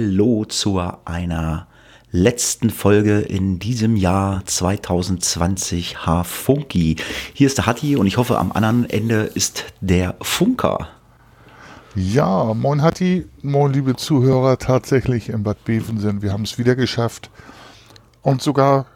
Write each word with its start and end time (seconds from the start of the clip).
Hallo 0.00 0.46
zu 0.46 0.80
einer 1.04 1.66
letzten 2.10 2.70
Folge 2.70 3.18
in 3.18 3.58
diesem 3.58 3.96
Jahr 3.96 4.42
2020 4.46 6.06
H-Funky. 6.06 6.96
Hier 7.34 7.46
ist 7.46 7.58
der 7.58 7.66
Hatti 7.66 7.96
und 7.96 8.06
ich 8.06 8.16
hoffe, 8.16 8.38
am 8.38 8.50
anderen 8.50 8.88
Ende 8.88 9.24
ist 9.34 9.66
der 9.82 10.14
Funker. 10.22 10.88
Ja, 11.94 12.54
moin 12.54 12.80
Hatti, 12.80 13.26
moin 13.42 13.74
liebe 13.74 13.94
Zuhörer, 13.94 14.56
tatsächlich 14.56 15.28
in 15.28 15.42
Bad 15.42 15.62
Bevensen. 15.66 16.22
Wir 16.22 16.32
haben 16.32 16.44
es 16.44 16.56
wieder 16.56 16.76
geschafft 16.76 17.28
und 18.22 18.40
sogar 18.40 18.86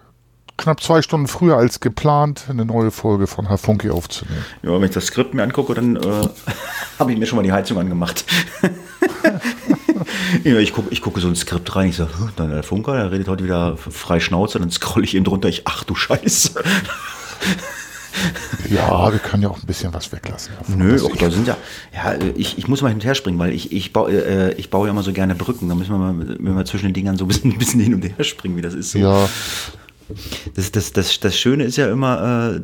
knapp 0.57 0.82
zwei 0.82 1.03
Stunden 1.03 1.27
früher 1.27 1.59
als 1.59 1.81
geplant 1.81 2.46
eine 2.49 2.64
neue 2.64 2.91
Folge 2.91 3.27
von 3.27 3.49
Herr 3.49 3.59
Funky 3.59 3.91
aufzunehmen. 3.91 4.43
Ja, 4.63 4.71
wenn 4.71 4.85
ich 4.85 4.93
das 4.93 5.05
Skript 5.05 5.35
mir 5.35 5.43
angucke, 5.43 5.75
dann 5.75 5.96
äh, 5.96 6.29
habe 6.99 7.13
ich 7.13 7.18
mir 7.18 7.27
schon 7.27 7.36
mal 7.36 7.43
die 7.43 7.53
Heizung 7.53 7.79
angemacht. 7.79 8.25
ja, 10.45 10.59
ich 10.59 10.73
gucke 10.73 10.89
ich 10.91 11.01
gucke 11.01 11.21
so 11.21 11.29
ein 11.29 11.37
Skript 11.37 11.75
rein, 11.77 11.91
ich 11.91 11.97
sage, 11.97 12.11
dann 12.37 12.51
der 12.51 12.63
Funker, 12.63 12.95
der 12.95 13.13
redet 13.13 13.29
heute 13.29 13.45
wieder 13.45 13.77
frei 13.77 14.21
Schnauze, 14.21 14.59
dann 14.59 14.71
scrolle 14.71 15.05
ich 15.05 15.15
eben 15.15 15.25
drunter, 15.25 15.49
ich, 15.49 15.63
ach 15.67 15.85
du 15.85 15.95
Scheiße. 15.95 16.55
Ja, 18.71 19.13
wir 19.13 19.19
können 19.19 19.43
ja 19.43 19.51
auch 19.51 19.59
ein 19.59 19.67
bisschen 19.67 19.93
was 19.93 20.11
weglassen. 20.13 20.55
Nö, 20.69 20.99
auch 21.03 21.17
da 21.17 21.31
sind 21.31 21.49
ja, 21.49 21.57
ja, 21.93 22.15
ich, 22.37 22.59
ich 22.59 22.69
muss 22.69 22.81
mal 22.81 22.89
hin 22.89 22.99
und 22.99 23.05
her 23.05 23.15
springen, 23.15 23.39
weil 23.39 23.53
ich, 23.53 23.73
ich, 23.73 23.93
baue, 23.93 24.13
äh, 24.13 24.55
ich 24.55 24.71
baue 24.71 24.87
ja 24.87 24.93
immer 24.93 25.03
so 25.03 25.13
gerne 25.13 25.35
Brücken. 25.35 25.69
Da 25.69 25.75
müssen 25.75 25.91
wir 25.91 25.99
mal, 25.99 26.15
wenn 26.39 26.57
wir 26.57 26.65
zwischen 26.65 26.87
den 26.87 26.95
Dingern 26.95 27.17
so 27.17 27.25
ein 27.25 27.29
bisschen, 27.29 27.53
ein 27.55 27.59
bisschen 27.59 27.81
hin 27.81 27.93
und 27.93 28.03
her 28.05 28.25
springen, 28.25 28.57
wie 28.57 28.63
das 28.63 28.73
ist. 28.75 28.93
So. 28.93 28.99
Ja, 28.99 29.29
Das, 30.55 30.71
das, 30.71 30.93
das, 30.93 31.19
das 31.21 31.37
Schöne 31.39 31.65
ist 31.65 31.77
ja 31.77 31.91
immer, 31.91 32.55
äh, 32.57 32.61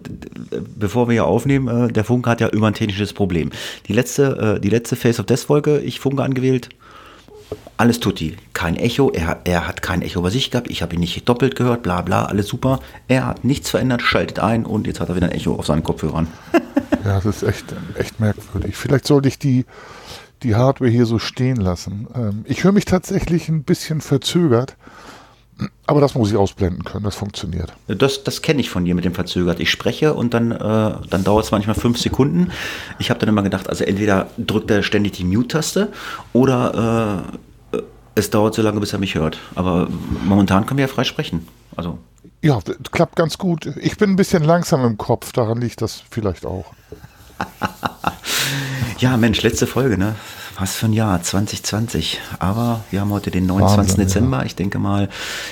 bevor 0.76 1.08
wir 1.08 1.12
hier 1.14 1.24
aufnehmen, 1.26 1.88
äh, 1.88 1.92
der 1.92 2.04
Funke 2.04 2.30
hat 2.30 2.40
ja 2.40 2.48
immer 2.48 2.68
ein 2.68 2.74
technisches 2.74 3.12
Problem. 3.12 3.50
Die 3.88 3.92
letzte, 3.92 4.56
äh, 4.56 4.60
die 4.60 4.70
letzte 4.70 4.94
Face 4.94 5.18
of 5.18 5.26
Death 5.26 5.40
Folge, 5.40 5.80
ich 5.80 6.00
Funke 6.00 6.22
angewählt, 6.22 6.68
alles 7.76 8.00
tutti. 8.00 8.36
Kein 8.52 8.76
Echo, 8.76 9.10
er, 9.10 9.40
er 9.44 9.66
hat 9.66 9.82
kein 9.82 10.02
Echo 10.02 10.20
bei 10.20 10.30
sich 10.30 10.50
gehabt, 10.50 10.70
ich 10.70 10.82
habe 10.82 10.94
ihn 10.94 11.00
nicht 11.00 11.28
doppelt 11.28 11.56
gehört, 11.56 11.82
bla 11.82 12.02
bla, 12.02 12.26
alles 12.26 12.46
super. 12.48 12.80
Er 13.08 13.26
hat 13.26 13.44
nichts 13.44 13.70
verändert, 13.70 14.02
schaltet 14.02 14.38
ein 14.38 14.66
und 14.66 14.86
jetzt 14.86 15.00
hat 15.00 15.08
er 15.08 15.16
wieder 15.16 15.28
ein 15.28 15.32
Echo 15.32 15.54
auf 15.54 15.66
seinen 15.66 15.82
Kopfhörern. 15.82 16.28
ja, 17.04 17.20
das 17.20 17.24
ist 17.24 17.42
echt, 17.42 17.74
echt 17.96 18.20
merkwürdig. 18.20 18.76
Vielleicht 18.76 19.06
sollte 19.06 19.28
ich 19.28 19.38
die, 19.38 19.64
die 20.42 20.56
Hardware 20.56 20.90
hier 20.90 21.06
so 21.06 21.18
stehen 21.18 21.56
lassen. 21.56 22.06
Ähm, 22.14 22.44
ich 22.46 22.64
höre 22.64 22.72
mich 22.72 22.84
tatsächlich 22.84 23.48
ein 23.48 23.62
bisschen 23.62 24.00
verzögert. 24.00 24.76
Aber 25.86 26.00
das 26.00 26.14
muss 26.14 26.30
ich 26.30 26.36
ausblenden 26.36 26.84
können, 26.84 27.04
das 27.04 27.16
funktioniert. 27.16 27.72
Das, 27.88 28.22
das 28.22 28.42
kenne 28.42 28.60
ich 28.60 28.70
von 28.70 28.84
dir 28.84 28.94
mit 28.94 29.04
dem 29.04 29.14
Verzögert. 29.14 29.60
Ich 29.60 29.70
spreche 29.70 30.14
und 30.14 30.34
dann, 30.34 30.52
äh, 30.52 30.56
dann 30.58 31.24
dauert 31.24 31.44
es 31.44 31.50
manchmal 31.50 31.74
fünf 31.74 31.98
Sekunden. 31.98 32.50
Ich 32.98 33.10
habe 33.10 33.18
dann 33.20 33.28
immer 33.28 33.42
gedacht, 33.42 33.68
also 33.68 33.84
entweder 33.84 34.28
drückt 34.38 34.70
er 34.70 34.82
ständig 34.82 35.12
die 35.12 35.24
Mute-Taste 35.24 35.88
oder 36.32 37.34
äh, 37.72 37.80
es 38.14 38.30
dauert 38.30 38.54
so 38.54 38.62
lange, 38.62 38.80
bis 38.80 38.92
er 38.92 38.98
mich 38.98 39.14
hört. 39.14 39.38
Aber 39.54 39.88
momentan 40.24 40.66
können 40.66 40.78
wir 40.78 40.86
ja 40.86 40.92
frei 40.92 41.04
sprechen. 41.04 41.46
Also. 41.76 41.98
Ja, 42.42 42.58
klappt 42.92 43.16
ganz 43.16 43.38
gut. 43.38 43.66
Ich 43.80 43.96
bin 43.96 44.10
ein 44.10 44.16
bisschen 44.16 44.44
langsam 44.44 44.84
im 44.84 44.96
Kopf, 44.96 45.32
daran 45.32 45.60
liegt 45.60 45.82
das 45.82 46.02
vielleicht 46.10 46.46
auch. 46.46 46.72
ja, 48.98 49.16
Mensch, 49.16 49.42
letzte 49.42 49.66
Folge, 49.66 49.98
ne? 49.98 50.14
Was 50.60 50.76
für 50.76 50.86
ein 50.86 50.92
Jahr, 50.92 51.22
2020. 51.22 52.20
Aber 52.38 52.84
wir 52.90 53.00
haben 53.00 53.10
heute 53.12 53.30
den 53.30 53.46
29. 53.46 53.78
Wahnsinn, 53.78 53.96
Dezember. 53.96 54.38
Ja. 54.40 54.44
Ich 54.44 54.56
denke 54.56 54.78
mal, 54.78 55.08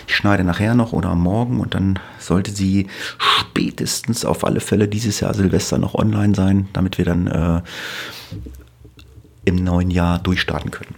ich 0.07 0.15
schneide 0.15 0.45
nachher 0.45 0.75
noch 0.75 0.93
oder 0.93 1.15
morgen 1.15 1.61
und 1.61 1.75
dann 1.75 1.99
sollte 2.19 2.51
sie 2.51 2.89
spätestens 3.17 4.27
auf 4.27 4.45
alle 4.45 4.61
Fälle 4.61 4.87
dieses 4.87 5.21
Jahr 5.21 5.33
Silvester 5.33 5.79
noch 5.79 5.95
online 5.95 6.35
sein, 6.35 6.69
damit 6.75 6.99
wir 6.99 7.07
dann 7.07 7.27
äh, 7.27 7.63
im 9.47 9.57
neuen 9.57 9.91
Jahr 9.91 10.19
durchstarten 10.19 10.71
können. 10.71 10.95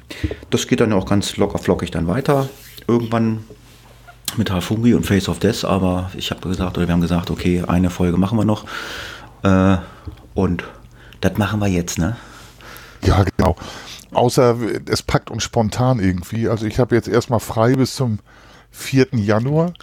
Das 0.51 0.67
geht 0.67 0.81
dann 0.81 0.93
auch 0.93 1.07
ganz 1.07 1.37
locker 1.37 1.61
flockig 1.61 1.93
dann 1.93 2.09
weiter. 2.09 2.49
Irgendwann 2.89 3.45
mit 4.37 4.51
Hafungi 4.51 4.95
und 4.95 5.07
Face 5.07 5.29
of 5.29 5.39
Death, 5.39 5.65
aber 5.65 6.11
ich 6.17 6.33
habe 6.33 6.49
gesagt, 6.49 6.77
oder 6.77 6.89
wir 6.89 6.95
haben 6.95 7.01
gesagt, 7.01 7.31
okay, 7.31 7.63
eine 7.65 7.91
Folge 7.91 8.17
machen 8.17 8.37
wir 8.37 8.45
noch. 8.45 8.65
Äh, 9.45 9.77
und 10.35 10.65
das 11.21 11.39
machen 11.39 11.61
wir 11.61 11.69
jetzt, 11.69 11.97
ne? 11.97 12.17
Ja, 13.05 13.23
genau. 13.37 13.55
Außer 14.13 14.57
es 14.87 15.03
packt 15.03 15.31
uns 15.31 15.43
spontan 15.43 16.01
irgendwie. 16.01 16.49
Also 16.49 16.67
ich 16.67 16.79
habe 16.79 16.95
jetzt 16.95 17.09
erstmal 17.09 17.41
frei 17.41 17.75
bis 17.75 17.95
zum 17.95 18.19
4. 18.71 19.09
Januar. 19.13 19.75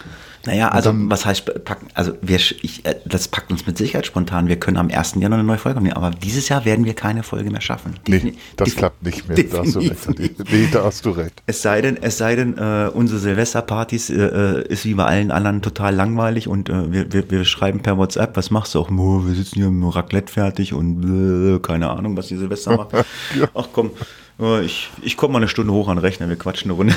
Naja, 0.46 0.68
also 0.68 0.90
dann, 0.90 1.10
was 1.10 1.26
heißt 1.26 1.64
packen? 1.64 1.88
Also 1.94 2.12
wir, 2.22 2.36
ich, 2.36 2.84
äh, 2.86 2.96
das 3.04 3.28
packt 3.28 3.50
uns 3.50 3.66
mit 3.66 3.76
Sicherheit 3.76 4.06
spontan. 4.06 4.48
Wir 4.48 4.58
können 4.58 4.76
am 4.76 4.90
1. 4.90 5.16
Januar 5.16 5.38
eine 5.38 5.44
neue 5.44 5.58
Folge 5.58 5.80
nehmen, 5.80 5.94
aber 5.94 6.10
dieses 6.10 6.48
Jahr 6.48 6.64
werden 6.64 6.84
wir 6.84 6.94
keine 6.94 7.22
Folge 7.22 7.50
mehr 7.50 7.60
schaffen. 7.60 7.94
Nee, 8.06 8.34
das 8.56 8.74
klappt 8.74 9.02
nicht 9.02 9.28
mehr. 9.28 9.36
Da 9.42 9.58
hast 9.58 9.74
du 9.74 9.80
recht. 9.80 10.08
Nee, 10.50 10.68
da 10.72 10.84
hast 10.84 11.04
du 11.04 11.10
recht. 11.10 11.42
Es 11.46 11.60
sei 11.60 11.82
denn, 11.82 11.98
es 12.00 12.16
sei 12.16 12.34
denn, 12.34 12.56
äh, 12.56 12.90
unsere 12.92 13.18
Silvesterpartys 13.20 14.10
äh, 14.10 14.14
äh, 14.14 14.68
ist 14.68 14.84
wie 14.84 14.94
bei 14.94 15.04
allen 15.04 15.30
anderen 15.30 15.60
total 15.60 15.94
langweilig 15.94 16.48
und 16.48 16.68
äh, 16.70 16.92
wir, 16.92 17.12
wir, 17.12 17.30
wir 17.30 17.44
schreiben 17.44 17.80
per 17.80 17.98
WhatsApp, 17.98 18.36
was 18.36 18.50
machst 18.50 18.74
du 18.74 18.80
auch? 18.80 18.90
Wir 18.90 19.34
sitzen 19.34 19.56
hier 19.56 19.66
im 19.66 19.84
Raclette 19.84 20.32
fertig 20.32 20.72
und 20.72 21.56
äh, 21.56 21.58
keine 21.58 21.90
Ahnung, 21.90 22.16
was 22.16 22.28
die 22.28 22.36
Silvester 22.36 22.76
macht. 22.76 22.92
ja. 23.38 23.48
Ach 23.54 23.68
komm, 23.72 23.90
ich, 24.38 24.90
ich 25.02 25.16
komme 25.16 25.32
mal 25.32 25.38
eine 25.38 25.48
Stunde 25.48 25.72
hoch 25.72 25.88
an 25.88 25.96
den 25.96 26.04
Rechner, 26.04 26.28
wir 26.28 26.36
quatschen 26.36 26.70
eine 26.70 26.78
Runde. 26.78 26.94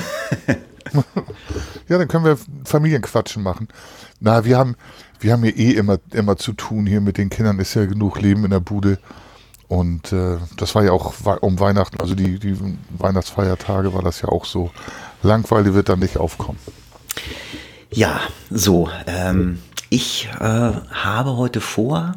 ja, 1.90 1.97
dann 1.97 2.07
können 2.07 2.25
wir 2.25 2.38
Familienquatschen 2.66 3.41
machen. 3.41 3.68
Na, 4.19 4.46
wir 4.46 4.57
haben, 4.57 4.75
wir 5.19 5.34
haben 5.34 5.44
hier 5.44 5.57
eh 5.57 5.72
immer, 5.72 5.97
immer 6.13 6.38
zu 6.38 6.53
tun. 6.53 6.85
Hier 6.85 7.02
mit 7.02 7.18
den 7.18 7.29
Kindern 7.29 7.59
ist 7.59 7.74
ja 7.74 7.85
genug 7.85 8.22
Leben 8.22 8.46
in 8.46 8.52
der 8.52 8.59
Bude. 8.59 9.00
Und 9.68 10.12
äh, 10.12 10.38
das 10.57 10.75
war 10.75 10.84
ja 10.84 10.91
auch 10.91 11.13
um 11.40 11.59
Weihnachten, 11.59 12.00
also 12.02 12.13
die, 12.13 12.40
die 12.40 12.57
Weihnachtsfeiertage 12.97 13.94
war 13.94 14.02
das 14.02 14.22
ja 14.22 14.28
auch 14.28 14.46
so. 14.46 14.69
Langweile 15.23 15.73
wird 15.73 15.90
dann 15.90 16.00
nicht 16.00 16.18
aufkommen. 16.18 16.59
Ja, 17.90 18.19
so. 18.50 18.90
Ähm, 19.08 19.59
ich 19.94 20.29
äh, 20.40 20.44
habe 20.44 21.35
heute 21.35 21.59
vor, 21.59 22.13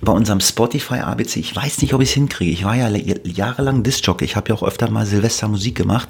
bei 0.00 0.12
unserem 0.12 0.40
Spotify 0.40 1.00
ABC, 1.00 1.40
ich 1.40 1.54
weiß 1.54 1.82
nicht, 1.82 1.92
ob 1.92 2.00
ich 2.00 2.08
es 2.08 2.14
hinkriege. 2.14 2.50
Ich 2.50 2.64
war 2.64 2.74
ja 2.74 2.88
jahrelang 2.88 3.82
Disc-Jockey. 3.82 4.24
Ich 4.24 4.34
habe 4.34 4.48
ja 4.48 4.54
auch 4.54 4.62
öfter 4.62 4.90
mal 4.90 5.04
Silvester 5.04 5.46
Musik 5.46 5.76
gemacht. 5.76 6.08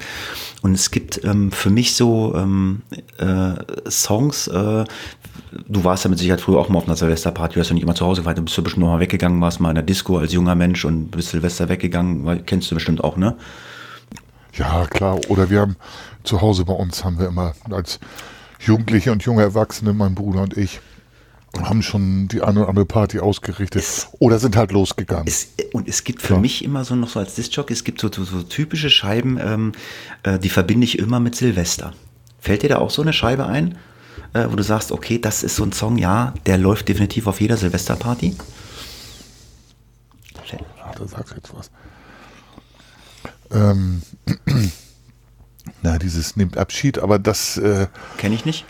Und 0.61 0.75
es 0.75 0.91
gibt 0.91 1.21
ähm, 1.25 1.51
für 1.51 1.69
mich 1.69 1.93
so 1.95 2.33
ähm, 2.35 2.83
äh, 3.17 3.89
Songs, 3.91 4.47
äh, 4.47 4.85
du 5.67 5.83
warst 5.83 6.05
ja 6.05 6.09
mit 6.09 6.19
Sicherheit 6.19 6.39
früher 6.39 6.57
auch 6.57 6.69
mal 6.69 6.77
auf 6.77 6.85
einer 6.85 6.95
Silvesterparty, 6.95 7.55
du 7.55 7.59
hast 7.59 7.67
ja 7.67 7.73
nicht 7.73 7.83
immer 7.83 7.95
zu 7.95 8.05
Hause, 8.05 8.23
weil 8.23 8.35
du 8.35 8.41
bist 8.41 8.55
ja 8.55 8.63
bestimmt 8.63 8.85
noch 8.85 8.93
mal 8.93 9.01
weggegangen, 9.01 9.41
warst 9.41 9.59
mal 9.59 9.69
in 9.69 9.75
der 9.75 9.83
Disco 9.83 10.19
als 10.19 10.31
junger 10.31 10.55
Mensch 10.55 10.85
und 10.85 11.11
bist 11.11 11.31
Silvester 11.31 11.67
weggegangen, 11.67 12.23
weil, 12.23 12.39
kennst 12.43 12.71
du 12.71 12.75
bestimmt 12.75 13.03
auch, 13.03 13.17
ne? 13.17 13.35
Ja, 14.53 14.85
klar. 14.85 15.19
Oder 15.27 15.49
wir 15.49 15.59
haben 15.59 15.75
zu 16.23 16.39
Hause 16.39 16.63
bei 16.63 16.73
uns 16.73 17.03
haben 17.03 17.19
wir 17.19 17.27
immer 17.27 17.55
als 17.69 17.99
Jugendliche 18.61 19.11
und 19.11 19.23
junge 19.23 19.41
Erwachsene, 19.41 19.91
mein 19.91 20.15
Bruder 20.15 20.43
und 20.43 20.55
ich, 20.55 20.79
haben 21.61 21.83
schon 21.83 22.27
die 22.27 22.41
eine 22.41 22.61
oder 22.61 22.69
andere 22.69 22.85
Party 22.85 23.19
ausgerichtet 23.19 23.81
es, 23.81 24.07
oder 24.19 24.39
sind 24.39 24.55
halt 24.55 24.71
losgegangen. 24.71 25.27
Es, 25.27 25.49
und 25.71 25.87
es 25.87 26.03
gibt 26.03 26.21
für 26.21 26.33
ja. 26.33 26.39
mich 26.39 26.63
immer 26.63 26.83
so 26.83 26.95
noch 26.95 27.09
so 27.09 27.19
als 27.19 27.35
Disc 27.35 27.55
es 27.69 27.83
gibt 27.83 28.01
so, 28.01 28.11
so, 28.11 28.23
so 28.23 28.41
typische 28.43 28.89
Scheiben, 28.89 29.39
ähm, 29.39 29.71
äh, 30.23 30.39
die 30.39 30.49
verbinde 30.49 30.85
ich 30.85 30.97
immer 30.97 31.19
mit 31.19 31.35
Silvester. 31.35 31.93
Fällt 32.39 32.63
dir 32.63 32.69
da 32.69 32.77
auch 32.79 32.89
so 32.89 33.01
eine 33.01 33.13
Scheibe 33.13 33.45
ein, 33.45 33.77
äh, 34.33 34.47
wo 34.49 34.55
du 34.55 34.63
sagst, 34.63 34.91
okay, 34.91 35.19
das 35.19 35.43
ist 35.43 35.55
so 35.55 35.63
ein 35.63 35.71
Song, 35.71 35.97
ja, 35.97 36.33
der 36.45 36.57
läuft 36.57 36.89
definitiv 36.89 37.27
auf 37.27 37.39
jeder 37.39 37.57
Silvesterparty? 37.57 38.35
Ja, 40.51 40.91
da 40.97 41.07
sagst 41.07 41.31
du 41.31 41.35
jetzt 41.35 41.53
was. 41.53 41.71
Ähm, 43.51 44.01
na, 45.83 45.99
dieses 45.99 46.35
nimmt 46.35 46.57
Abschied, 46.57 46.99
aber 46.99 47.19
das 47.19 47.57
äh, 47.57 47.87
kenne 48.17 48.35
ich 48.35 48.45
nicht. 48.45 48.65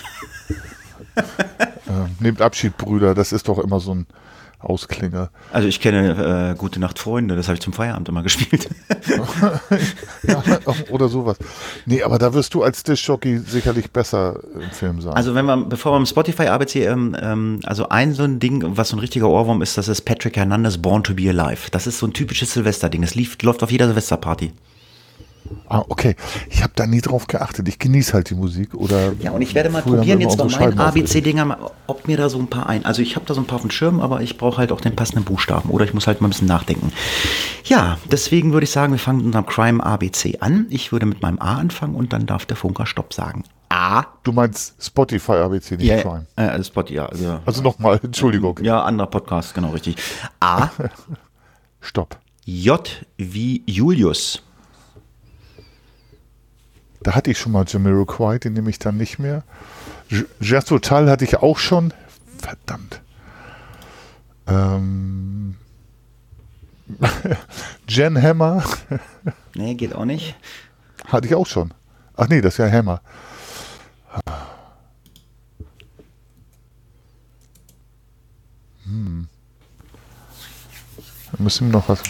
Äh, 1.88 2.24
nehmt 2.24 2.41
Abschied, 2.41 2.77
Brüder, 2.77 3.13
das 3.13 3.31
ist 3.31 3.47
doch 3.47 3.59
immer 3.59 3.80
so 3.80 3.94
ein 3.94 4.07
Ausklinger. 4.63 5.30
Also 5.51 5.68
ich 5.68 5.80
kenne 5.80 6.51
äh, 6.51 6.57
Gute 6.57 6.80
Nacht, 6.80 7.00
Freunde, 7.00 7.35
das 7.35 7.47
habe 7.47 7.56
ich 7.56 7.62
zum 7.62 7.74
Feierabend 7.74 8.09
immer 8.09 8.24
gespielt. 8.24 8.69
ja, 10.24 10.44
oder 10.89 11.09
sowas. 11.09 11.38
Nee, 11.85 12.03
aber 12.03 12.18
da 12.18 12.33
wirst 12.33 12.53
du 12.53 12.63
als 12.63 12.83
Dischjockey 12.83 13.39
sicherlich 13.39 13.91
besser 13.91 14.39
im 14.56 14.71
Film 14.71 15.01
sein. 15.01 15.13
Also 15.13 15.35
wenn 15.35 15.45
man, 15.45 15.69
bevor 15.69 15.94
wir 15.94 15.97
im 15.97 16.06
Spotify 16.06 16.47
ABC, 16.47 16.85
ähm, 16.85 17.15
ähm, 17.19 17.59
also 17.63 17.89
ein 17.89 18.13
so 18.13 18.24
ein 18.24 18.39
Ding, 18.39 18.63
was 18.65 18.89
so 18.89 18.95
ein 18.95 19.00
richtiger 19.00 19.27
Ohrwurm 19.27 19.62
ist, 19.62 19.77
das 19.77 19.88
ist 19.88 20.01
Patrick 20.01 20.38
Hernandez 20.38 20.77
Born 20.77 21.03
to 21.03 21.13
be 21.13 21.29
Alive. 21.29 21.69
Das 21.71 21.88
ist 21.88 22.00
so 22.00 22.07
ein 22.07 22.13
typisches 22.13 22.53
Silvester-Ding. 22.53 23.01
Das 23.01 23.15
lief, 23.15 23.41
läuft 23.41 23.63
auf 23.63 23.71
jeder 23.71 23.88
Silvesterparty. 23.88 24.53
Ah, 25.67 25.83
okay. 25.89 26.15
Ich 26.50 26.63
habe 26.63 26.73
da 26.75 26.85
nie 26.85 27.01
drauf 27.01 27.27
geachtet. 27.27 27.67
Ich 27.67 27.79
genieße 27.79 28.13
halt 28.13 28.29
die 28.29 28.35
Musik. 28.35 28.73
Oder 28.73 29.13
ja, 29.19 29.31
und 29.31 29.41
ich 29.41 29.55
werde 29.55 29.69
mal 29.69 29.81
probieren 29.81 30.21
jetzt 30.21 30.38
bei 30.38 30.45
meinen 30.45 30.79
ABC-Dinger, 30.79 31.71
ob 31.88 32.07
mir 32.07 32.17
da 32.17 32.29
so 32.29 32.39
ein 32.39 32.47
paar 32.47 32.67
ein. 32.67 32.85
Also 32.85 33.01
ich 33.01 33.15
habe 33.15 33.25
da 33.25 33.33
so 33.33 33.41
ein 33.41 33.45
paar 33.45 33.55
auf 33.55 33.61
dem 33.61 33.71
Schirm, 33.71 34.00
aber 34.00 34.21
ich 34.21 34.38
brauche 34.38 34.57
halt 34.57 34.71
auch 34.71 34.81
den 34.81 34.95
passenden 34.95 35.23
Buchstaben. 35.23 35.69
Oder 35.69 35.85
ich 35.85 35.94
muss 35.94 36.07
halt 36.07 36.21
mal 36.21 36.27
ein 36.27 36.31
bisschen 36.31 36.47
nachdenken. 36.47 36.91
Ja, 37.65 37.97
deswegen 38.11 38.53
würde 38.53 38.65
ich 38.65 38.71
sagen, 38.71 38.94
wir 38.94 39.00
fangen 39.00 39.19
mit 39.19 39.27
unserem 39.27 39.45
Crime 39.45 39.83
ABC 39.83 40.38
an. 40.39 40.67
Ich 40.69 40.91
würde 40.91 41.05
mit 41.05 41.21
meinem 41.21 41.39
A 41.39 41.55
anfangen 41.55 41.95
und 41.95 42.13
dann 42.13 42.25
darf 42.25 42.45
der 42.45 42.57
Funker 42.57 42.85
Stopp 42.85 43.13
sagen. 43.13 43.44
A. 43.73 44.05
Du 44.23 44.31
meinst 44.31 44.75
Spotify 44.79 45.33
ABC, 45.33 45.77
nicht 45.77 45.88
ja, 45.88 46.01
Crime. 46.01 46.25
Äh, 46.35 46.63
Spotify, 46.63 46.95
ja. 46.95 47.05
Also, 47.07 47.39
also 47.44 47.61
nochmal, 47.63 48.00
Entschuldigung. 48.03 48.59
Ja, 48.61 48.83
anderer 48.83 49.07
Podcast, 49.07 49.55
genau 49.55 49.71
richtig. 49.71 49.95
A. 50.39 50.69
Stopp. 51.81 52.17
J 52.45 53.05
wie 53.17 53.63
Julius. 53.65 54.44
Da 57.03 57.15
hatte 57.15 57.31
ich 57.31 57.38
schon 57.38 57.51
mal 57.51 57.65
Jamiroquai, 57.67 58.39
den 58.39 58.53
nehme 58.53 58.69
ich 58.69 58.79
dann 58.79 58.97
nicht 58.97 59.19
mehr. 59.19 59.44
Jazz 60.39 60.65
Total 60.65 61.09
hatte 61.09 61.25
ich 61.25 61.38
auch 61.38 61.57
schon. 61.57 61.94
Verdammt. 62.38 63.01
Ähm, 64.47 65.55
Jen 67.88 68.21
Hammer. 68.21 68.63
nee, 69.55 69.75
geht 69.75 69.94
auch 69.94 70.05
nicht. 70.05 70.35
Hatte 71.07 71.27
ich 71.27 71.35
auch 71.35 71.47
schon. 71.47 71.73
Ach 72.15 72.27
nee, 72.27 72.41
das 72.41 72.55
ist 72.55 72.57
ja 72.59 72.71
Hammer. 72.71 73.01
Hm. 78.85 79.27
Da 81.31 81.44
müssen 81.44 81.67
wir 81.67 81.73
noch 81.73 81.89
was. 81.89 82.01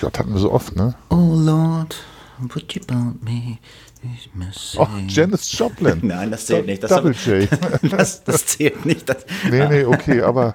Gott, 0.00 0.18
hatten 0.18 0.32
wir 0.32 0.40
so 0.40 0.52
oft, 0.52 0.74
ne? 0.76 0.94
Oh 1.10 1.34
Lord, 1.34 1.96
what 2.38 2.72
you 2.72 2.82
about 2.82 3.24
me? 3.24 3.58
Oh, 4.76 4.86
Janis 5.08 5.58
Joplin. 5.58 6.00
Nein, 6.06 6.30
das 6.30 6.46
zählt 6.46 6.66
nicht. 6.66 6.82
Das, 6.82 6.90
Double 6.90 7.12
J. 7.14 7.48
das, 7.90 8.24
das 8.24 8.46
zählt 8.46 8.84
nicht. 8.84 9.08
Das, 9.08 9.24
nee, 9.50 9.66
nee, 9.68 9.84
okay, 9.84 10.20
aber. 10.22 10.54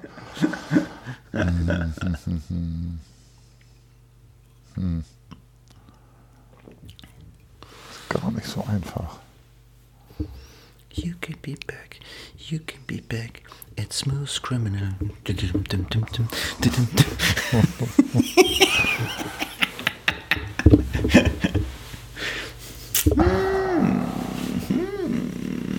hm. 4.76 5.04
Gar 8.08 8.30
nicht 8.32 8.46
so 8.46 8.64
einfach. 8.64 9.18
You 10.92 11.14
can 11.20 11.36
be 11.40 11.54
back, 11.66 12.00
you 12.36 12.58
can 12.58 12.80
be 12.86 13.00
back. 13.00 13.42
It's 13.76 13.98
smooth 13.98 14.42
criminal. 14.42 14.94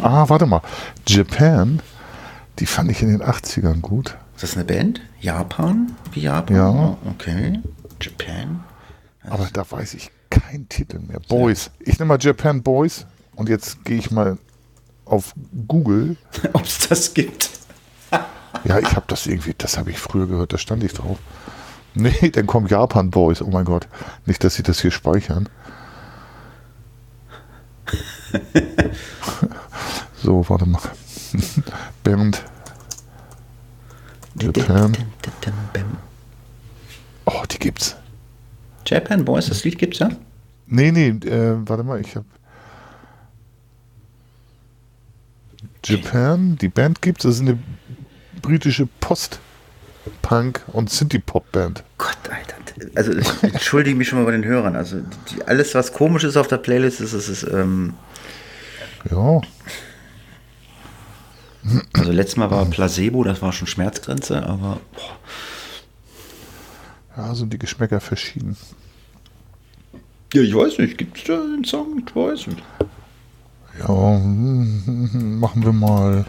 Ah, 0.01 0.27
warte 0.27 0.47
mal. 0.47 0.61
Japan, 1.07 1.79
die 2.59 2.65
fand 2.65 2.89
ich 2.89 3.03
in 3.03 3.09
den 3.09 3.21
80ern 3.21 3.81
gut. 3.81 4.17
Ist 4.35 4.43
das 4.43 4.55
eine 4.55 4.65
Band? 4.65 5.01
Japan? 5.19 5.95
Wie 6.11 6.21
Japan? 6.21 6.55
Ja. 6.55 6.69
Oh, 6.69 6.97
okay. 7.07 7.59
Japan. 8.01 8.63
Aber 9.23 9.47
da 9.53 9.69
weiß 9.69 9.93
ich 9.93 10.09
keinen 10.31 10.67
Titel 10.69 10.99
mehr. 10.99 11.19
Boys. 11.29 11.69
Ich 11.79 11.99
nehme 11.99 12.09
mal 12.09 12.17
Japan 12.19 12.63
Boys 12.63 13.05
und 13.35 13.49
jetzt 13.49 13.85
gehe 13.85 13.99
ich 13.99 14.09
mal 14.09 14.39
auf 15.05 15.35
Google. 15.67 16.17
Ob 16.53 16.63
es 16.63 16.87
das 16.87 17.13
gibt. 17.13 17.51
ja, 18.63 18.79
ich 18.79 18.95
habe 18.95 19.05
das 19.07 19.27
irgendwie, 19.27 19.53
das 19.55 19.77
habe 19.77 19.91
ich 19.91 19.99
früher 19.99 20.25
gehört, 20.25 20.53
da 20.53 20.57
stand 20.57 20.83
ich 20.83 20.93
drauf. 20.93 21.19
Nee, 21.93 22.31
dann 22.31 22.47
kommt 22.47 22.71
Japan 22.71 23.11
Boys. 23.11 23.41
Oh 23.41 23.49
mein 23.51 23.65
Gott. 23.65 23.87
Nicht, 24.25 24.43
dass 24.43 24.55
sie 24.55 24.63
das 24.63 24.81
hier 24.81 24.91
speichern. 24.91 25.47
so, 30.23 30.47
warte 30.47 30.65
mal. 30.65 30.81
Band. 32.03 32.43
Japan. 34.39 34.95
Oh, 37.25 37.43
die 37.49 37.59
gibt's. 37.59 37.95
Japan 38.85 39.25
Boys, 39.25 39.47
das 39.47 39.63
Lied 39.63 39.77
gibt's 39.77 39.99
ja? 39.99 40.09
Nee, 40.67 40.91
nee, 40.91 41.09
äh, 41.09 41.57
warte 41.67 41.83
mal, 41.83 41.99
ich 41.99 42.15
habe 42.15 42.25
Japan, 45.83 46.57
die 46.57 46.69
Band 46.69 47.01
gibt's, 47.01 47.23
das 47.23 47.35
ist 47.35 47.41
eine 47.41 47.57
britische 48.41 48.87
Post-Punk- 48.99 50.61
und 50.67 50.89
Synthie-Pop-Band. 50.89 51.83
Gott, 51.97 52.17
Alter. 52.29 52.55
Also 52.95 53.11
ich 53.13 53.43
entschuldige 53.43 53.95
mich 53.95 54.07
schon 54.07 54.19
mal 54.19 54.25
bei 54.25 54.31
den 54.31 54.45
Hörern. 54.45 54.75
Also 54.75 55.01
die, 55.29 55.43
alles, 55.43 55.75
was 55.75 55.93
komisch 55.93 56.23
ist 56.23 56.37
auf 56.37 56.47
der 56.47 56.57
Playlist, 56.57 57.01
ist, 57.01 57.13
ist, 57.13 57.27
ist 57.27 57.43
ähm 57.43 57.93
ja. 59.09 59.41
Also 61.93 62.11
letztes 62.11 62.37
Mal 62.37 62.51
war 62.51 62.65
Placebo, 62.65 63.23
das 63.23 63.41
war 63.41 63.51
schon 63.51 63.67
Schmerzgrenze, 63.67 64.43
aber 64.43 64.79
boah. 64.93 65.17
Ja, 67.17 67.35
sind 67.35 67.51
die 67.51 67.59
Geschmäcker 67.59 67.99
verschieden. 67.99 68.55
Ja, 70.33 70.41
ich 70.41 70.55
weiß 70.55 70.77
nicht. 70.77 70.97
Gibt 70.97 71.17
es 71.17 71.23
da 71.25 71.35
den 71.37 71.65
Song? 71.65 72.03
Ich 72.05 72.15
weiß 72.15 72.47
nicht. 72.47 72.63
Ja, 73.79 73.87
machen 73.89 75.63
wir 75.63 75.73
mal. 75.73 76.25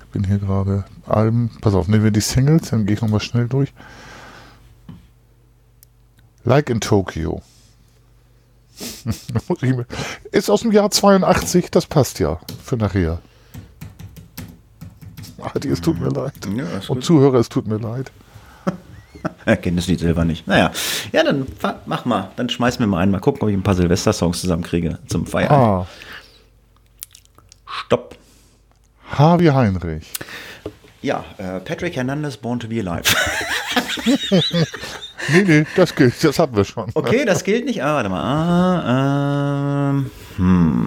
Ich 0.00 0.06
bin 0.12 0.24
hier 0.24 0.38
gerade 0.38 0.84
Alben. 1.06 1.50
Pass 1.60 1.74
auf, 1.74 1.88
nehmen 1.88 2.04
wir 2.04 2.10
die 2.10 2.20
Singles, 2.20 2.70
dann 2.70 2.86
gehe 2.86 2.94
ich 2.94 3.02
nochmal 3.02 3.20
schnell 3.20 3.48
durch. 3.48 3.72
Like 6.44 6.70
in 6.70 6.80
Tokyo. 6.80 7.42
Ist 10.32 10.50
aus 10.50 10.62
dem 10.62 10.72
Jahr 10.72 10.90
82, 10.90 11.70
das 11.70 11.86
passt 11.86 12.18
ja 12.18 12.40
für 12.64 12.76
nachher. 12.76 13.20
Adi, 15.54 15.68
es 15.68 15.80
tut 15.80 16.00
mir 16.00 16.08
leid. 16.08 16.34
Ja, 16.56 16.64
Und. 16.88 17.04
Zuhörer, 17.04 17.38
es 17.38 17.48
tut 17.48 17.66
mir 17.66 17.78
leid. 17.78 18.12
Er 19.44 19.56
kennt 19.56 19.78
das 19.78 19.86
Lied 19.86 20.00
selber 20.00 20.24
nicht. 20.24 20.46
Naja, 20.46 20.72
ja, 21.12 21.22
dann 21.22 21.46
mach 21.86 22.04
mal. 22.04 22.30
Dann 22.36 22.48
schmeiß 22.48 22.78
mir 22.78 22.86
mal 22.86 22.98
ein. 22.98 23.10
Mal 23.10 23.20
gucken, 23.20 23.42
ob 23.42 23.48
ich 23.48 23.54
ein 23.54 23.62
paar 23.62 23.74
Silvester-Songs 23.74 24.40
zusammenkriege 24.40 24.98
zum 25.06 25.26
Feiern. 25.26 25.52
Ah, 25.52 25.86
Stopp. 27.66 28.16
Harvey 29.10 29.46
Heinrich. 29.48 30.10
Ja, 31.02 31.24
äh, 31.38 31.60
Patrick 31.60 31.96
Hernandez, 31.96 32.36
Born 32.36 32.60
to 32.60 32.68
be 32.68 32.80
Alive. 32.80 33.04
Nee, 35.28 35.42
nee, 35.42 35.66
das 35.76 35.94
gilt, 35.94 36.22
das 36.22 36.38
hatten 36.38 36.56
wir 36.56 36.64
schon. 36.64 36.90
Okay, 36.94 37.24
das 37.24 37.44
gilt 37.44 37.64
nicht. 37.64 37.82
Ah, 37.82 37.94
warte 37.94 38.08
mal. 38.08 38.22
Ah, 38.22 39.90
ähm, 39.90 40.10
hm. 40.36 40.86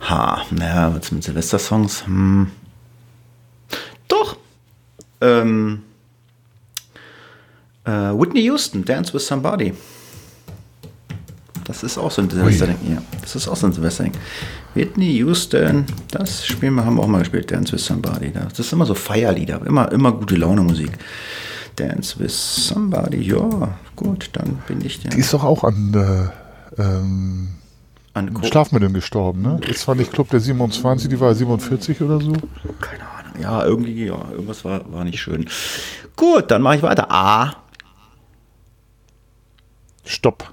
ha, 0.08 0.42
naja, 0.50 0.94
was 0.94 1.10
mit 1.12 1.24
Silvester-Songs? 1.24 2.06
Hm. 2.06 2.50
Doch. 4.08 4.36
Ähm, 5.20 5.82
äh, 7.84 7.90
Whitney 7.90 8.42
Houston, 8.42 8.84
Dance 8.84 9.12
with 9.12 9.26
Somebody. 9.26 9.74
Das 11.64 11.82
ist 11.82 11.98
auch 11.98 12.10
so 12.10 12.22
ein 12.22 12.30
Silvesterding. 12.30 12.78
Ja, 12.88 13.02
das 13.20 13.36
ist 13.36 13.46
auch 13.48 13.56
so 13.56 13.66
ein 13.66 13.72
Silvesterding. 13.72 14.12
Whitney 14.74 15.16
Houston, 15.18 15.84
das 16.10 16.46
spielen 16.46 16.74
wir, 16.74 16.84
haben 16.84 16.96
wir 16.96 17.02
auch 17.02 17.08
mal 17.08 17.18
gespielt, 17.20 17.50
Dance 17.50 17.72
with 17.72 17.84
Somebody. 17.84 18.30
Das 18.32 18.58
ist 18.58 18.72
immer 18.72 18.86
so 18.86 18.94
Feierlieder, 18.94 19.60
immer, 19.66 19.90
immer 19.90 20.12
gute 20.12 20.36
Laune 20.36 20.62
Musik. 20.62 20.92
Dance 21.76 22.18
with 22.18 22.66
Somebody, 22.68 23.22
ja, 23.22 23.74
gut, 23.96 24.30
dann 24.32 24.58
bin 24.68 24.84
ich 24.84 25.00
der. 25.00 25.10
Die 25.12 25.18
ist 25.20 25.32
doch 25.34 25.44
auch 25.44 25.64
an 25.64 26.30
äh, 26.78 26.80
ähm, 26.82 27.48
an 28.14 28.34
Co- 28.34 28.46
Schlafmitteln 28.46 28.92
gestorben, 28.92 29.42
ne? 29.42 29.60
Ist 29.66 29.80
zwar 29.82 29.94
nicht 29.94 30.12
Club 30.12 30.28
der 30.30 30.40
27, 30.40 31.08
die 31.08 31.18
war 31.20 31.34
47 31.34 32.00
oder 32.02 32.20
so. 32.20 32.32
Keine 32.80 33.02
Ahnung. 33.08 33.40
Ja, 33.40 33.64
irgendwie, 33.64 34.04
ja, 34.06 34.18
irgendwas 34.32 34.64
war, 34.64 34.92
war 34.92 35.04
nicht 35.04 35.20
schön. 35.20 35.48
Gut, 36.16 36.50
dann 36.50 36.60
mache 36.62 36.76
ich 36.76 36.82
weiter. 36.82 37.10
A. 37.10 37.54
Stopp. 40.04 40.52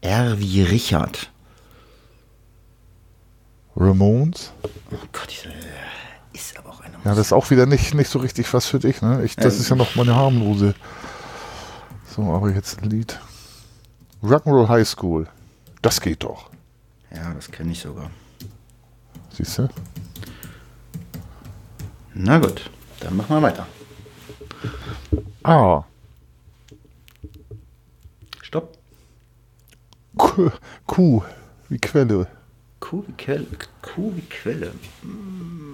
R 0.00 0.38
wie 0.38 0.62
Richard. 0.62 1.30
Ramones. 3.76 4.52
Oh 4.64 4.96
Gott, 5.12 5.28
diese 5.30 5.52
ist 6.32 6.58
aber 6.58 6.70
auch 6.70 6.80
eine 6.80 6.94
Ja, 7.04 7.14
das 7.14 7.18
ist 7.28 7.32
auch 7.32 7.50
wieder 7.50 7.66
nicht, 7.66 7.94
nicht 7.94 8.10
so 8.10 8.18
richtig 8.18 8.52
was 8.52 8.66
für 8.66 8.78
dich, 8.78 9.02
ne? 9.02 9.22
Ich, 9.24 9.36
das 9.36 9.54
Ähm. 9.54 9.60
ist 9.60 9.68
ja 9.70 9.76
noch 9.76 9.94
meine 9.96 10.14
harmlose. 10.14 10.74
So, 12.14 12.22
aber 12.34 12.50
jetzt 12.50 12.82
ein 12.82 12.90
Lied. 12.90 13.18
Rock'n'Roll 14.22 14.68
High 14.68 14.86
School. 14.86 15.28
Das 15.82 16.00
geht 16.00 16.22
doch. 16.24 16.50
Ja, 17.14 17.32
das 17.34 17.50
kenne 17.50 17.72
ich 17.72 17.80
sogar. 17.80 18.10
Siehst 19.30 19.58
du? 19.58 19.68
Na 22.14 22.38
gut, 22.38 22.70
dann 23.00 23.16
machen 23.16 23.36
wir 23.36 23.42
weiter. 23.42 23.66
Ah. 25.42 25.84
Stopp. 28.42 28.76
Kuh 30.86 31.22
wie 31.68 31.78
Quelle. 31.78 32.26
Kuh 32.80 33.04
wie 33.06 33.12
Quelle. 33.12 33.46
Kuh 33.82 34.12
wie 34.16 34.22
Quelle. 34.22 34.72
Hm. 35.02 35.70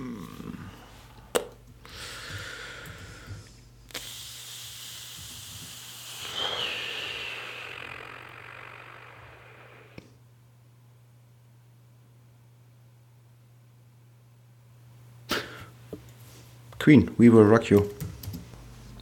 Queen, 16.78 17.10
We 17.18 17.32
Will 17.32 17.42
Rock 17.42 17.68
You. 17.70 17.82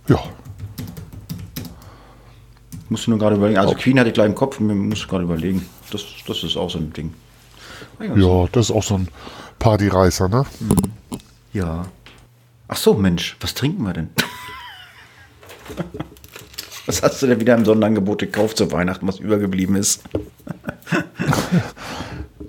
Ja. 0.08 0.18
Musste 2.88 3.10
nur 3.10 3.18
gerade 3.18 3.36
überlegen. 3.36 3.58
Also 3.58 3.74
Queen 3.74 3.98
hatte 3.98 4.08
ich 4.08 4.14
gleich 4.14 4.28
im 4.28 4.34
Kopf 4.34 4.58
und 4.58 4.68
mir 4.68 4.74
musste 4.74 5.06
gerade 5.06 5.24
überlegen. 5.24 5.66
Das, 5.90 6.02
das 6.26 6.44
ist 6.44 6.56
auch 6.56 6.70
so 6.70 6.78
ein 6.78 6.92
Ding. 6.94 7.12
Ja, 8.16 8.46
das 8.52 8.70
ist 8.70 8.76
auch 8.76 8.82
so 8.82 8.96
ein 8.96 9.08
Partyreißer, 9.58 10.28
ne? 10.28 10.44
Ja. 11.52 11.86
Ach 12.68 12.76
so, 12.76 12.94
Mensch, 12.94 13.36
was 13.40 13.54
trinken 13.54 13.82
wir 13.82 13.92
denn? 13.92 14.10
Was 16.86 17.02
hast 17.02 17.22
du 17.22 17.26
denn 17.26 17.40
wieder 17.40 17.54
im 17.54 17.64
Sonderangebot 17.64 18.18
gekauft 18.18 18.58
zu 18.58 18.70
Weihnachten, 18.70 19.08
was 19.08 19.18
übergeblieben 19.18 19.74
ist? 19.74 20.02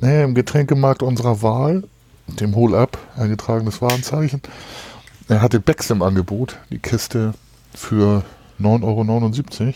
nee, 0.02 0.24
im 0.24 0.36
Getränkemarkt 0.36 1.02
unserer 1.02 1.42
Wahl, 1.42 1.86
dem 2.28 2.54
Hol-Up, 2.54 2.98
eingetragenes 3.16 3.82
Warenzeichen, 3.82 4.42
er 5.30 5.42
hatte 5.42 5.62
Becks 5.62 5.90
im 5.90 6.02
Angebot, 6.02 6.58
die 6.70 6.80
Kiste 6.80 7.34
für 7.74 8.26
9,79 8.60 9.62
Euro. 9.62 9.74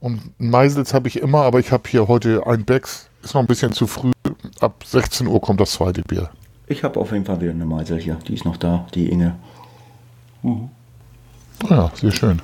Und 0.00 0.38
Meisels 0.38 0.92
habe 0.92 1.08
ich 1.08 1.20
immer, 1.20 1.42
aber 1.42 1.60
ich 1.60 1.72
habe 1.72 1.88
hier 1.88 2.08
heute 2.08 2.46
ein 2.46 2.64
Becks. 2.64 3.08
Ist 3.24 3.32
noch 3.32 3.40
ein 3.40 3.46
bisschen 3.46 3.72
zu 3.72 3.86
früh. 3.86 4.12
Ab 4.60 4.84
16 4.86 5.26
Uhr 5.26 5.40
kommt 5.40 5.58
das 5.58 5.72
zweite 5.72 6.02
Bier. 6.02 6.28
Ich 6.66 6.84
habe 6.84 7.00
auf 7.00 7.10
jeden 7.10 7.24
Fall 7.24 7.40
wieder 7.40 7.52
eine 7.52 7.64
Meisel 7.64 7.98
hier. 7.98 8.18
Die 8.28 8.34
ist 8.34 8.44
noch 8.44 8.58
da, 8.58 8.86
die 8.94 9.08
Inge. 9.08 9.34
Mhm. 10.42 10.68
Ja, 11.70 11.90
sehr 11.94 12.12
schön. 12.12 12.42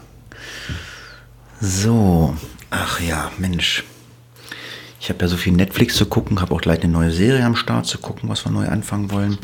So, 1.61 2.35
ach 2.71 2.99
ja, 3.01 3.31
Mensch. 3.37 3.85
Ich 5.01 5.11
habe 5.11 5.21
ja 5.21 5.29
so 5.29 5.37
viel 5.37 5.53
Netflix 5.53 5.97
zu 5.97 6.07
gucken, 6.07 6.41
habe 6.41 6.55
auch 6.55 6.61
gleich 6.63 6.83
eine 6.83 6.93
neue 6.93 7.11
Serie 7.11 7.45
am 7.45 7.57
Start 7.57 7.85
zu 7.85 7.99
gucken, 7.99 8.31
was 8.31 8.47
wir 8.47 8.53
neu 8.53 8.67
anfangen 8.67 9.11
wollen. 9.11 9.39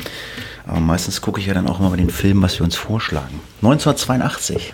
Aber 0.65 0.79
meistens 0.79 1.21
gucke 1.21 1.39
ich 1.39 1.45
ja 1.45 1.53
dann 1.53 1.67
auch 1.67 1.79
immer 1.79 1.91
bei 1.91 1.97
den 1.97 2.09
Filmen, 2.09 2.41
was 2.41 2.59
wir 2.59 2.63
uns 2.63 2.75
vorschlagen. 2.75 3.39
1982. 3.61 4.73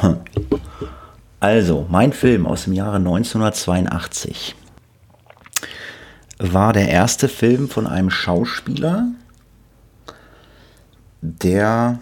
Also, 1.40 1.86
mein 1.90 2.12
Film 2.12 2.46
aus 2.46 2.64
dem 2.64 2.72
Jahre 2.72 2.96
1982 2.96 4.54
war 6.38 6.72
der 6.72 6.88
erste 6.88 7.28
Film 7.28 7.68
von 7.68 7.86
einem 7.86 8.10
Schauspieler, 8.10 9.08
der 11.20 11.98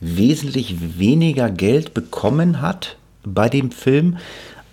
wesentlich 0.00 0.98
weniger 0.98 1.50
Geld 1.50 1.94
bekommen 1.94 2.60
hat 2.60 2.96
bei 3.22 3.48
dem 3.48 3.70
Film 3.70 4.16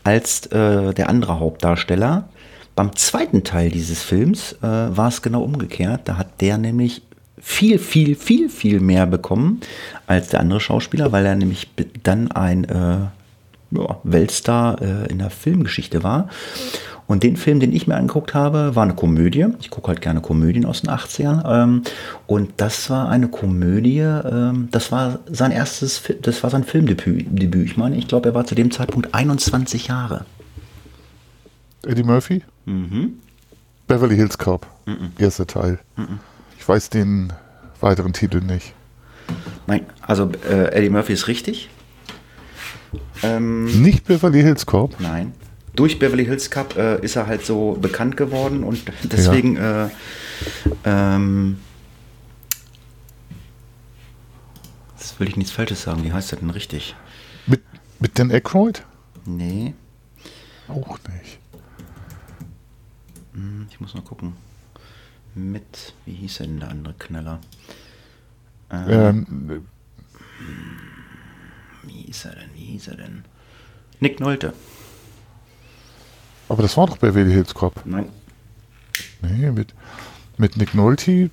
als 0.04 0.48
äh, 0.48 0.94
der 0.94 1.10
andere 1.10 1.40
Hauptdarsteller. 1.40 2.30
Beim 2.76 2.96
zweiten 2.96 3.44
Teil 3.44 3.70
dieses 3.72 4.04
Films 4.04 4.54
äh, 4.62 4.68
war 4.68 5.10
es 5.10 5.22
genau 5.22 5.44
umgekehrt. 5.44 6.02
Da 6.06 6.18
hat 6.18 6.42
der 6.42 6.58
nämlich 6.58 7.02
viel, 7.40 7.78
viel, 7.78 8.16
viel, 8.16 8.50
viel 8.50 8.80
mehr 8.80 9.06
bekommen 9.06 9.60
als 10.06 10.30
der 10.30 10.40
andere 10.40 10.62
Schauspieler, 10.62 11.12
weil 11.12 11.26
er 11.26 11.36
nämlich 11.36 11.68
dann 12.04 12.32
ein 12.32 12.64
äh, 12.66 12.98
ja, 13.72 14.00
Weltstar 14.04 14.82
äh, 14.82 15.12
in 15.12 15.20
der 15.20 15.30
Filmgeschichte 15.30 16.04
war. 16.04 16.30
Und 17.08 17.24
den 17.24 17.38
Film, 17.38 17.62
den 17.62 17.72
ich 17.72 17.88
mir 17.88 17.96
angeguckt 17.96 18.34
habe, 18.34 18.76
war 18.76 18.84
eine 18.84 18.94
Komödie. 18.94 19.46
Ich 19.62 19.70
gucke 19.70 19.88
halt 19.88 20.02
gerne 20.02 20.20
Komödien 20.20 20.66
aus 20.66 20.82
den 20.82 20.90
80ern. 20.90 21.44
Ähm, 21.48 21.84
und 22.28 22.52
das 22.58 22.90
war 22.90 23.08
eine 23.08 23.30
Komödie, 23.30 24.00
ähm, 24.00 24.68
das 24.72 24.92
war 24.92 25.20
sein 25.32 25.52
erstes, 25.52 26.04
das 26.22 26.44
war 26.44 26.50
sein 26.50 26.66
Filmdebüt. 26.66 27.66
Ich 27.66 27.78
meine, 27.78 27.96
ich 27.96 28.10
glaube, 28.10 28.30
er 28.30 28.36
war 28.36 28.46
zu 28.46 28.56
dem 28.56 28.72
Zeitpunkt 28.72 29.14
21 29.14 29.88
Jahre. 29.88 30.26
Eddie 31.86 32.04
Murphy? 32.04 32.44
Mhm. 32.66 33.14
Beverly 33.88 34.18
Hills 34.18 34.38
Cop, 34.38 34.68
mhm. 34.86 35.14
erster 35.18 35.48
Teil. 35.48 35.80
Mhm. 35.96 36.20
Ich 36.60 36.68
weiß 36.68 36.90
den 36.90 37.32
weiteren 37.80 38.12
Titel 38.12 38.42
nicht. 38.42 38.74
Nein, 39.66 39.86
also 40.02 40.30
äh, 40.50 40.74
Eddie 40.74 40.90
Murphy 40.90 41.14
ist 41.14 41.30
richtig. 41.30 41.70
Ähm, 43.24 43.82
nicht 43.82 44.06
Beverly 44.06 44.42
Hills 44.42 44.66
Cop? 44.66 45.00
Nein 45.00 45.34
durch 45.78 46.00
Beverly 46.00 46.26
Hills 46.26 46.50
Cup 46.50 46.76
äh, 46.76 47.00
ist 47.02 47.16
er 47.16 47.28
halt 47.28 47.46
so 47.46 47.74
bekannt 47.74 48.18
geworden 48.18 48.64
und 48.64 48.84
deswegen 49.04 49.56
ja. 49.56 49.86
äh, 49.86 49.90
ähm, 50.84 51.60
das 54.98 55.20
will 55.20 55.30
ich 55.30 55.38
nichts 55.38 55.52
Falsches 55.52 55.84
sagen. 55.84 56.04
Wie 56.04 56.12
heißt 56.12 56.34
er 56.34 56.40
denn 56.40 56.50
richtig? 56.50 56.96
Mit, 57.46 57.62
mit 58.00 58.18
Dan 58.20 58.32
Aykroyd? 58.32 58.84
Nee. 59.26 59.74
Auch 60.68 60.98
nicht. 61.10 61.40
Hm, 63.34 63.68
ich 63.70 63.80
muss 63.80 63.94
mal 63.94 64.02
gucken. 64.02 64.34
Mit, 65.36 65.94
wie 66.06 66.14
hieß 66.14 66.40
er 66.40 66.48
denn 66.48 66.60
der 66.60 66.70
andere 66.70 66.96
Knaller? 66.96 67.40
Ähm, 68.72 69.48
ähm, 69.50 69.66
wie 71.84 72.02
hieß 72.02 72.26
er 72.26 72.36
denn? 72.36 72.50
Wie 72.68 72.74
hieß 72.74 72.90
er 72.90 72.98
denn? 72.98 73.24
Nick 74.02 74.20
Nolte. 74.20 74.52
Aber 76.50 76.62
das 76.62 76.76
war 76.76 76.88
doch 76.88 76.98
Beverly 76.98 77.32
Hills 77.32 77.54
Cop. 77.54 77.74
Nein. 77.86 78.10
Nee, 79.22 79.52
mit, 79.52 79.74
mit 80.38 80.58
Nick 80.58 80.76
Nolte. 80.76 81.30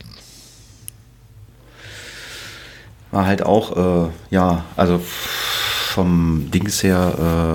War 3.11 3.27
halt 3.27 3.43
auch, 3.43 4.07
äh, 4.07 4.11
ja, 4.31 4.65
also 4.77 5.01
vom 5.01 6.53
Dings 6.53 6.85
her 6.85 7.15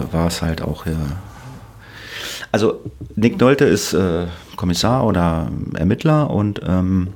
äh, 0.10 0.14
war 0.14 0.28
es 0.28 0.42
halt 0.42 0.62
auch, 0.62 0.86
ja. 0.86 1.22
Also 2.52 2.82
Nick 3.16 3.40
Nolte 3.40 3.64
ist 3.64 3.94
äh, 3.94 4.28
Kommissar 4.58 5.06
oder 5.06 5.50
Ermittler 5.74 6.30
und 6.30 6.60
ähm, 6.68 7.14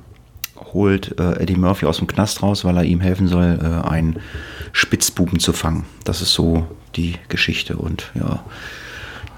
holt 0.74 1.18
äh, 1.18 1.40
Eddie 1.40 1.56
Murphy 1.56 1.86
aus 1.86 1.98
dem 1.98 2.06
Knast 2.06 2.42
raus, 2.42 2.64
weil 2.64 2.76
er 2.76 2.84
ihm 2.84 3.00
helfen 3.00 3.28
soll, 3.28 3.58
äh, 3.62 3.88
einen 3.88 4.18
Spitzbuben 4.72 5.38
zu 5.38 5.52
fangen. 5.52 5.84
Das 6.04 6.20
ist 6.20 6.34
so 6.34 6.66
die 6.96 7.14
Geschichte 7.28 7.76
und 7.76 8.10
ja, 8.14 8.44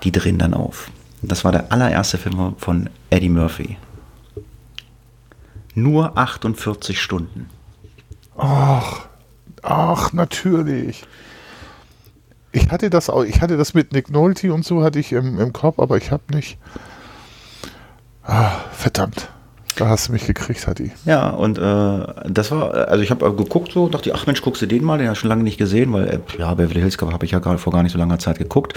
die 0.03 0.11
drehen 0.11 0.39
dann 0.39 0.55
auf. 0.55 0.91
Das 1.23 1.45
war 1.45 1.53
der 1.53 1.73
allererste 1.73 2.19
Film 2.19 2.55
von 2.59 2.91
Eddie 3.11 3.29
Murphy. 3.29 3.77
Nur 5.75 6.17
48 6.17 7.01
Stunden. 7.01 7.51
Ach, 8.37 9.07
ach, 9.63 10.13
natürlich. 10.13 11.05
Ich 12.53 12.71
hatte 12.71 12.89
das 12.89 13.11
auch, 13.11 13.25
ich 13.25 13.43
hatte 13.43 13.59
das 13.59 13.75
mit 13.75 13.93
Nick 13.93 14.11
Nolte 14.11 14.53
und 14.53 14.65
so 14.65 14.83
hatte 14.83 14.99
ich 14.99 15.13
im, 15.13 15.39
im 15.39 15.53
Kopf, 15.53 15.79
aber 15.79 15.99
ich 15.99 16.11
habe 16.11 16.35
nicht. 16.35 16.59
Ah, 18.23 18.53
verdammt. 18.73 19.29
Da 19.77 19.89
hast 19.89 20.09
du 20.09 20.13
mich 20.13 20.27
gekriegt, 20.27 20.67
Hatti. 20.67 20.91
Ja, 21.05 21.29
und 21.31 21.59
äh, 21.59 22.07
das 22.29 22.51
war, 22.51 22.75
also 22.89 23.03
ich 23.03 23.11
habe 23.11 23.35
geguckt 23.35 23.73
so, 23.73 23.89
dachte, 23.89 24.15
ach 24.15 24.27
Mensch, 24.27 24.41
guckst 24.43 24.63
du 24.63 24.67
den 24.67 24.83
mal, 24.85 24.99
den 24.99 25.09
hast 25.09 25.19
du 25.19 25.21
schon 25.23 25.29
lange 25.29 25.45
nicht 25.45 25.59
gesehen, 25.59 25.93
weil, 25.93 26.09
äh, 26.09 26.19
ja, 26.39 26.55
Beverly 26.55 26.81
Hills 26.81 26.97
habe 26.99 27.25
ich 27.25 27.33
ja 27.33 27.39
gerade 27.39 27.59
vor 27.59 27.73
gar 27.73 27.83
nicht 27.83 27.93
so 27.93 27.99
langer 27.99 28.19
Zeit 28.19 28.39
geguckt. 28.39 28.75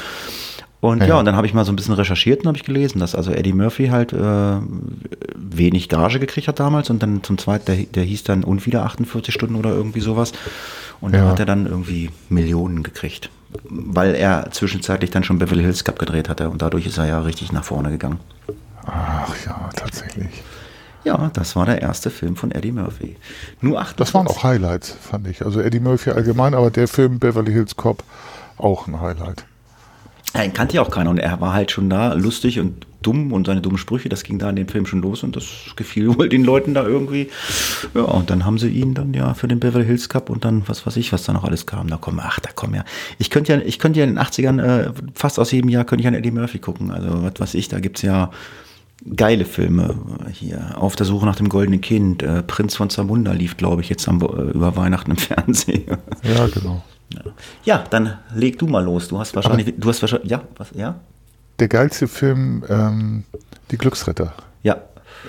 Und 0.81 1.01
ja, 1.01 1.07
ja 1.07 1.19
und 1.19 1.25
dann 1.25 1.35
habe 1.35 1.45
ich 1.45 1.53
mal 1.53 1.65
so 1.65 1.71
ein 1.71 1.75
bisschen 1.75 1.93
recherchiert 1.93 2.41
und 2.41 2.47
habe 2.47 2.57
ich 2.57 2.63
gelesen, 2.63 2.99
dass 2.99 3.15
also 3.15 3.31
Eddie 3.31 3.53
Murphy 3.53 3.87
halt 3.87 4.13
äh, 4.13 4.57
wenig 5.35 5.89
Gage 5.89 6.19
gekriegt 6.19 6.47
hat 6.47 6.59
damals 6.59 6.89
und 6.89 7.03
dann 7.03 7.23
zum 7.23 7.37
zweiten, 7.37 7.65
der, 7.65 7.75
der 7.75 8.03
hieß 8.03 8.23
dann 8.23 8.43
und 8.43 8.65
wieder 8.65 8.85
48 8.85 9.33
Stunden 9.33 9.55
oder 9.55 9.71
irgendwie 9.71 9.99
sowas. 9.99 10.31
Und 11.01 11.13
ja. 11.13 11.23
da 11.23 11.31
hat 11.31 11.39
er 11.39 11.45
dann 11.45 11.65
irgendwie 11.65 12.09
Millionen 12.29 12.83
gekriegt, 12.83 13.29
weil 13.63 14.15
er 14.15 14.51
zwischenzeitlich 14.51 15.11
dann 15.11 15.23
schon 15.23 15.39
Beverly 15.39 15.63
Hills 15.63 15.83
Cup 15.83 15.99
gedreht 15.99 16.29
hatte 16.29 16.49
und 16.49 16.61
dadurch 16.61 16.85
ist 16.85 16.97
er 16.97 17.07
ja 17.07 17.21
richtig 17.21 17.51
nach 17.51 17.63
vorne 17.63 17.89
gegangen. 17.89 18.19
Ach 18.85 19.33
ja, 19.45 19.69
tatsächlich. 19.75 20.43
Ja, 21.03 21.31
das 21.33 21.55
war 21.55 21.65
der 21.65 21.81
erste 21.81 22.09
Film 22.09 22.35
von 22.35 22.51
Eddie 22.51 22.71
Murphy. 22.71 23.15
Nur 23.61 23.79
acht. 23.79 23.99
Das 23.99 24.13
waren 24.13 24.27
auch 24.27 24.43
Highlights, 24.43 24.95
fand 25.01 25.27
ich. 25.27 25.45
Also 25.45 25.61
Eddie 25.61 25.79
Murphy 25.79 26.11
allgemein, 26.11 26.53
aber 26.53 26.71
der 26.71 26.87
Film 26.87 27.19
Beverly 27.19 27.51
Hills 27.51 27.75
Cop 27.75 28.03
auch 28.57 28.87
ein 28.87 28.99
Highlight. 28.99 29.45
Ja, 30.35 30.43
ihn 30.43 30.53
kannte 30.53 30.75
ja 30.75 30.81
auch 30.81 30.91
keiner 30.91 31.09
und 31.09 31.17
er 31.17 31.41
war 31.41 31.53
halt 31.53 31.71
schon 31.71 31.89
da 31.89 32.13
lustig 32.13 32.59
und 32.59 32.85
dumm 33.01 33.31
und 33.31 33.47
seine 33.47 33.61
dummen 33.61 33.77
Sprüche, 33.77 34.09
das 34.09 34.23
ging 34.23 34.39
da 34.39 34.49
in 34.49 34.57
dem 34.57 34.67
Film 34.67 34.85
schon 34.85 35.01
los 35.01 35.23
und 35.23 35.35
das 35.35 35.45
gefiel 35.75 36.07
wohl 36.17 36.29
den 36.29 36.43
Leuten 36.43 36.73
da 36.73 36.85
irgendwie. 36.85 37.29
Ja, 37.95 38.01
und 38.01 38.29
dann 38.29 38.45
haben 38.45 38.57
sie 38.57 38.69
ihn 38.69 38.93
dann 38.93 39.13
ja 39.13 39.33
für 39.33 39.47
den 39.47 39.59
Beverly 39.59 39.85
Hills 39.85 40.09
Cup 40.09 40.29
und 40.29 40.45
dann 40.45 40.67
was 40.67 40.85
weiß 40.85 40.97
ich, 40.97 41.13
was 41.13 41.23
da 41.23 41.33
noch 41.33 41.45
alles 41.45 41.65
kam. 41.65 41.87
Da 41.87 41.97
kommen, 41.97 42.19
ach, 42.21 42.39
da 42.39 42.51
kommen 42.51 42.75
ja. 42.75 42.83
Ich 43.17 43.29
könnte 43.29 43.53
ja, 43.53 43.59
ich 43.59 43.79
könnte 43.79 43.99
ja 43.99 44.05
in 44.05 44.15
den 44.15 44.19
80ern, 44.19 44.61
äh, 44.61 44.91
fast 45.15 45.39
aus 45.39 45.51
jedem 45.51 45.69
Jahr 45.69 45.85
könnte 45.85 46.01
ich 46.01 46.07
an 46.07 46.13
Eddie 46.13 46.31
Murphy 46.31 46.59
gucken. 46.59 46.91
Also, 46.91 47.23
was 47.23 47.33
weiß 47.39 47.53
ich, 47.55 47.69
da 47.69 47.79
gibt 47.79 47.97
es 47.97 48.03
ja 48.03 48.31
geile 49.15 49.45
Filme 49.45 49.95
hier. 50.31 50.75
Auf 50.77 50.95
der 50.95 51.05
Suche 51.05 51.25
nach 51.25 51.35
dem 51.35 51.49
goldenen 51.49 51.81
Kind. 51.81 52.23
Äh, 52.23 52.43
Prinz 52.43 52.75
von 52.75 52.89
Zamunda 52.89 53.31
lief, 53.31 53.57
glaube 53.57 53.81
ich, 53.81 53.89
jetzt 53.89 54.07
am, 54.07 54.21
äh, 54.21 54.25
über 54.25 54.75
Weihnachten 54.75 55.11
im 55.11 55.17
Fernsehen. 55.17 55.85
Ja, 56.23 56.47
genau. 56.47 56.83
Ja. 57.63 57.83
dann 57.89 58.17
leg 58.35 58.59
du 58.59 58.67
mal 58.67 58.83
los. 58.83 59.07
Du 59.07 59.17
hast 59.19 59.35
wahrscheinlich, 59.35 59.67
Aber 59.67 59.77
du 59.77 59.89
hast 59.89 60.01
wahrscheinlich, 60.01 60.29
ja, 60.29 60.41
was, 60.57 60.69
ja? 60.75 60.99
Der 61.59 61.67
geilste 61.67 62.07
Film, 62.07 62.63
ähm, 62.69 63.23
Die 63.71 63.77
Glücksretter. 63.77 64.33
Ja. 64.63 64.77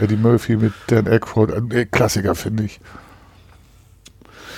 Eddie 0.00 0.17
Murphy 0.17 0.57
mit 0.57 0.73
Dan 0.89 1.09
Aykroyd, 1.09 1.73
äh, 1.73 1.87
Klassiker 1.87 2.35
finde 2.35 2.65
ich. 2.65 2.81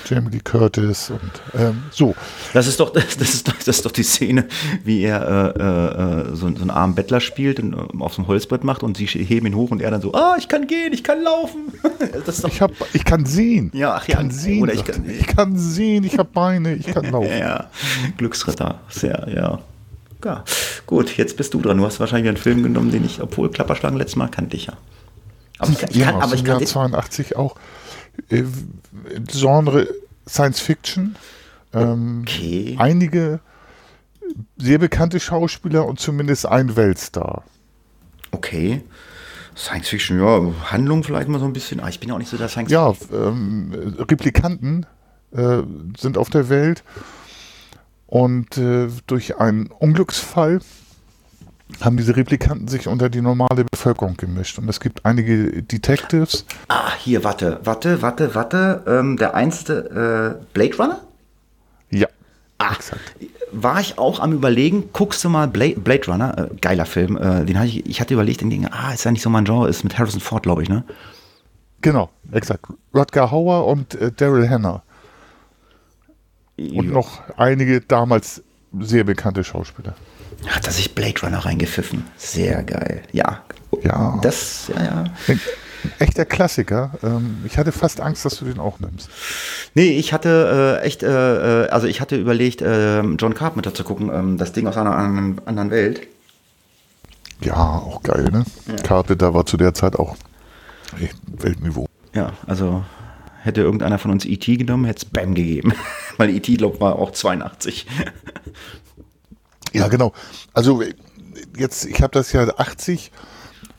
Jamie 0.06 0.30
Lee 0.30 0.40
Curtis 0.40 1.10
und 1.10 1.60
ähm, 1.60 1.84
so. 1.90 2.14
Das 2.52 2.66
ist, 2.66 2.80
doch, 2.80 2.90
das, 2.92 3.16
ist 3.16 3.48
doch, 3.48 3.54
das 3.54 3.68
ist 3.68 3.86
doch 3.86 3.92
die 3.92 4.02
Szene, 4.02 4.46
wie 4.84 5.02
er 5.02 5.54
äh, 5.56 6.30
äh, 6.30 6.34
so, 6.34 6.36
so, 6.36 6.46
einen 6.46 6.70
armen 6.70 6.94
Bettler 6.94 7.20
spielt 7.20 7.60
und 7.60 7.74
äh, 7.74 8.02
auf 8.02 8.14
so 8.14 8.22
einem 8.22 8.28
Holzbrett 8.28 8.64
macht 8.64 8.82
und 8.82 8.96
sie 8.96 9.06
heben 9.06 9.46
ihn 9.46 9.54
hoch 9.54 9.70
und 9.70 9.82
er 9.82 9.90
dann 9.90 10.00
so, 10.00 10.12
ah, 10.12 10.36
ich 10.38 10.48
kann 10.48 10.66
gehen, 10.66 10.92
ich 10.92 11.04
kann 11.04 11.22
laufen. 11.22 11.72
ich, 12.46 12.60
hab, 12.60 12.72
ich 12.92 13.04
kann 13.04 13.26
sehen. 13.26 13.70
Ja, 13.74 13.94
ach 13.94 14.08
ja. 14.08 14.16
Kann 14.16 14.30
sehen, 14.30 14.62
oder 14.62 14.74
ich, 14.74 14.84
kann, 14.84 15.08
ich 15.08 15.26
kann 15.26 15.56
sehen, 15.56 16.04
ich 16.04 16.18
habe 16.18 16.28
Beine, 16.32 16.74
ich 16.74 16.86
kann 16.86 17.04
laufen. 17.10 17.30
ja, 17.30 17.70
Glücksritter, 18.16 18.80
sehr, 18.88 19.26
ja. 19.34 19.58
ja. 20.24 20.44
Gut, 20.86 21.16
jetzt 21.16 21.36
bist 21.36 21.54
du 21.54 21.60
dran. 21.60 21.78
Du 21.78 21.84
hast 21.84 22.00
wahrscheinlich 22.00 22.28
einen 22.28 22.36
Film 22.36 22.62
genommen, 22.62 22.90
den 22.90 23.04
ich, 23.04 23.20
obwohl 23.22 23.50
Klapperschlangen 23.50 23.98
letztes 23.98 24.16
Mal 24.16 24.28
kannte 24.28 24.56
ich 24.56 24.66
ja. 24.66 24.74
Aber 25.58 25.70
ich 25.70 25.78
kann, 25.78 25.90
ja, 25.92 26.10
kann, 26.10 26.22
aber 26.22 26.34
ich 26.34 26.44
kann 26.44 26.64
82 26.64 27.36
auch 27.36 27.56
äh, 28.28 28.44
Genre 29.26 29.88
Science 30.28 30.60
Fiction 30.60 31.16
Ähm, 31.74 32.24
okay. 32.26 32.76
Einige 32.78 33.40
sehr 34.56 34.78
bekannte 34.78 35.20
Schauspieler 35.20 35.86
und 35.86 36.00
zumindest 36.00 36.46
ein 36.46 36.76
Weltstar. 36.76 37.44
Okay. 38.30 38.82
Science 39.56 39.88
Fiction, 39.88 40.18
ja, 40.18 40.52
Handlung 40.70 41.04
vielleicht 41.04 41.28
mal 41.28 41.38
so 41.38 41.44
ein 41.44 41.52
bisschen. 41.52 41.80
Ah, 41.80 41.88
ich 41.88 42.00
bin 42.00 42.08
ja 42.08 42.14
auch 42.14 42.18
nicht 42.18 42.30
so 42.30 42.38
der 42.38 42.48
Science 42.48 42.70
Ja, 42.70 42.94
ähm, 43.12 43.94
Replikanten 43.98 44.86
äh, 45.32 45.62
sind 45.98 46.16
auf 46.16 46.30
der 46.30 46.48
Welt 46.48 46.82
und 48.06 48.56
äh, 48.56 48.88
durch 49.06 49.38
einen 49.38 49.66
Unglücksfall 49.66 50.60
haben 51.80 51.96
diese 51.96 52.16
Replikanten 52.16 52.68
sich 52.68 52.88
unter 52.88 53.08
die 53.08 53.20
normale 53.20 53.64
Bevölkerung 53.70 54.16
gemischt. 54.16 54.58
Und 54.58 54.68
es 54.68 54.80
gibt 54.80 55.04
einige 55.04 55.62
Detectives. 55.62 56.44
Ah, 56.68 56.92
hier, 56.98 57.24
warte, 57.24 57.60
warte, 57.64 58.02
warte, 58.02 58.34
warte. 58.34 58.82
Ähm, 58.86 59.16
der 59.16 59.34
einste 59.34 60.38
äh, 60.40 60.44
Blade 60.52 60.76
Runner? 60.76 61.00
Ja. 61.90 62.08
Ah, 62.58 62.72
exakt. 62.74 63.00
War 63.50 63.80
ich 63.80 63.98
auch 63.98 64.20
am 64.20 64.32
überlegen, 64.32 64.90
guckst 64.92 65.22
du 65.24 65.28
mal 65.28 65.48
Blade, 65.48 65.80
Blade 65.80 66.06
Runner, 66.06 66.38
äh, 66.38 66.54
geiler 66.60 66.86
Film, 66.86 67.16
äh, 67.16 67.44
den 67.44 67.58
hatte 67.58 67.68
ich, 67.68 67.86
ich 67.86 68.00
hatte 68.00 68.14
überlegt, 68.14 68.40
den 68.40 68.50
ging, 68.50 68.66
ah, 68.66 68.92
ist 68.92 69.04
ja 69.04 69.10
nicht 69.10 69.22
so 69.22 69.30
mein 69.30 69.44
Genre, 69.44 69.68
ist 69.68 69.84
mit 69.84 69.98
Harrison 69.98 70.20
Ford, 70.20 70.44
glaube 70.44 70.62
ich, 70.62 70.68
ne? 70.68 70.84
Genau, 71.82 72.10
exakt. 72.30 72.66
Rutger 72.94 73.30
Hauer 73.30 73.66
und 73.66 73.94
äh, 73.96 74.12
Daryl 74.12 74.48
Hannah. 74.48 74.82
Und 76.56 76.86
jo. 76.86 76.92
noch 76.92 77.20
einige 77.36 77.80
damals 77.80 78.42
sehr 78.78 79.04
bekannte 79.04 79.42
Schauspieler. 79.42 79.94
Hat 80.46 80.66
er 80.66 80.72
sich 80.72 80.94
Blade 80.94 81.20
Runner 81.22 81.38
reingepfiffen. 81.38 82.04
Sehr 82.16 82.62
geil. 82.62 83.02
Ja. 83.12 83.42
Ja. 83.82 84.18
Das, 84.22 84.70
ja, 84.74 84.84
ja. 84.84 85.04
Ein 85.28 85.40
echter 85.98 86.24
Klassiker. 86.24 86.92
Ähm, 87.02 87.38
ich 87.44 87.58
hatte 87.58 87.72
fast 87.72 88.00
Angst, 88.00 88.24
dass 88.24 88.38
du 88.38 88.44
den 88.44 88.58
auch 88.58 88.78
nimmst. 88.80 89.08
Nee, 89.74 89.98
ich 89.98 90.12
hatte 90.12 90.80
äh, 90.82 90.86
echt, 90.86 91.02
äh, 91.02 91.64
äh 91.64 91.68
also 91.68 91.86
ich 91.86 92.00
hatte 92.00 92.16
überlegt, 92.16 92.62
äh, 92.62 93.00
John 93.00 93.34
Carpenter 93.34 93.74
zu 93.74 93.82
gucken, 93.84 94.10
ähm, 94.12 94.38
das 94.38 94.52
Ding 94.52 94.66
aus 94.66 94.76
einer 94.76 94.94
anderen, 94.94 95.40
anderen 95.46 95.70
Welt. 95.70 96.06
Ja, 97.40 97.56
auch 97.56 98.02
geil, 98.02 98.30
ne? 98.30 98.44
Ja. 98.68 98.76
Carpenter 98.76 99.34
war 99.34 99.46
zu 99.46 99.56
der 99.56 99.74
Zeit 99.74 99.96
auch 99.96 100.16
echt 101.00 101.16
Weltniveau. 101.26 101.86
Ja, 102.14 102.32
also 102.46 102.84
hätte 103.42 103.62
irgendeiner 103.62 103.98
von 103.98 104.10
uns 104.10 104.24
E.T. 104.24 104.56
genommen, 104.56 104.84
hätte 104.84 105.04
es 105.04 105.04
Bam 105.04 105.34
gegeben. 105.34 105.72
Weil 106.16 106.30
E.T. 106.30 106.54
glaube 106.56 106.80
war 106.80 106.96
auch 106.96 107.10
82. 107.10 107.86
Ja, 109.72 109.88
genau. 109.88 110.12
Also 110.52 110.82
jetzt, 111.56 111.84
ich 111.86 112.02
habe 112.02 112.12
das 112.12 112.32
ja 112.32 112.46
80, 112.58 113.10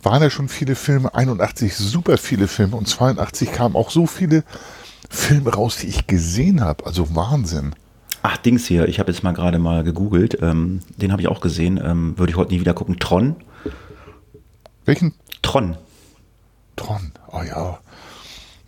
waren 0.01 0.21
ja 0.21 0.29
schon 0.29 0.49
viele 0.49 0.75
Filme, 0.75 1.13
81 1.13 1.75
super 1.75 2.17
viele 2.17 2.47
Filme 2.47 2.75
und 2.75 2.87
82 2.87 3.51
kamen 3.51 3.75
auch 3.75 3.89
so 3.89 4.07
viele 4.07 4.43
Filme 5.09 5.53
raus, 5.53 5.77
die 5.77 5.87
ich 5.87 6.07
gesehen 6.07 6.61
habe. 6.61 6.85
Also 6.85 7.15
Wahnsinn. 7.15 7.75
Ach, 8.21 8.37
Dings 8.37 8.65
hier, 8.65 8.87
ich 8.87 8.99
habe 8.99 9.11
jetzt 9.11 9.23
mal 9.23 9.33
gerade 9.33 9.59
mal 9.59 9.83
gegoogelt. 9.83 10.37
Ähm, 10.41 10.79
den 10.97 11.11
habe 11.11 11.21
ich 11.21 11.27
auch 11.27 11.41
gesehen. 11.41 11.79
Ähm, 11.83 12.17
Würde 12.17 12.31
ich 12.31 12.37
heute 12.37 12.53
nie 12.53 12.59
wieder 12.59 12.73
gucken. 12.73 12.99
Tron. 12.99 13.35
Welchen? 14.85 15.13
Tron. 15.41 15.77
Tron, 16.75 17.11
oh 17.31 17.41
ja. 17.43 17.79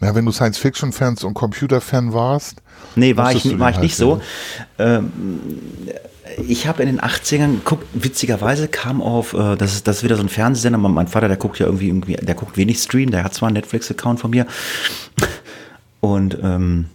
Ja, 0.02 0.14
wenn 0.14 0.26
du 0.26 0.32
Science-Fiction-Fans 0.32 1.24
und 1.24 1.34
Computer-Fan 1.34 2.14
warst. 2.14 2.62
Nee, 2.96 3.16
war 3.18 3.34
ich, 3.34 3.58
war 3.58 3.72
ich 3.72 3.80
nicht 3.80 3.96
so. 3.96 4.22
Ähm, 4.78 5.12
ich 6.38 6.68
habe 6.68 6.84
in 6.84 6.88
den 6.88 7.02
80ern 7.02 7.56
geguckt, 7.56 7.88
witzigerweise 7.94 8.68
kam 8.68 9.02
auf, 9.02 9.34
äh, 9.34 9.56
das, 9.56 9.74
ist, 9.74 9.88
das 9.88 9.98
ist 9.98 10.04
wieder 10.04 10.16
so 10.16 10.24
ein 10.24 10.30
Fernsehsender, 10.30 10.78
mein 10.78 11.08
Vater, 11.08 11.28
der 11.28 11.38
guckt 11.38 11.60
ja 11.60 11.66
irgendwie, 11.66 11.88
irgendwie 11.88 12.16
der 12.16 12.36
guckt 12.36 12.58
wenig 12.58 12.80
Stream, 12.80 13.12
der 13.12 13.24
hat 13.24 13.34
zwar 13.34 13.48
einen 13.48 13.56
Netflix-Account 13.56 14.20
von 14.20 14.32
mir. 14.32 14.46
Und 16.02 16.38
ähm, 16.42 16.88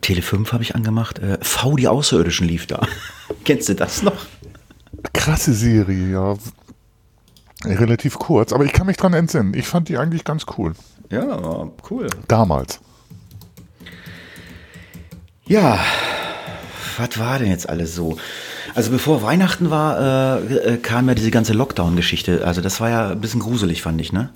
Tele 0.00 0.22
5 0.22 0.52
habe 0.52 0.62
ich 0.62 0.74
angemacht. 0.74 1.18
Äh, 1.18 1.38
v, 1.40 1.76
die 1.76 1.88
Außerirdischen 1.88 2.46
lief 2.46 2.66
da. 2.66 2.86
Kennst 3.44 3.68
du 3.68 3.74
das 3.74 4.02
noch? 4.02 4.26
Krasse 5.12 5.52
Serie, 5.52 6.10
ja. 6.10 6.34
Relativ 7.64 8.18
kurz, 8.18 8.52
aber 8.52 8.64
ich 8.64 8.72
kann 8.72 8.86
mich 8.86 8.96
dran 8.96 9.14
entsinnen. 9.14 9.54
Ich 9.54 9.66
fand 9.66 9.88
die 9.88 9.96
eigentlich 9.96 10.24
ganz 10.24 10.44
cool. 10.58 10.74
Ja, 11.10 11.68
cool. 11.90 12.06
Damals. 12.28 12.80
Ja, 15.46 15.78
was 16.98 17.18
war 17.18 17.38
denn 17.38 17.50
jetzt 17.50 17.68
alles 17.68 17.94
so? 17.94 18.16
Also 18.74 18.90
bevor 18.90 19.22
Weihnachten 19.22 19.70
war, 19.70 20.40
äh, 20.40 20.74
äh, 20.74 20.76
kam 20.78 21.08
ja 21.08 21.14
diese 21.14 21.30
ganze 21.30 21.52
Lockdown-Geschichte. 21.52 22.46
Also 22.46 22.60
das 22.60 22.80
war 22.80 22.90
ja 22.90 23.10
ein 23.10 23.20
bisschen 23.20 23.40
gruselig, 23.40 23.82
fand 23.82 24.00
ich, 24.00 24.12
ne? 24.12 24.30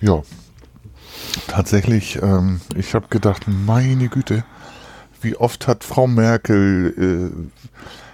Ja. 0.00 0.22
Tatsächlich, 1.48 2.20
ähm, 2.22 2.60
ich 2.76 2.94
habe 2.94 3.08
gedacht, 3.08 3.44
meine 3.48 4.08
Güte, 4.08 4.44
wie 5.20 5.36
oft 5.36 5.66
hat 5.66 5.84
Frau 5.84 6.06
Merkel, 6.06 7.32
äh, 7.32 7.48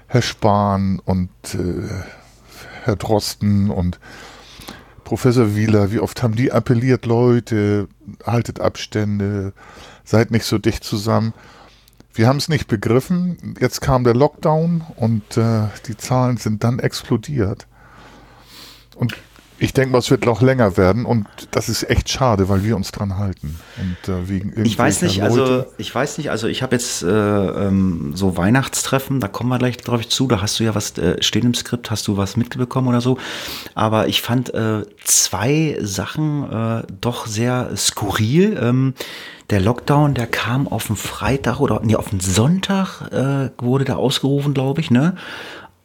Herr 0.07 0.23
Spahn 0.23 1.01
und 1.05 1.31
äh, 1.55 1.89
Herr 2.85 2.97
Drosten 2.97 3.71
und 3.71 4.01
Professor 5.05 5.57
Wieler, 5.57 5.93
wie 5.93 5.99
oft 5.99 6.23
haben 6.23 6.37
die 6.37 6.53
appelliert, 6.53 7.05
Leute, 7.05 7.89
haltet 8.25 8.61
Abstände, 8.61 9.53
seid 10.05 10.31
nicht 10.31 10.45
so 10.45 10.59
dicht 10.59 10.85
zusammen. 10.85 11.35
Wir 12.13 12.27
haben 12.27 12.39
es 12.39 12.49
nicht 12.49 12.67
begriffen. 12.67 13.55
Jetzt 13.61 13.81
kam 13.81 14.05
der 14.05 14.15
Lockdown 14.15 14.85
und 14.97 15.37
äh, 15.37 15.69
die 15.87 15.97
Zahlen 15.97 16.37
sind 16.37 16.65
dann 16.65 16.79
explodiert. 16.79 17.67
Und 18.97 19.17
ich 19.61 19.75
denke 19.75 19.93
mal, 19.93 19.99
es 19.99 20.11
wird 20.11 20.25
noch 20.25 20.41
länger 20.41 20.79
werden 20.79 21.05
und 21.05 21.27
das 21.51 21.69
ist 21.69 21.89
echt 21.89 22.09
schade, 22.09 22.49
weil 22.49 22.65
wir 22.65 22.77
uns 22.77 22.93
dran 22.93 23.19
halten. 23.19 23.61
Und 23.79 24.13
äh, 24.13 24.29
wegen 24.29 24.65
ich 24.65 24.79
weiß 24.79 25.03
nicht, 25.03 25.23
also, 25.23 25.41
Leute. 25.41 25.53
also 25.53 25.67
ich 25.77 25.95
weiß 25.95 26.17
nicht, 26.17 26.31
also 26.31 26.49
ich 26.49 26.63
habe 26.63 26.75
jetzt 26.75 27.03
äh, 27.03 27.07
ähm, 27.09 28.13
so 28.15 28.39
Weihnachtstreffen, 28.39 29.21
da 29.21 29.29
kommen 29.29 29.51
wir 29.51 29.59
gleich 29.59 29.77
drauf 29.77 30.09
zu, 30.09 30.27
da 30.27 30.41
hast 30.41 30.59
du 30.59 30.65
ja 30.65 30.75
was 30.75 30.97
äh, 30.97 31.23
stehen 31.23 31.45
im 31.45 31.53
Skript, 31.53 31.91
hast 31.91 32.09
du 32.09 32.17
was 32.17 32.39
mitbekommen 32.39 32.89
oder 32.89 33.03
so. 33.03 33.19
Aber 33.75 34.09
ich 34.09 34.23
fand 34.23 34.53
äh, 34.55 34.83
zwei 35.05 35.77
Sachen 35.83 36.51
äh, 36.51 36.83
doch 36.99 37.27
sehr 37.27 37.77
skurril. 37.77 38.59
Ähm, 38.61 38.95
der 39.51 39.61
Lockdown, 39.61 40.15
der 40.15 40.27
kam 40.27 40.69
auf 40.69 40.87
den 40.87 40.97
Freitag 40.97 41.61
oder 41.61 41.81
nee, 41.85 41.97
auf 41.97 42.09
den 42.09 42.21
Sonntag 42.21 43.13
äh, 43.13 43.51
wurde 43.59 43.85
der 43.85 43.99
ausgerufen, 43.99 44.55
glaube 44.55 44.81
ich, 44.81 44.91
ne? 44.91 45.17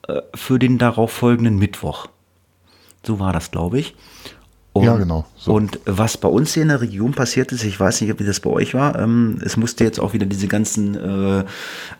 Äh, 0.07 0.21
für 0.33 0.59
den 0.59 0.77
darauffolgenden 0.77 1.57
Mittwoch. 1.57 2.07
So 3.05 3.19
war 3.19 3.33
das, 3.33 3.51
glaube 3.51 3.79
ich. 3.79 3.95
Und, 4.75 4.83
ja, 4.83 4.97
genau. 4.97 5.25
So. 5.37 5.53
Und 5.53 5.79
was 5.85 6.17
bei 6.17 6.27
uns 6.27 6.53
hier 6.53 6.63
in 6.63 6.67
der 6.67 6.81
Region 6.81 7.13
passiert 7.13 7.53
ist, 7.53 7.63
ich 7.63 7.79
weiß 7.79 8.01
nicht, 8.01 8.19
wie 8.19 8.25
das 8.25 8.41
bei 8.41 8.49
euch 8.49 8.73
war, 8.73 8.99
ähm, 8.99 9.39
es 9.41 9.55
musste 9.55 9.85
jetzt 9.85 10.01
auch 10.01 10.11
wieder 10.11 10.25
diese 10.25 10.49
ganzen 10.49 10.95
äh, 10.95 11.45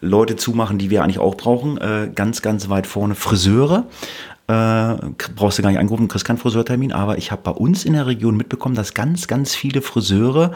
Leute 0.02 0.36
zumachen, 0.36 0.78
die 0.78 0.90
wir 0.90 1.02
eigentlich 1.02 1.20
auch 1.20 1.36
brauchen. 1.36 1.78
Äh, 1.78 2.12
ganz, 2.14 2.42
ganz 2.42 2.68
weit 2.68 2.86
vorne 2.86 3.16
Friseure. 3.16 3.86
Äh, 4.48 4.96
brauchst 5.38 5.58
du 5.58 5.62
gar 5.62 5.70
nicht 5.70 5.80
anrufen, 5.80 6.10
kriegst 6.10 6.26
keinen 6.26 6.38
Friseurtermin, 6.38 6.92
aber 6.92 7.18
ich 7.18 7.32
habe 7.32 7.44
bei 7.44 7.52
uns 7.52 7.86
in 7.86 7.94
der 7.94 8.08
Region 8.08 8.36
mitbekommen, 8.36 8.76
dass 8.76 8.94
ganz, 8.94 9.28
ganz 9.28 9.56
viele 9.56 9.82
Friseure 9.82 10.52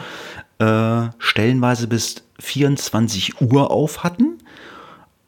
äh, 0.58 1.08
stellenweise 1.18 1.88
bis 1.88 2.16
24 2.38 3.40
Uhr 3.40 3.70
auf 3.70 4.04
hatten 4.04 4.39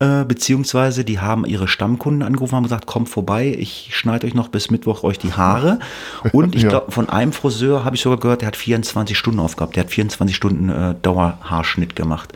äh, 0.03 0.25
beziehungsweise 0.25 1.05
die 1.05 1.21
haben 1.21 1.45
ihre 1.45 1.69
Stammkunden 1.69 2.23
angerufen 2.23 2.57
und 2.57 2.65
gesagt, 2.65 2.87
kommt 2.87 3.09
vorbei, 3.09 3.55
ich 3.57 3.91
schneide 3.93 4.27
euch 4.27 4.35
noch 4.35 4.49
bis 4.49 4.69
Mittwoch 4.69 5.05
euch 5.05 5.17
die 5.17 5.33
Haare. 5.33 5.79
Und 6.33 6.57
ich 6.57 6.63
ja. 6.63 6.71
glaube, 6.71 6.91
von 6.91 7.09
einem 7.09 7.33
Friseur 7.33 7.85
habe 7.85 7.95
ich 7.95 8.03
sogar 8.03 8.19
gehört, 8.19 8.41
der 8.41 8.49
hat 8.49 8.57
24 8.57 9.17
Stunden 9.17 9.39
aufgehabt, 9.39 9.77
der 9.77 9.85
hat 9.85 9.91
24 9.93 10.35
Stunden 10.35 10.69
äh, 10.71 10.97
Dauerhaarschnitt 11.01 11.95
gemacht. 11.95 12.33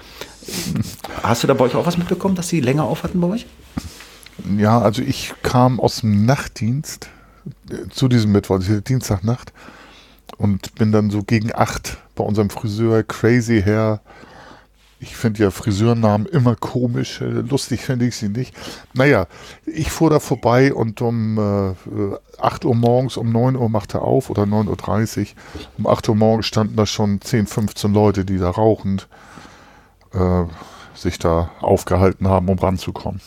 Hast 1.25 1.43
du 1.43 1.49
da 1.49 1.55
bei 1.55 1.65
euch 1.65 1.75
auch 1.75 1.87
was 1.87 1.99
mitbekommen, 1.99 2.37
dass 2.37 2.47
sie 2.47 2.61
länger 2.61 2.85
auf 2.85 3.03
hatten 3.03 3.21
bei 3.21 3.27
euch? 3.27 3.47
Ja, 4.57 4.81
also 4.81 5.03
ich 5.03 5.35
kam 5.43 5.81
aus 5.81 6.03
dem 6.03 6.25
Nachtdienst 6.25 7.09
äh, 7.69 7.89
zu 7.91 8.07
diesem 8.07 8.31
Mittwoch, 8.31 8.61
Dienstagnacht 8.61 9.53
und 10.39 10.73
bin 10.77 10.93
dann 10.93 11.11
so 11.11 11.25
gegen 11.25 11.53
acht 11.53 11.97
bei 12.15 12.23
unserem 12.23 12.49
Friseur 12.49 13.03
Crazy 13.03 13.61
Hair 13.61 14.01
ich 14.99 15.15
finde 15.15 15.43
ja 15.43 15.51
Friseurnamen 15.51 16.27
immer 16.27 16.57
komisch. 16.57 17.21
Äh, 17.21 17.27
lustig 17.27 17.83
finde 17.83 18.07
ich 18.07 18.17
sie 18.17 18.29
nicht. 18.29 18.55
Naja, 18.95 19.27
ich 19.67 19.91
fuhr 19.91 20.11
da 20.11 20.21
vorbei 20.21 20.73
und 20.73 21.01
um 21.03 21.39
äh, 21.39 22.41
8 22.41 22.65
Uhr 22.65 22.75
morgens, 22.75 23.17
um 23.17 23.31
9 23.31 23.57
Uhr 23.57 23.69
machte 23.69 23.99
er 23.99 24.03
auf 24.03 24.31
oder 24.31 24.45
9.30 24.45 25.21
Uhr. 25.21 25.27
Um 25.79 25.87
8 25.87 26.09
Uhr 26.09 26.17
morgens 26.17 26.47
standen 26.47 26.77
da 26.77 26.87
schon 26.87 27.21
10, 27.21 27.47
15 27.47 27.93
Leute, 27.93 28.25
die 28.25 28.39
da 28.39 28.51
rauchend 28.51 29.09
äh, 30.13 30.45
sich 30.95 31.19
da 31.19 31.51
aufgehalten 31.61 32.29
haben, 32.29 32.49
um 32.49 32.59
ranzukommen. 32.59 33.21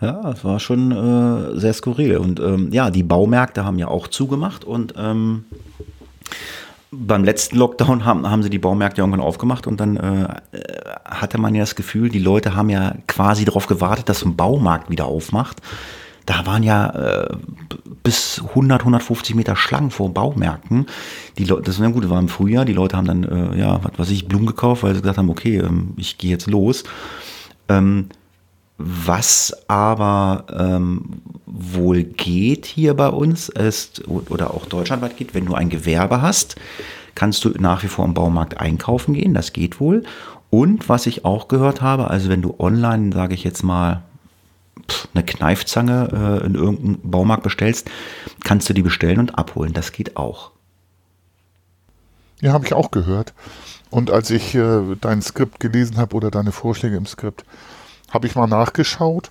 Ja, 0.00 0.30
es 0.30 0.44
war 0.44 0.60
schon 0.60 0.92
äh, 0.92 1.58
sehr 1.58 1.72
skurril. 1.72 2.18
Und 2.18 2.40
ähm, 2.40 2.70
ja, 2.72 2.90
die 2.90 3.02
Baumärkte 3.02 3.64
haben 3.64 3.78
ja 3.78 3.88
auch 3.88 4.06
zugemacht 4.08 4.64
und 4.64 4.94
ähm, 4.96 5.44
beim 6.90 7.24
letzten 7.24 7.56
Lockdown 7.56 8.04
haben, 8.04 8.28
haben 8.28 8.42
sie 8.42 8.50
die 8.50 8.58
Baumärkte 8.58 9.02
irgendwann 9.02 9.20
aufgemacht 9.20 9.66
und 9.66 9.78
dann 9.80 9.96
äh, 9.96 10.28
hatte 11.04 11.38
man 11.38 11.54
ja 11.54 11.62
das 11.62 11.74
Gefühl, 11.74 12.08
die 12.08 12.18
Leute 12.18 12.56
haben 12.56 12.70
ja 12.70 12.94
quasi 13.06 13.44
darauf 13.44 13.66
gewartet, 13.66 14.08
dass 14.08 14.24
ein 14.24 14.36
Baumarkt 14.36 14.90
wieder 14.90 15.06
aufmacht. 15.06 15.58
da 16.24 16.46
waren 16.46 16.62
ja 16.62 16.90
äh, 16.90 17.36
bis 18.02 18.42
100, 18.50 18.80
150 18.80 19.34
Meter 19.34 19.54
Schlangen 19.56 19.90
vor 19.90 20.12
Baumärkten. 20.12 20.86
Die 21.36 21.44
Leute, 21.44 21.62
das 21.62 21.80
war 21.80 21.90
gut, 21.90 22.08
war 22.08 22.18
im 22.18 22.28
Frühjahr, 22.28 22.64
die 22.64 22.72
Leute 22.72 22.96
haben 22.96 23.06
dann, 23.06 23.24
äh, 23.24 23.58
ja, 23.58 23.80
was 23.82 23.98
weiß 23.98 24.10
ich, 24.10 24.28
Blumen 24.28 24.46
gekauft, 24.46 24.82
weil 24.82 24.94
sie 24.94 25.02
gesagt 25.02 25.18
haben, 25.18 25.30
okay, 25.30 25.58
ähm, 25.58 25.94
ich 25.96 26.16
gehe 26.16 26.30
jetzt 26.30 26.46
los. 26.46 26.84
Ähm, 27.68 28.08
was 28.78 29.52
aber 29.68 30.46
ähm, 30.56 31.20
wohl 31.46 32.04
geht 32.04 32.64
hier 32.64 32.94
bei 32.94 33.08
uns 33.08 33.48
ist, 33.48 34.06
oder 34.08 34.54
auch 34.54 34.66
deutschlandweit 34.66 35.16
geht, 35.16 35.34
wenn 35.34 35.46
du 35.46 35.54
ein 35.54 35.68
Gewerbe 35.68 36.22
hast, 36.22 36.54
kannst 37.16 37.44
du 37.44 37.50
nach 37.58 37.82
wie 37.82 37.88
vor 37.88 38.04
im 38.04 38.14
Baumarkt 38.14 38.60
einkaufen 38.60 39.14
gehen, 39.14 39.34
das 39.34 39.52
geht 39.52 39.80
wohl. 39.80 40.04
Und 40.50 40.88
was 40.88 41.06
ich 41.06 41.24
auch 41.24 41.48
gehört 41.48 41.82
habe, 41.82 42.08
also 42.08 42.28
wenn 42.28 42.40
du 42.40 42.54
online, 42.58 43.12
sage 43.12 43.34
ich 43.34 43.44
jetzt 43.44 43.64
mal, 43.64 44.02
eine 45.12 45.24
Kneifzange 45.24 46.40
äh, 46.42 46.46
in 46.46 46.54
irgendeinem 46.54 46.98
Baumarkt 47.02 47.42
bestellst, 47.42 47.90
kannst 48.44 48.68
du 48.68 48.72
die 48.72 48.82
bestellen 48.82 49.18
und 49.18 49.36
abholen. 49.36 49.72
Das 49.72 49.92
geht 49.92 50.16
auch. 50.16 50.52
Ja, 52.40 52.52
habe 52.52 52.64
ich 52.64 52.72
auch 52.72 52.90
gehört. 52.90 53.34
Und 53.90 54.10
als 54.10 54.30
ich 54.30 54.54
äh, 54.54 54.96
dein 55.00 55.20
Skript 55.20 55.60
gelesen 55.60 55.96
habe 55.96 56.14
oder 56.14 56.30
deine 56.30 56.52
Vorschläge 56.52 56.96
im 56.96 57.06
Skript, 57.06 57.44
habe 58.10 58.26
ich 58.26 58.34
mal 58.34 58.46
nachgeschaut. 58.46 59.30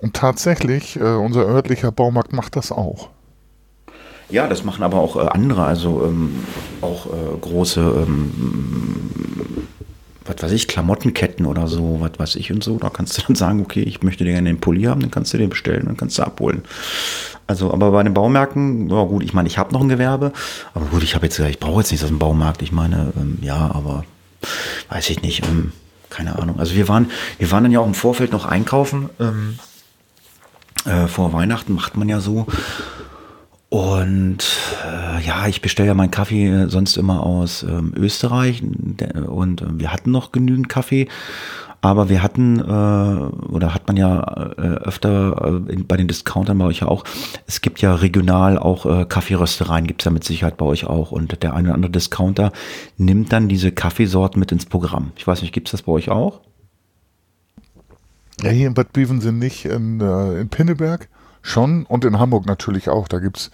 Und 0.00 0.14
tatsächlich, 0.14 0.96
äh, 0.96 1.14
unser 1.14 1.46
örtlicher 1.46 1.92
Baumarkt 1.92 2.32
macht 2.32 2.56
das 2.56 2.72
auch. 2.72 3.08
Ja, 4.28 4.48
das 4.48 4.64
machen 4.64 4.82
aber 4.82 4.98
auch 4.98 5.16
äh, 5.16 5.28
andere, 5.28 5.64
also 5.64 6.04
ähm, 6.04 6.44
auch 6.80 7.06
äh, 7.06 7.38
große 7.40 7.80
ähm, 7.80 9.64
was 10.24 10.42
weiß 10.42 10.52
ich, 10.52 10.68
Klamottenketten 10.68 11.44
oder 11.46 11.66
so, 11.66 11.98
was 12.00 12.12
weiß 12.18 12.36
ich 12.36 12.50
und 12.50 12.64
so. 12.64 12.78
Da 12.78 12.90
kannst 12.90 13.18
du 13.18 13.22
dann 13.26 13.36
sagen, 13.36 13.60
okay, 13.60 13.82
ich 13.82 14.02
möchte 14.02 14.24
dir 14.24 14.32
gerne 14.32 14.48
den 14.48 14.60
Pulli 14.60 14.84
haben, 14.84 15.00
dann 15.00 15.10
kannst 15.10 15.32
du 15.32 15.38
den 15.38 15.50
bestellen, 15.50 15.84
dann 15.86 15.96
kannst 15.96 16.18
du 16.18 16.22
abholen. 16.22 16.62
Also, 17.46 17.72
aber 17.72 17.90
bei 17.90 18.02
den 18.02 18.14
Baumärkten, 18.14 18.88
ja 18.88 19.04
gut, 19.04 19.22
ich 19.22 19.34
meine, 19.34 19.48
ich 19.48 19.58
habe 19.58 19.72
noch 19.72 19.82
ein 19.82 19.88
Gewerbe, 19.88 20.32
aber 20.72 20.86
gut, 20.86 21.02
ich 21.02 21.14
habe 21.14 21.26
jetzt 21.26 21.38
ich 21.38 21.60
brauche 21.60 21.80
jetzt 21.80 21.90
nichts 21.90 22.04
aus 22.04 22.10
dem 22.10 22.18
Baumarkt. 22.18 22.62
Ich 22.62 22.72
meine, 22.72 23.12
ähm, 23.16 23.38
ja, 23.42 23.70
aber 23.74 24.04
weiß 24.88 25.10
ich 25.10 25.20
nicht, 25.20 25.46
ähm, 25.46 25.72
keine 26.14 26.38
Ahnung. 26.38 26.58
Also 26.58 26.74
wir 26.74 26.88
waren, 26.88 27.10
wir 27.38 27.50
waren 27.50 27.64
dann 27.64 27.72
ja 27.72 27.80
auch 27.80 27.86
im 27.86 27.94
Vorfeld 27.94 28.32
noch 28.32 28.46
einkaufen. 28.46 29.10
Ähm, 29.18 29.58
äh, 30.86 31.06
vor 31.08 31.32
Weihnachten 31.32 31.74
macht 31.74 31.96
man 31.96 32.08
ja 32.08 32.20
so. 32.20 32.46
Und 33.68 34.44
äh, 34.86 35.26
ja, 35.26 35.48
ich 35.48 35.60
bestelle 35.60 35.88
ja 35.88 35.94
meinen 35.94 36.12
Kaffee 36.12 36.66
sonst 36.68 36.96
immer 36.96 37.24
aus 37.24 37.64
ähm, 37.64 37.92
Österreich 37.96 38.62
und 38.62 39.02
äh, 39.62 39.78
wir 39.78 39.92
hatten 39.92 40.12
noch 40.12 40.30
genügend 40.30 40.68
Kaffee. 40.68 41.08
Aber 41.84 42.08
wir 42.08 42.22
hatten, 42.22 42.60
äh, 42.60 42.62
oder 42.62 43.74
hat 43.74 43.88
man 43.88 43.98
ja 43.98 44.20
äh, 44.56 44.62
öfter 44.62 45.64
äh, 45.68 45.76
bei 45.82 45.98
den 45.98 46.08
Discountern 46.08 46.56
bei 46.56 46.64
euch 46.64 46.80
ja 46.80 46.88
auch, 46.88 47.04
es 47.46 47.60
gibt 47.60 47.82
ja 47.82 47.94
regional 47.94 48.58
auch 48.58 48.86
äh, 48.86 49.04
Kaffeeröstereien, 49.04 49.86
gibt 49.86 50.00
es 50.00 50.06
ja 50.06 50.10
mit 50.10 50.24
Sicherheit 50.24 50.56
bei 50.56 50.64
euch 50.64 50.86
auch. 50.86 51.10
Und 51.10 51.42
der 51.42 51.52
eine 51.52 51.68
oder 51.68 51.74
andere 51.74 51.92
Discounter 51.92 52.52
nimmt 52.96 53.34
dann 53.34 53.48
diese 53.48 53.70
Kaffeesorten 53.70 54.40
mit 54.40 54.50
ins 54.50 54.64
Programm. 54.64 55.12
Ich 55.16 55.26
weiß 55.26 55.42
nicht, 55.42 55.52
gibt 55.52 55.68
es 55.68 55.72
das 55.72 55.82
bei 55.82 55.92
euch 55.92 56.08
auch? 56.08 56.40
Ja, 58.40 58.48
hier 58.48 58.68
in 58.68 58.72
Bad 58.72 58.94
Bevensen 58.94 59.38
nicht, 59.38 59.66
in, 59.66 60.00
äh, 60.00 60.40
in 60.40 60.48
Pinneberg 60.48 61.10
schon 61.42 61.84
und 61.84 62.06
in 62.06 62.18
Hamburg 62.18 62.46
natürlich 62.46 62.88
auch. 62.88 63.08
Da 63.08 63.18
gibt 63.18 63.36
es, 63.36 63.50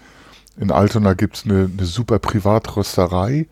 in 0.55 0.71
Altona 0.71 1.15
gibt 1.15 1.35
es 1.35 1.43
eine, 1.43 1.69
eine 1.69 1.85
super 1.85 2.17
Privatrösterei, 2.17 3.47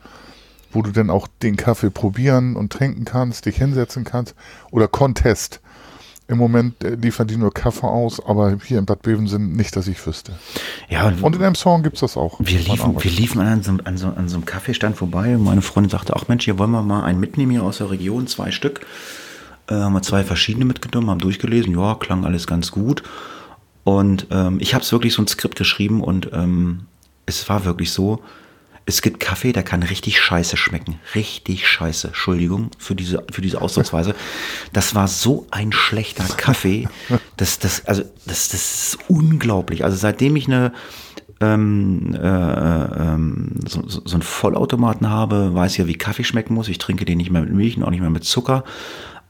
wo 0.72 0.82
du 0.82 0.92
dann 0.92 1.10
auch 1.10 1.28
den 1.42 1.56
Kaffee 1.58 1.90
probieren 1.90 2.56
und 2.56 2.72
trinken 2.72 3.06
kannst, 3.06 3.46
dich 3.46 3.58
hinsetzen 3.58 4.04
kannst. 4.04 4.36
Oder 4.72 4.88
Contest. 4.88 5.62
Im 6.28 6.38
Moment 6.38 6.84
äh, 6.84 6.94
liefern 6.94 7.28
die 7.28 7.38
nur 7.38 7.52
Kaffee 7.52 7.88
aus, 7.88 8.24
aber 8.24 8.56
hier 8.64 8.78
in 8.78 8.86
Bad 8.86 9.02
Bevensen 9.02 9.54
nicht, 9.54 9.76
dass 9.76 9.88
ich 9.88 10.06
wüsste. 10.06 10.34
Ja, 10.88 11.08
und, 11.08 11.24
und 11.24 11.36
in 11.36 11.44
einem 11.44 11.56
Song 11.56 11.82
gibt 11.82 11.96
es 11.96 12.02
das 12.02 12.18
auch. 12.18 12.40
Wir 12.40 12.60
liefen, 12.60 12.96
wir 13.02 13.12
liefen 13.12 13.42
an, 13.42 13.64
so, 13.64 13.72
an, 13.84 13.98
so, 13.98 14.08
an 14.10 14.30
so 14.30 14.36
einem 14.36 14.46
Kaffeestand 14.46 14.96
vorbei 14.96 15.36
und 15.36 15.44
meine 15.44 15.64
Freundin 15.64 15.90
sagte, 15.90 16.16
ach 16.16 16.28
Mensch, 16.28 16.46
hier 16.46 16.60
wollen 16.60 16.70
wir 16.70 16.84
mal 16.84 17.04
einen 17.04 17.20
mitnehmen 17.20 17.52
hier 17.52 17.64
aus 17.64 17.80
der 17.80 17.90
Region, 17.90 18.28
zwei 18.28 18.52
Stück. 18.52 18.86
Äh, 19.68 19.74
haben 19.74 19.94
wir 19.94 20.04
zwei 20.04 20.24
verschiedene 20.24 20.66
mitgenommen, 20.66 21.10
haben 21.10 21.20
durchgelesen, 21.20 21.74
ja, 21.76 21.96
klang 21.96 22.24
alles 22.26 22.46
ganz 22.46 22.70
gut. 22.70 23.02
Und 23.84 24.28
ähm, 24.30 24.58
ich 24.60 24.76
habe 24.76 24.84
es 24.84 24.92
wirklich 24.92 25.14
so 25.14 25.24
ein 25.24 25.28
Skript 25.28 25.56
geschrieben 25.56 26.04
und 26.04 26.30
ähm, 26.32 26.82
es 27.26 27.50
war 27.50 27.66
wirklich 27.66 27.92
so, 27.92 28.22
es 28.90 29.02
gibt 29.04 29.20
Kaffee, 29.20 29.54
der 29.54 29.64
kann 29.64 29.84
richtig 29.84 30.20
scheiße 30.20 30.58
schmecken. 30.58 31.00
Richtig 31.14 31.68
scheiße. 31.68 32.08
Entschuldigung 32.08 32.72
für 32.78 32.96
diese, 32.96 33.24
für 33.32 33.42
diese 33.42 33.62
Ausdrucksweise. 33.62 34.16
Das 34.74 34.96
war 34.96 35.08
so 35.08 35.46
ein 35.52 35.72
schlechter 35.72 36.24
Kaffee. 36.38 36.90
Das, 37.38 37.60
das, 37.60 37.86
also, 37.86 38.04
das, 38.26 38.50
das 38.50 38.54
ist 38.54 38.98
unglaublich. 39.08 39.84
Also 39.84 39.96
seitdem 39.96 40.36
ich 40.36 40.48
eine, 40.48 40.74
ähm, 41.40 42.16
äh, 42.16 42.28
ähm, 42.28 43.60
so, 43.66 43.88
so, 43.88 44.02
einen 44.12 44.24
Vollautomaten 44.24 45.10
habe, 45.10 45.54
weiß 45.54 45.74
ich 45.74 45.78
ja, 45.78 45.88
wie 45.88 45.94
Kaffee 45.94 46.24
schmecken 46.24 46.56
muss. 46.56 46.68
Ich 46.68 46.80
trinke 46.80 47.06
den 47.06 47.18
nicht 47.18 47.30
mehr 47.30 47.42
mit 47.42 47.54
Milch 47.54 47.78
und 47.78 47.84
auch 47.84 47.92
nicht 47.92 48.02
mehr 48.02 48.10
mit 48.10 48.24
Zucker. 48.24 48.64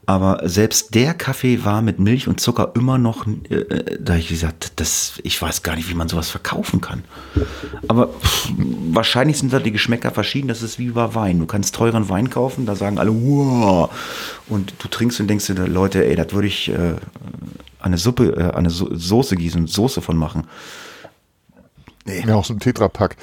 Aber 0.06 0.48
selbst 0.48 0.94
der 0.94 1.14
Kaffee 1.14 1.64
war 1.64 1.82
mit 1.82 2.00
Milch 2.00 2.26
und 2.26 2.40
Zucker 2.40 2.72
immer 2.74 2.98
noch, 2.98 3.26
äh, 3.26 3.54
äh, 3.54 3.98
da 4.00 4.16
ich 4.16 4.28
gesagt, 4.28 4.72
das, 4.76 5.20
ich 5.22 5.40
weiß 5.40 5.62
gar 5.62 5.76
nicht, 5.76 5.88
wie 5.88 5.94
man 5.94 6.08
sowas 6.08 6.30
verkaufen 6.30 6.80
kann. 6.80 7.04
Aber 7.86 8.08
pff, 8.08 8.50
wahrscheinlich 8.92 9.38
sind 9.38 9.52
da 9.52 9.60
die 9.60 9.70
Geschmäcker 9.70 10.10
verschieden. 10.10 10.48
Das 10.48 10.62
ist 10.62 10.78
wie 10.78 10.90
bei 10.90 11.14
Wein. 11.14 11.38
Du 11.38 11.46
kannst 11.46 11.74
teuren 11.74 12.08
Wein 12.08 12.28
kaufen, 12.28 12.66
da 12.66 12.74
sagen 12.74 12.98
alle, 12.98 13.12
wow. 13.12 13.90
Und 14.48 14.74
du 14.78 14.88
trinkst 14.88 15.20
und 15.20 15.28
denkst 15.28 15.46
dir, 15.46 15.54
Leute, 15.66 16.04
ey, 16.04 16.16
das 16.16 16.32
würde 16.32 16.48
ich 16.48 16.70
äh, 16.70 16.94
eine 17.78 17.98
Suppe, 17.98 18.36
äh, 18.36 18.56
eine 18.56 18.70
so 18.70 18.88
Soße 18.92 19.36
gießen, 19.36 19.66
Soße 19.66 20.02
von 20.02 20.16
machen. 20.16 20.48
Nee. 22.04 22.24
Ja, 22.26 22.34
aus 22.34 22.48
dem 22.48 22.58
Tetrapack. 22.58 23.16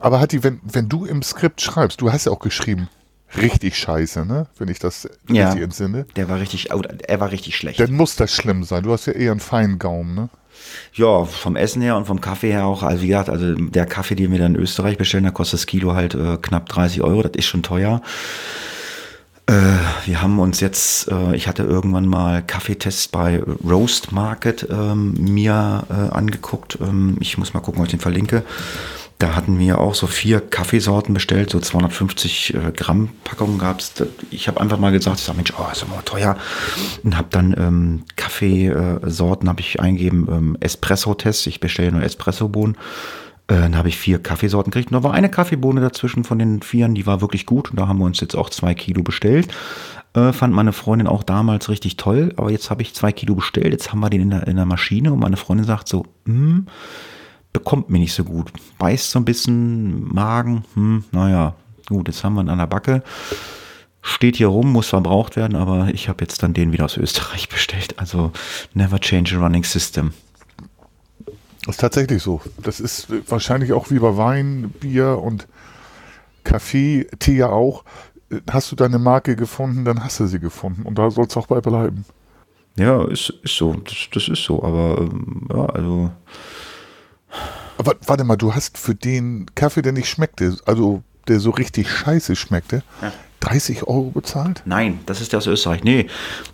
Aber 0.00 0.18
Hatti, 0.20 0.42
wenn, 0.42 0.60
wenn 0.64 0.88
du 0.88 1.04
im 1.04 1.22
Skript 1.22 1.60
schreibst, 1.60 2.00
du 2.00 2.10
hast 2.10 2.26
ja 2.26 2.32
auch 2.32 2.40
geschrieben, 2.40 2.88
richtig 3.36 3.76
scheiße, 3.76 4.24
ne? 4.24 4.46
Wenn 4.58 4.68
ich 4.68 4.78
das 4.78 5.08
ja, 5.28 5.46
richtig 5.46 5.64
entsinne. 5.64 6.06
Der 6.16 6.28
war 6.28 6.40
richtig, 6.40 6.70
er 6.70 7.20
war 7.20 7.30
richtig 7.30 7.56
schlecht. 7.56 7.80
Dann 7.80 7.92
muss 7.92 8.16
das 8.16 8.32
schlimm 8.32 8.64
sein. 8.64 8.82
Du 8.82 8.92
hast 8.92 9.06
ja 9.06 9.12
eher 9.12 9.32
einen 9.32 9.40
feinen 9.40 9.78
Gaumen, 9.78 10.14
ne? 10.14 10.28
Ja, 10.94 11.24
vom 11.24 11.56
Essen 11.56 11.82
her 11.82 11.96
und 11.96 12.06
vom 12.06 12.20
Kaffee 12.20 12.52
her 12.52 12.66
auch. 12.66 12.82
Also 12.82 13.02
wie 13.02 13.08
gesagt, 13.08 13.28
also 13.28 13.54
der 13.54 13.86
Kaffee, 13.86 14.14
den 14.14 14.30
wir 14.30 14.38
dann 14.38 14.54
in 14.54 14.60
Österreich 14.60 14.98
bestellen, 14.98 15.24
da 15.24 15.30
kostet 15.30 15.60
das 15.60 15.66
Kilo 15.66 15.94
halt 15.94 16.14
äh, 16.14 16.36
knapp 16.40 16.68
30 16.68 17.02
Euro. 17.02 17.22
Das 17.22 17.32
ist 17.34 17.46
schon 17.46 17.62
teuer. 17.62 18.02
Äh, 19.46 19.52
wir 20.06 20.22
haben 20.22 20.38
uns 20.38 20.60
jetzt, 20.60 21.10
äh, 21.10 21.34
ich 21.34 21.48
hatte 21.48 21.64
irgendwann 21.64 22.06
mal 22.06 22.42
Kaffeetests 22.42 23.08
bei 23.08 23.42
Roast 23.64 24.12
Market 24.12 24.68
ähm, 24.70 25.14
mir 25.14 25.84
äh, 25.90 26.14
angeguckt. 26.14 26.78
Ähm, 26.80 27.16
ich 27.20 27.38
muss 27.38 27.52
mal 27.52 27.60
gucken, 27.60 27.80
ob 27.80 27.86
ich 27.86 27.90
den 27.90 28.00
verlinke. 28.00 28.44
Da 29.18 29.36
hatten 29.36 29.58
wir 29.58 29.78
auch 29.78 29.94
so 29.94 30.06
vier 30.06 30.40
Kaffeesorten 30.40 31.14
bestellt, 31.14 31.50
so 31.50 31.60
250 31.60 32.54
äh, 32.54 32.72
Gramm 32.72 33.10
Packungen 33.24 33.58
gab 33.58 33.78
es. 33.78 33.92
Ich 34.30 34.48
habe 34.48 34.60
einfach 34.60 34.78
mal 34.78 34.92
gesagt, 34.92 35.20
ich 35.20 35.24
sag, 35.24 35.36
Mensch, 35.36 35.52
oh, 35.56 35.70
ist 35.70 35.82
immer 35.82 36.04
teuer. 36.04 36.36
Und 37.04 37.16
habe 37.16 37.28
dann 37.30 37.54
ähm, 37.56 38.02
Kaffeesorten 38.16 39.48
habe 39.48 39.60
ich 39.60 39.80
eingegeben, 39.80 40.28
ähm, 40.30 40.56
Espresso-Test. 40.60 41.46
Ich 41.46 41.60
bestelle 41.60 41.92
nur 41.92 42.02
Espresso-Bohnen. 42.02 42.76
Äh, 43.48 43.54
dann 43.60 43.76
habe 43.76 43.88
ich 43.88 43.96
vier 43.96 44.18
Kaffeesorten 44.18 44.70
gekriegt. 44.70 44.90
Und 44.90 44.96
da 44.96 45.02
war 45.02 45.14
eine 45.14 45.28
Kaffeebohne 45.28 45.80
dazwischen 45.80 46.24
von 46.24 46.38
den 46.38 46.62
vieren, 46.62 46.94
die 46.94 47.06
war 47.06 47.20
wirklich 47.20 47.46
gut. 47.46 47.70
Und 47.70 47.78
da 47.78 47.88
haben 47.88 47.98
wir 47.98 48.06
uns 48.06 48.20
jetzt 48.20 48.36
auch 48.36 48.50
zwei 48.50 48.74
Kilo 48.74 49.02
bestellt. 49.02 49.48
Äh, 50.14 50.32
fand 50.32 50.54
meine 50.54 50.72
Freundin 50.72 51.06
auch 51.06 51.22
damals 51.22 51.68
richtig 51.68 51.96
toll. 51.96 52.32
Aber 52.36 52.50
jetzt 52.50 52.70
habe 52.70 52.82
ich 52.82 52.94
zwei 52.94 53.12
Kilo 53.12 53.34
bestellt. 53.34 53.72
Jetzt 53.72 53.92
haben 53.92 54.00
wir 54.00 54.10
den 54.10 54.22
in 54.22 54.30
der, 54.30 54.46
in 54.46 54.56
der 54.56 54.66
Maschine. 54.66 55.12
Und 55.12 55.20
meine 55.20 55.36
Freundin 55.36 55.66
sagt 55.66 55.88
so, 55.88 56.06
hm, 56.26 56.66
bekommt 57.52 57.90
mir 57.90 57.98
nicht 57.98 58.14
so 58.14 58.24
gut. 58.24 58.52
Beißt 58.78 59.10
so 59.10 59.18
ein 59.18 59.24
bisschen, 59.24 60.12
Magen, 60.12 60.64
hm, 60.74 61.04
naja, 61.12 61.54
gut, 61.88 62.08
jetzt 62.08 62.24
haben 62.24 62.34
wir 62.34 62.42
ihn 62.42 62.48
an 62.48 62.58
der 62.58 62.66
Backe. 62.66 63.02
Steht 64.00 64.36
hier 64.36 64.48
rum, 64.48 64.72
muss 64.72 64.88
verbraucht 64.88 65.36
werden, 65.36 65.54
aber 65.54 65.88
ich 65.92 66.08
habe 66.08 66.24
jetzt 66.24 66.42
dann 66.42 66.54
den 66.54 66.72
wieder 66.72 66.86
aus 66.86 66.96
Österreich 66.96 67.48
bestellt. 67.50 67.98
Also 67.98 68.32
never 68.74 68.98
change 68.98 69.36
a 69.36 69.38
running 69.38 69.64
system. 69.64 70.12
Das 71.64 71.76
ist 71.76 71.80
tatsächlich 71.80 72.22
so. 72.22 72.40
Das 72.60 72.80
ist 72.80 73.06
wahrscheinlich 73.30 73.72
auch 73.72 73.90
wie 73.90 74.00
bei 74.00 74.16
Wein, 74.16 74.74
Bier 74.80 75.18
und 75.18 75.46
Kaffee, 76.42 77.06
Tee 77.20 77.36
ja 77.36 77.50
auch. 77.50 77.84
Hast 78.50 78.72
du 78.72 78.76
deine 78.76 78.98
Marke 78.98 79.36
gefunden, 79.36 79.84
dann 79.84 80.02
hast 80.02 80.18
du 80.18 80.26
sie 80.26 80.40
gefunden. 80.40 80.82
Und 80.82 80.98
da 80.98 81.10
soll 81.10 81.26
es 81.26 81.36
auch 81.36 81.46
bei 81.46 81.60
bleiben. 81.60 82.04
Ja, 82.76 83.04
ist, 83.04 83.30
ist 83.42 83.56
so. 83.56 83.74
Das, 83.74 84.08
das 84.12 84.28
ist 84.28 84.42
so. 84.42 84.62
Aber 84.62 85.02
ähm, 85.02 85.46
ja, 85.52 85.66
also 85.66 86.10
aber 87.78 87.96
warte 88.06 88.24
mal, 88.24 88.36
du 88.36 88.54
hast 88.54 88.78
für 88.78 88.94
den 88.94 89.46
Kaffee, 89.54 89.82
der 89.82 89.92
nicht 89.92 90.08
schmeckte, 90.08 90.56
also 90.66 91.02
der 91.28 91.40
so 91.40 91.50
richtig 91.50 91.90
scheiße 91.90 92.36
schmeckte, 92.36 92.82
ja. 93.00 93.12
30 93.40 93.88
Euro 93.88 94.10
bezahlt? 94.10 94.62
Nein, 94.66 95.00
das 95.06 95.20
ist 95.20 95.32
der 95.32 95.38
aus 95.38 95.46
Österreich. 95.46 95.82
Nee, 95.82 96.06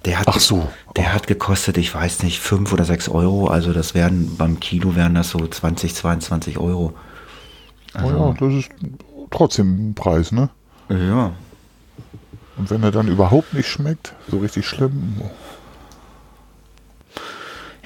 der 0.07 0.21
hat, 0.21 0.29
Ach 0.29 0.41
so. 0.41 0.69
der 0.97 1.05
oh. 1.05 1.09
hat 1.09 1.27
gekostet, 1.27 1.77
ich 1.77 1.95
weiß 1.95 2.23
nicht, 2.23 2.41
5 2.41 2.73
oder 2.73 2.85
6 2.85 3.11
Euro. 3.11 3.49
Also 3.49 3.73
das 3.73 3.95
wären 3.95 4.37
beim 4.37 4.59
Kilo 4.59 4.97
wären 4.97 5.15
das 5.15 5.31
so 5.31 5.47
20, 5.47 5.95
22 5.95 6.59
Euro. 6.59 6.95
Also, 7.93 8.17
oh 8.17 8.29
ja, 8.29 8.47
das 8.49 8.55
ist 8.55 8.71
trotzdem 9.31 9.91
ein 9.91 9.95
Preis, 9.95 10.33
ne? 10.33 10.49
Ja. 10.89 11.33
Und 12.57 12.71
wenn 12.71 12.83
er 12.83 12.91
dann 12.91 13.09
überhaupt 13.09 13.55
nicht 13.55 13.69
schmeckt, 13.69 14.15
so 14.31 14.39
richtig 14.39 14.67
schlimm. 14.67 15.21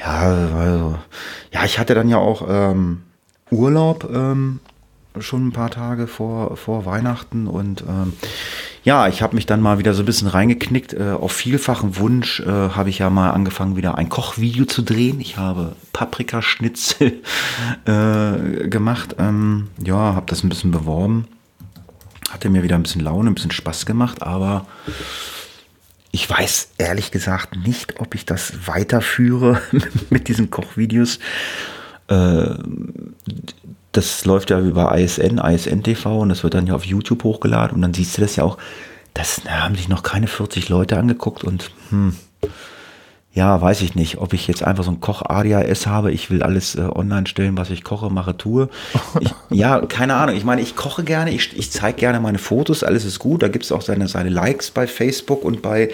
Ja, 0.05 0.21
also 0.59 0.99
ja, 1.53 1.65
ich 1.65 1.79
hatte 1.79 1.95
dann 1.95 2.09
ja 2.09 2.19
auch 2.19 2.47
ähm, 2.49 3.03
Urlaub 3.51 4.09
ähm, 4.12 4.61
schon 5.21 5.49
ein 5.49 5.53
paar 5.53 5.71
Tage 5.71 6.07
vor, 6.07 6.57
vor 6.57 6.87
Weihnachten 6.87 7.47
und 7.47 7.83
ähm, 7.83 8.15
ja, 8.85 9.07
ich 9.07 9.23
habe 9.23 9.37
mich 9.37 9.47
dann 9.47 9.61
mal 9.61 9.79
wieder 9.79 9.95
so 9.95 10.03
ein 10.03 10.07
bisschen 10.07 10.27
reingeknickt. 10.27 10.93
Äh, 10.95 11.12
auf 11.12 11.31
vielfachen 11.31 11.99
Wunsch 11.99 12.41
äh, 12.41 12.47
habe 12.47 12.91
ich 12.91 12.99
ja 12.99 13.11
mal 13.11 13.31
angefangen, 13.31 13.77
wieder 13.77 13.97
ein 13.97 14.09
Kochvideo 14.09 14.65
zu 14.65 14.83
drehen. 14.83 15.21
Ich 15.21 15.37
habe 15.37 15.77
Paprikaschnitzel 15.93 17.23
äh, 17.85 18.69
gemacht. 18.69 19.17
Ähm, 19.19 19.69
ja, 19.81 19.95
habe 19.95 20.27
das 20.27 20.43
ein 20.43 20.49
bisschen 20.49 20.73
beworben. 20.73 21.29
Hatte 22.31 22.51
mir 22.51 22.65
wieder 22.65 22.75
ein 22.75 22.83
bisschen 22.83 23.03
Laune, 23.03 23.31
ein 23.31 23.35
bisschen 23.35 23.53
Spaß 23.53 23.87
gemacht, 23.87 24.23
aber 24.23 24.67
ich 26.12 26.29
weiß 26.29 26.72
ehrlich 26.79 27.11
gesagt 27.11 27.57
nicht, 27.57 27.98
ob 27.98 28.14
ich 28.14 28.27
das 28.27 28.68
weiterführe 28.68 29.61
mit 30.11 30.29
diesen 30.29 30.51
Kochvideos. 30.51 31.18
Äh, 32.09 32.51
das 33.92 34.25
läuft 34.25 34.51
ja 34.51 34.61
über 34.61 34.96
ISN, 34.96 35.38
ISN 35.38 35.83
TV 35.83 36.20
und 36.20 36.29
das 36.29 36.44
wird 36.44 36.55
dann 36.55 36.66
ja 36.66 36.75
auf 36.75 36.85
YouTube 36.85 37.25
hochgeladen 37.25 37.75
und 37.75 37.83
dann 37.83 37.94
siehst 37.94 38.16
du 38.16 38.22
das 38.22 38.37
ja 38.37 38.44
auch. 38.44 38.59
Das 39.14 39.42
haben 39.46 39.75
sich 39.75 39.88
noch 39.88 40.03
keine 40.03 40.27
40 40.27 40.68
Leute 40.68 40.98
angeguckt 40.98 41.44
und 41.44 41.70
hm, 41.90 42.16
ja, 43.35 43.59
weiß 43.61 43.81
ich 43.81 43.95
nicht, 43.95 44.18
ob 44.18 44.35
ich 44.35 44.47
jetzt 44.47 44.62
einfach 44.62 44.85
so 44.85 44.90
ein 44.90 45.01
Koch-ADHS 45.01 45.87
habe. 45.87 46.12
Ich 46.12 46.31
will 46.31 46.42
alles 46.42 46.75
äh, 46.75 46.83
online 46.83 47.27
stellen, 47.27 47.57
was 47.57 47.71
ich 47.71 47.83
koche, 47.83 48.11
mache, 48.11 48.37
tue. 48.37 48.68
Ich, 49.21 49.35
ja, 49.51 49.81
keine 49.81 50.16
Ahnung. 50.16 50.37
Ich 50.37 50.45
meine, 50.45 50.61
ich 50.61 50.77
koche 50.77 51.03
gerne, 51.03 51.31
ich, 51.31 51.57
ich 51.57 51.71
zeige 51.71 51.99
gerne 51.99 52.21
meine 52.21 52.38
Fotos, 52.38 52.85
alles 52.85 53.07
ist 53.07 53.18
gut. 53.18 53.42
Da 53.42 53.49
gibt 53.49 53.64
es 53.64 53.73
auch 53.73 53.81
seine, 53.81 54.07
seine 54.07 54.29
Likes 54.29 54.71
bei 54.71 54.87
Facebook 54.87 55.45
und 55.45 55.62
bei 55.62 55.90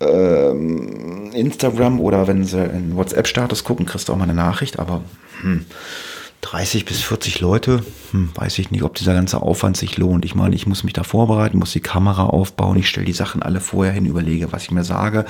ähm, 0.00 1.32
Instagram 1.32 2.00
oder 2.00 2.26
wenn 2.26 2.44
sie 2.44 2.64
in 2.64 2.96
WhatsApp-Status 2.96 3.62
gucken, 3.64 3.84
kriegst 3.84 4.08
du 4.08 4.14
auch 4.14 4.16
mal 4.16 4.24
eine 4.24 4.34
Nachricht. 4.34 4.78
Aber 4.78 5.02
hm, 5.42 5.66
30 6.40 6.84
bis 6.84 7.02
40 7.02 7.40
Leute, 7.40 7.82
hm, 8.12 8.30
weiß 8.34 8.60
ich 8.60 8.70
nicht, 8.70 8.84
ob 8.84 8.94
dieser 8.94 9.12
ganze 9.12 9.42
Aufwand 9.42 9.76
sich 9.76 9.96
lohnt. 9.98 10.24
Ich 10.24 10.36
meine, 10.36 10.54
ich 10.54 10.66
muss 10.66 10.84
mich 10.84 10.92
da 10.92 11.02
vorbereiten, 11.02 11.58
muss 11.58 11.72
die 11.72 11.80
Kamera 11.80 12.26
aufbauen, 12.26 12.78
ich 12.78 12.88
stelle 12.88 13.06
die 13.06 13.12
Sachen 13.12 13.42
alle 13.42 13.60
vorher 13.60 13.92
hin, 13.92 14.06
überlege, 14.06 14.52
was 14.52 14.62
ich 14.62 14.70
mir 14.70 14.84
sage 14.84 15.24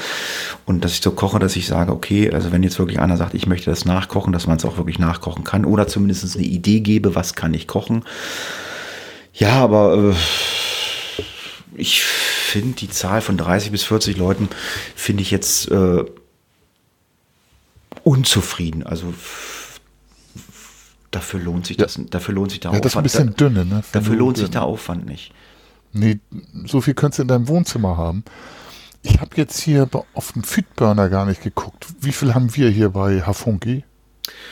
und 0.67 0.85
dass 0.85 0.93
ich 0.93 1.01
so 1.01 1.11
koche, 1.11 1.39
dass 1.39 1.57
ich 1.57 1.67
sage, 1.67 1.93
okay, 1.93 2.31
also 2.31 2.53
wenn 2.53 2.63
jetzt 2.63 2.79
wirklich 2.79 3.01
einer 3.01 3.17
sagt, 3.17 3.35
ich 3.35 3.47
möchte 3.47 3.71
das 3.71 3.87
nachkochen, 3.87 4.33
dass 4.35 4.47
man 4.47 4.59
es 4.59 4.65
auch 4.67 4.77
wirklich 4.77 4.99
nachkochen 4.99 5.45
kann 5.45 5.65
oder 5.65 5.89
zumindest 5.89 6.37
eine 6.37 6.45
Idee 6.45 6.81
gebe, 6.81 7.15
was 7.15 7.35
kann 7.35 7.55
ich 7.55 7.67
kochen. 7.67 8.05
Ja, 9.33 9.53
aber 9.53 10.13
äh, 10.13 10.15
ich 11.75 12.03
finde 12.03 12.77
die 12.77 12.91
Zahl 12.91 13.23
von 13.23 13.39
30 13.39 13.71
bis 13.71 13.85
40 13.85 14.17
Leuten 14.19 14.49
finde 14.95 15.23
ich 15.23 15.31
jetzt 15.31 15.71
äh, 15.71 16.05
unzufrieden. 18.05 18.83
Also 18.83 19.15
dafür 21.11 21.41
lohnt 21.41 21.67
sich 21.67 21.77
das, 21.77 21.99
dafür 22.11 22.35
lohnt 22.35 22.51
sich 22.51 22.61
der 22.61 22.73
ja, 22.73 22.79
Aufwand. 22.79 22.85
Das 22.85 22.93
ist 22.93 22.97
ein 22.97 23.03
bisschen 23.03 23.37
dünne, 23.37 23.65
ne? 23.65 23.83
Dafür 23.93 24.17
lohnt 24.17 24.37
sich 24.37 24.51
der 24.51 24.63
Aufwand 24.65 25.07
nicht. 25.07 25.33
Nee, 25.93 26.21
so 26.67 26.81
viel 26.81 26.95
könntest 26.95 27.19
du 27.19 27.23
in 27.23 27.29
deinem 27.29 27.49
Wohnzimmer 27.49 27.97
haben. 27.97 28.25
Ich 29.03 29.21
habe 29.21 29.31
jetzt 29.37 29.59
hier 29.61 29.89
auf 30.13 30.33
dem 30.33 30.43
Feedburner 30.43 31.09
gar 31.09 31.25
nicht 31.25 31.43
geguckt. 31.43 31.87
Wie 32.01 32.13
viel 32.13 32.35
haben 32.35 32.55
wir 32.57 32.69
hier 32.69 32.91
bei 32.91 33.23
Hafunki? 33.23 33.85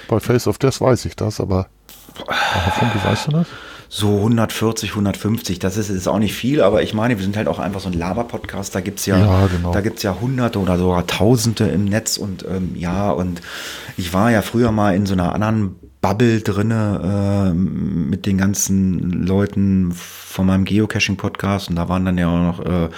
Bei 0.08 0.20
Face 0.20 0.46
of 0.46 0.58
Death 0.58 0.80
weiß 0.80 1.04
ich 1.04 1.16
das, 1.16 1.40
aber 1.40 1.68
bei 2.26 2.34
Hafunki 2.34 3.04
weißt 3.04 3.26
du 3.26 3.30
das? 3.32 3.46
so 3.88 4.16
140, 4.16 4.90
150. 4.90 5.58
Das 5.58 5.76
ist, 5.76 5.90
ist 5.90 6.08
auch 6.08 6.18
nicht 6.18 6.34
viel, 6.34 6.60
aber 6.60 6.82
ich 6.82 6.94
meine, 6.94 7.16
wir 7.16 7.24
sind 7.24 7.36
halt 7.36 7.48
auch 7.48 7.58
einfach 7.58 7.80
so 7.80 7.88
ein 7.88 7.92
Laber-Podcast. 7.92 8.74
Da 8.74 8.80
gibt 8.80 9.00
es 9.00 9.06
ja, 9.06 9.18
ja 9.18 9.46
genau. 9.46 9.72
da 9.72 9.80
gibt's 9.80 10.02
ja 10.02 10.16
Hunderte 10.20 10.58
oder 10.58 10.78
sogar 10.78 11.06
Tausende 11.06 11.68
im 11.68 11.84
Netz 11.84 12.16
und 12.16 12.44
ähm, 12.44 12.74
ja, 12.74 13.10
und 13.10 13.40
ich 13.96 14.12
war 14.12 14.30
ja 14.30 14.42
früher 14.42 14.72
mal 14.72 14.94
in 14.94 15.06
so 15.06 15.14
einer 15.14 15.34
anderen 15.34 15.76
Bubble 16.00 16.40
drinne 16.40 17.50
äh, 17.52 17.54
mit 17.54 18.26
den 18.26 18.38
ganzen 18.38 19.24
Leuten 19.26 19.92
von 19.92 20.46
meinem 20.46 20.64
Geocaching-Podcast 20.64 21.70
und 21.70 21.76
da 21.76 21.88
waren 21.88 22.04
dann 22.04 22.18
ja 22.18 22.28
auch 22.28 22.58
noch 22.58 22.64
äh, 22.64 22.88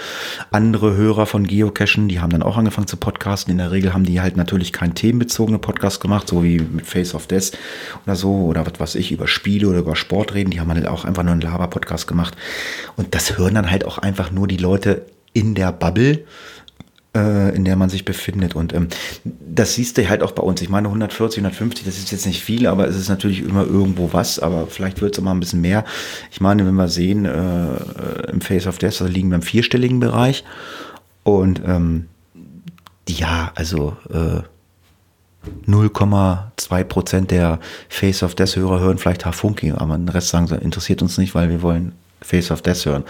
andere 0.51 0.95
Hörer 0.95 1.25
von 1.25 1.47
Geocachen, 1.47 2.07
die 2.07 2.19
haben 2.19 2.31
dann 2.31 2.43
auch 2.43 2.57
angefangen 2.57 2.87
zu 2.87 2.97
podcasten. 2.97 3.51
In 3.51 3.57
der 3.57 3.71
Regel 3.71 3.93
haben 3.93 4.03
die 4.03 4.21
halt 4.21 4.37
natürlich 4.37 4.73
keinen 4.73 4.93
themenbezogenen 4.93 5.61
Podcast 5.61 6.01
gemacht, 6.01 6.27
so 6.27 6.43
wie 6.43 6.59
mit 6.59 6.85
Face 6.85 7.15
of 7.15 7.27
Death 7.27 7.53
oder 8.05 8.15
so 8.15 8.45
oder 8.45 8.65
was 8.65 8.79
weiß 8.79 8.95
ich, 8.95 9.11
über 9.11 9.27
Spiele 9.27 9.69
oder 9.69 9.79
über 9.79 9.95
Sport 9.95 10.33
reden. 10.33 10.51
Die 10.51 10.59
haben 10.59 10.71
halt 10.71 10.87
auch 10.87 11.05
einfach 11.05 11.23
nur 11.23 11.31
einen 11.31 11.41
Laber-Podcast 11.41 12.07
gemacht 12.07 12.35
und 12.95 13.15
das 13.15 13.37
hören 13.37 13.55
dann 13.55 13.71
halt 13.71 13.85
auch 13.85 13.97
einfach 13.97 14.31
nur 14.31 14.47
die 14.47 14.57
Leute 14.57 15.05
in 15.33 15.55
der 15.55 15.71
Bubble 15.71 16.25
in 17.13 17.65
der 17.65 17.75
man 17.75 17.89
sich 17.89 18.05
befindet. 18.05 18.55
Und 18.55 18.73
ähm, 18.73 18.87
das 19.23 19.73
siehst 19.73 19.97
du 19.97 20.07
halt 20.07 20.21
auch 20.21 20.31
bei 20.31 20.43
uns. 20.43 20.61
Ich 20.61 20.69
meine, 20.69 20.87
140, 20.87 21.39
150, 21.39 21.85
das 21.85 21.97
ist 21.97 22.11
jetzt 22.11 22.25
nicht 22.25 22.43
viel, 22.43 22.67
aber 22.67 22.87
es 22.87 22.95
ist 22.95 23.09
natürlich 23.09 23.41
immer 23.41 23.65
irgendwo 23.65 24.13
was. 24.13 24.39
Aber 24.39 24.67
vielleicht 24.67 25.01
wird 25.01 25.13
es 25.15 25.19
immer 25.19 25.33
ein 25.33 25.39
bisschen 25.39 25.61
mehr. 25.61 25.85
Ich 26.31 26.39
meine, 26.39 26.65
wenn 26.65 26.75
wir 26.75 26.87
sehen, 26.87 27.25
äh, 27.25 28.31
im 28.31 28.41
Face 28.41 28.67
of 28.67 28.77
Death, 28.77 29.01
da 29.01 29.05
liegen 29.05 29.29
wir 29.29 29.35
im 29.35 29.41
vierstelligen 29.41 29.99
Bereich. 29.99 30.43
Und 31.23 31.61
ähm, 31.65 32.07
ja, 33.07 33.51
also 33.55 33.97
äh, 34.11 34.41
0,2 35.67 36.83
Prozent 36.83 37.31
der 37.31 37.59
Face 37.87 38.23
of 38.23 38.35
Death 38.35 38.55
Hörer 38.55 38.79
hören 38.79 38.97
vielleicht 38.97 39.25
Hafunki, 39.25 39.71
aber 39.71 39.97
den 39.97 40.09
Rest 40.09 40.29
sagen 40.29 40.47
sie, 40.47 40.57
interessiert 40.57 41.01
uns 41.01 41.17
nicht, 41.17 41.33
weil 41.33 41.49
wir 41.49 41.61
wollen 41.61 41.93
Face 42.21 42.51
of 42.51 42.61
Death 42.61 42.85
hören. 42.85 43.03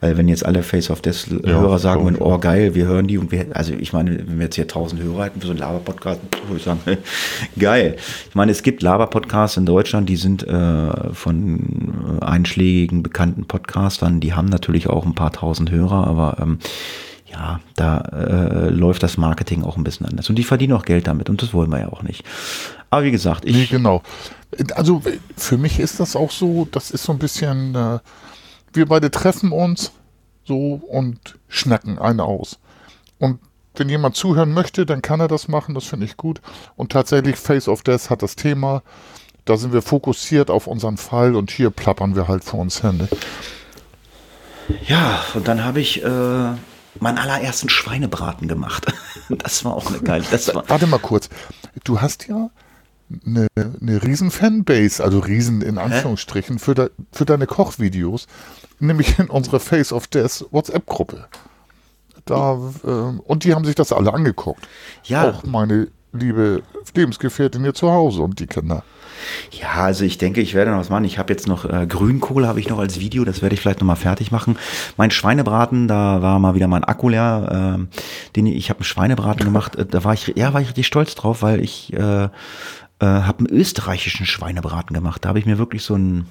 Weil 0.00 0.16
wenn 0.16 0.28
jetzt 0.28 0.44
alle 0.44 0.62
Face 0.62 0.90
of 0.90 1.00
Death 1.00 1.26
Hörer 1.44 1.70
ja, 1.70 1.78
sagen, 1.78 2.06
wenn, 2.06 2.16
oh 2.16 2.38
geil, 2.38 2.74
wir 2.74 2.86
hören 2.86 3.06
die 3.06 3.18
und 3.18 3.30
wir, 3.30 3.46
also 3.52 3.72
ich 3.74 3.92
meine, 3.92 4.18
wenn 4.18 4.38
wir 4.38 4.44
jetzt 4.44 4.56
hier 4.56 4.64
1000 4.64 5.02
Hörer 5.02 5.24
hätten 5.24 5.40
für 5.40 5.46
so 5.46 5.52
einen 5.52 5.60
Laber-Podcast, 5.60 6.20
würde 6.46 6.56
ich 6.56 6.64
sagen, 6.64 6.80
geil. 7.58 7.96
Ich 8.28 8.34
meine, 8.34 8.52
es 8.52 8.62
gibt 8.62 8.82
Laber-Podcasts 8.82 9.56
in 9.56 9.66
Deutschland, 9.66 10.08
die 10.08 10.16
sind 10.16 10.46
äh, 10.46 11.12
von 11.12 12.18
einschlägigen, 12.20 13.02
bekannten 13.02 13.46
Podcastern, 13.46 14.20
die 14.20 14.34
haben 14.34 14.48
natürlich 14.48 14.88
auch 14.88 15.06
ein 15.06 15.14
paar 15.14 15.32
tausend 15.32 15.70
Hörer, 15.70 16.06
aber 16.06 16.36
ähm, 16.40 16.58
ja, 17.30 17.60
da 17.74 17.98
äh, 17.98 18.68
läuft 18.70 19.02
das 19.02 19.16
Marketing 19.16 19.62
auch 19.62 19.76
ein 19.76 19.84
bisschen 19.84 20.06
anders. 20.06 20.28
Und 20.28 20.36
die 20.36 20.44
verdienen 20.44 20.72
auch 20.72 20.84
Geld 20.84 21.06
damit 21.06 21.28
und 21.28 21.42
das 21.42 21.52
wollen 21.52 21.70
wir 21.70 21.80
ja 21.80 21.88
auch 21.88 22.02
nicht. 22.02 22.24
Aber 22.90 23.04
wie 23.04 23.10
gesagt, 23.10 23.44
ich. 23.44 23.56
Nee, 23.56 23.66
genau. 23.66 24.02
Also 24.74 25.02
für 25.36 25.58
mich 25.58 25.80
ist 25.80 26.00
das 26.00 26.16
auch 26.16 26.30
so, 26.30 26.66
das 26.70 26.90
ist 26.90 27.04
so 27.04 27.12
ein 27.12 27.18
bisschen. 27.18 27.74
Äh 27.74 27.98
wir 28.72 28.86
beide 28.86 29.10
treffen 29.10 29.52
uns 29.52 29.92
so 30.44 30.74
und 30.74 31.38
schnacken 31.48 31.98
einen 31.98 32.20
aus. 32.20 32.58
Und 33.18 33.40
wenn 33.74 33.88
jemand 33.88 34.16
zuhören 34.16 34.52
möchte, 34.52 34.86
dann 34.86 35.02
kann 35.02 35.20
er 35.20 35.28
das 35.28 35.48
machen, 35.48 35.74
das 35.74 35.84
finde 35.84 36.06
ich 36.06 36.16
gut. 36.16 36.40
Und 36.76 36.92
tatsächlich, 36.92 37.36
Face 37.36 37.68
of 37.68 37.82
Death 37.82 38.10
hat 38.10 38.22
das 38.22 38.36
Thema. 38.36 38.82
Da 39.44 39.56
sind 39.56 39.72
wir 39.72 39.82
fokussiert 39.82 40.50
auf 40.50 40.66
unseren 40.66 40.96
Fall 40.96 41.36
und 41.36 41.50
hier 41.50 41.70
plappern 41.70 42.16
wir 42.16 42.26
halt 42.26 42.42
vor 42.42 42.60
uns 42.60 42.80
hin. 42.80 43.08
Ja, 44.86 45.22
und 45.34 45.46
dann 45.46 45.64
habe 45.64 45.80
ich 45.80 46.02
äh, 46.02 46.08
meinen 46.08 47.18
allerersten 47.18 47.68
Schweinebraten 47.68 48.48
gemacht. 48.48 48.86
Das 49.28 49.64
war 49.64 49.74
auch 49.74 49.88
eine 49.88 49.98
geile. 49.98 50.24
Das 50.30 50.54
war 50.54 50.68
Warte 50.68 50.86
mal 50.86 51.00
kurz. 51.00 51.28
Du 51.82 52.00
hast 52.00 52.28
ja 52.28 52.48
eine, 53.24 53.46
eine 53.56 54.02
riesen 54.02 54.30
Fanbase, 54.30 55.02
also 55.02 55.18
riesen 55.18 55.62
in 55.62 55.78
Anführungsstrichen, 55.78 56.58
für, 56.58 56.74
de, 56.74 56.90
für 57.12 57.24
deine 57.24 57.46
Kochvideos 57.46 58.26
nämlich 58.78 59.18
in 59.18 59.28
unserer 59.28 59.60
Face 59.60 59.92
of 59.92 60.06
Death 60.06 60.44
WhatsApp-Gruppe. 60.50 61.26
Da, 62.24 62.58
äh, 62.84 62.88
und 62.88 63.44
die 63.44 63.54
haben 63.54 63.64
sich 63.64 63.74
das 63.74 63.92
alle 63.92 64.12
angeguckt. 64.12 64.66
Ja. 65.04 65.30
Auch 65.30 65.44
meine 65.44 65.88
liebe 66.12 66.62
Lebensgefährtin 66.94 67.62
hier 67.62 67.74
zu 67.74 67.90
Hause 67.90 68.22
und 68.22 68.40
die 68.40 68.46
Kinder. 68.46 68.82
Ja, 69.50 69.84
also 69.84 70.04
ich 70.04 70.18
denke, 70.18 70.40
ich 70.40 70.54
werde 70.54 70.70
noch 70.70 70.78
was 70.78 70.90
machen. 70.90 71.04
Ich 71.04 71.18
habe 71.18 71.32
jetzt 71.32 71.46
noch 71.46 71.64
äh, 71.64 71.86
Grünkohl 71.86 72.46
habe 72.46 72.60
ich 72.60 72.68
noch 72.68 72.78
als 72.78 73.00
Video, 73.00 73.24
das 73.24 73.42
werde 73.42 73.54
ich 73.54 73.60
vielleicht 73.60 73.80
noch 73.80 73.86
mal 73.86 73.96
fertig 73.96 74.30
machen. 74.30 74.58
Mein 74.96 75.10
Schweinebraten, 75.10 75.88
da 75.88 76.22
war 76.22 76.38
mal 76.38 76.54
wieder 76.54 76.68
mein 76.68 76.84
Akku 76.84 77.08
leer. 77.08 77.78
Äh, 77.78 77.96
den 78.34 78.46
ich 78.46 78.70
habe 78.70 78.80
einen 78.80 78.84
Schweinebraten 78.84 79.44
gemacht. 79.44 79.76
Äh, 79.76 79.86
da 79.86 80.04
war 80.04 80.14
ich, 80.14 80.32
ja, 80.36 80.52
war 80.52 80.60
ich 80.60 80.68
richtig 80.68 80.86
stolz 80.86 81.14
drauf, 81.14 81.42
weil 81.42 81.60
ich 81.60 81.92
äh, 81.92 82.28
äh, 82.98 83.06
habe 83.06 83.40
einen 83.40 83.48
österreichischen 83.48 84.26
Schweinebraten 84.26 84.94
gemacht. 84.94 85.24
Da 85.24 85.30
habe 85.30 85.38
ich 85.38 85.46
mir 85.46 85.58
wirklich 85.58 85.82
so 85.82 85.94
ein 85.94 86.26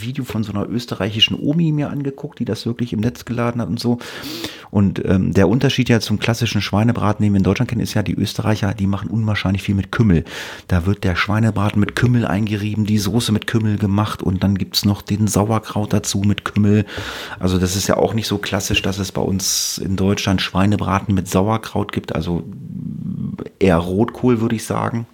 Video 0.00 0.24
von 0.24 0.42
so 0.42 0.52
einer 0.52 0.68
österreichischen 0.68 1.38
Omi 1.38 1.72
mir 1.72 1.90
angeguckt, 1.90 2.38
die 2.38 2.44
das 2.44 2.66
wirklich 2.66 2.92
im 2.92 3.00
Netz 3.00 3.24
geladen 3.24 3.60
hat 3.60 3.68
und 3.68 3.78
so. 3.78 3.98
Und 4.70 5.04
ähm, 5.04 5.34
der 5.34 5.48
Unterschied 5.48 5.90
ja 5.90 6.00
zum 6.00 6.18
klassischen 6.18 6.62
Schweinebraten, 6.62 7.22
den 7.22 7.34
wir 7.34 7.38
in 7.38 7.44
Deutschland 7.44 7.68
kennen, 7.68 7.82
ist 7.82 7.92
ja, 7.94 8.02
die 8.02 8.14
Österreicher, 8.14 8.72
die 8.72 8.86
machen 8.86 9.10
unwahrscheinlich 9.10 9.62
viel 9.62 9.74
mit 9.74 9.92
Kümmel. 9.92 10.24
Da 10.68 10.86
wird 10.86 11.04
der 11.04 11.14
Schweinebraten 11.14 11.78
mit 11.78 11.94
Kümmel 11.94 12.26
eingerieben, 12.26 12.86
die 12.86 12.98
Soße 12.98 13.32
mit 13.32 13.46
Kümmel 13.46 13.76
gemacht 13.76 14.22
und 14.22 14.42
dann 14.42 14.56
gibt's 14.56 14.86
noch 14.86 15.02
den 15.02 15.26
Sauerkraut 15.26 15.92
dazu 15.92 16.20
mit 16.20 16.44
Kümmel. 16.44 16.86
Also 17.38 17.58
das 17.58 17.76
ist 17.76 17.86
ja 17.86 17.98
auch 17.98 18.14
nicht 18.14 18.26
so 18.26 18.38
klassisch, 18.38 18.80
dass 18.80 18.98
es 18.98 19.12
bei 19.12 19.22
uns 19.22 19.76
in 19.76 19.96
Deutschland 19.96 20.40
Schweinebraten 20.40 21.14
mit 21.14 21.28
Sauerkraut 21.28 21.92
gibt. 21.92 22.14
Also 22.14 22.44
eher 23.58 23.76
Rotkohl, 23.76 24.40
würde 24.40 24.56
ich 24.56 24.64
sagen. 24.64 25.06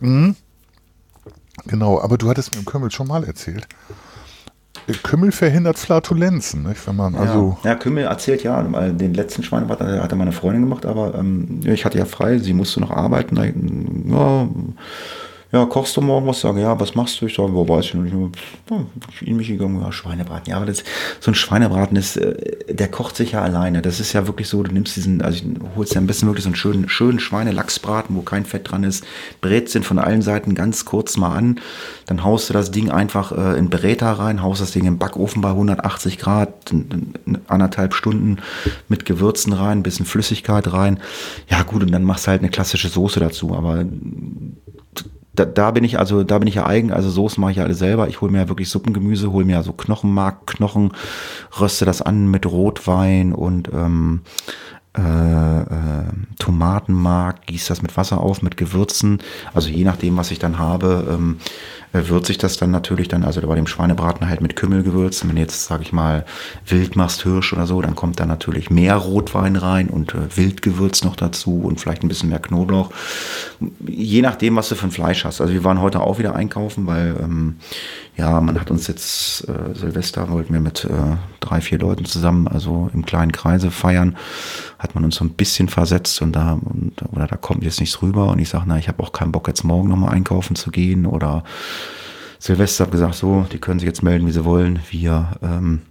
Mhm. 0.00 0.36
Genau, 1.66 2.00
aber 2.00 2.18
du 2.18 2.28
hattest 2.28 2.52
mir 2.52 2.60
im 2.60 2.64
Kümmel 2.64 2.90
schon 2.90 3.08
mal 3.08 3.24
erzählt. 3.24 3.66
Kümmel 5.02 5.32
verhindert 5.32 5.78
Flatulenzen, 5.78 6.62
nicht? 6.62 6.86
wenn 6.86 6.96
man 6.96 7.14
ja. 7.14 7.20
also. 7.20 7.58
Ja, 7.64 7.74
Kümmel 7.74 8.04
erzählt 8.04 8.44
ja, 8.44 8.62
den 8.62 9.14
letzten 9.14 9.42
Schweinebart 9.42 9.80
hatte 9.80 10.14
meine 10.14 10.32
Freundin 10.32 10.62
gemacht, 10.62 10.86
aber 10.86 11.14
ähm, 11.16 11.60
ich 11.64 11.84
hatte 11.84 11.98
ja 11.98 12.04
frei, 12.04 12.38
sie 12.38 12.52
musste 12.52 12.80
noch 12.80 12.90
arbeiten. 12.90 14.06
Ja, 14.08 14.48
ja, 15.52 15.64
kochst 15.64 15.96
du 15.96 16.00
morgen 16.00 16.26
was? 16.26 16.40
Sage, 16.40 16.60
ja, 16.60 16.78
was 16.78 16.94
machst 16.96 17.20
du? 17.20 17.26
Ich 17.26 17.34
sage, 17.34 17.54
wo 17.54 17.68
weiß 17.68 17.86
ich 17.86 17.94
nicht. 17.94 18.14
In 19.20 19.36
mich 19.36 19.46
gegangen, 19.46 19.80
ja, 19.80 19.92
Schweinebraten. 19.92 20.50
Ja, 20.50 20.56
aber 20.56 20.66
das, 20.66 20.82
so 21.20 21.30
ein 21.30 21.36
Schweinebraten 21.36 21.96
ist, 21.96 22.16
äh, 22.16 22.74
der 22.74 22.88
kocht 22.88 23.16
sich 23.16 23.32
ja 23.32 23.42
alleine. 23.42 23.80
Das 23.80 24.00
ist 24.00 24.12
ja 24.12 24.26
wirklich 24.26 24.48
so, 24.48 24.64
du 24.64 24.72
nimmst 24.72 24.96
diesen, 24.96 25.22
also 25.22 25.44
holst 25.76 25.94
ja 25.94 26.00
am 26.00 26.08
besten 26.08 26.26
wirklich 26.26 26.42
so 26.42 26.48
einen 26.48 26.56
schönen, 26.56 26.88
schönen 26.88 27.20
Schweinelachsbraten, 27.20 28.16
wo 28.16 28.22
kein 28.22 28.44
Fett 28.44 28.70
dran 28.70 28.82
ist, 28.82 29.04
brätst 29.40 29.76
den 29.76 29.84
von 29.84 30.00
allen 30.00 30.20
Seiten 30.20 30.56
ganz 30.56 30.84
kurz 30.84 31.16
mal 31.16 31.36
an, 31.36 31.60
dann 32.06 32.24
haust 32.24 32.48
du 32.48 32.52
das 32.52 32.72
Ding 32.72 32.90
einfach 32.90 33.30
äh, 33.30 33.56
in 33.56 33.70
Bräter 33.70 34.10
rein, 34.10 34.42
haust 34.42 34.60
das 34.60 34.72
Ding 34.72 34.84
im 34.84 34.98
Backofen 34.98 35.42
bei 35.42 35.50
180 35.50 36.18
Grad, 36.18 36.52
anderthalb 37.46 37.94
Stunden 37.94 38.38
mit 38.88 39.04
Gewürzen 39.04 39.52
rein, 39.52 39.78
ein 39.78 39.82
bisschen 39.84 40.06
Flüssigkeit 40.06 40.72
rein. 40.72 40.98
Ja, 41.48 41.62
gut, 41.62 41.82
und 41.82 41.92
dann 41.92 42.02
machst 42.02 42.26
du 42.26 42.32
halt 42.32 42.42
eine 42.42 42.50
klassische 42.50 42.88
Soße 42.88 43.20
dazu, 43.20 43.54
aber 43.54 43.84
da, 45.36 45.44
da 45.44 45.70
bin 45.70 45.84
ich 45.84 45.98
also, 45.98 46.24
da 46.24 46.38
bin 46.38 46.48
ich 46.48 46.56
ja 46.56 46.66
eigen, 46.66 46.92
also 46.92 47.10
Soßen 47.10 47.40
mache 47.40 47.52
ich 47.52 47.56
ja 47.58 47.64
alle 47.64 47.74
selber. 47.74 48.08
Ich 48.08 48.20
hole 48.20 48.32
mir 48.32 48.38
ja 48.38 48.48
wirklich 48.48 48.68
Suppengemüse, 48.68 49.30
hole 49.30 49.44
mir 49.44 49.52
ja 49.52 49.62
so 49.62 49.72
Knochenmark, 49.72 50.46
Knochen, 50.46 50.92
röste 51.60 51.84
das 51.84 52.02
an 52.02 52.30
mit 52.30 52.46
Rotwein 52.46 53.32
und 53.32 53.70
ähm, 53.72 54.22
äh, 54.96 55.60
äh, 55.60 56.04
Tomatenmark, 56.38 57.46
gieße 57.46 57.68
das 57.68 57.82
mit 57.82 57.96
Wasser 57.96 58.20
auf, 58.20 58.40
mit 58.40 58.56
Gewürzen. 58.56 59.18
Also 59.52 59.68
je 59.68 59.84
nachdem, 59.84 60.16
was 60.16 60.30
ich 60.30 60.38
dann 60.38 60.58
habe, 60.58 61.06
ähm, 61.10 61.36
äh, 61.96 62.08
würze 62.08 62.32
ich 62.32 62.38
das 62.38 62.56
dann 62.56 62.70
natürlich 62.70 63.08
dann, 63.08 63.24
also 63.24 63.40
bei 63.40 63.54
dem 63.54 63.66
Schweinebraten 63.66 64.28
halt 64.28 64.40
mit 64.40 64.56
Kümmelgewürzen. 64.56 65.28
Wenn 65.28 65.36
du 65.36 65.42
jetzt, 65.42 65.64
sage 65.64 65.82
ich 65.82 65.92
mal, 65.92 66.24
Wild 66.66 66.96
machst, 66.96 67.22
Hirsch 67.22 67.52
oder 67.52 67.66
so, 67.66 67.80
dann 67.80 67.94
kommt 67.94 68.20
da 68.20 68.26
natürlich 68.26 68.70
mehr 68.70 68.96
Rotwein 68.96 69.56
rein 69.56 69.88
und 69.88 70.14
äh, 70.14 70.36
Wildgewürz 70.36 71.04
noch 71.04 71.16
dazu 71.16 71.62
und 71.62 71.80
vielleicht 71.80 72.02
ein 72.02 72.08
bisschen 72.08 72.28
mehr 72.28 72.38
Knoblauch. 72.38 72.90
Je 73.86 74.22
nachdem, 74.22 74.56
was 74.56 74.68
du 74.68 74.74
für 74.74 74.86
ein 74.86 74.92
Fleisch 74.92 75.24
hast. 75.24 75.40
Also 75.40 75.52
wir 75.52 75.64
waren 75.64 75.80
heute 75.80 76.00
auch 76.00 76.18
wieder 76.18 76.34
einkaufen, 76.34 76.86
weil 76.86 77.16
ähm, 77.22 77.56
ja, 78.16 78.40
man 78.40 78.58
hat 78.58 78.70
uns 78.70 78.86
jetzt 78.86 79.46
äh, 79.48 79.74
Silvester 79.74 80.30
wollten 80.30 80.52
wir 80.52 80.60
mit 80.60 80.84
äh, 80.84 81.16
drei, 81.40 81.60
vier 81.60 81.78
Leuten 81.78 82.06
zusammen, 82.06 82.48
also 82.48 82.90
im 82.94 83.04
kleinen 83.04 83.30
Kreise 83.30 83.70
feiern, 83.70 84.16
hat 84.78 84.94
man 84.94 85.04
uns 85.04 85.16
so 85.16 85.24
ein 85.24 85.30
bisschen 85.30 85.68
versetzt 85.68 86.22
und 86.22 86.32
da 86.32 86.52
und, 86.52 86.94
oder 87.12 87.26
da 87.26 87.36
kommt 87.36 87.62
jetzt 87.62 87.78
nichts 87.78 88.00
rüber 88.00 88.28
und 88.28 88.38
ich 88.38 88.48
sage, 88.48 88.64
na, 88.66 88.78
ich 88.78 88.88
habe 88.88 89.02
auch 89.02 89.12
keinen 89.12 89.32
Bock 89.32 89.48
jetzt 89.48 89.64
morgen 89.64 89.88
nochmal 89.88 90.14
einkaufen 90.14 90.56
zu 90.56 90.70
gehen 90.70 91.04
oder 91.04 91.44
Silvester 92.38 92.84
hat 92.84 92.92
gesagt, 92.92 93.14
so, 93.14 93.46
die 93.52 93.58
können 93.58 93.80
sich 93.80 93.86
jetzt 93.86 94.02
melden, 94.02 94.26
wie 94.26 94.32
sie 94.32 94.44
wollen. 94.44 94.80
Wir 94.90 95.32
ähm, 95.42 95.82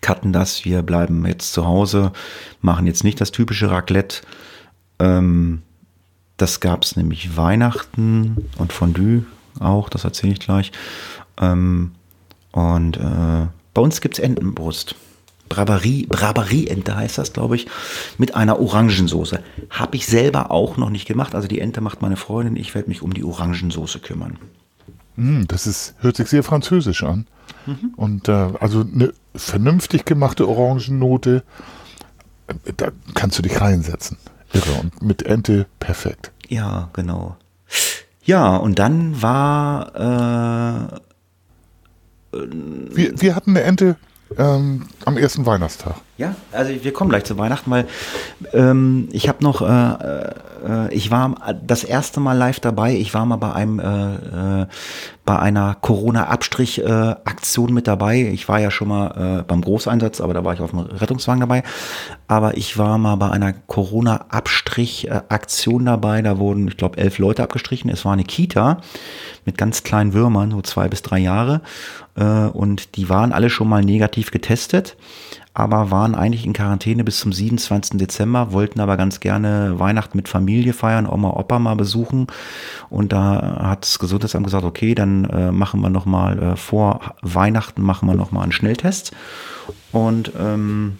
cutten 0.00 0.32
das, 0.32 0.64
wir 0.64 0.82
bleiben 0.82 1.26
jetzt 1.26 1.52
zu 1.52 1.66
Hause, 1.66 2.12
machen 2.60 2.86
jetzt 2.86 3.04
nicht 3.04 3.20
das 3.20 3.32
typische 3.32 3.70
Raclette. 3.70 4.22
Ähm, 4.98 5.62
das 6.36 6.60
gab 6.60 6.84
es 6.84 6.96
nämlich 6.96 7.36
Weihnachten 7.36 8.48
und 8.58 8.72
Fondue 8.72 9.24
auch, 9.58 9.88
das 9.88 10.04
erzähle 10.04 10.34
ich 10.34 10.40
gleich. 10.40 10.72
Ähm, 11.40 11.92
und 12.52 12.96
äh, 12.98 13.46
bei 13.74 13.82
uns 13.82 14.00
gibt 14.00 14.18
es 14.18 14.24
Entenbrust. 14.24 14.94
Braberie, 15.48 16.06
Braberie-Ente 16.06 16.96
heißt 16.96 17.18
das, 17.18 17.32
glaube 17.32 17.56
ich, 17.56 17.66
mit 18.18 18.34
einer 18.34 18.58
Orangensoße. 18.58 19.42
Habe 19.70 19.96
ich 19.96 20.06
selber 20.06 20.50
auch 20.50 20.76
noch 20.76 20.90
nicht 20.90 21.06
gemacht. 21.06 21.34
Also 21.34 21.46
die 21.46 21.60
Ente 21.60 21.80
macht 21.80 22.02
meine 22.02 22.16
Freundin. 22.16 22.56
Ich 22.56 22.74
werde 22.74 22.88
mich 22.88 23.02
um 23.02 23.14
die 23.14 23.24
Orangensoße 23.24 24.00
kümmern. 24.00 24.38
Mm, 25.16 25.44
das 25.48 25.66
ist, 25.66 25.94
hört 26.00 26.16
sich 26.16 26.28
sehr 26.28 26.42
französisch 26.42 27.02
an. 27.02 27.26
Mhm. 27.66 27.94
Und 27.96 28.28
äh, 28.28 28.32
also 28.60 28.80
eine 28.80 29.12
vernünftig 29.34 30.04
gemachte 30.04 30.48
Orangennote, 30.48 31.42
äh, 32.46 32.72
da 32.76 32.90
kannst 33.14 33.38
du 33.38 33.42
dich 33.42 33.60
reinsetzen. 33.60 34.18
Irre. 34.52 34.80
Und 34.80 35.02
mit 35.02 35.22
Ente 35.22 35.66
perfekt. 35.80 36.32
Ja, 36.48 36.90
genau. 36.92 37.36
Ja, 38.24 38.56
und 38.56 38.78
dann 38.78 39.20
war 39.22 40.92
äh, 40.92 41.00
wir, 42.32 43.20
wir 43.20 43.34
hatten 43.34 43.50
eine 43.50 43.62
Ente 43.62 43.96
ähm, 44.36 44.86
am 45.04 45.16
ersten 45.16 45.46
Weihnachtstag. 45.46 45.96
Ja, 46.18 46.34
also 46.50 46.72
wir 46.82 46.94
kommen 46.94 47.10
gleich 47.10 47.24
zu 47.24 47.36
Weihnachten, 47.36 47.70
weil 47.70 47.86
ähm, 48.54 49.06
ich 49.12 49.28
habe 49.28 49.44
noch, 49.44 49.60
äh, 49.60 50.30
äh, 50.66 50.94
ich 50.94 51.10
war 51.10 51.34
das 51.66 51.84
erste 51.84 52.20
Mal 52.20 52.32
live 52.32 52.58
dabei. 52.58 52.94
Ich 52.94 53.12
war 53.12 53.26
mal 53.26 53.36
bei 53.36 53.52
einem, 53.52 53.80
äh, 53.80 54.62
äh, 54.62 54.66
bei 55.26 55.38
einer 55.38 55.74
Corona-Abstrich-Aktion 55.74 57.74
mit 57.74 57.86
dabei. 57.86 58.30
Ich 58.32 58.48
war 58.48 58.60
ja 58.60 58.70
schon 58.70 58.88
mal 58.88 59.40
äh, 59.40 59.42
beim 59.42 59.60
Großeinsatz, 59.60 60.22
aber 60.22 60.32
da 60.32 60.42
war 60.42 60.54
ich 60.54 60.60
auf 60.60 60.70
dem 60.70 60.78
Rettungswagen 60.78 61.40
dabei. 61.40 61.62
Aber 62.28 62.56
ich 62.56 62.78
war 62.78 62.96
mal 62.96 63.16
bei 63.16 63.30
einer 63.30 63.52
Corona-Abstrich-Aktion 63.52 65.84
dabei. 65.84 66.22
Da 66.22 66.38
wurden, 66.38 66.68
ich 66.68 66.78
glaube, 66.78 66.96
elf 66.96 67.18
Leute 67.18 67.42
abgestrichen. 67.42 67.90
Es 67.90 68.06
war 68.06 68.14
eine 68.14 68.24
Kita 68.24 68.80
mit 69.44 69.58
ganz 69.58 69.82
kleinen 69.82 70.14
Würmern, 70.14 70.50
so 70.50 70.62
zwei 70.62 70.88
bis 70.88 71.02
drei 71.02 71.18
Jahre. 71.18 71.60
Äh, 72.14 72.24
und 72.24 72.96
die 72.96 73.10
waren 73.10 73.32
alle 73.32 73.50
schon 73.50 73.68
mal 73.68 73.84
negativ 73.84 74.30
getestet 74.30 74.96
aber 75.58 75.90
waren 75.90 76.14
eigentlich 76.14 76.44
in 76.44 76.52
Quarantäne 76.52 77.02
bis 77.02 77.18
zum 77.18 77.32
27. 77.32 77.98
Dezember, 77.98 78.52
wollten 78.52 78.78
aber 78.78 78.98
ganz 78.98 79.20
gerne 79.20 79.78
Weihnachten 79.78 80.18
mit 80.18 80.28
Familie 80.28 80.74
feiern, 80.74 81.06
Oma, 81.06 81.30
Opa 81.30 81.58
mal 81.58 81.76
besuchen. 81.76 82.26
Und 82.90 83.14
da 83.14 83.62
hat 83.62 83.84
das 83.84 83.98
Gesundheitsamt 83.98 84.44
gesagt, 84.44 84.64
okay, 84.64 84.94
dann 84.94 85.24
äh, 85.24 85.50
machen 85.52 85.80
wir 85.80 85.88
nochmal 85.88 86.42
äh, 86.42 86.56
vor 86.56 87.00
Weihnachten 87.22 87.80
machen 87.80 88.06
wir 88.06 88.14
nochmal 88.14 88.42
einen 88.42 88.52
Schnelltest. 88.52 89.12
Und 89.92 90.32
ähm, 90.38 90.98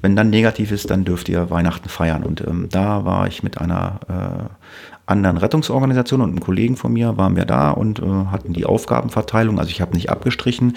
wenn 0.00 0.14
dann 0.14 0.30
negativ 0.30 0.70
ist, 0.70 0.88
dann 0.90 1.04
dürft 1.04 1.28
ihr 1.28 1.50
Weihnachten 1.50 1.88
feiern. 1.88 2.22
Und 2.22 2.40
ähm, 2.46 2.68
da 2.70 3.04
war 3.04 3.26
ich 3.26 3.42
mit 3.42 3.58
einer 3.58 3.98
äh, 4.08 4.91
anderen 5.12 5.36
Rettungsorganisationen 5.36 6.24
und 6.24 6.30
einem 6.32 6.40
Kollegen 6.40 6.76
von 6.76 6.92
mir 6.92 7.16
waren 7.16 7.36
wir 7.36 7.44
da 7.44 7.70
und 7.70 8.00
äh, 8.00 8.02
hatten 8.30 8.52
die 8.52 8.66
Aufgabenverteilung. 8.66 9.58
Also 9.58 9.70
ich 9.70 9.80
habe 9.80 9.94
nicht 9.94 10.10
abgestrichen. 10.10 10.76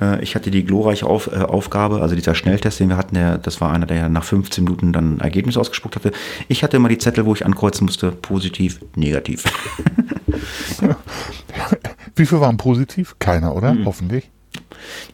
Äh, 0.00 0.22
ich 0.22 0.34
hatte 0.34 0.50
die 0.50 0.64
glorreiche 0.64 1.06
Auf, 1.06 1.28
äh, 1.32 1.36
Aufgabe, 1.36 2.02
also 2.02 2.14
dieser 2.14 2.34
Schnelltest, 2.34 2.80
den 2.80 2.90
wir 2.90 2.96
hatten, 2.96 3.14
der, 3.14 3.38
das 3.38 3.60
war 3.60 3.72
einer, 3.72 3.86
der 3.86 4.08
nach 4.08 4.24
15 4.24 4.64
Minuten 4.64 4.92
dann 4.92 5.16
ein 5.16 5.20
Ergebnis 5.20 5.56
ausgespuckt 5.56 5.96
hatte. 5.96 6.12
Ich 6.48 6.62
hatte 6.62 6.76
immer 6.76 6.88
die 6.88 6.98
Zettel, 6.98 7.24
wo 7.24 7.34
ich 7.34 7.46
ankreuzen 7.46 7.86
musste, 7.86 8.10
positiv, 8.10 8.80
negativ. 8.96 9.44
Wie 12.16 12.26
viele 12.26 12.40
waren 12.40 12.56
positiv? 12.56 13.16
Keiner, 13.18 13.54
oder? 13.54 13.70
Hm. 13.70 13.86
Hoffentlich 13.86 14.30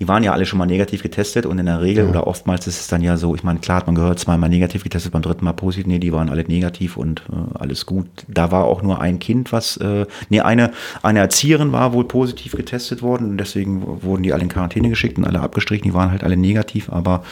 die 0.01 0.09
waren 0.09 0.23
ja 0.23 0.33
alle 0.33 0.47
schon 0.47 0.59
mal 0.59 0.67
negativ 0.67 1.03
getestet 1.03 1.47
und 1.47 1.59
in 1.59 1.67
der 1.67 1.81
Regel 1.81 2.05
ja. 2.05 2.11
oder 2.11 2.27
oftmals 2.27 2.67
ist 2.67 2.81
es 2.81 2.89
dann 2.89 3.03
ja 3.03 3.17
so, 3.17 3.35
ich 3.35 3.43
meine, 3.43 3.59
klar 3.59 3.79
hat 3.79 3.87
man 3.87 3.95
gehört, 3.95 4.19
zweimal 4.19 4.49
negativ 4.49 4.83
getestet, 4.85 5.13
beim 5.13 5.23
dritten 5.23 5.45
Mal 5.45 5.53
positiv, 5.53 5.87
nee, 5.87 5.99
die 5.99 6.13
waren 6.13 6.29
alle 6.29 6.45
negativ 6.45 6.97
und 6.97 7.23
äh, 7.31 7.59
alles 7.59 7.87
gut. 7.87 8.07
Da 8.29 8.51
war 8.51 8.65
auch 8.65 8.83
nur 8.83 9.01
ein 9.01 9.19
Kind, 9.19 9.53
was, 9.53 9.77
äh, 9.79 10.07
nee, 10.29 10.41
eine, 10.41 10.73
eine 11.03 11.21
Erzieherin 11.21 11.73
war 11.73 11.93
wohl 11.93 12.05
positiv 12.05 12.53
getestet 12.53 13.03
worden 13.03 13.31
und 13.31 13.39
deswegen 13.39 14.03
wurden 14.03 14.23
die 14.23 14.33
alle 14.33 14.43
in 14.43 14.49
Quarantäne 14.49 14.89
geschickt 14.89 15.19
und 15.19 15.25
alle 15.25 15.41
abgestrichen, 15.41 15.85
die 15.85 15.95
waren 15.95 16.11
halt 16.11 16.25
alle 16.25 16.37
negativ, 16.37 16.91
aber 16.91 17.25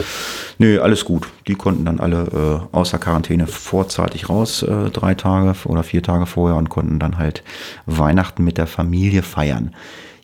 nö, 0.58 0.80
alles 0.80 1.04
gut. 1.04 1.28
Die 1.46 1.54
konnten 1.54 1.84
dann 1.84 2.00
alle 2.00 2.62
äh, 2.72 2.76
außer 2.76 2.98
Quarantäne 2.98 3.46
vorzeitig 3.46 4.28
raus, 4.28 4.62
äh, 4.62 4.90
drei 4.90 5.14
Tage 5.14 5.54
oder 5.64 5.82
vier 5.82 6.02
Tage 6.02 6.26
vorher 6.26 6.56
und 6.56 6.68
konnten 6.68 6.98
dann 6.98 7.18
halt 7.18 7.42
Weihnachten 7.86 8.44
mit 8.44 8.58
der 8.58 8.66
Familie 8.66 9.22
feiern 9.22 9.72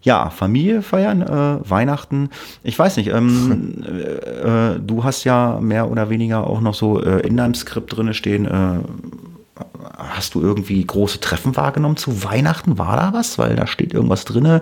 ja, 0.02 0.30
Familie 0.30 0.82
feiern, 0.82 1.22
äh, 1.22 1.68
Weihnachten. 1.68 2.30
Ich 2.62 2.78
weiß 2.78 2.96
nicht, 2.96 3.08
ähm, 3.08 3.84
äh, 3.86 4.74
äh, 4.74 4.80
du 4.80 5.04
hast 5.04 5.24
ja 5.24 5.58
mehr 5.60 5.90
oder 5.90 6.10
weniger 6.10 6.46
auch 6.46 6.60
noch 6.60 6.74
so 6.74 7.02
äh, 7.02 7.26
in 7.26 7.36
deinem 7.36 7.54
Skript 7.54 7.96
drin 7.96 8.14
stehen. 8.14 8.46
Äh, 8.46 8.80
hast 9.96 10.34
du 10.34 10.40
irgendwie 10.40 10.84
große 10.84 11.20
Treffen 11.20 11.56
wahrgenommen 11.56 11.96
zu 11.96 12.22
Weihnachten? 12.22 12.78
War 12.78 12.96
da 12.96 13.12
was? 13.12 13.38
Weil 13.38 13.56
da 13.56 13.66
steht 13.66 13.92
irgendwas 13.92 14.24
drin. 14.24 14.60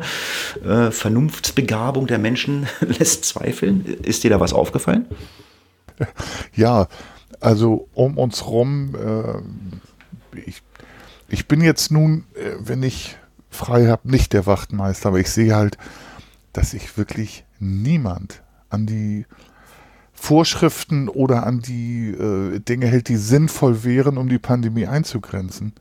Äh, 0.65 0.91
Vernunftsbegabung 0.91 2.07
der 2.07 2.19
Menschen 2.19 2.67
lässt 2.81 3.27
zweifeln. 3.27 3.85
Ist 3.85 4.25
dir 4.25 4.31
da 4.31 4.41
was 4.41 4.53
aufgefallen? 4.53 5.07
Ja, 6.55 6.89
also 7.41 7.89
um 7.95 8.19
uns 8.19 8.47
rum, 8.47 8.95
ich, 10.45 10.63
ich 11.31 11.49
bin 11.49 11.63
jetzt 11.63 11.91
nun, 11.91 12.25
wenn 12.61 12.83
ich 12.83 13.17
frei 13.57 13.87
habe, 13.87 14.09
nicht 14.11 14.33
der 14.33 14.47
Wachtmeister, 14.47 15.09
aber 15.09 15.19
ich 15.19 15.31
sehe 15.31 15.55
halt, 15.55 15.79
dass 16.53 16.71
sich 16.71 16.97
wirklich 16.97 17.45
niemand 17.59 18.43
an 18.71 18.87
die 18.87 19.27
Vorschriften 20.13 21.09
oder 21.09 21.47
an 21.47 21.61
die 21.61 22.11
äh, 22.11 22.59
Dinge 22.61 22.87
hält, 22.87 23.09
die 23.09 23.17
sinnvoll 23.17 23.85
wären, 23.85 24.17
um 24.17 24.29
die 24.29 24.39
Pandemie 24.39 24.87
einzugrenzen. 24.87 25.75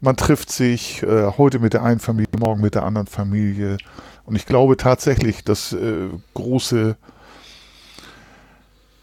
Man 0.00 0.16
trifft 0.16 0.50
sich 0.50 1.02
äh, 1.02 1.32
heute 1.38 1.58
mit 1.58 1.74
der 1.74 1.82
einen 1.82 2.00
Familie, 2.00 2.38
morgen 2.38 2.60
mit 2.60 2.74
der 2.74 2.84
anderen 2.84 3.06
Familie. 3.06 3.76
Und 4.24 4.34
ich 4.34 4.46
glaube 4.46 4.76
tatsächlich, 4.76 5.44
dass 5.44 5.72
äh, 5.72 6.08
große 6.34 6.96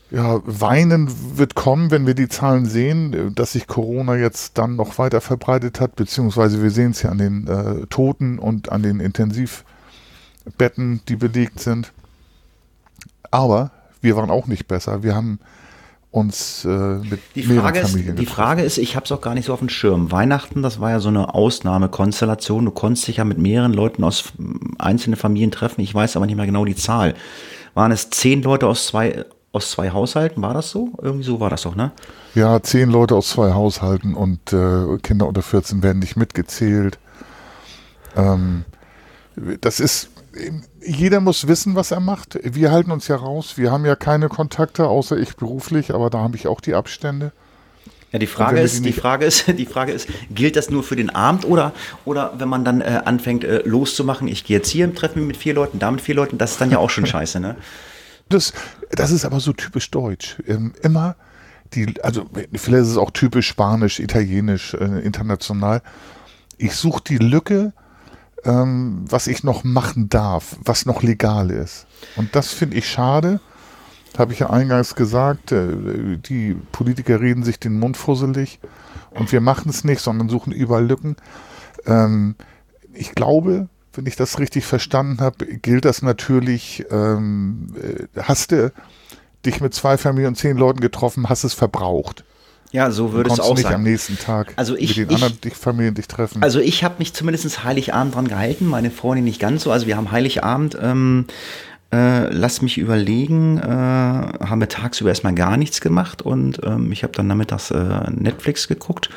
ja, 0.09 0.41
Weinen 0.45 1.09
wird 1.37 1.55
kommen, 1.55 1.91
wenn 1.91 2.07
wir 2.07 2.13
die 2.13 2.29
Zahlen 2.29 2.65
sehen, 2.65 3.33
dass 3.35 3.53
sich 3.53 3.67
Corona 3.67 4.15
jetzt 4.15 4.57
dann 4.57 4.75
noch 4.75 4.97
weiter 4.97 5.21
verbreitet 5.21 5.81
hat, 5.81 5.95
beziehungsweise 5.95 6.63
wir 6.63 6.71
sehen 6.71 6.91
es 6.91 7.01
ja 7.01 7.09
an 7.09 7.17
den 7.17 7.47
äh, 7.47 7.87
Toten 7.87 8.39
und 8.39 8.71
an 8.71 8.83
den 8.83 8.99
Intensivbetten 8.99 9.65
Betten, 10.57 11.01
die 11.07 11.15
belegt 11.15 11.59
sind. 11.59 11.91
Aber 13.31 13.71
wir 14.01 14.15
waren 14.15 14.29
auch 14.29 14.47
nicht 14.47 14.67
besser. 14.67 15.03
Wir 15.03 15.15
haben 15.15 15.39
uns 16.11 16.63
äh, 16.65 16.69
mit 16.69 17.19
die 17.35 17.43
Frage 17.43 17.79
ist, 17.79 17.95
Die 17.95 18.25
Frage 18.25 18.61
ist, 18.61 18.77
ich 18.77 18.95
habe 18.95 19.05
es 19.05 19.11
auch 19.11 19.21
gar 19.21 19.33
nicht 19.33 19.45
so 19.45 19.53
auf 19.53 19.59
dem 19.59 19.69
Schirm. 19.69 20.11
Weihnachten, 20.11 20.61
das 20.61 20.79
war 20.79 20.91
ja 20.91 20.99
so 20.99 21.09
eine 21.09 21.33
Ausnahmekonstellation. 21.33 22.65
Du 22.65 22.71
konntest 22.71 23.07
dich 23.07 23.17
ja 23.17 23.25
mit 23.25 23.37
mehreren 23.37 23.73
Leuten 23.73 24.03
aus 24.03 24.33
einzelnen 24.79 25.17
Familien 25.17 25.51
treffen. 25.51 25.81
Ich 25.81 25.93
weiß 25.93 26.15
aber 26.15 26.25
nicht 26.25 26.37
mehr 26.37 26.45
genau 26.45 26.65
die 26.65 26.75
Zahl. 26.75 27.13
Waren 27.73 27.91
es 27.91 28.09
zehn 28.09 28.41
Leute 28.41 28.67
aus 28.67 28.87
zwei, 28.87 29.25
aus 29.51 29.71
zwei 29.71 29.91
Haushalten? 29.91 30.41
War 30.41 30.53
das 30.53 30.69
so? 30.69 30.89
Irgendwie 31.01 31.23
so 31.23 31.39
war 31.39 31.49
das 31.49 31.63
doch, 31.63 31.75
ne? 31.75 31.91
Ja, 32.35 32.61
zehn 32.61 32.89
Leute 32.89 33.15
aus 33.15 33.29
zwei 33.29 33.53
Haushalten 33.53 34.13
und 34.13 34.53
äh, 34.53 34.97
Kinder 35.01 35.27
unter 35.27 35.41
14 35.41 35.83
werden 35.83 35.99
nicht 35.99 36.15
mitgezählt. 36.15 36.99
Ähm, 38.15 38.65
das 39.61 39.79
ist 39.79 40.09
jeder 40.85 41.19
muss 41.19 41.47
wissen, 41.47 41.75
was 41.75 41.91
er 41.91 41.99
macht. 41.99 42.39
Wir 42.43 42.71
halten 42.71 42.91
uns 42.91 43.07
ja 43.07 43.15
raus. 43.15 43.57
Wir 43.57 43.71
haben 43.71 43.85
ja 43.85 43.95
keine 43.95 44.29
Kontakte, 44.29 44.87
außer 44.87 45.17
ich 45.17 45.35
beruflich, 45.35 45.93
aber 45.93 46.09
da 46.09 46.19
habe 46.19 46.35
ich 46.35 46.47
auch 46.47 46.61
die 46.61 46.75
Abstände. 46.75 47.31
Ja, 48.11 48.19
die 48.19 48.27
Frage 48.27 48.61
ist, 48.61 48.85
die, 48.85 48.93
Frage 48.93 49.25
ist, 49.25 49.47
die 49.47 49.65
Frage 49.65 49.91
ist, 49.91 50.07
gilt 50.29 50.55
das 50.55 50.69
nur 50.69 50.81
für 50.83 50.95
den 50.95 51.09
Abend 51.09 51.45
oder, 51.45 51.73
oder 52.05 52.33
wenn 52.37 52.47
man 52.47 52.63
dann 52.63 52.79
äh, 52.79 53.01
anfängt 53.03 53.43
äh, 53.43 53.63
loszumachen, 53.65 54.29
ich 54.29 54.45
gehe 54.45 54.57
jetzt 54.57 54.69
hier 54.69 54.85
im 54.85 54.95
Treffen 54.95 55.27
mit 55.27 55.35
vier 55.35 55.53
Leuten, 55.53 55.77
da 55.77 55.91
mit 55.91 55.99
vier 55.99 56.15
Leuten, 56.15 56.37
das 56.37 56.51
ist 56.51 56.61
dann 56.61 56.71
ja 56.71 56.77
auch 56.77 56.89
schon 56.89 57.05
scheiße, 57.05 57.41
ne? 57.41 57.57
Das, 58.30 58.53
das 58.91 59.11
ist 59.11 59.25
aber 59.25 59.39
so 59.39 59.53
typisch 59.53 59.91
deutsch. 59.91 60.38
Ähm, 60.47 60.73
immer 60.82 61.15
die, 61.73 62.01
also 62.01 62.25
vielleicht 62.53 62.84
ist 62.84 62.91
es 62.91 62.97
auch 62.97 63.11
typisch 63.11 63.47
spanisch, 63.47 63.99
italienisch, 63.99 64.73
äh, 64.73 65.01
international. 65.01 65.82
Ich 66.57 66.75
suche 66.75 67.03
die 67.03 67.17
Lücke 67.17 67.73
ähm, 68.47 69.05
was 69.07 69.28
ich 69.28 69.43
noch 69.43 69.63
machen 69.63 70.09
darf, 70.09 70.57
was 70.63 70.86
noch 70.86 71.03
legal 71.03 71.51
ist. 71.51 71.86
Und 72.15 72.36
das 72.36 72.53
finde 72.53 72.78
ich 72.78 72.89
schade. 72.89 73.39
Habe 74.17 74.34
ich 74.34 74.39
ja 74.39 74.49
eingangs 74.49 74.95
gesagt, 74.95 75.51
äh, 75.51 76.17
die 76.17 76.55
Politiker 76.71 77.21
reden 77.21 77.43
sich 77.43 77.59
den 77.59 77.78
Mund 77.78 77.97
fusselig 77.97 78.59
und 79.11 79.32
wir 79.32 79.41
machen 79.41 79.69
es 79.69 79.84
nicht, 79.84 80.01
sondern 80.01 80.30
suchen 80.30 80.53
überall 80.53 80.88
Lücken. 80.88 81.17
Ähm, 81.86 82.36
ich 82.93 83.13
glaube, 83.13 83.69
wenn 83.97 84.05
ich 84.05 84.15
das 84.15 84.39
richtig 84.39 84.65
verstanden 84.65 85.19
habe, 85.19 85.45
gilt 85.45 85.85
das 85.85 86.01
natürlich, 86.01 86.85
ähm, 86.91 87.73
äh, 87.81 88.21
hast 88.21 88.51
du 88.51 88.71
dich 89.45 89.59
mit 89.59 89.73
zwei 89.73 89.97
Familien 89.97 90.29
und 90.29 90.35
zehn 90.35 90.57
Leuten 90.57 90.79
getroffen, 90.79 91.29
hast 91.29 91.43
es 91.43 91.53
verbraucht. 91.53 92.23
Ja, 92.71 92.91
so 92.91 93.13
würde 93.13 93.31
es 93.31 93.39
auch 93.39 93.55
nicht 93.55 93.63
sein. 93.63 93.75
am 93.75 93.83
nächsten 93.83 94.19
Tag 94.19 94.53
also 94.57 94.75
ich, 94.75 94.97
mit 94.97 95.09
den 95.09 95.17
ich, 95.17 95.23
anderen 95.23 95.51
Familien 95.51 95.95
dich 95.95 96.07
treffen. 96.07 96.43
Also 96.43 96.59
ich 96.59 96.83
habe 96.83 96.95
mich 96.99 97.13
zumindest 97.13 97.63
Heiligabend 97.63 98.15
dran 98.15 98.27
gehalten, 98.27 98.65
meine 98.65 98.91
Freundin 98.91 99.23
nicht 99.23 99.39
ganz 99.39 99.63
so. 99.63 99.71
Also 99.71 99.87
wir 99.87 99.95
haben 99.95 100.11
Heiligabend, 100.11 100.77
ähm, 100.81 101.25
äh, 101.91 102.29
lass 102.33 102.61
mich 102.61 102.77
überlegen, 102.77 103.57
äh, 103.57 103.61
haben 103.63 104.59
wir 104.59 104.67
tagsüber 104.67 105.09
erstmal 105.09 105.33
gar 105.33 105.57
nichts 105.57 105.79
gemacht 105.81 106.21
und 106.21 106.59
ähm, 106.63 106.91
ich 106.91 107.03
habe 107.03 107.13
dann 107.13 107.27
nachmittags 107.27 107.71
äh, 107.71 108.09
Netflix 108.11 108.67
geguckt 108.67 109.09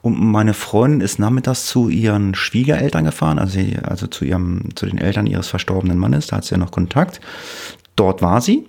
und 0.00 0.18
meine 0.18 0.54
Freundin 0.54 1.00
ist 1.00 1.18
nachmittags 1.18 1.66
zu 1.66 1.88
ihren 1.88 2.34
Schwiegereltern 2.34 3.04
gefahren, 3.04 3.38
also, 3.38 3.60
also 3.82 4.06
zu, 4.06 4.24
ihrem, 4.24 4.74
zu 4.74 4.86
den 4.86 4.98
Eltern 4.98 5.26
ihres 5.26 5.48
verstorbenen 5.48 5.98
Mannes, 5.98 6.28
da 6.28 6.36
hat 6.36 6.44
sie 6.44 6.52
ja 6.52 6.58
noch 6.58 6.70
Kontakt. 6.70 7.20
Dort 7.96 8.22
war 8.22 8.40
sie, 8.40 8.66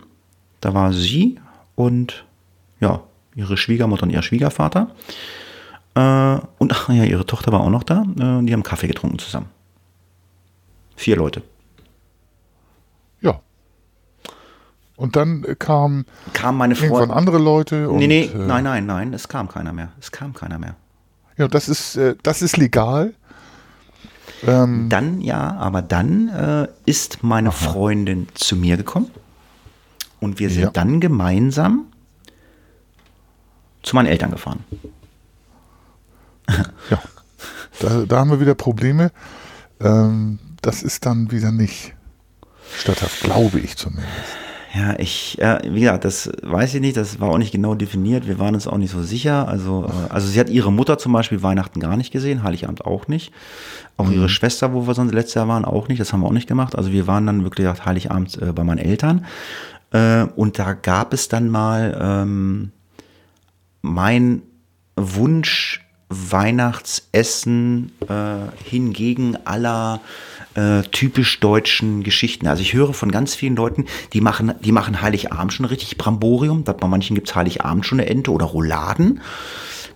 da 0.61 0.73
war 0.73 0.93
sie 0.93 1.39
und 1.75 2.25
ja, 2.79 3.01
ihre 3.35 3.57
Schwiegermutter 3.57 4.03
und 4.03 4.09
ihr 4.09 4.21
Schwiegervater. 4.21 4.89
Äh, 5.95 6.39
und 6.57 6.73
ach 6.73 6.89
ja, 6.89 7.03
ihre 7.03 7.25
Tochter 7.25 7.51
war 7.51 7.61
auch 7.61 7.69
noch 7.69 7.83
da. 7.83 8.03
Äh, 8.03 8.45
die 8.45 8.53
haben 8.53 8.63
Kaffee 8.63 8.87
getrunken 8.87 9.19
zusammen. 9.19 9.47
Vier 10.95 11.17
Leute. 11.17 11.41
Ja. 13.21 13.41
Und 14.95 15.15
dann 15.15 15.43
äh, 15.43 15.55
kam, 15.55 16.05
kam 16.33 16.57
meine 16.57 16.75
Freundin. 16.75 17.11
andere 17.11 17.37
Leute. 17.37 17.89
Und, 17.89 17.99
nee, 17.99 18.07
nee, 18.07 18.25
äh, 18.25 18.37
nein, 18.37 18.63
nein, 18.63 18.85
nein, 18.85 19.13
es 19.13 19.27
kam 19.27 19.49
keiner 19.49 19.73
mehr. 19.73 19.89
Es 19.99 20.11
kam 20.11 20.33
keiner 20.33 20.57
mehr. 20.57 20.75
Ja, 21.37 21.47
das 21.47 21.67
ist, 21.67 21.97
äh, 21.97 22.15
das 22.23 22.41
ist 22.41 22.57
legal. 22.57 23.13
Ähm, 24.45 24.89
dann, 24.89 25.21
ja, 25.21 25.55
aber 25.55 25.81
dann 25.81 26.29
äh, 26.29 26.67
ist 26.85 27.23
meine 27.23 27.49
aha. 27.49 27.55
Freundin 27.55 28.27
zu 28.35 28.55
mir 28.55 28.77
gekommen 28.77 29.09
und 30.19 30.39
wir 30.39 30.49
sind 30.49 30.63
ja. 30.63 30.69
dann 30.69 30.99
gemeinsam 30.99 31.87
zu 33.81 33.95
meinen 33.95 34.07
Eltern 34.07 34.31
gefahren. 34.31 34.63
Ja, 36.91 37.01
da, 37.79 38.05
da 38.05 38.19
haben 38.19 38.29
wir 38.29 38.39
wieder 38.39 38.53
Probleme. 38.53 39.11
Ähm, 39.81 40.37
das 40.61 40.83
ist 40.83 41.07
dann 41.07 41.31
wieder 41.31 41.51
nicht 41.51 41.95
statthaft, 42.77 43.21
glaube 43.21 43.59
ich 43.59 43.75
zumindest. 43.75 44.44
Ja, 44.75 44.95
ich, 44.97 45.35
ja, 45.35 45.59
wie 45.63 45.79
gesagt, 45.79 46.03
das 46.03 46.29
weiß 46.41 46.75
ich 46.75 46.81
nicht, 46.81 46.97
das 46.97 47.21
war 47.21 47.29
auch 47.29 47.37
nicht 47.37 47.53
genau 47.53 47.75
definiert, 47.75 48.27
wir 48.27 48.39
waren 48.39 48.55
uns 48.55 48.67
auch 48.67 48.77
nicht 48.77 48.91
so 48.91 49.01
sicher. 49.01 49.47
Also, 49.47 49.85
äh, 49.87 50.11
also 50.11 50.27
sie 50.27 50.37
hat 50.37 50.49
ihre 50.49 50.71
Mutter 50.71 50.97
zum 50.97 51.13
Beispiel 51.13 51.41
Weihnachten 51.41 51.79
gar 51.79 51.95
nicht 51.95 52.11
gesehen, 52.11 52.43
Heiligabend 52.43 52.83
auch 52.85 53.07
nicht. 53.07 53.31
Auch 53.95 54.07
mhm. 54.07 54.13
ihre 54.13 54.29
Schwester, 54.29 54.73
wo 54.73 54.85
wir 54.85 54.93
sonst 54.93 55.13
letztes 55.13 55.35
Jahr 55.35 55.47
waren, 55.47 55.63
auch 55.63 55.87
nicht, 55.87 56.01
das 56.01 56.11
haben 56.11 56.21
wir 56.21 56.27
auch 56.27 56.33
nicht 56.33 56.47
gemacht. 56.47 56.75
Also 56.75 56.91
wir 56.91 57.07
waren 57.07 57.25
dann 57.25 57.43
wirklich 57.43 57.65
Heiligabend 57.85 58.41
äh, 58.41 58.51
bei 58.51 58.65
meinen 58.65 58.79
Eltern. 58.79 59.25
Äh, 59.91 60.23
und 60.35 60.59
da 60.59 60.73
gab 60.73 61.13
es 61.13 61.29
dann 61.29 61.47
mal 61.47 61.97
ähm, 62.01 62.71
mein 63.81 64.41
Wunsch 64.97 65.84
Weihnachtsessen 66.31 67.91
äh, 68.07 68.63
hingegen 68.63 69.37
aller 69.45 70.01
äh, 70.55 70.83
typisch 70.83 71.39
deutschen 71.39 72.03
Geschichten. 72.03 72.47
Also 72.47 72.61
ich 72.61 72.73
höre 72.73 72.93
von 72.93 73.11
ganz 73.11 73.35
vielen 73.35 73.55
Leuten, 73.55 73.85
die 74.13 74.21
machen, 74.21 74.53
die 74.61 74.71
machen 74.71 75.01
Heiligabend 75.01 75.53
schon 75.53 75.65
richtig 75.65 75.97
Bramborium. 75.97 76.63
Bei 76.63 76.87
manchen 76.87 77.15
gibt 77.15 77.29
es 77.29 77.35
Heiligabend 77.35 77.85
schon 77.85 77.99
eine 77.99 78.09
Ente 78.09 78.31
oder 78.31 78.45
Rouladen. 78.45 79.21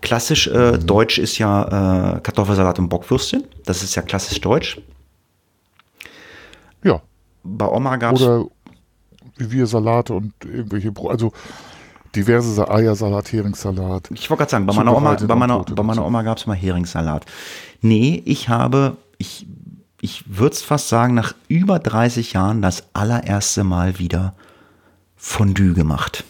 Klassisch 0.01 0.47
äh, 0.47 0.73
mhm. 0.73 0.85
deutsch 0.85 1.17
ist 1.17 1.37
ja 1.37 2.17
äh, 2.17 2.19
Kartoffelsalat 2.21 2.79
und 2.79 2.89
Bockwürstchen. 2.89 3.43
Das 3.65 3.83
ist 3.83 3.95
ja 3.95 4.01
klassisch 4.01 4.39
deutsch. 4.41 4.81
Ja. 6.83 7.01
Bei 7.43 7.67
Oma 7.67 7.95
gab 7.97 8.15
es. 8.15 8.21
Oder 8.21 8.45
wie 9.37 9.51
wir 9.51 9.67
Salate 9.67 10.13
und 10.13 10.33
irgendwelche, 10.43 10.91
Bro 10.91 11.09
also 11.09 11.31
diverse 12.15 12.69
Eiersalat, 12.69 13.31
Heringssalat. 13.31 14.09
Ich 14.13 14.29
wollte 14.29 14.41
gerade 14.41 14.51
sagen, 14.51 14.65
bei 14.65 14.73
meiner 14.73 14.95
Oma, 14.95 15.15
bei 15.15 15.35
meiner, 15.35 15.63
bei 15.63 15.83
meiner 15.83 16.05
Oma 16.05 16.21
gab 16.23 16.37
es 16.37 16.47
mal 16.47 16.55
Heringssalat. 16.55 17.25
Nee, 17.81 18.21
ich 18.25 18.49
habe, 18.49 18.97
ich, 19.17 19.47
ich 20.01 20.23
würde 20.27 20.53
es 20.53 20.61
fast 20.61 20.89
sagen, 20.89 21.13
nach 21.13 21.33
über 21.47 21.79
30 21.79 22.33
Jahren 22.33 22.61
das 22.61 22.83
allererste 22.93 23.63
Mal 23.63 23.99
wieder 23.99 24.33
Fondue 25.15 25.73
gemacht. 25.73 26.23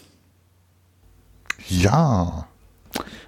Ja. 1.67 2.47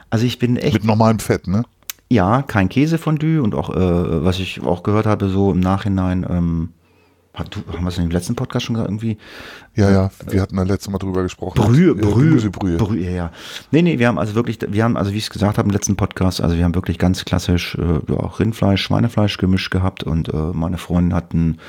Also 0.10 0.26
ich 0.26 0.40
bin 0.40 0.58
echt. 0.58 0.74
Mit 0.74 0.84
normalem 0.84 1.20
Fett, 1.20 1.48
ne? 1.48 1.64
Ja, 2.10 2.42
kein 2.42 2.68
Käsefondue 2.68 3.42
und 3.42 3.56
auch, 3.56 3.70
äh, 3.70 4.26
was 4.26 4.40
ich 4.40 4.62
auch 4.62 4.84
gehört 4.84 5.06
habe, 5.06 5.30
so 5.30 5.52
im 5.52 5.62
Nachhinein, 5.62 6.26
ähm, 6.30 6.70
hat, 7.34 7.56
haben 7.72 7.84
wir 7.84 7.88
es 7.90 7.98
in 7.98 8.06
dem 8.06 8.12
letzten 8.12 8.36
Podcast 8.36 8.66
schon 8.66 8.76
irgendwie? 8.76 9.18
Ja, 9.76 9.90
ja, 9.90 10.12
wir 10.28 10.42
hatten 10.42 10.58
da 10.58 10.64
letztes 10.64 10.92
Mal 10.92 10.98
drüber 10.98 11.24
gesprochen. 11.24 11.62
Brühe, 11.62 11.96
Brühe, 11.96 12.50
Brühe. 12.50 12.78
Brühe, 12.78 13.10
ja. 13.10 13.32
Nee, 13.72 13.82
nee, 13.82 14.00
wir 14.00 14.08
haben 14.08 14.20
also 14.20 14.36
wirklich, 14.36 14.60
wir 14.68 14.84
haben, 14.84 14.98
also 14.98 15.14
wie 15.14 15.18
ich 15.18 15.24
es 15.24 15.30
gesagt 15.30 15.58
habe 15.58 15.68
im 15.68 15.74
letzten 15.74 15.96
Podcast, 15.96 16.42
also 16.42 16.58
wir 16.58 16.64
haben 16.66 16.76
wirklich 16.76 16.98
ganz 16.98 17.24
klassisch 17.24 17.76
äh, 17.76 18.12
ja, 18.12 18.26
Rindfleisch, 18.38 18.82
Schweinefleisch 18.82 19.38
gemischt 19.38 19.72
gehabt 19.72 20.04
und 20.04 20.28
äh, 20.28 20.38
meine 20.54 20.78
Freundin 20.78 21.14
hat 21.14 21.32
einen 21.32 21.60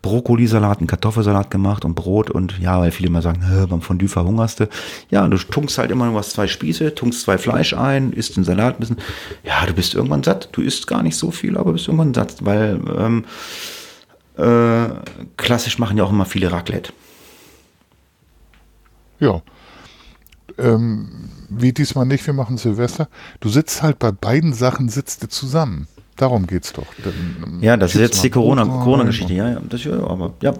Brokkolisalat, 0.00 0.78
einen 0.78 0.86
Kartoffelsalat 0.86 1.50
gemacht 1.50 1.84
und 1.84 1.94
Brot 1.94 2.30
und 2.30 2.58
ja, 2.58 2.80
weil 2.80 2.92
viele 2.92 3.08
immer 3.08 3.22
sagen, 3.22 3.42
beim 3.68 3.80
Fondue 3.80 4.08
verhungerst 4.08 4.60
du. 4.60 4.68
Ja, 5.10 5.26
du 5.26 5.36
tunkst 5.36 5.78
halt 5.78 5.90
immer 5.90 6.06
nur 6.06 6.14
was 6.14 6.30
zwei 6.30 6.46
Spieße, 6.46 6.94
tunkst 6.94 7.22
zwei 7.22 7.38
Fleisch 7.38 7.74
ein, 7.74 8.12
isst 8.12 8.36
den 8.36 8.44
Salat 8.44 8.76
ein 8.76 8.80
bisschen. 8.80 8.98
Ja, 9.42 9.66
du 9.66 9.72
bist 9.72 9.94
irgendwann 9.94 10.22
satt. 10.22 10.50
Du 10.52 10.62
isst 10.62 10.86
gar 10.86 11.02
nicht 11.02 11.16
so 11.16 11.30
viel, 11.30 11.58
aber 11.58 11.72
bist 11.72 11.88
irgendwann 11.88 12.14
satt, 12.14 12.44
weil 12.44 12.80
ähm, 12.96 13.24
äh, 14.36 14.88
klassisch 15.36 15.78
machen 15.78 15.96
ja 15.96 16.04
auch 16.04 16.10
immer 16.10 16.26
viele 16.26 16.52
Raclette. 16.52 16.92
Ja. 19.18 19.42
Ähm, 20.58 21.30
wie 21.48 21.72
diesmal 21.72 22.06
nicht, 22.06 22.26
wir 22.26 22.34
machen 22.34 22.58
Silvester. 22.58 23.08
Du 23.40 23.48
sitzt 23.48 23.82
halt 23.82 23.98
bei 23.98 24.12
beiden 24.12 24.52
Sachen, 24.52 24.88
sitzt 24.88 25.22
du 25.22 25.28
zusammen. 25.28 25.86
Darum 26.16 26.46
geht's 26.46 26.72
doch. 26.72 26.86
Dann 27.04 27.58
ja, 27.60 27.76
das 27.76 27.94
ist 27.94 28.00
jetzt 28.00 28.24
die 28.24 28.30
Corona-Geschichte. 28.30 29.34
Corona 29.34 29.52
ja, 29.52 29.60
das, 29.60 29.84
ja, 29.84 30.02
aber 30.02 30.32
ja, 30.40 30.54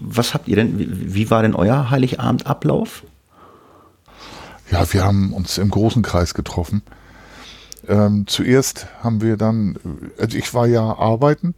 was 0.00 0.32
habt 0.32 0.48
ihr 0.48 0.56
denn? 0.56 0.78
Wie, 0.78 1.14
wie 1.14 1.30
war 1.30 1.42
denn 1.42 1.54
euer 1.54 1.90
Heiligabendablauf? 1.90 3.04
Ja, 4.70 4.90
wir 4.92 5.04
haben 5.04 5.32
uns 5.34 5.58
im 5.58 5.70
großen 5.70 6.02
Kreis 6.02 6.32
getroffen. 6.32 6.82
Ähm, 7.86 8.26
zuerst 8.26 8.86
haben 9.02 9.20
wir 9.20 9.36
dann, 9.36 9.78
also 10.18 10.36
ich 10.36 10.52
war 10.54 10.66
ja 10.66 10.82
arbeiten 10.82 11.54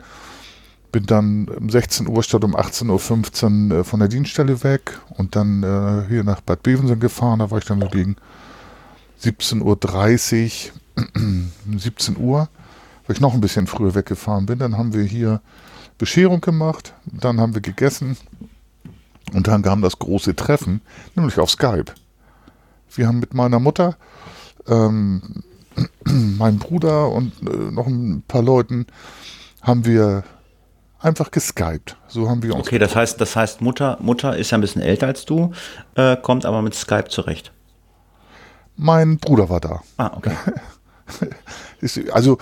bin 0.90 1.06
dann 1.06 1.48
um 1.48 1.70
16 1.70 2.08
Uhr 2.08 2.22
statt 2.22 2.44
um 2.44 2.56
18.15 2.56 3.70
Uhr 3.70 3.78
äh, 3.78 3.84
von 3.84 4.00
der 4.00 4.08
Dienststelle 4.08 4.62
weg 4.62 4.98
und 5.10 5.36
dann 5.36 5.62
äh, 5.62 6.08
hier 6.08 6.24
nach 6.24 6.40
Bad 6.40 6.62
Bevensen 6.62 7.00
gefahren. 7.00 7.40
Da 7.40 7.50
war 7.50 7.58
ich 7.58 7.64
dann 7.64 7.80
so 7.80 7.88
gegen 7.88 8.16
17.30 9.22 9.62
Uhr, 9.62 11.78
17 11.78 12.16
Uhr, 12.16 12.48
weil 13.06 13.16
ich 13.16 13.20
noch 13.20 13.34
ein 13.34 13.40
bisschen 13.40 13.66
früher 13.66 13.94
weggefahren 13.94 14.46
bin. 14.46 14.58
Dann 14.58 14.76
haben 14.76 14.94
wir 14.94 15.02
hier 15.02 15.40
Bescherung 15.98 16.40
gemacht, 16.40 16.94
dann 17.04 17.40
haben 17.40 17.54
wir 17.54 17.60
gegessen 17.60 18.16
und 19.32 19.48
dann 19.48 19.62
kam 19.62 19.82
das 19.82 19.98
große 19.98 20.36
Treffen, 20.36 20.80
nämlich 21.14 21.38
auf 21.38 21.50
Skype. 21.50 21.92
Wir 22.94 23.08
haben 23.08 23.18
mit 23.18 23.34
meiner 23.34 23.58
Mutter, 23.58 23.96
ähm, 24.66 25.42
meinem 26.04 26.58
Bruder 26.58 27.10
und 27.10 27.32
äh, 27.42 27.72
noch 27.72 27.86
ein 27.86 28.22
paar 28.26 28.42
Leuten 28.42 28.86
haben 29.60 29.84
wir 29.84 30.24
einfach 30.98 31.30
geskypt. 31.30 31.96
So 32.08 32.28
haben 32.28 32.42
wir 32.42 32.54
uns. 32.54 32.66
Okay, 32.66 32.78
das 32.78 32.96
heißt, 32.96 33.20
das 33.20 33.36
heißt, 33.36 33.60
Mutter, 33.60 33.98
Mutter 34.00 34.36
ist 34.36 34.50
ja 34.50 34.58
ein 34.58 34.60
bisschen 34.60 34.82
älter 34.82 35.06
als 35.06 35.24
du, 35.24 35.52
äh, 35.94 36.16
kommt 36.16 36.44
aber 36.44 36.62
mit 36.62 36.74
Skype 36.74 37.08
zurecht. 37.08 37.52
Mein 38.76 39.18
Bruder 39.18 39.48
war 39.48 39.60
da. 39.60 39.82
Ah, 39.96 40.12
okay. 40.14 40.36
also, 42.12 42.38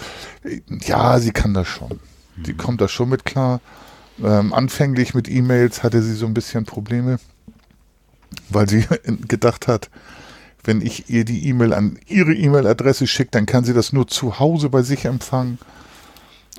ja, 0.85 1.19
sie 1.19 1.31
kann 1.31 1.55
das 1.55 1.67
schon. 1.67 2.01
Sie 2.45 2.53
mhm. 2.53 2.57
kommt 2.59 2.81
da 2.81 2.89
schon 2.89 3.09
mit 3.09 3.25
klar. 3.25 3.61
Ähm, 4.23 4.53
anfänglich 4.53 5.15
mit 5.15 5.29
E-Mails 5.29 5.83
hatte 5.83 6.03
sie 6.03 6.15
so 6.15 6.27
ein 6.27 6.35
bisschen 6.35 6.65
Probleme, 6.65 7.19
weil 8.49 8.69
sie 8.69 8.87
gedacht 9.29 9.69
hat, 9.69 9.91
wenn 10.65 10.81
ich 10.81 11.09
ihr 11.09 11.25
die 11.25 11.49
E-Mail 11.49 11.73
an 11.73 11.99
ihre 12.07 12.35
E-Mail-Adresse 12.35 13.07
schicke, 13.07 13.31
dann 13.33 13.47
kann 13.47 13.65
sie 13.65 13.75
das 13.75 13.93
nur 13.93 14.09
zu 14.09 14.39
Hause 14.39 14.69
bei 14.69 14.83
sich 14.83 15.05
empfangen. 15.05 15.59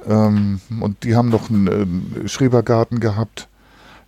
Ähm, 0.06 0.62
und 0.82 1.04
die 1.04 1.16
haben 1.16 1.30
noch 1.30 1.50
einen, 1.50 1.70
einen 1.70 2.24
Schrebergarten 2.28 3.00
gehabt, 3.00 3.48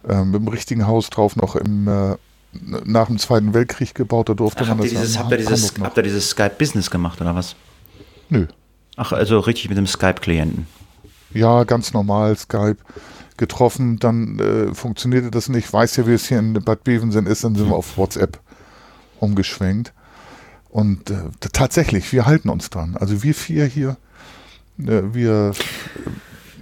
äh, 0.08 0.24
mit 0.24 0.42
dem 0.42 0.48
richtigen 0.48 0.88
Haus 0.88 1.10
drauf, 1.10 1.36
noch 1.36 1.56
im, 1.56 1.88
äh, 1.88 2.16
nach 2.86 3.08
dem 3.08 3.18
Zweiten 3.18 3.54
Weltkrieg 3.54 3.96
gebaut. 3.96 4.30
Da 4.30 4.34
durfte 4.34 4.64
Ach, 4.64 4.70
man 4.70 4.78
das 4.80 4.90
dieses, 4.90 5.20
habt, 5.20 5.32
ihr 5.32 5.38
dieses, 5.38 5.74
habt 5.80 5.98
ihr 5.98 6.04
dieses 6.04 6.30
Skype-Business 6.30 6.90
gemacht 6.90 7.22
oder 7.22 7.36
was? 7.36 7.56
Nö. 8.30 8.48
Ach, 8.96 9.12
also 9.12 9.40
richtig 9.40 9.70
mit 9.70 9.78
dem 9.78 9.88
Skype-Klienten. 9.88 10.68
Ja, 11.34 11.64
ganz 11.64 11.94
normal 11.94 12.36
Skype 12.36 12.78
getroffen, 13.38 13.98
dann 14.00 14.40
äh, 14.40 14.74
funktionierte 14.76 15.32
das 15.32 15.50
nicht. 15.50 15.72
Weiß 15.72 15.96
ja, 15.96 16.08
wie 16.08 16.14
es 16.14 16.28
hier 16.28 16.40
in 16.40 16.54
Bad 16.54 16.84
Bevensen 16.84 17.26
ist, 17.26 17.44
dann 17.44 17.56
sind 17.56 17.70
wir 17.70 17.76
auf 17.76 17.98
WhatsApp 17.98 18.40
umgeschwenkt. 19.20 19.94
Und 20.70 21.10
äh, 21.10 21.24
tatsächlich, 21.52 22.12
wir 22.12 22.26
halten 22.26 22.50
uns 22.50 22.70
dran. 22.70 22.96
Also 23.00 23.24
wir 23.24 23.34
vier 23.34 23.66
hier, 23.66 23.98
wir 24.80 25.54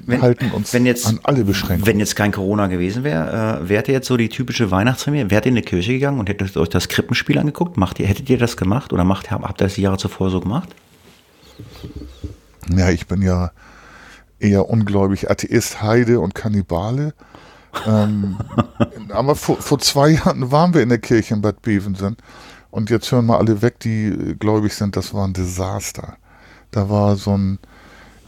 wenn, 0.07 0.21
halten 0.21 0.51
uns 0.51 0.71
jetzt, 0.71 1.05
an 1.05 1.19
alle 1.23 1.43
Beschränkungen. 1.43 1.85
Wenn 1.85 1.99
jetzt 1.99 2.15
kein 2.15 2.31
Corona 2.31 2.67
gewesen 2.67 3.03
wäre, 3.03 3.61
äh, 3.61 3.69
wärt 3.69 3.89
ihr 3.89 3.93
jetzt 3.93 4.07
so 4.07 4.15
die 4.15 4.29
typische 4.29 4.71
Weihnachtsfamilie? 4.71 5.29
Wärt 5.29 5.45
ihr 5.45 5.49
in 5.49 5.55
die 5.55 5.61
Kirche 5.61 5.93
gegangen 5.93 6.19
und 6.19 6.29
hättet 6.29 6.55
euch 6.55 6.69
das 6.69 6.87
Krippenspiel 6.87 7.37
angeguckt? 7.37 7.77
Macht 7.77 7.99
ihr, 7.99 8.07
hättet 8.07 8.29
ihr 8.29 8.37
das 8.37 8.55
gemacht 8.57 8.93
oder 8.93 9.03
macht, 9.03 9.31
habt 9.31 9.61
ihr 9.61 9.65
das 9.65 9.75
die 9.75 9.81
Jahre 9.81 9.97
zuvor 9.97 10.29
so 10.29 10.39
gemacht? 10.39 10.69
Ja, 12.75 12.89
ich 12.89 13.05
bin 13.07 13.21
ja 13.21 13.51
eher 14.39 14.69
ungläubig 14.69 15.29
Atheist, 15.29 15.81
Heide 15.81 16.19
und 16.21 16.35
Kannibale. 16.35 17.13
ähm, 17.85 18.37
aber 19.09 19.35
vor, 19.35 19.57
vor, 19.57 19.79
zwei 19.79 20.11
Jahren 20.11 20.51
waren 20.51 20.73
wir 20.73 20.81
in 20.81 20.89
der 20.89 20.99
Kirche 20.99 21.33
in 21.33 21.41
Bad 21.41 21.61
Bevensen 21.61 22.15
und 22.71 22.89
jetzt 22.89 23.11
hören 23.11 23.25
mal 23.25 23.37
alle 23.37 23.61
weg, 23.61 23.79
die 23.81 24.35
gläubig 24.39 24.73
sind, 24.73 24.95
das 24.95 25.13
war 25.13 25.27
ein 25.27 25.33
Desaster. 25.33 26.15
Da 26.71 26.89
war 26.89 27.17
so 27.17 27.37
ein 27.37 27.59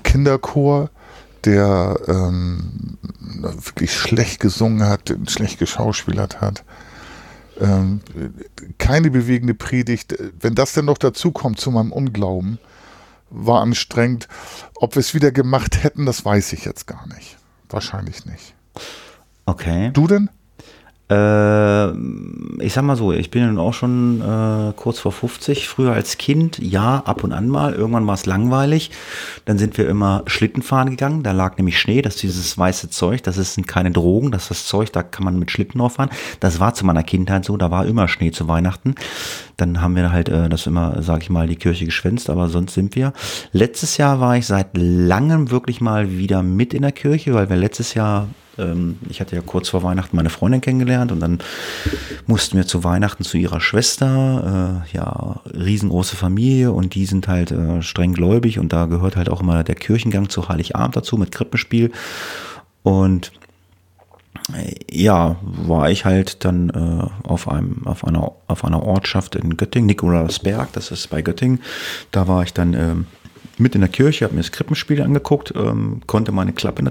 Kinderchor, 0.04 0.90
der 1.46 2.00
ähm, 2.08 2.98
wirklich 3.42 3.94
schlecht 3.94 4.40
gesungen 4.40 4.88
hat, 4.88 5.14
schlecht 5.28 5.60
geschauspielert 5.60 6.42
hat. 6.42 6.64
Ähm, 7.60 8.02
keine 8.78 9.12
bewegende 9.12 9.54
Predigt. 9.54 10.16
Wenn 10.40 10.56
das 10.56 10.74
denn 10.74 10.86
noch 10.86 10.98
dazu 10.98 11.32
kommt 11.32 11.60
zu 11.60 11.72
meinem 11.72 11.92
Unglauben, 11.92 12.60
war 13.30 13.62
anstrengend. 13.62 14.28
Ob 14.76 14.96
wir 14.96 15.02
es 15.02 15.14
wieder 15.14 15.32
gemacht 15.32 15.84
hätten, 15.84 16.06
das 16.06 16.24
weiß 16.24 16.54
ich 16.54 16.66
jetzt 16.66 16.88
gar 16.88 17.08
nicht. 17.08 17.38
Wahrscheinlich 17.70 18.26
nicht. 18.26 18.56
Okay. 19.46 19.92
Du 19.94 20.08
denn? 20.08 20.30
Äh, 21.10 21.90
ich 22.62 22.74
sag 22.74 22.84
mal 22.84 22.96
so, 22.96 23.12
ich 23.12 23.32
bin 23.32 23.58
auch 23.58 23.74
schon 23.74 24.22
äh, 24.22 24.74
kurz 24.76 25.00
vor 25.00 25.12
50. 25.12 25.68
Früher 25.68 25.94
als 25.94 26.18
Kind, 26.18 26.60
ja, 26.60 27.02
ab 27.06 27.24
und 27.24 27.32
an 27.32 27.48
mal. 27.48 27.74
Irgendwann 27.74 28.06
war 28.06 28.14
es 28.14 28.26
langweilig. 28.26 28.92
Dann 29.46 29.58
sind 29.58 29.78
wir 29.78 29.90
immer 29.90 30.24
Schlitten 30.28 30.62
fahren 30.62 30.92
gegangen. 30.92 31.24
Da 31.24 31.32
lag 31.32 31.58
nämlich 31.58 31.80
Schnee. 31.80 32.02
Das 32.02 32.16
ist 32.16 32.24
dieses 32.24 32.58
weiße 32.58 32.90
Zeug. 32.90 33.24
Das 33.24 33.36
sind 33.36 33.68
keine 33.68 33.92
Drogen. 33.92 34.32
Das 34.32 34.44
ist 34.44 34.50
das 34.50 34.66
Zeug, 34.66 34.92
da 34.92 35.02
kann 35.02 35.26
man 35.26 35.40
mit 35.40 35.50
Schlitten 35.50 35.80
drauf 35.80 35.94
fahren. 35.94 36.10
Das 36.40 36.60
war 36.60 36.74
zu 36.76 36.86
meiner 36.86 37.04
Kindheit 37.04 37.44
so. 37.44 37.58
Da 37.58 37.72
war 37.72 37.86
immer 37.86 38.08
Schnee 38.08 38.32
zu 38.32 38.48
Weihnachten. 38.48 38.94
Dann 39.58 39.82
haben 39.82 39.96
wir 39.96 40.12
halt 40.12 40.30
äh, 40.30 40.48
das 40.48 40.68
immer, 40.68 41.02
sag 41.02 41.24
ich 41.24 41.30
mal, 41.30 41.48
die 41.48 41.56
Kirche 41.56 41.86
geschwänzt. 41.86 42.30
Aber 42.30 42.50
sonst 42.50 42.76
sind 42.76 42.96
wir. 42.96 43.14
Letztes 43.52 43.98
Jahr 43.98 44.20
war 44.20 44.38
ich 44.38 44.46
seit 44.46 44.78
langem 44.78 45.50
wirklich 45.50 45.82
mal 45.82 46.12
wieder 46.12 46.44
mit 46.44 46.76
in 46.76 46.84
der 46.84 46.92
Kirche, 46.92 47.34
weil 47.34 47.50
wir 47.50 47.58
letztes 47.58 47.96
Jahr 47.96 48.28
ich 49.10 49.22
hatte 49.22 49.36
ja 49.36 49.42
kurz 49.46 49.70
vor 49.70 49.84
Weihnachten 49.84 50.16
meine 50.16 50.30
Freundin 50.30 50.62
kennengelernt 50.62 51.12
und 51.12 51.20
dann 51.20 51.40
mussten 52.28 52.58
wir 52.58 52.68
zu 52.68 52.84
Weihnachten 52.84 53.24
zu 53.24 53.38
ihrer 53.38 53.62
Schwester, 53.62 54.84
äh, 54.86 54.96
ja, 54.96 55.42
riesengroße 55.46 56.16
Familie 56.16 56.72
und 56.72 56.96
die 56.96 57.06
sind 57.06 57.28
halt 57.28 57.52
äh, 57.52 57.82
streng 57.82 58.14
gläubig 58.14 58.60
und 58.60 58.74
da 58.74 58.86
gehört 58.86 59.16
halt 59.16 59.30
auch 59.30 59.42
immer 59.42 59.64
der 59.64 59.76
Kirchengang 59.76 60.30
zu 60.30 60.50
Heiligabend 60.50 60.96
dazu 60.96 61.18
mit 61.18 61.32
Krippenspiel 61.32 61.92
und 62.84 63.32
äh, 64.56 64.76
ja, 64.92 65.38
war 65.42 65.90
ich 65.90 66.06
halt 66.06 66.44
dann 66.46 66.70
äh, 66.70 67.28
auf 67.28 67.50
einem 67.50 67.86
auf 67.86 68.06
einer 68.06 68.32
auf 68.48 68.66
einer 68.66 68.84
Ortschaft 68.84 69.36
in 69.36 69.58
Göttingen, 69.58 69.88
Nikolausberg, 69.88 70.72
das 70.74 70.92
ist 70.92 71.10
bei 71.10 71.22
Göttingen. 71.22 71.62
Da 72.12 72.28
war 72.28 72.44
ich 72.44 72.54
dann 72.54 72.74
ähm, 72.74 73.06
mit 73.58 73.76
in 73.76 73.82
der 73.82 73.90
Kirche, 73.90 74.26
habe 74.26 74.36
mir 74.36 74.42
das 74.42 74.52
Krippenspiel 74.52 75.02
angeguckt, 75.02 75.54
ähm, 75.56 76.02
konnte 76.08 76.32
meine 76.32 76.54
Klappe 76.54 76.82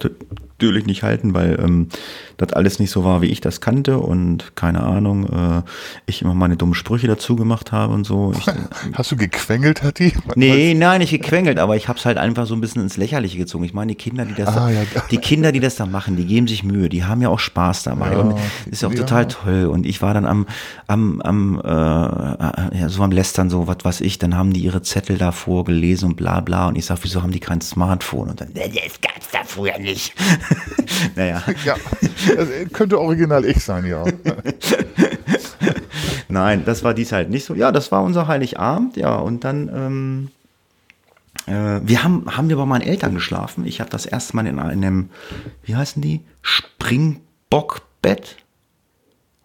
natürlich 0.58 0.86
nicht 0.86 1.04
halten, 1.04 1.34
weil 1.34 1.58
ähm, 1.62 1.88
das 2.36 2.52
alles 2.52 2.80
nicht 2.80 2.90
so 2.90 3.04
war, 3.04 3.22
wie 3.22 3.26
ich 3.26 3.40
das 3.40 3.60
kannte 3.60 3.98
und 3.98 4.56
keine 4.56 4.82
Ahnung, 4.82 5.26
äh, 5.26 5.62
ich 6.06 6.22
immer 6.22 6.34
meine 6.34 6.56
dummen 6.56 6.74
Sprüche 6.74 7.06
dazu 7.06 7.36
gemacht 7.36 7.70
habe 7.70 7.94
und 7.94 8.04
so. 8.04 8.32
Ich, 8.36 8.46
Hast 8.94 9.12
du 9.12 9.16
gequengelt, 9.16 9.84
Hatti? 9.84 10.14
Nee, 10.34 10.74
nein, 10.74 11.00
nicht 11.00 11.10
gequengelt, 11.10 11.60
aber 11.60 11.76
ich 11.76 11.86
habe 11.86 11.98
es 11.98 12.04
halt 12.04 12.18
einfach 12.18 12.46
so 12.46 12.54
ein 12.54 12.60
bisschen 12.60 12.82
ins 12.82 12.96
Lächerliche 12.96 13.38
gezogen. 13.38 13.64
Ich 13.64 13.72
meine, 13.72 13.92
die 13.92 13.94
Kinder, 13.94 14.24
die 14.24 14.34
das, 14.34 14.48
ah, 14.48 14.68
da, 14.68 14.70
ja. 14.70 14.82
die 15.10 15.18
Kinder, 15.18 15.52
die 15.52 15.60
das 15.60 15.76
da 15.76 15.86
machen, 15.86 16.16
die 16.16 16.26
geben 16.26 16.48
sich 16.48 16.64
Mühe, 16.64 16.88
die 16.88 17.04
haben 17.04 17.22
ja 17.22 17.28
auch 17.28 17.38
Spaß 17.38 17.84
dabei 17.84 18.12
ja, 18.12 18.18
und 18.18 18.38
ist 18.68 18.82
ja 18.82 18.88
auch 18.88 18.94
total 18.94 19.28
toll. 19.28 19.66
Und 19.66 19.86
ich 19.86 20.02
war 20.02 20.12
dann 20.12 20.26
am, 20.26 20.46
am, 20.88 21.20
am 21.20 21.60
äh, 21.64 21.68
äh, 21.68 22.80
ja, 22.80 22.88
so 22.88 23.02
am 23.04 23.12
Lästern, 23.12 23.48
so 23.48 23.68
was 23.68 23.78
weiß 23.82 24.00
ich, 24.00 24.18
dann 24.18 24.36
haben 24.36 24.52
die 24.52 24.60
ihre 24.60 24.82
Zettel 24.82 25.18
da 25.18 25.30
vorgelesen 25.30 26.10
und 26.10 26.16
bla 26.16 26.40
bla 26.40 26.66
und 26.66 26.76
ich 26.76 26.86
sage, 26.86 27.00
wieso 27.04 27.22
haben 27.22 27.30
die 27.30 27.40
kein 27.40 27.60
Smartphone? 27.60 28.30
Und 28.30 28.40
dann, 28.40 28.52
das 28.54 29.00
gab's 29.00 29.28
da 29.32 29.40
früher 29.44 29.78
nicht. 29.78 30.14
naja. 31.16 31.42
Ja, 31.64 31.76
das 32.36 32.48
könnte 32.72 32.98
original 32.98 33.44
ich 33.44 33.64
sein, 33.64 33.86
ja. 33.86 34.04
Nein, 36.28 36.64
das 36.64 36.84
war 36.84 36.94
dies 36.94 37.12
halt 37.12 37.30
nicht 37.30 37.44
so. 37.44 37.54
Ja, 37.54 37.72
das 37.72 37.90
war 37.90 38.02
unser 38.02 38.28
Heiligabend, 38.28 38.96
ja, 38.96 39.16
und 39.16 39.44
dann, 39.44 39.68
ähm, 39.74 40.30
äh, 41.46 41.80
wir 41.82 42.04
haben, 42.04 42.36
haben 42.36 42.48
wir 42.48 42.56
bei 42.56 42.66
meinen 42.66 42.82
Eltern 42.82 43.14
geschlafen. 43.14 43.66
Ich 43.66 43.80
habe 43.80 43.90
das 43.90 44.06
erste 44.06 44.36
Mal 44.36 44.46
in 44.46 44.58
einem, 44.58 45.10
wie 45.62 45.76
heißen 45.76 46.02
die? 46.02 46.20
Springbockbett. 46.42 48.36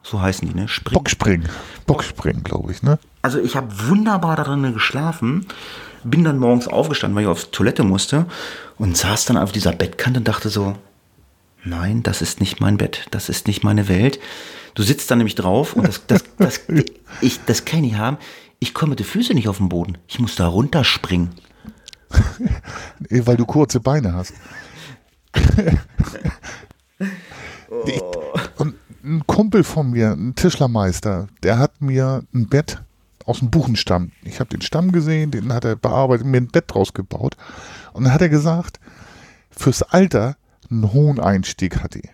So 0.02 0.22
heißen 0.22 0.48
die, 0.48 0.54
ne? 0.54 0.68
Spring 0.68 0.94
Bockspring. 0.94 1.44
Bockspring, 1.86 2.44
glaube 2.44 2.74
ich, 2.74 2.84
ne? 2.84 3.00
Also 3.22 3.40
ich 3.40 3.56
habe 3.56 3.70
wunderbar 3.88 4.36
darin 4.36 4.74
geschlafen 4.74 5.48
bin 6.04 6.24
dann 6.24 6.38
morgens 6.38 6.68
aufgestanden, 6.68 7.16
weil 7.16 7.24
ich 7.24 7.30
auf 7.30 7.46
Toilette 7.46 7.84
musste 7.84 8.26
und 8.78 8.98
saß 8.98 9.26
dann 9.26 9.38
auf 9.38 9.52
dieser 9.52 9.72
Bettkante 9.72 10.20
und 10.20 10.28
dachte 10.28 10.50
so, 10.50 10.76
nein, 11.64 12.04
das 12.04 12.22
ist 12.22 12.40
nicht 12.40 12.60
mein 12.60 12.78
Bett, 12.78 13.08
das 13.12 13.30
ist 13.30 13.48
nicht 13.48 13.64
meine 13.64 13.88
Welt. 13.88 14.20
Du 14.76 14.84
sitzt 14.84 15.10
da 15.12 15.16
nämlich 15.16 15.36
drauf 15.36 15.76
und 15.76 15.88
das, 15.88 16.06
das, 16.08 16.24
das, 16.38 16.62
ich, 17.22 17.40
das 17.46 17.66
kann 17.66 17.84
ich 17.84 17.92
nicht 17.92 17.98
haben. 17.98 18.18
Ich 18.60 18.74
komme 18.74 18.92
mit 18.92 19.00
den 19.00 19.06
Füßen 19.06 19.36
nicht 19.36 19.48
auf 19.48 19.58
den 19.58 19.70
Boden. 19.70 19.98
Ich 20.08 20.20
muss 20.20 20.36
da 20.36 20.48
runterspringen. 20.48 21.30
Weil 23.10 23.38
du 23.38 23.46
kurze 23.46 23.80
Beine 23.80 24.14
hast. 24.14 24.34
ich, 27.86 28.02
und 28.58 28.76
ein 29.04 29.24
Kumpel 29.28 29.64
von 29.64 29.92
mir, 29.92 30.12
ein 30.12 30.36
Tischlermeister, 30.36 31.28
der 31.42 31.58
hat 31.60 31.82
mir 31.82 32.24
ein 32.34 32.48
Bett 32.48 32.82
aus 33.26 33.40
dem 33.40 33.50
Buchenstamm. 33.50 34.12
Ich 34.24 34.40
habe 34.40 34.50
den 34.50 34.62
Stamm 34.62 34.92
gesehen, 34.92 35.32
den 35.32 35.52
hat 35.52 35.66
er 35.66 35.76
bearbeitet, 35.76 36.26
mir 36.26 36.38
ein 36.38 36.48
Bett 36.48 36.66
draus 36.68 36.94
gebaut. 36.94 37.36
Und 37.94 38.06
dann 38.06 38.14
hat 38.14 38.22
er 38.22 38.30
gesagt, 38.30 38.80
fürs 39.52 39.84
Alter 39.84 40.36
einen 40.74 40.94
hohen 40.94 41.20
Einstieg 41.20 41.82
hat 41.82 41.96
die. 41.96 42.10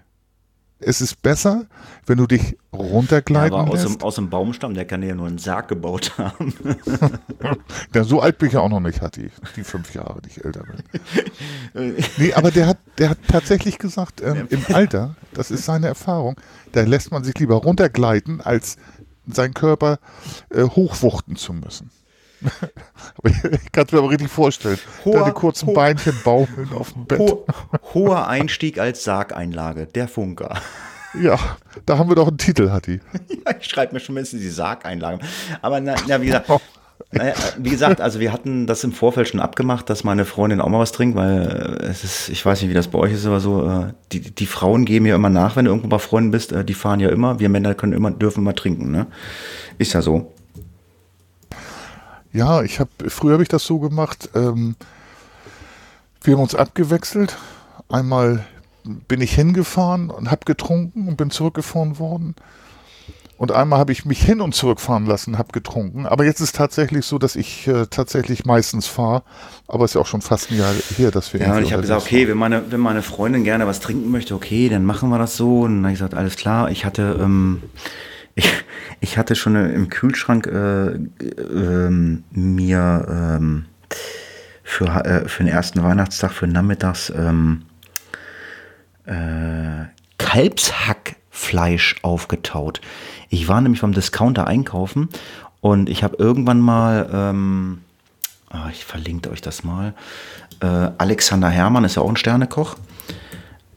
Es 0.81 1.01
ist 1.01 1.21
besser, 1.21 1.65
wenn 2.05 2.17
du 2.17 2.25
dich 2.25 2.57
runtergleiten 2.71 3.53
ja, 3.53 3.63
aber 3.63 3.71
aus 3.71 3.83
lässt. 3.83 3.95
Dem, 3.95 4.01
aus 4.01 4.15
dem 4.15 4.29
Baumstamm, 4.29 4.73
der 4.73 4.85
kann 4.85 5.03
ja 5.03 5.13
nur 5.13 5.27
einen 5.27 5.37
Sarg 5.37 5.67
gebaut 5.67 6.17
haben. 6.17 6.53
ja, 7.93 8.03
so 8.05 8.21
alt 8.21 8.37
bin 8.37 8.47
ich 8.47 8.53
ja 8.53 8.61
auch 8.61 8.69
noch 8.69 8.79
nicht, 8.79 9.01
hat 9.01 9.17
die, 9.17 9.29
die 9.57 9.65
fünf 9.65 9.93
Jahre, 9.93 10.21
die 10.21 10.29
ich 10.29 10.45
älter 10.45 10.63
bin. 10.63 11.95
nee, 12.17 12.33
aber 12.33 12.51
der 12.51 12.67
hat, 12.67 12.77
der 12.97 13.09
hat 13.09 13.17
tatsächlich 13.27 13.77
gesagt, 13.77 14.21
ähm, 14.21 14.47
im 14.49 14.63
Alter, 14.73 15.15
das 15.33 15.51
ist 15.51 15.65
seine 15.65 15.87
Erfahrung, 15.87 16.39
da 16.71 16.81
lässt 16.83 17.11
man 17.11 17.25
sich 17.25 17.37
lieber 17.39 17.55
runtergleiten, 17.55 18.39
als 18.39 18.77
seinen 19.27 19.53
Körper 19.53 19.99
äh, 20.49 20.63
hochwuchten 20.63 21.35
zu 21.35 21.51
müssen. 21.51 21.91
ich 23.23 23.71
kann 23.71 23.85
es 23.85 23.91
mir 23.91 23.99
aber 23.99 24.09
richtig 24.09 24.29
vorstellen. 24.29 24.79
Hoher, 25.05 25.19
Deine 25.19 25.33
kurzen 25.33 25.67
ho 25.67 25.73
Beinchen 25.73 26.15
baumeln 26.23 26.69
auf 26.73 26.93
dem 26.93 27.05
Bett. 27.05 27.19
Ho 27.19 27.45
hoher 27.93 28.27
Einstieg 28.27 28.79
als 28.79 29.03
Sargeinlage, 29.03 29.85
der 29.85 30.07
Funker. 30.07 30.59
Ja, 31.19 31.39
da 31.87 31.97
haben 31.97 32.07
wir 32.07 32.15
doch 32.15 32.27
einen 32.27 32.37
Titel, 32.37 32.69
Hatti. 32.69 33.01
ja, 33.29 33.55
ich 33.59 33.65
schreibe 33.65 33.95
mir 33.95 33.99
schon 33.99 34.13
mindestens 34.13 34.41
die 34.41 34.49
Sargeinlagen. 34.51 35.27
Aber 35.59 35.79
na, 35.79 35.95
na 36.07 36.21
wie 36.21 36.27
gesagt, 36.27 36.47
naja, 37.11 37.33
wie 37.57 37.71
gesagt, 37.71 38.01
also 38.01 38.19
wir 38.19 38.31
hatten 38.31 38.67
das 38.67 38.83
im 38.83 38.91
Vorfeld 38.91 39.27
schon 39.27 39.39
abgemacht, 39.39 39.89
dass 39.89 40.03
meine 40.03 40.25
Freundin 40.25 40.61
auch 40.61 40.69
mal 40.69 40.77
was 40.77 40.91
trinkt, 40.91 41.17
weil 41.17 41.77
äh, 41.81 41.85
es 41.85 42.03
ist, 42.03 42.29
ich 42.29 42.45
weiß 42.45 42.61
nicht, 42.61 42.69
wie 42.69 42.75
das 42.75 42.87
bei 42.87 42.99
euch 42.99 43.13
ist, 43.13 43.25
aber 43.25 43.39
so, 43.39 43.67
äh, 43.67 43.93
die, 44.11 44.19
die 44.19 44.45
Frauen 44.45 44.85
geben 44.85 45.07
ja 45.07 45.15
immer 45.15 45.31
nach, 45.31 45.55
wenn 45.55 45.65
du 45.65 45.71
irgendwo 45.71 45.87
bei 45.87 45.97
Freunden 45.97 46.29
bist, 46.29 46.51
äh, 46.51 46.63
die 46.63 46.75
fahren 46.75 46.99
ja 46.99 47.09
immer, 47.09 47.39
wir 47.39 47.49
Männer 47.49 47.73
können 47.73 47.93
immer, 47.93 48.11
dürfen 48.11 48.41
immer 48.41 48.53
trinken, 48.53 48.91
ne? 48.91 49.07
Ist 49.79 49.93
ja 49.93 50.03
so. 50.03 50.31
Ja, 52.31 52.61
ich 52.61 52.79
habe, 52.79 52.89
früher 53.07 53.33
habe 53.33 53.43
ich 53.43 53.49
das 53.49 53.63
so 53.63 53.79
gemacht, 53.79 54.29
ähm, 54.35 54.75
wir 56.23 56.33
haben 56.35 56.43
uns 56.43 56.55
abgewechselt. 56.55 57.37
Einmal 57.87 58.45
bin 58.83 59.21
ich 59.21 59.33
hingefahren 59.33 60.09
und 60.09 60.29
habe 60.29 60.45
getrunken 60.45 61.07
und 61.07 61.17
bin 61.17 61.31
zurückgefahren 61.31 61.99
worden. 61.99 62.35
Und 63.39 63.53
einmal 63.53 63.79
habe 63.79 63.93
ich 63.93 64.03
mich 64.03 64.21
hin 64.21 64.41
und 64.41 64.53
zurückfahren 64.53 65.05
lassen, 65.05 65.37
habe 65.37 65.53
getrunken. 65.53 66.05
Aber 66.05 66.25
jetzt 66.25 66.41
ist 66.41 66.57
tatsächlich 66.57 67.05
so, 67.05 67.17
dass 67.17 67.37
ich 67.37 67.67
äh, 67.67 67.85
tatsächlich 67.89 68.45
meistens 68.45 68.87
fahre. 68.87 69.23
Aber 69.65 69.85
es 69.85 69.91
ist 69.91 69.95
ja 69.95 70.01
auch 70.01 70.07
schon 70.07 70.21
fast 70.21 70.51
ein 70.51 70.57
Jahr 70.57 70.73
her, 70.97 71.09
dass 71.09 71.33
wir. 71.33 71.39
Ja, 71.39 71.55
und 71.55 71.63
ich 71.63 71.71
habe 71.71 71.81
gesagt, 71.81 72.01
okay, 72.01 72.27
wenn 72.27 72.37
meine, 72.37 72.69
wenn 72.69 72.81
meine 72.81 73.01
Freundin 73.01 73.45
gerne 73.45 73.65
was 73.65 73.79
trinken 73.79 74.11
möchte, 74.11 74.35
okay, 74.35 74.67
dann 74.67 74.83
machen 74.83 75.09
wir 75.09 75.19
das 75.19 75.37
so. 75.37 75.61
Und 75.61 75.75
dann 75.77 75.83
habe 75.85 75.93
ich 75.93 75.99
gesagt, 75.99 76.15
alles 76.15 76.35
klar. 76.35 76.69
Ich 76.69 76.83
hatte, 76.83 77.17
ähm, 77.21 77.63
ich, 78.35 78.49
ich 78.99 79.17
hatte 79.17 79.35
schon 79.35 79.55
im 79.55 79.89
Kühlschrank 79.89 80.47
äh, 80.47 80.87
äh, 80.89 81.89
mir 81.89 83.07
ähm, 83.09 83.65
für, 84.63 84.87
äh, 85.05 85.27
für 85.27 85.43
den 85.43 85.51
ersten 85.51 85.83
Weihnachtstag, 85.83 86.31
für 86.31 86.47
nachmittags 86.47 87.11
ähm, 87.15 87.63
äh, 89.05 89.85
Kalbshackfleisch 90.17 91.95
aufgetaut. 92.03 92.81
Ich 93.29 93.47
war 93.47 93.61
nämlich 93.61 93.81
beim 93.81 93.93
Discounter 93.93 94.47
einkaufen 94.47 95.09
und 95.61 95.89
ich 95.89 96.03
habe 96.03 96.17
irgendwann 96.17 96.59
mal, 96.59 97.09
ähm, 97.11 97.81
oh, 98.53 98.69
ich 98.71 98.85
verlinke 98.85 99.31
euch 99.31 99.41
das 99.41 99.63
mal, 99.63 99.93
äh, 100.61 100.91
Alexander 100.97 101.49
Hermann 101.49 101.83
ist 101.83 101.95
ja 101.95 102.01
auch 102.01 102.09
ein 102.09 102.17
Sternekoch. 102.17 102.75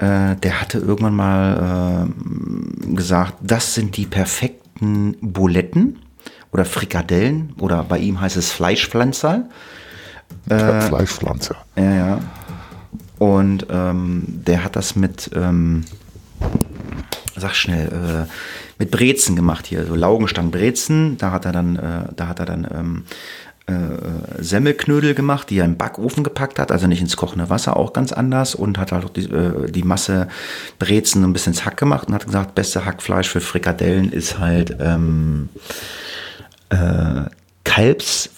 Äh, 0.03 0.35
der 0.35 0.61
hatte 0.61 0.79
irgendwann 0.79 1.15
mal 1.15 2.09
äh, 2.09 2.95
gesagt, 2.97 3.35
das 3.41 3.75
sind 3.75 3.97
die 3.97 4.07
perfekten 4.07 5.17
Buletten 5.21 6.01
oder 6.51 6.65
Frikadellen 6.65 7.55
oder 7.61 7.85
bei 7.85 7.99
ihm 7.99 8.21
heißt 8.21 8.37
es 8.37 8.51
Fleischpflanzer. 8.51 9.49
Äh, 10.49 10.81
Fleischpflanzer. 10.81 11.55
Ja, 11.77 11.95
ja. 11.95 12.21
Und 13.21 13.69
ähm, 13.71 14.25
der 14.27 14.65
hat 14.65 14.75
das 14.75 14.97
mit, 14.97 15.31
ähm, 15.37 15.85
sag 17.37 17.55
schnell, 17.55 17.87
äh, 17.87 18.33
mit 18.81 18.91
Brezen 18.91 19.37
gemacht 19.37 19.67
hier, 19.67 19.87
so 19.87 19.95
Laugenstangen-Brezen. 19.95 21.17
Da 21.17 21.31
hat 21.31 21.45
er 21.45 21.53
dann, 21.53 21.77
äh, 21.77 22.13
da 22.17 22.27
hat 22.27 22.41
er 22.41 22.47
dann 22.47 22.67
ähm, 22.75 23.05
äh, 23.67 24.43
Semmelknödel 24.43 25.15
gemacht, 25.15 25.51
die 25.51 25.59
er 25.59 25.65
im 25.65 25.77
Backofen 25.77 26.25
gepackt 26.25 26.59
hat, 26.59 26.73
also 26.73 26.87
nicht 26.87 27.01
ins 27.01 27.17
kochende 27.17 27.49
Wasser, 27.49 27.77
auch 27.77 27.93
ganz 27.93 28.13
anders 28.13 28.55
und 28.55 28.79
hat 28.79 28.93
halt 28.93 29.05
auch 29.05 29.11
die, 29.11 29.31
äh, 29.31 29.71
die 29.71 29.85
Masse 29.85 30.29
Brezen 30.79 31.23
ein 31.23 31.33
bisschen 31.33 31.53
ins 31.53 31.65
Hack 31.65 31.77
gemacht 31.77 32.09
und 32.09 32.15
hat 32.15 32.27
gesagt, 32.27 32.55
beste 32.55 32.85
Hackfleisch 32.85 33.29
für 33.29 33.41
Frikadellen 33.41 34.11
ist 34.13 34.39
halt 34.39 34.77
ähm, 34.81 35.49
äh, 36.71 37.23
Kalbs 37.65 38.31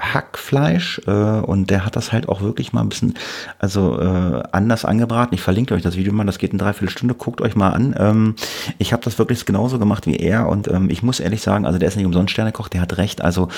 Hackfleisch 0.00 1.00
äh, 1.06 1.10
und 1.10 1.70
der 1.70 1.84
hat 1.84 1.96
das 1.96 2.12
halt 2.12 2.28
auch 2.28 2.40
wirklich 2.40 2.72
mal 2.72 2.80
ein 2.80 2.88
bisschen 2.88 3.14
also 3.58 4.00
äh, 4.00 4.42
anders 4.52 4.84
angebraten. 4.84 5.34
Ich 5.34 5.42
verlinke 5.42 5.74
euch 5.74 5.82
das 5.82 5.96
Video 5.96 6.12
mal, 6.12 6.24
das 6.24 6.38
geht 6.38 6.52
in 6.52 6.58
dreiviertel 6.58 6.90
Stunde, 6.90 7.14
guckt 7.14 7.40
euch 7.40 7.54
mal 7.54 7.70
an. 7.70 7.94
Ähm, 7.98 8.34
ich 8.78 8.92
habe 8.92 9.02
das 9.04 9.18
wirklich 9.18 9.44
genauso 9.44 9.78
gemacht 9.78 10.06
wie 10.06 10.16
er 10.16 10.48
und 10.48 10.68
ähm, 10.68 10.90
ich 10.90 11.02
muss 11.02 11.20
ehrlich 11.20 11.42
sagen, 11.42 11.66
also 11.66 11.78
der 11.78 11.88
ist 11.88 11.96
nicht 11.96 12.06
umsonst 12.06 12.32
Sternekoch, 12.32 12.68
der 12.68 12.80
hat 12.80 12.96
recht. 12.96 13.22
Also 13.22 13.48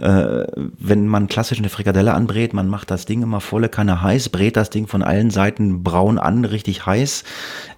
äh, 0.00 0.44
wenn 0.78 1.06
man 1.06 1.28
klassisch 1.28 1.58
eine 1.58 1.68
Frikadelle 1.68 2.14
anbrät, 2.14 2.54
man 2.54 2.68
macht 2.68 2.90
das 2.90 3.06
Ding 3.06 3.22
immer 3.22 3.40
volle 3.40 3.68
Kanne 3.68 4.02
heiß, 4.02 4.30
brät 4.30 4.56
das 4.56 4.70
Ding 4.70 4.86
von 4.86 5.02
allen 5.02 5.30
Seiten 5.30 5.82
braun 5.82 6.18
an, 6.18 6.44
richtig 6.44 6.86
heiß. 6.86 7.24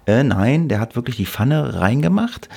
Äh, 0.07 0.23
nein, 0.23 0.67
der 0.69 0.79
hat 0.79 0.95
wirklich 0.95 1.17
die 1.17 1.25
Pfanne 1.25 1.79
reingemacht 1.79 2.49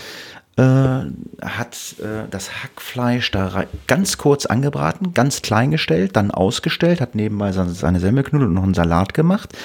äh, 0.58 1.04
hat 1.40 1.94
äh, 2.00 2.28
das 2.30 2.62
Hackfleisch 2.62 3.30
da 3.30 3.64
ganz 3.86 4.18
kurz 4.18 4.44
angebraten, 4.44 5.14
ganz 5.14 5.40
klein 5.40 5.70
gestellt, 5.70 6.16
dann 6.16 6.32
ausgestellt, 6.32 7.00
hat 7.00 7.14
nebenbei 7.14 7.52
seine 7.52 8.00
Semmelknödel 8.00 8.48
und 8.48 8.54
noch 8.54 8.64
einen 8.64 8.74
Salat 8.74 9.14
gemacht. 9.14 9.56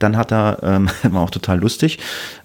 Dann 0.00 0.16
hat 0.16 0.32
er, 0.32 0.58
ähm, 0.62 0.90
war 1.04 1.22
auch 1.22 1.30
total 1.30 1.60
lustig, 1.60 2.00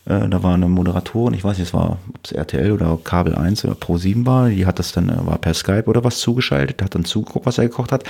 äh, 0.08 0.30
da 0.30 0.42
war 0.42 0.54
eine 0.54 0.68
Moderatorin, 0.68 1.34
ich 1.34 1.44
weiß 1.44 1.58
nicht, 1.58 1.68
es 1.68 1.74
war 1.74 1.98
ob's 2.16 2.32
RTL 2.32 2.72
oder 2.72 2.98
Kabel 3.04 3.36
1 3.36 3.66
oder 3.66 3.76
Pro 3.76 3.98
7 3.98 4.26
war, 4.26 4.50
die 4.50 4.66
hat 4.66 4.80
das 4.80 4.92
dann, 4.92 5.10
äh, 5.10 5.26
war 5.26 5.38
per 5.38 5.54
Skype 5.54 5.86
oder 5.88 6.04
was 6.04 6.20
zugeschaltet, 6.20 6.82
hat 6.82 6.96
dann 6.96 7.06
zugeguckt, 7.06 7.46
was 7.46 7.58
er 7.58 7.68
gekocht 7.68 7.92
hat. 7.92 8.04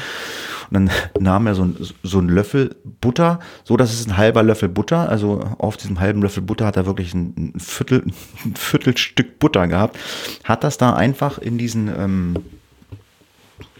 Und 0.69 0.73
dann 0.73 0.91
nahm 1.19 1.47
er 1.47 1.55
so, 1.55 1.63
ein, 1.63 1.77
so 2.03 2.19
einen 2.19 2.29
Löffel 2.29 2.75
Butter, 3.01 3.39
so 3.63 3.77
dass 3.77 3.93
es 3.93 4.05
ein 4.07 4.17
halber 4.17 4.43
Löffel 4.43 4.69
Butter, 4.69 5.09
also 5.09 5.39
auf 5.57 5.77
diesem 5.77 5.99
halben 5.99 6.21
Löffel 6.21 6.43
Butter 6.43 6.65
hat 6.65 6.77
er 6.77 6.85
wirklich 6.85 7.13
ein, 7.13 7.53
ein 7.55 7.59
Viertel, 7.59 8.03
ein 8.45 8.55
Viertelstück 8.55 9.39
Butter 9.39 9.67
gehabt, 9.67 9.97
hat 10.43 10.63
das 10.63 10.77
da 10.77 10.93
einfach 10.93 11.39
in 11.39 11.57
diesen, 11.57 11.87
ähm, 11.87 12.35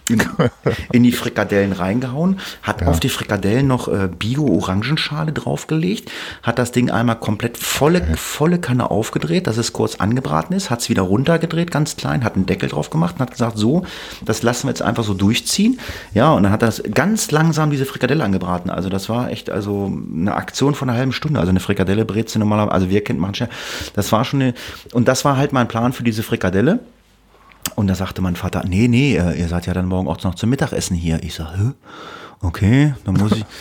in, 0.92 1.04
die 1.04 1.12
Frikadellen 1.12 1.72
reingehauen, 1.72 2.40
hat 2.62 2.82
ja. 2.82 2.88
auf 2.88 3.00
die 3.00 3.10
Frikadellen 3.10 3.68
noch 3.68 3.88
äh, 3.88 4.08
Bio-Orangenschale 4.08 5.34
draufgelegt, 5.34 6.12
hat 6.44 6.60
das 6.60 6.72
Ding 6.72 6.90
einmal 6.90 7.18
komplett 7.18 7.58
volle, 7.58 8.02
okay. 8.02 8.14
volle 8.16 8.60
Kanne 8.60 8.92
aufgedreht, 8.92 9.48
dass 9.48 9.58
es 9.58 9.74
kurz 9.74 9.96
angebraten 9.96 10.54
ist, 10.54 10.70
hat 10.70 10.82
es 10.82 10.90
wieder 10.90 11.04
runtergedreht, 11.04 11.72
ganz 11.72 11.96
klein, 11.96 12.24
hat 12.24 12.36
einen 12.36 12.46
Deckel 12.46 12.70
drauf 12.70 12.90
gemacht 12.90 13.16
und 13.16 13.22
hat 13.22 13.32
gesagt, 13.32 13.58
so, 13.58 13.86
das 14.24 14.44
lassen 14.44 14.68
wir 14.68 14.72
jetzt 14.72 14.82
einfach 14.82 15.04
so 15.04 15.14
durchziehen. 15.14 15.80
Ja, 16.14 16.32
und 16.34 16.44
dann 16.44 16.52
hat 16.52 16.62
das 16.62 16.84
ganz 16.94 17.32
langsam 17.32 17.72
diese 17.72 17.86
Frikadelle 17.86 18.24
angebraten. 18.24 18.70
Also 18.70 18.90
das 18.90 19.10
war 19.10 19.30
echt 19.30 19.50
also 19.50 19.92
eine 20.14 20.36
Aktion 20.36 20.76
von 20.76 20.90
einer 20.90 20.98
halben 20.98 21.12
Stunde. 21.12 21.40
Also 21.40 21.50
eine 21.50 21.60
Frikadelle 21.60 22.06
brät 22.06 22.30
sie 22.30 22.40
normalerweise, 22.40 22.74
also 22.74 22.90
wir 22.90 23.04
kennt 23.04 23.20
schnell. 23.36 23.50
Das 23.94 24.12
war 24.12 24.26
schon 24.26 24.42
eine, 24.42 24.54
und 24.94 25.08
das 25.08 25.26
war 25.26 25.38
halt 25.38 25.54
mein 25.54 25.68
Plan 25.68 25.94
für 25.94 26.04
diese 26.04 26.24
Frikadelle. 26.24 26.80
Und 27.78 27.86
da 27.86 27.94
sagte 27.94 28.24
mein 28.24 28.36
Vater, 28.36 28.64
nee, 28.68 28.88
nee, 28.88 29.18
äh, 29.18 29.40
ihr 29.40 29.48
seid 29.48 29.68
ja 29.68 29.74
dann 29.76 29.86
morgen 29.86 30.08
auch 30.08 30.24
noch 30.24 30.34
zum 30.34 30.50
Mittagessen 30.50 30.96
hier. 30.96 31.22
Ich 31.22 31.36
sage, 31.36 31.58
Hä? 31.58 31.72
okay, 32.42 32.96
dann 33.06 33.14
muss 33.14 33.32
ich. 33.34 33.46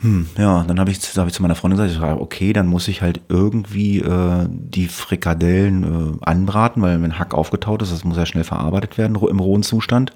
Hm, 0.00 0.28
ja, 0.36 0.64
dann 0.64 0.78
habe 0.80 0.90
ich, 0.90 0.98
hab 1.16 1.28
ich 1.28 1.32
zu 1.32 1.40
meiner 1.40 1.54
Freundin 1.54 1.78
gesagt, 1.78 1.94
ich 1.94 1.98
sage, 1.98 2.20
okay, 2.20 2.52
dann 2.52 2.66
muss 2.66 2.88
ich 2.88 3.00
halt 3.00 3.22
irgendwie 3.28 4.00
äh, 4.00 4.46
die 4.50 4.88
Frikadellen 4.88 6.18
äh, 6.20 6.24
anbraten, 6.26 6.82
weil 6.82 7.00
wenn 7.00 7.18
Hack 7.18 7.32
aufgetaut 7.32 7.80
ist, 7.80 7.90
das 7.90 8.04
muss 8.04 8.18
ja 8.18 8.26
schnell 8.26 8.44
verarbeitet 8.44 8.98
werden 8.98 9.16
im 9.16 9.38
rohen 9.38 9.62
Zustand. 9.62 10.12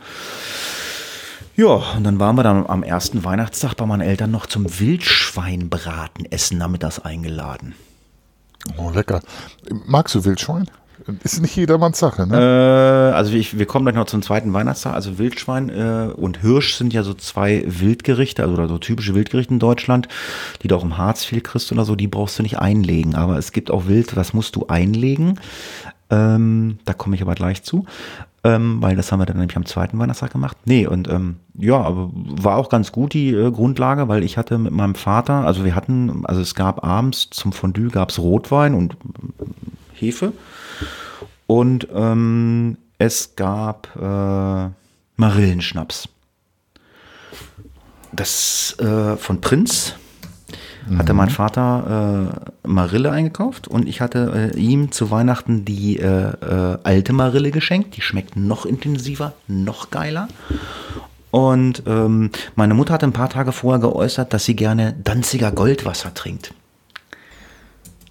Ja, 1.57 1.81
und 1.97 2.05
dann 2.05 2.19
waren 2.19 2.37
wir 2.37 2.43
dann 2.43 2.67
am 2.67 2.83
ersten 2.83 3.25
Weihnachtstag 3.25 3.77
bei 3.77 3.87
meinen 3.87 4.03
Eltern 4.03 4.31
noch 4.31 4.45
zum 4.47 4.67
Wildschweinbraten 4.79 6.31
essen, 6.31 6.59
damit 6.59 6.83
das 6.83 7.03
eingeladen. 7.03 7.75
Oh, 8.77 8.91
lecker. 8.91 9.23
Magst 9.87 10.15
du 10.17 10.25
Wildschwein? 10.25 10.69
Ist 11.25 11.41
nicht 11.41 11.57
jedermanns 11.57 11.99
Sache, 11.99 12.27
ne? 12.27 12.37
Äh, 12.37 13.15
also 13.15 13.33
ich, 13.33 13.59
wir 13.59 13.67
kommen 13.67 13.85
gleich 13.85 13.97
noch 13.97 14.07
zum 14.07 14.23
zweiten 14.23 14.53
Weihnachtstag. 14.53 14.95
Also 14.95 15.19
Wildschwein 15.19 15.69
äh, 15.69 16.11
und 16.15 16.41
Hirsch 16.41 16.75
sind 16.75 16.93
ja 16.93 17.03
so 17.03 17.15
zwei 17.15 17.65
Wildgerichte, 17.67 18.43
also 18.43 18.55
oder 18.55 18.69
so 18.69 18.79
typische 18.79 19.15
Wildgerichte 19.15 19.53
in 19.55 19.61
Deutschland, 19.61 20.09
die 20.63 20.69
du 20.69 20.77
auch 20.77 20.85
im 20.85 20.99
Harz 20.99 21.25
viel 21.25 21.41
kriegst 21.41 21.73
oder 21.73 21.85
so, 21.85 21.97
die 21.97 22.09
brauchst 22.09 22.39
du 22.39 22.43
nicht 22.43 22.59
einlegen. 22.59 23.15
Aber 23.15 23.39
es 23.39 23.53
gibt 23.53 23.71
auch 23.71 23.87
Wild, 23.87 24.17
das 24.17 24.33
musst 24.33 24.57
du 24.57 24.67
einlegen. 24.67 25.39
Ähm, 26.11 26.79
da 26.85 26.95
komme 26.95 27.17
ich 27.17 27.23
aber 27.23 27.35
gleich 27.35 27.63
zu. 27.63 27.85
Ähm, 28.45 28.81
weil 28.81 28.95
das 28.95 29.11
haben 29.11 29.19
wir 29.19 29.27
dann 29.27 29.37
nämlich 29.37 29.57
am 29.57 29.67
zweiten 29.67 29.99
Weihnachtstag 29.99 30.33
gemacht. 30.33 30.57
Nee, 30.65 30.87
und 30.87 31.09
ähm, 31.09 31.37
ja, 31.55 31.81
aber 31.81 32.11
war 32.13 32.57
auch 32.57 32.69
ganz 32.69 32.93
gut 32.93 33.13
die 33.13 33.31
äh, 33.31 33.51
Grundlage, 33.51 34.07
weil 34.07 34.23
ich 34.23 34.39
hatte 34.39 34.59
mit 34.59 34.73
meinem 34.73 34.95
Vater, 34.95 35.45
also 35.45 35.65
wir 35.65 35.75
hatten, 35.75 36.25
also 36.25 36.41
es 36.41 36.55
gab 36.55 36.85
abends 36.85 37.31
zum 37.31 37.53
Fondue 37.53 37.91
gab 37.91 38.11
es 38.11 38.19
Rotwein 38.21 38.75
und 38.75 38.97
Hefe. 40.01 40.33
Und 41.47 41.89
ähm, 41.95 42.77
es 42.99 43.37
gab 43.37 43.89
äh, 43.97 44.71
Marillenschnaps. 45.17 46.09
Das 48.13 48.77
äh, 48.79 49.17
von 49.17 49.41
Prinz 49.41 49.95
hatte 50.97 51.13
mein 51.13 51.29
mhm. 51.29 51.33
Vater 51.33 52.33
äh, 52.65 52.69
Marille 52.69 53.11
eingekauft 53.11 53.69
und 53.69 53.89
ich 53.89 54.01
hatte 54.01 54.53
äh, 54.55 54.59
ihm 54.59 54.91
zu 54.91 55.11
Weihnachten 55.11 55.65
die 55.65 55.99
äh, 55.99 56.31
äh, 56.31 56.79
alte 56.83 57.13
Marille 57.13 57.51
geschenkt. 57.51 57.97
Die 57.97 58.01
schmeckt 58.01 58.37
noch 58.37 58.65
intensiver, 58.65 59.35
noch 59.47 59.91
geiler. 59.91 60.29
Und 61.31 61.83
ähm, 61.87 62.31
meine 62.55 62.75
Mutter 62.75 62.95
hat 62.95 63.05
ein 63.05 63.13
paar 63.13 63.29
Tage 63.29 63.53
vorher 63.53 63.81
geäußert, 63.81 64.33
dass 64.33 64.47
sie 64.47 64.57
gerne 64.57 64.95
Danziger 65.05 65.53
Goldwasser 65.53 66.15
trinkt. 66.15 66.55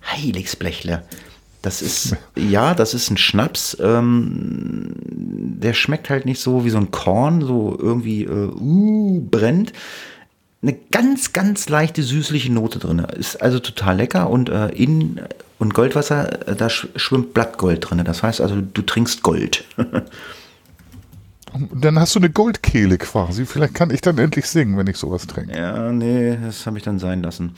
Heiligsblechle. 0.06 1.04
Das 1.68 1.82
ist, 1.82 2.15
ja, 2.38 2.74
das 2.74 2.93
ist 2.93 3.11
ein 3.11 3.18
Schnaps. 3.18 3.76
Ähm, 3.82 4.93
der 5.03 5.74
schmeckt 5.74 6.09
halt 6.09 6.26
nicht 6.26 6.39
so 6.39 6.63
wie 6.63 6.70
so 6.70 6.78
ein 6.78 6.91
Korn, 6.91 7.41
so 7.41 7.78
irgendwie 7.78 8.24
äh, 8.24 8.47
uh, 8.57 9.20
brennt. 9.30 9.74
Eine 10.61 10.78
ganz, 10.91 11.34
ganz 11.34 11.68
leichte 11.68 12.03
süßliche 12.03 12.53
Note 12.53 12.80
drin. 12.80 12.99
Ist 12.99 13.41
also 13.41 13.59
total 13.59 13.97
lecker 13.97 14.30
und 14.30 14.47
äh, 14.47 14.70
in 14.70 15.20
und 15.59 15.74
Goldwasser, 15.74 16.47
äh, 16.47 16.55
da 16.55 16.70
schwimmt 16.70 17.34
Blattgold 17.34 17.89
drin. 17.89 18.01
Das 18.05 18.24
heißt 18.24 18.39
also, 18.39 18.61
du 18.61 18.82
trinkst 18.82 19.22
Gold. 19.22 19.65
dann 21.74 21.99
hast 21.99 22.15
du 22.15 22.20
eine 22.20 22.30
Goldkehle 22.30 22.97
quasi. 22.97 23.45
Vielleicht 23.45 23.74
kann 23.74 23.89
ich 23.89 23.99
dann 23.99 24.18
endlich 24.18 24.45
singen, 24.45 24.78
wenn 24.78 24.88
ich 24.88 24.95
sowas 24.95 25.28
trinke. 25.28 25.57
Ja, 25.57 25.91
nee, 25.91 26.38
das 26.41 26.65
habe 26.65 26.78
ich 26.78 26.84
dann 26.84 26.99
sein 26.99 27.24
lassen. 27.24 27.55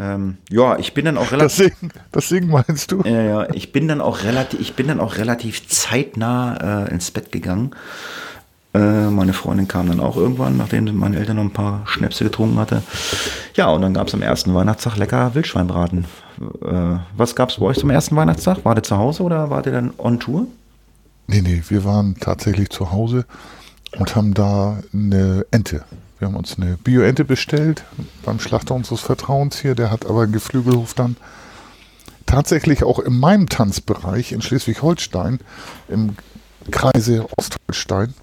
Ähm, 0.00 0.38
ja, 0.48 0.78
ich 0.78 0.94
bin 0.94 1.04
dann 1.04 1.18
auch 1.18 1.30
relativ. 1.30 1.50
Das 1.58 1.78
Singen, 1.78 1.92
das 2.10 2.28
Singen 2.28 2.50
meinst 2.50 2.90
du? 2.90 3.02
Ja, 3.02 3.20
ja, 3.20 3.50
ich 3.52 3.70
bin 3.70 3.86
dann 3.86 4.00
auch 4.00 4.22
relativ, 4.22 4.58
ich 4.58 4.74
bin 4.74 4.88
dann 4.88 4.98
auch 4.98 5.18
relativ 5.18 5.68
zeitnah 5.68 6.86
äh, 6.86 6.90
ins 6.90 7.10
Bett 7.10 7.30
gegangen. 7.30 7.72
Äh, 8.72 9.10
meine 9.10 9.34
Freundin 9.34 9.68
kam 9.68 9.88
dann 9.88 10.00
auch 10.00 10.16
irgendwann, 10.16 10.56
nachdem 10.56 10.96
meine 10.96 11.18
Eltern 11.18 11.36
noch 11.36 11.42
ein 11.42 11.52
paar 11.52 11.82
Schnäpse 11.86 12.24
getrunken 12.24 12.58
hatte. 12.58 12.82
Ja, 13.56 13.68
und 13.68 13.82
dann 13.82 13.92
gab 13.92 14.08
es 14.08 14.14
am 14.14 14.22
ersten 14.22 14.54
Weihnachtstag 14.54 14.96
lecker 14.96 15.34
Wildschweinbraten. 15.34 16.06
Äh, 16.64 16.96
was 17.14 17.36
gab 17.36 17.50
es 17.50 17.56
bei 17.56 17.66
euch 17.66 17.78
zum 17.78 17.90
ersten 17.90 18.16
Weihnachtstag? 18.16 18.64
War 18.64 18.76
ihr 18.76 18.82
zu 18.82 18.96
Hause 18.96 19.22
oder 19.22 19.50
wart 19.50 19.66
ihr 19.66 19.72
dann 19.72 19.92
on 19.98 20.18
Tour? 20.18 20.46
Nee, 21.26 21.42
nee, 21.42 21.62
wir 21.68 21.84
waren 21.84 22.16
tatsächlich 22.18 22.70
zu 22.70 22.90
Hause 22.90 23.26
und 23.98 24.16
haben 24.16 24.32
da 24.32 24.78
eine 24.94 25.44
Ente. 25.50 25.84
Wir 26.20 26.28
haben 26.28 26.36
uns 26.36 26.58
eine 26.58 26.76
Bio-Ente 26.76 27.24
bestellt 27.24 27.84
beim 28.24 28.38
Schlachter 28.40 28.74
unseres 28.74 29.00
Vertrauens 29.00 29.58
hier. 29.58 29.74
Der 29.74 29.90
hat 29.90 30.04
aber 30.04 30.22
einen 30.22 30.32
Geflügelhof 30.32 30.92
dann 30.92 31.16
tatsächlich 32.26 32.84
auch 32.84 32.98
in 32.98 33.18
meinem 33.18 33.48
Tanzbereich 33.48 34.32
in 34.32 34.42
Schleswig-Holstein, 34.42 35.40
im 35.88 36.16
Kreise 36.70 37.26
Ostholstein, 37.38 38.14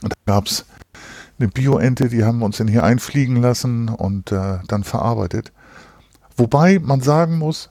da 0.00 0.08
gab 0.26 0.46
es 0.46 0.64
eine 1.38 1.48
Bio-Ente, 1.48 2.08
die 2.08 2.24
haben 2.24 2.40
wir 2.40 2.46
uns 2.46 2.58
dann 2.58 2.68
hier 2.68 2.82
einfliegen 2.82 3.36
lassen 3.36 3.88
und 3.88 4.32
äh, 4.32 4.58
dann 4.66 4.82
verarbeitet. 4.82 5.52
Wobei 6.36 6.80
man 6.80 7.00
sagen 7.00 7.38
muss, 7.38 7.70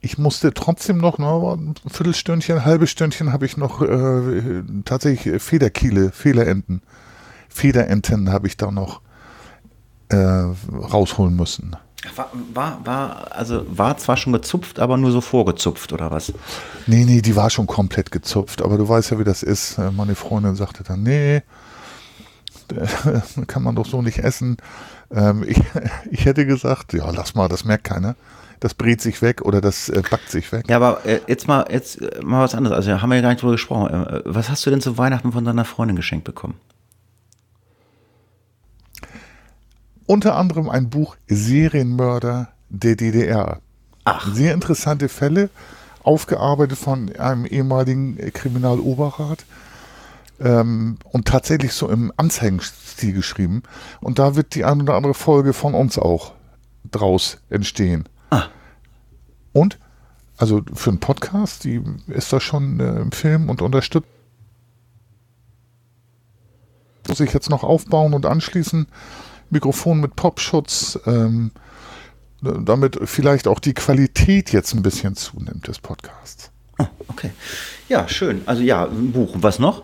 ich 0.00 0.18
musste 0.18 0.52
trotzdem 0.52 0.98
noch, 0.98 1.18
na, 1.18 1.54
ein 1.54 1.74
Viertelstündchen, 1.86 2.58
ein 2.58 2.64
halbes 2.64 2.90
Stündchen 2.90 3.32
habe 3.32 3.46
ich 3.46 3.56
noch 3.56 3.80
äh, 3.80 4.62
tatsächlich 4.84 5.42
Federkiele, 5.42 6.12
Federenten. 6.12 6.82
Federenten 7.58 8.30
habe 8.30 8.46
ich 8.46 8.56
da 8.56 8.70
noch 8.70 9.00
äh, 10.10 10.16
rausholen 10.16 11.34
müssen. 11.34 11.76
War, 12.14 12.30
war, 12.54 12.86
war, 12.86 13.32
also 13.32 13.66
war 13.68 13.96
zwar 13.98 14.16
schon 14.16 14.32
gezupft, 14.32 14.78
aber 14.78 14.96
nur 14.96 15.10
so 15.10 15.20
vorgezupft, 15.20 15.92
oder 15.92 16.12
was? 16.12 16.32
Nee, 16.86 17.04
nee, 17.04 17.20
die 17.20 17.34
war 17.34 17.50
schon 17.50 17.66
komplett 17.66 18.12
gezupft, 18.12 18.62
aber 18.62 18.78
du 18.78 18.88
weißt 18.88 19.10
ja, 19.10 19.18
wie 19.18 19.24
das 19.24 19.42
ist. 19.42 19.78
Äh, 19.78 19.90
meine 19.90 20.14
Freundin 20.14 20.54
sagte 20.54 20.84
dann, 20.84 21.02
nee, 21.02 21.42
kann 23.48 23.64
man 23.64 23.74
doch 23.74 23.86
so 23.86 24.02
nicht 24.02 24.18
essen. 24.18 24.58
Ähm, 25.10 25.44
ich, 25.46 25.60
ich 26.10 26.24
hätte 26.24 26.46
gesagt, 26.46 26.92
ja, 26.92 27.10
lass 27.10 27.34
mal, 27.34 27.48
das 27.48 27.64
merkt 27.64 27.84
keiner. 27.84 28.14
Das 28.60 28.74
brät 28.74 29.00
sich 29.00 29.20
weg 29.20 29.42
oder 29.42 29.60
das 29.60 29.88
äh, 29.88 30.02
backt 30.08 30.30
sich 30.30 30.52
weg. 30.52 30.66
Ja, 30.68 30.76
aber 30.76 31.04
äh, 31.04 31.20
jetzt 31.26 31.48
mal, 31.48 31.66
jetzt 31.70 32.00
äh, 32.00 32.20
mal 32.22 32.44
was 32.44 32.54
anderes. 32.54 32.76
Also 32.76 33.02
haben 33.02 33.10
wir 33.10 33.16
ja 33.16 33.22
gar 33.22 33.30
nicht 33.30 33.42
drüber 33.42 33.52
gesprochen. 33.52 34.22
Was 34.24 34.48
hast 34.48 34.64
du 34.64 34.70
denn 34.70 34.80
zu 34.80 34.96
Weihnachten 34.96 35.32
von 35.32 35.44
deiner 35.44 35.64
Freundin 35.64 35.96
geschenkt 35.96 36.24
bekommen? 36.24 36.54
Unter 40.08 40.36
anderem 40.36 40.70
ein 40.70 40.88
Buch 40.88 41.16
Serienmörder 41.26 42.48
der 42.70 42.96
DDR. 42.96 43.60
Ach. 44.04 44.32
Sehr 44.32 44.54
interessante 44.54 45.10
Fälle, 45.10 45.50
aufgearbeitet 46.02 46.78
von 46.78 47.14
einem 47.16 47.44
ehemaligen 47.44 48.16
Kriminaloberrat 48.32 49.44
ähm, 50.40 50.96
und 51.12 51.28
tatsächlich 51.28 51.74
so 51.74 51.90
im 51.90 52.10
Anzeigenstil 52.16 53.12
geschrieben. 53.12 53.64
Und 54.00 54.18
da 54.18 54.34
wird 54.34 54.54
die 54.54 54.64
eine 54.64 54.82
oder 54.82 54.94
andere 54.94 55.12
Folge 55.12 55.52
von 55.52 55.74
uns 55.74 55.98
auch 55.98 56.32
draus 56.90 57.36
entstehen. 57.50 58.08
Ah. 58.30 58.44
Und, 59.52 59.78
also 60.38 60.62
für 60.72 60.88
einen 60.88 61.00
Podcast, 61.00 61.64
die 61.64 61.82
ist 62.06 62.32
da 62.32 62.40
schon 62.40 62.80
äh, 62.80 62.98
im 62.98 63.12
Film 63.12 63.50
und 63.50 63.60
unterstützt. 63.60 64.08
Muss 67.08 67.20
ich 67.20 67.34
jetzt 67.34 67.50
noch 67.50 67.62
aufbauen 67.62 68.14
und 68.14 68.24
anschließen. 68.24 68.86
Mikrofon 69.50 70.00
mit 70.00 70.16
Popschutz, 70.16 70.98
ähm, 71.06 71.50
damit 72.40 72.98
vielleicht 73.04 73.48
auch 73.48 73.58
die 73.58 73.74
Qualität 73.74 74.52
jetzt 74.52 74.74
ein 74.74 74.82
bisschen 74.82 75.16
zunimmt 75.16 75.66
des 75.66 75.78
Podcasts. 75.78 76.50
Oh, 76.78 76.86
okay. 77.08 77.30
Ja, 77.88 78.08
schön. 78.08 78.42
Also 78.46 78.62
ja, 78.62 78.84
ein 78.84 79.12
Buch. 79.12 79.34
Was 79.34 79.58
noch? 79.58 79.82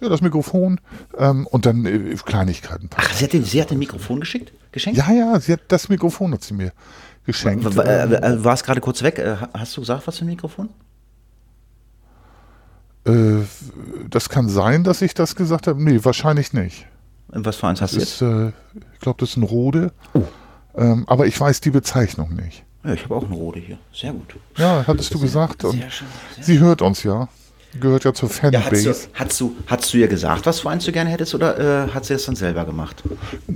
Ja, 0.00 0.08
das 0.08 0.20
Mikrofon 0.20 0.80
ähm, 1.16 1.46
und 1.46 1.64
dann 1.64 1.86
äh, 1.86 2.16
Kleinigkeiten. 2.16 2.90
Ach, 2.96 3.12
sie 3.14 3.24
hat, 3.24 3.32
den, 3.32 3.44
sie 3.44 3.62
hat 3.62 3.70
ein 3.70 3.78
Mikrofon 3.78 4.20
geschickt? 4.20 4.52
Geschenkt? 4.72 4.98
Ja, 4.98 5.12
ja, 5.12 5.38
sie 5.40 5.52
hat 5.52 5.60
das 5.68 5.88
Mikrofon 5.88 6.32
hat 6.32 6.42
sie 6.42 6.54
mir 6.54 6.72
geschenkt. 7.24 7.64
War, 7.76 7.86
äh, 7.86 8.14
äh, 8.14 8.44
war 8.44 8.54
es 8.54 8.64
gerade 8.64 8.80
kurz 8.80 9.02
weg? 9.02 9.18
Äh, 9.18 9.36
hast 9.54 9.76
du 9.76 9.80
gesagt, 9.80 10.06
was 10.06 10.18
für 10.18 10.24
ein 10.24 10.28
Mikrofon? 10.28 10.70
Äh, 13.06 13.44
das 14.10 14.28
kann 14.28 14.48
sein, 14.48 14.84
dass 14.84 15.02
ich 15.02 15.14
das 15.14 15.36
gesagt 15.36 15.66
habe. 15.66 15.82
Nee, 15.82 16.00
wahrscheinlich 16.02 16.52
nicht. 16.52 16.86
Was 17.32 17.56
für 17.56 17.66
eins 17.66 17.80
hast 17.80 17.94
du 17.94 17.98
jetzt? 17.98 18.22
Äh, 18.22 18.48
ich 18.92 19.00
glaube, 19.00 19.18
das 19.20 19.30
ist 19.30 19.36
ein 19.36 19.42
Rode. 19.42 19.92
Oh. 20.12 20.22
Ähm, 20.76 21.04
aber 21.06 21.26
ich 21.26 21.38
weiß 21.38 21.60
die 21.60 21.70
Bezeichnung 21.70 22.34
nicht. 22.34 22.64
Ja, 22.84 22.92
ich 22.94 23.04
habe 23.04 23.14
auch 23.14 23.24
ein 23.24 23.32
Rode 23.32 23.60
hier. 23.60 23.78
Sehr 23.92 24.12
gut. 24.12 24.36
Ja, 24.56 24.84
hattest 24.86 25.12
du 25.14 25.18
sehr, 25.18 25.26
gesagt. 25.26 25.62
Sehr 25.62 25.72
schön, 25.90 26.08
sehr 26.36 26.44
sie 26.44 26.58
hört 26.58 26.82
uns 26.82 27.02
ja. 27.02 27.28
Gehört 27.80 28.04
ja 28.04 28.12
zur 28.12 28.28
Fanbase. 28.28 28.90
Ja, 28.90 28.94
hast, 29.14 29.40
du, 29.40 29.56
hast, 29.66 29.94
du, 29.94 29.96
ihr 29.96 30.08
gesagt, 30.08 30.44
was 30.44 30.60
für 30.60 30.68
eins 30.68 30.84
du 30.84 30.92
gerne 30.92 31.08
hättest, 31.08 31.34
oder 31.34 31.86
äh, 31.86 31.88
hat 31.88 32.04
sie 32.04 32.14
es 32.14 32.26
dann 32.26 32.36
selber 32.36 32.66
gemacht? 32.66 33.02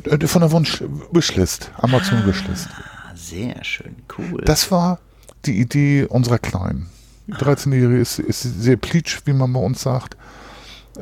Äh, 0.05 0.27
von 0.27 0.41
der 0.41 0.51
Wunsch-Wishlist. 0.53 1.71
Amazon-Wishlist. 1.77 2.69
Ah, 2.71 3.15
sehr 3.15 3.63
schön, 3.63 3.97
cool. 4.17 4.43
Das 4.47 4.71
war 4.71 5.01
die 5.45 5.61
Idee 5.61 6.07
unserer 6.09 6.39
Kleinen. 6.39 6.89
Die 7.27 7.35
13-Jährige 7.35 7.99
ist, 7.99 8.19
ist 8.21 8.43
sehr 8.43 8.77
pleatsch, 8.77 9.21
wie 9.27 9.33
man 9.35 9.53
bei 9.53 9.61
uns 9.61 9.83
sagt. 9.83 10.17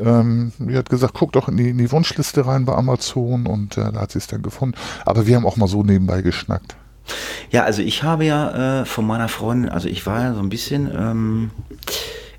Ähm, 0.03 0.53
die 0.59 0.77
hat 0.77 0.91
gesagt, 0.91 1.15
guck 1.15 1.33
doch 1.33 1.49
in 1.49 1.57
die, 1.57 1.71
in 1.71 1.79
die 1.79 1.91
Wunschliste 1.91 2.47
rein 2.47 2.65
bei 2.65 2.75
Amazon 2.75 3.47
und 3.47 3.77
äh, 3.77 3.93
da 3.93 4.01
hat 4.01 4.13
sie 4.13 4.19
es 4.19 4.27
dann 4.27 4.43
gefunden. 4.43 4.77
Aber 5.05 5.27
wir 5.27 5.37
haben 5.37 5.47
auch 5.47 5.57
mal 5.57 5.69
so 5.69 5.83
nebenbei 5.83 6.23
geschnackt. 6.23 6.77
Ja, 7.51 7.65
also 7.65 7.83
ich 7.83 8.03
habe 8.03 8.25
ja 8.25 8.81
äh, 8.81 8.85
von 8.85 9.07
meiner 9.07 9.29
Freundin, 9.29 9.71
also 9.71 9.89
ich 9.89 10.07
war 10.07 10.23
ja 10.23 10.35
so 10.35 10.41
ein 10.41 10.49
bisschen 10.49 10.91
ähm, 10.97 11.51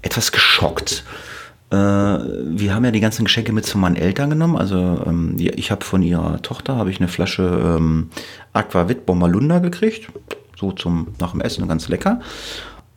etwas 0.01 0.31
geschockt. 0.31 1.03
Äh, 1.69 1.75
wir 1.75 2.73
haben 2.73 2.85
ja 2.85 2.91
die 2.91 2.99
ganzen 2.99 3.25
Geschenke 3.25 3.51
mit 3.51 3.65
zu 3.65 3.77
meinen 3.77 3.95
Eltern 3.95 4.29
genommen. 4.29 4.55
Also 4.55 5.03
ähm, 5.05 5.35
ich 5.37 5.71
habe 5.71 5.85
von 5.85 6.01
ihrer 6.01 6.41
Tochter 6.41 6.75
habe 6.77 6.89
ich 6.91 6.99
eine 6.99 7.07
Flasche 7.07 7.43
ähm, 7.77 8.09
Aquavit 8.53 9.05
Bommalunda 9.05 9.59
gekriegt, 9.59 10.11
so 10.59 10.71
zum 10.71 11.07
nach 11.19 11.31
dem 11.31 11.41
Essen 11.41 11.67
ganz 11.67 11.87
lecker. 11.87 12.19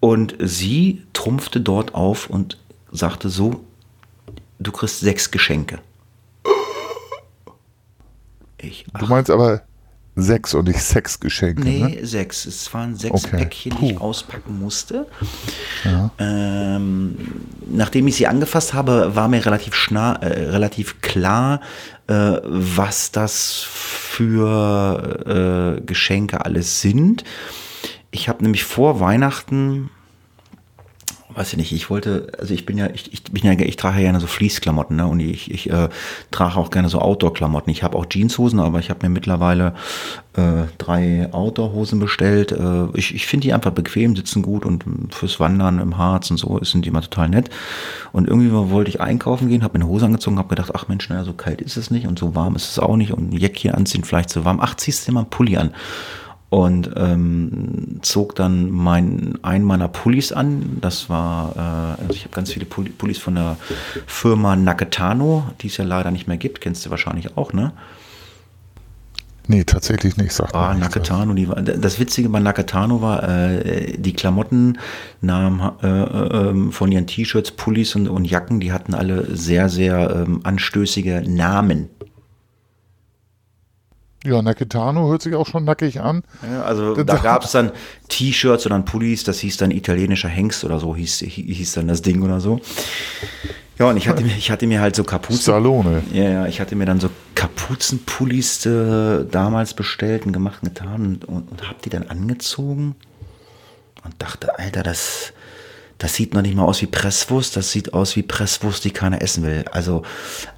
Und 0.01 0.37
sie 0.39 1.03
trumpfte 1.13 1.61
dort 1.61 1.95
auf 1.95 2.31
und 2.31 2.59
sagte 2.93 3.29
so, 3.29 3.65
du 4.59 4.73
kriegst 4.73 5.01
sechs 5.01 5.31
Geschenke. 5.31 5.81
Ich, 8.61 8.87
du 8.99 9.07
meinst 9.07 9.31
aber 9.31 9.63
sechs 10.17 10.53
und 10.53 10.67
nicht 10.67 10.81
sechs 10.81 11.21
Geschenke? 11.21 11.63
Nee, 11.63 12.01
ne? 12.01 12.07
sechs. 12.07 12.45
Es 12.45 12.73
waren 12.75 12.97
sechs 12.97 13.25
okay. 13.25 13.37
Päckchen, 13.37 13.77
die 13.81 13.93
ich 13.93 14.01
auspacken 14.01 14.59
musste. 14.59 15.07
Ja. 15.85 16.11
Ähm, 16.19 17.17
nachdem 17.71 18.09
ich 18.09 18.17
sie 18.17 18.27
angefasst 18.27 18.75
habe, 18.75 19.15
war 19.15 19.29
mir 19.29 19.47
relativ, 19.47 19.75
schna 19.75 20.17
äh, 20.17 20.51
relativ 20.51 21.01
klar, 21.01 21.61
äh, 22.09 22.41
was 22.43 23.13
das 23.13 23.63
für 23.63 25.77
äh, 25.79 25.81
Geschenke 25.83 26.45
alles 26.45 26.81
sind. 26.81 27.23
Ich 28.11 28.29
habe 28.29 28.43
nämlich 28.43 28.65
vor 28.65 29.01
Weihnachten 29.01 29.91
weiß 31.39 31.53
ich 31.53 31.57
nicht, 31.57 31.73
ich 31.73 31.89
wollte, 31.89 32.33
also 32.37 32.53
ich 32.53 32.67
bin 32.67 32.77
ja, 32.77 32.89
ich, 32.93 33.13
ich 33.13 33.23
bin 33.23 33.45
ja, 33.45 33.53
ich 33.53 33.77
trage 33.77 33.99
ja 33.99 34.03
gerne 34.03 34.19
so 34.19 34.27
Fließklamotten, 34.27 34.97
ne? 34.97 35.07
Und 35.07 35.21
ich, 35.21 35.53
ich 35.53 35.71
äh, 35.71 35.89
trage 36.33 36.57
auch 36.57 36.71
gerne 36.71 36.89
so 36.89 37.01
Outdoor-Klamotten. 37.01 37.71
Ich 37.71 37.85
habe 37.85 37.97
auch 37.97 38.07
Jeanshosen, 38.11 38.59
aber 38.59 38.81
ich 38.81 38.91
habe 38.91 39.07
mir 39.07 39.11
mittlerweile 39.11 39.75
äh, 40.35 40.65
drei 40.79 41.33
Outdoor-Hosen 41.33 42.01
bestellt. 42.01 42.51
Äh, 42.51 42.87
ich 42.95 43.15
ich 43.15 43.27
finde 43.29 43.47
die 43.47 43.53
einfach 43.53 43.71
bequem, 43.71 44.17
sitzen 44.17 44.43
gut 44.43 44.67
und 44.67 44.85
fürs 45.15 45.39
Wandern 45.39 45.79
im 45.79 45.97
Harz 45.97 46.29
und 46.33 46.39
so 46.39 46.59
sind 46.65 46.85
die 46.85 46.89
immer 46.89 47.03
total 47.03 47.29
nett. 47.29 47.51
Und 48.11 48.27
irgendwie 48.27 48.51
wollte 48.51 48.91
ich 48.91 49.01
einkaufen 49.01 49.49
gehen, 49.49 49.63
habe 49.63 49.79
mir 49.79 49.85
eine 49.85 49.93
Hose 49.93 50.07
angezogen, 50.07 50.39
habe 50.39 50.49
gedacht, 50.49 50.73
ach 50.75 50.89
Mensch, 50.89 51.09
naja, 51.09 51.23
so 51.23 51.35
kalt 51.35 51.61
ist 51.61 51.77
es 51.77 51.93
nicht 51.93 52.09
und 52.09 52.19
so 52.19 52.35
warm 52.35 52.57
ist 52.57 52.69
es 52.69 52.81
auch 52.81 52.97
nicht 52.97 53.13
und 53.13 53.33
ein 53.33 53.37
Jäckchen 53.37 53.75
anziehen 53.75 54.03
vielleicht 54.03 54.31
so 54.31 54.45
warm. 54.45 54.59
Ach, 54.61 54.75
ziehst 54.75 55.03
du 55.03 55.11
dir 55.11 55.15
mal 55.15 55.21
einen 55.21 55.31
Pulli 55.31 55.57
an 55.57 55.73
und 56.51 56.91
ähm, 56.97 57.99
zog 58.03 58.35
dann 58.35 58.71
mein, 58.71 59.39
einen 59.43 59.65
meiner 59.65 59.89
Pullis 59.89 60.33
an. 60.33 60.79
Das 60.81 61.11
war, 61.11 61.55
äh, 61.57 62.03
also 62.03 62.15
ich 62.15 62.25
habe 62.25 62.35
ganz 62.35 62.53
viele 62.53 62.65
Pullis 62.65 63.19
von 63.19 63.35
der 63.35 63.57
Firma 64.07 64.57
Naketano, 64.57 65.51
die 65.61 65.67
es 65.67 65.77
ja 65.77 65.85
leider 65.85 66.11
nicht 66.11 66.27
mehr 66.27 66.39
gibt. 66.39 66.61
Kennst 66.61 66.87
du 66.87 66.91
wahrscheinlich 66.91 67.37
auch, 67.37 67.53
ne? 67.53 67.73
Nee, 69.51 69.65
tatsächlich 69.65 70.19
nicht. 70.19 70.33
Sagt 70.35 70.55
ah, 70.55 70.75
Nakatano, 70.75 71.33
die 71.33 71.49
war, 71.49 71.57
das 71.63 71.99
Witzige 71.99 72.29
bei 72.29 72.39
Nakatano 72.39 73.01
war, 73.01 73.27
äh, 73.27 73.97
die 73.97 74.13
Klamottennamen 74.13 74.79
äh, 75.83 75.87
äh, 75.87 76.71
von 76.71 76.93
ihren 76.93 77.07
T-Shirts, 77.07 77.53
Pullis 77.53 77.95
und, 77.95 78.09
und, 78.09 78.27
Jacken, 78.27 78.61
die 78.61 78.73
hatten 78.73 78.93
alle 78.93 79.35
sehr, 79.35 79.71
sehr 79.71 80.27
ähm, 80.27 80.41
anstößige 80.45 81.23
Namen. 81.27 81.89
Ja, 84.29 84.43
Nakatano 84.43 85.09
hört 85.09 85.23
sich 85.23 85.35
auch 85.35 85.47
schon 85.47 85.65
nackig 85.65 86.01
an. 86.01 86.23
Ja, 86.43 86.63
also 86.63 86.95
da 86.95 87.17
gab 87.17 87.45
es 87.45 87.53
dann 87.53 87.73
T-Shirts 88.09 88.67
und 88.67 88.73
dann 88.73 88.85
Pullis, 88.85 89.25
das 89.25 89.39
hieß 89.41 89.57
dann 89.57 89.71
italienischer 89.71 90.29
Hengst 90.29 90.65
oder 90.65 90.79
so, 90.79 90.95
hieß, 90.95 91.21
hieß 91.21 91.73
dann 91.73 91.89
das 91.89 92.03
Ding 92.03 92.23
oder 92.23 92.41
so. 92.41 92.61
Ja, 93.79 93.87
und 93.87 93.97
ich 93.97 94.09
hatte 94.09 94.25
mir, 94.25 94.37
ich 94.37 94.51
hatte 94.51 94.67
mir 94.67 94.81
halt 94.81 94.97
so 94.97 95.05
Kapuzen. 95.05 95.41
Stallone. 95.41 96.03
Ja, 96.13 96.25
ja, 96.25 96.47
ich 96.47 96.61
hatte 96.61 96.75
mir 96.75 96.85
dann 96.85 97.01
so 97.01 97.11
Kapuzenpullis 97.37 98.67
äh, 98.67 99.25
damals 99.25 99.73
bestellt 99.73 100.27
und 100.27 100.33
gemacht 100.33 100.59
und 100.63 100.75
getan 100.75 101.07
und, 101.07 101.25
und, 101.25 101.51
und 101.51 101.69
hab 101.69 101.81
die 101.83 101.89
dann 101.89 102.09
angezogen 102.09 102.97
und 104.05 104.15
dachte, 104.19 104.59
Alter, 104.59 104.83
das, 104.83 105.33
das 105.99 106.15
sieht 106.15 106.35
noch 106.35 106.43
nicht 106.43 106.57
mal 106.57 106.65
aus 106.65 106.83
wie 106.83 106.87
Presswurst, 106.87 107.57
das 107.57 107.71
sieht 107.71 107.95
aus 107.95 108.17
wie 108.17 108.23
Presswurst, 108.23 108.85
die 108.85 108.91
keiner 108.91 109.23
essen 109.23 109.45
will. 109.45 109.65
Also 109.71 110.03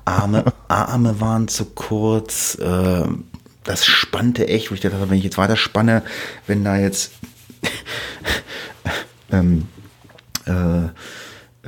Arme, 0.07 0.45
Arme 0.69 1.21
waren 1.21 1.47
zu 1.49 1.67
kurz, 1.67 2.57
äh, 2.57 3.05
das 3.65 3.85
spannte 3.85 4.49
echt, 4.49 4.71
wo 4.71 4.75
ich 4.75 4.81
dachte, 4.81 5.11
wenn 5.11 5.19
ich 5.19 5.25
jetzt 5.25 5.39
weiter 5.39 5.57
spanne, 5.57 6.03
wenn 6.47 6.65
da 6.65 6.77
jetzt 6.77 7.13
ähm, 9.33 9.69
äh, 10.47 10.89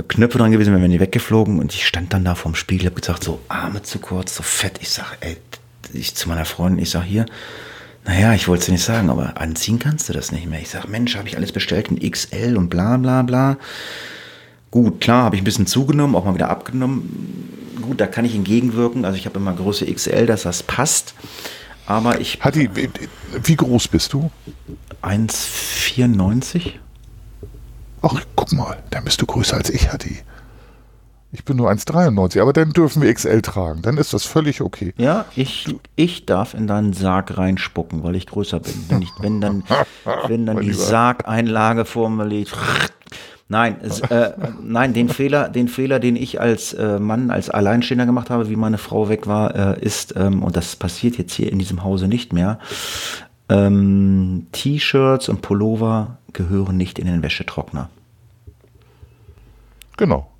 Knöpfe 0.08 0.38
dran 0.38 0.52
gewesen, 0.52 0.72
wären 0.72 0.90
die 0.90 1.00
weggeflogen 1.00 1.58
und 1.58 1.74
ich 1.74 1.86
stand 1.86 2.12
dann 2.12 2.24
da 2.24 2.34
vorm 2.34 2.54
Spiegel, 2.54 2.86
hab 2.86 2.96
gesagt, 2.96 3.24
so 3.24 3.40
Arme 3.48 3.82
zu 3.82 3.98
kurz, 3.98 4.34
so 4.34 4.42
fett. 4.42 4.78
Ich 4.80 4.90
sag, 4.90 5.18
ey, 5.20 5.36
ich 5.92 6.14
zu 6.14 6.28
meiner 6.28 6.46
Freundin, 6.46 6.82
ich 6.82 6.90
sag 6.90 7.02
hier, 7.02 7.26
naja, 8.04 8.32
ich 8.34 8.48
wollte 8.48 8.60
es 8.60 8.66
dir 8.66 8.72
nicht 8.72 8.84
sagen, 8.84 9.10
aber 9.10 9.40
anziehen 9.40 9.78
kannst 9.78 10.08
du 10.08 10.12
das 10.12 10.32
nicht 10.32 10.48
mehr. 10.48 10.60
Ich 10.60 10.70
sag, 10.70 10.88
Mensch, 10.88 11.14
habe 11.16 11.28
ich 11.28 11.36
alles 11.36 11.52
bestellt 11.52 11.88
in 11.88 12.10
XL 12.10 12.56
und 12.56 12.68
bla 12.68 12.96
bla 12.96 13.22
bla. 13.22 13.58
Gut, 14.70 15.00
klar, 15.00 15.24
habe 15.24 15.36
ich 15.36 15.42
ein 15.42 15.44
bisschen 15.44 15.66
zugenommen, 15.66 16.16
auch 16.16 16.24
mal 16.24 16.34
wieder 16.34 16.48
abgenommen. 16.48 17.76
Gut, 17.82 18.00
da 18.00 18.06
kann 18.06 18.24
ich 18.24 18.34
entgegenwirken. 18.34 19.04
Also 19.04 19.18
ich 19.18 19.26
habe 19.26 19.38
immer 19.38 19.52
Größe 19.52 19.86
XL, 19.86 20.26
dass 20.26 20.42
das 20.44 20.62
passt. 20.62 21.14
Aber 21.86 22.20
ich. 22.20 22.42
Hatti, 22.42 22.70
wie 23.42 23.56
groß 23.56 23.88
bist 23.88 24.12
du? 24.12 24.30
1,94. 25.02 26.72
Ach, 28.02 28.20
guck 28.34 28.52
mal, 28.52 28.82
dann 28.90 29.04
bist 29.04 29.20
du 29.20 29.26
größer 29.26 29.56
als 29.56 29.70
ich, 29.70 29.92
Hatti. 29.92 30.18
Ich 31.34 31.46
bin 31.46 31.56
nur 31.56 31.70
1,93, 31.70 32.42
aber 32.42 32.52
dann 32.52 32.72
dürfen 32.72 33.00
wir 33.00 33.12
XL 33.12 33.40
tragen. 33.40 33.80
Dann 33.80 33.96
ist 33.96 34.12
das 34.12 34.24
völlig 34.24 34.60
okay. 34.60 34.92
Ja, 34.98 35.24
ich, 35.34 35.74
ich 35.96 36.26
darf 36.26 36.52
in 36.52 36.66
deinen 36.66 36.92
Sarg 36.92 37.38
reinspucken, 37.38 38.02
weil 38.02 38.16
ich 38.16 38.26
größer 38.26 38.60
bin. 38.60 38.74
Wenn, 38.88 39.02
ich, 39.02 39.10
wenn 39.18 39.40
dann, 39.40 39.64
wenn 40.26 40.44
dann 40.44 40.60
die 40.60 40.74
Sargeinlage 40.74 41.86
vor 41.86 42.10
mir 42.10 42.26
liegt. 42.26 42.54
Nein, 43.52 43.76
äh, 44.08 44.30
nein, 44.62 44.94
den 44.94 45.10
Fehler, 45.10 45.50
den 45.50 45.68
Fehler, 45.68 46.00
den 46.00 46.16
ich 46.16 46.40
als 46.40 46.72
äh, 46.72 46.98
Mann, 46.98 47.30
als 47.30 47.50
Alleinstehender 47.50 48.06
gemacht 48.06 48.30
habe, 48.30 48.48
wie 48.48 48.56
meine 48.56 48.78
Frau 48.78 49.10
weg 49.10 49.26
war, 49.26 49.54
äh, 49.54 49.84
ist, 49.84 50.14
ähm, 50.16 50.42
und 50.42 50.56
das 50.56 50.74
passiert 50.74 51.18
jetzt 51.18 51.34
hier 51.34 51.52
in 51.52 51.58
diesem 51.58 51.84
Hause 51.84 52.08
nicht 52.08 52.32
mehr, 52.32 52.58
ähm, 53.50 54.46
T-Shirts 54.52 55.28
und 55.28 55.42
Pullover 55.42 56.16
gehören 56.32 56.78
nicht 56.78 56.98
in 56.98 57.06
den 57.06 57.22
Wäschetrockner. 57.22 57.90
Genau. 59.98 60.30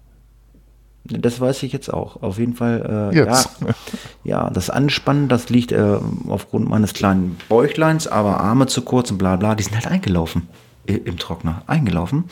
Das 1.05 1.39
weiß 1.39 1.65
ich 1.65 1.73
jetzt 1.75 1.93
auch. 1.93 2.23
Auf 2.23 2.39
jeden 2.39 2.55
Fall, 2.55 3.11
äh, 3.13 3.19
ja, 3.19 3.45
ja, 4.25 4.49
das 4.49 4.71
Anspannen, 4.71 5.29
das 5.29 5.51
liegt 5.51 5.71
äh, 5.73 5.99
aufgrund 6.31 6.67
meines 6.67 6.95
kleinen 6.95 7.37
Bäuchleins, 7.51 8.07
aber 8.07 8.41
Arme 8.41 8.69
zu 8.69 8.81
kurz 8.81 9.11
und 9.11 9.19
bla 9.19 9.37
bla, 9.37 9.55
die 9.55 9.65
sind 9.65 9.75
halt 9.75 9.87
eingelaufen 9.87 10.49
im 10.87 11.19
Trockner. 11.19 11.63
Eingelaufen. 11.67 12.25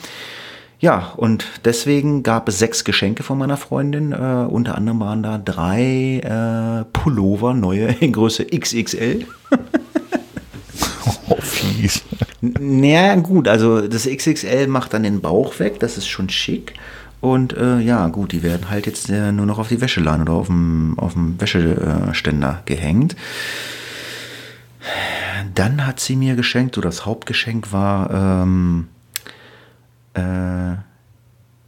Ja, 0.81 1.13
und 1.15 1.45
deswegen 1.63 2.23
gab 2.23 2.49
es 2.49 2.57
sechs 2.57 2.83
Geschenke 2.83 3.21
von 3.21 3.37
meiner 3.37 3.55
Freundin. 3.55 4.13
Äh, 4.13 4.15
unter 4.49 4.73
anderem 4.75 4.99
waren 4.99 5.21
da 5.21 5.37
drei 5.37 6.17
äh, 6.23 6.85
Pullover, 6.91 7.53
neue 7.53 7.85
in 7.99 8.11
Größe 8.11 8.47
XXL. 8.47 9.27
oh, 11.29 11.35
fies. 11.39 12.01
Naja, 12.41 13.15
gut, 13.17 13.47
also 13.47 13.87
das 13.87 14.07
XXL 14.07 14.65
macht 14.65 14.95
dann 14.95 15.03
den 15.03 15.21
Bauch 15.21 15.59
weg, 15.59 15.79
das 15.79 15.99
ist 15.99 16.07
schon 16.07 16.29
schick. 16.29 16.73
Und 17.19 17.55
äh, 17.55 17.77
ja, 17.77 18.07
gut, 18.07 18.31
die 18.31 18.41
werden 18.41 18.71
halt 18.71 18.87
jetzt 18.87 19.07
äh, 19.11 19.31
nur 19.31 19.45
noch 19.45 19.59
auf 19.59 19.67
die 19.67 19.81
Wäscheleine 19.81 20.23
oder 20.23 20.33
auf 20.33 20.47
dem, 20.47 20.97
auf 20.97 21.13
dem 21.13 21.39
Wäscheständer 21.39 22.63
gehängt. 22.65 23.15
Dann 25.53 25.85
hat 25.85 25.99
sie 25.99 26.15
mir 26.15 26.35
geschenkt, 26.35 26.73
so 26.73 26.81
das 26.81 27.05
Hauptgeschenk 27.05 27.71
war 27.71 28.09
ähm, 28.41 28.87
äh, 30.13 30.75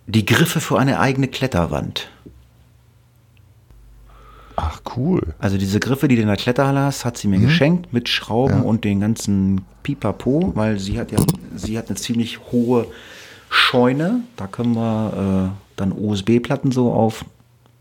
die 0.08 0.26
Griffe 0.26 0.60
für 0.60 0.80
eine 0.80 1.00
eigene 1.00 1.28
Kletterwand. 1.28 2.10
Ach, 4.56 4.82
cool. 4.96 5.34
Also 5.40 5.58
diese 5.58 5.80
Griffe, 5.80 6.08
die 6.08 6.16
du 6.16 6.22
in 6.22 6.28
der 6.28 6.38
Kletterhalle 6.38 6.82
hast, 6.82 7.06
hat 7.06 7.18
sie 7.18 7.28
mir 7.28 7.40
mhm. 7.40 7.46
geschenkt 7.46 7.94
mit 7.94 8.08
Schrauben 8.10 8.58
ja. 8.58 8.62
und 8.62 8.84
den 8.84 9.00
ganzen 9.00 9.62
Pipapo, 9.82 10.52
weil 10.56 10.80
sie 10.80 11.00
hat 11.00 11.12
ja, 11.12 11.20
sie 11.56 11.78
hat 11.78 11.88
eine 11.90 11.98
ziemlich 11.98 12.40
hohe 12.52 12.88
Scheune. 13.50 14.22
Da 14.36 14.48
können 14.48 14.76
wir 14.76 15.52
äh, 15.52 15.58
dann 15.76 15.92
USB-Platten 15.92 16.72
so 16.72 16.92
auf 16.94 17.26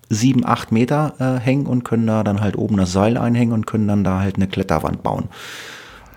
7, 0.08 0.44
8 0.46 0.72
Meter 0.72 1.14
äh, 1.18 1.40
hängen 1.40 1.66
und 1.66 1.84
können 1.84 2.06
da 2.06 2.22
dann 2.24 2.40
halt 2.40 2.56
oben 2.56 2.76
das 2.76 2.92
Seil 2.92 3.16
einhängen 3.16 3.52
und 3.52 3.66
können 3.66 3.88
dann 3.88 4.04
da 4.04 4.20
halt 4.20 4.36
eine 4.36 4.46
Kletterwand 4.46 5.02
bauen. 5.02 5.28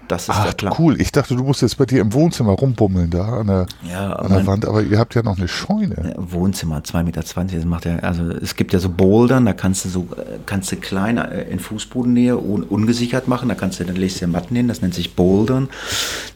Das 0.08 0.24
ist 0.24 0.36
Ach, 0.36 0.46
der 0.46 0.52
Plan. 0.54 0.74
cool. 0.80 1.00
Ich 1.02 1.12
dachte, 1.12 1.36
du 1.36 1.44
musst 1.44 1.62
jetzt 1.62 1.78
bei 1.78 1.86
dir 1.86 2.02
im 2.02 2.14
Wohnzimmer 2.14 2.52
rumbummeln 2.52 3.10
da 3.10 3.40
an 3.40 3.48
der, 3.48 3.66
ja, 3.90 4.14
an 4.14 4.32
der 4.32 4.46
Wand, 4.46 4.66
aber 4.66 4.82
ihr 4.82 5.00
habt 5.00 5.16
ja 5.16 5.24
noch 5.24 5.38
eine 5.38 5.48
Scheune. 5.48 6.14
Wohnzimmer, 6.18 6.80
2,20 6.80 7.04
Meter. 7.04 7.22
Das 7.22 7.66
macht 7.66 7.86
ja, 7.86 7.98
also 8.00 8.30
es 8.30 8.56
gibt 8.56 8.74
ja 8.74 8.80
so 8.80 8.90
Bouldern, 8.90 9.46
da 9.46 9.54
kannst 9.54 9.86
du 9.86 9.90
so, 9.90 10.08
kannst 10.46 10.72
du 10.72 10.76
klein 10.78 11.18
äh, 11.18 11.44
in 11.44 11.60
Fußbodennähe 11.60 12.38
un, 12.38 12.64
ungesichert 12.64 13.28
machen, 13.28 13.50
da 13.50 13.56
kannst 13.56 13.80
du, 13.80 13.86
dann 13.86 13.96
legst 13.96 14.22
du 14.22 14.28
Matten 14.28 14.56
hin, 14.56 14.68
das 14.68 14.82
nennt 14.82 14.94
sich 14.94 15.16
Bouldern. 15.16 15.70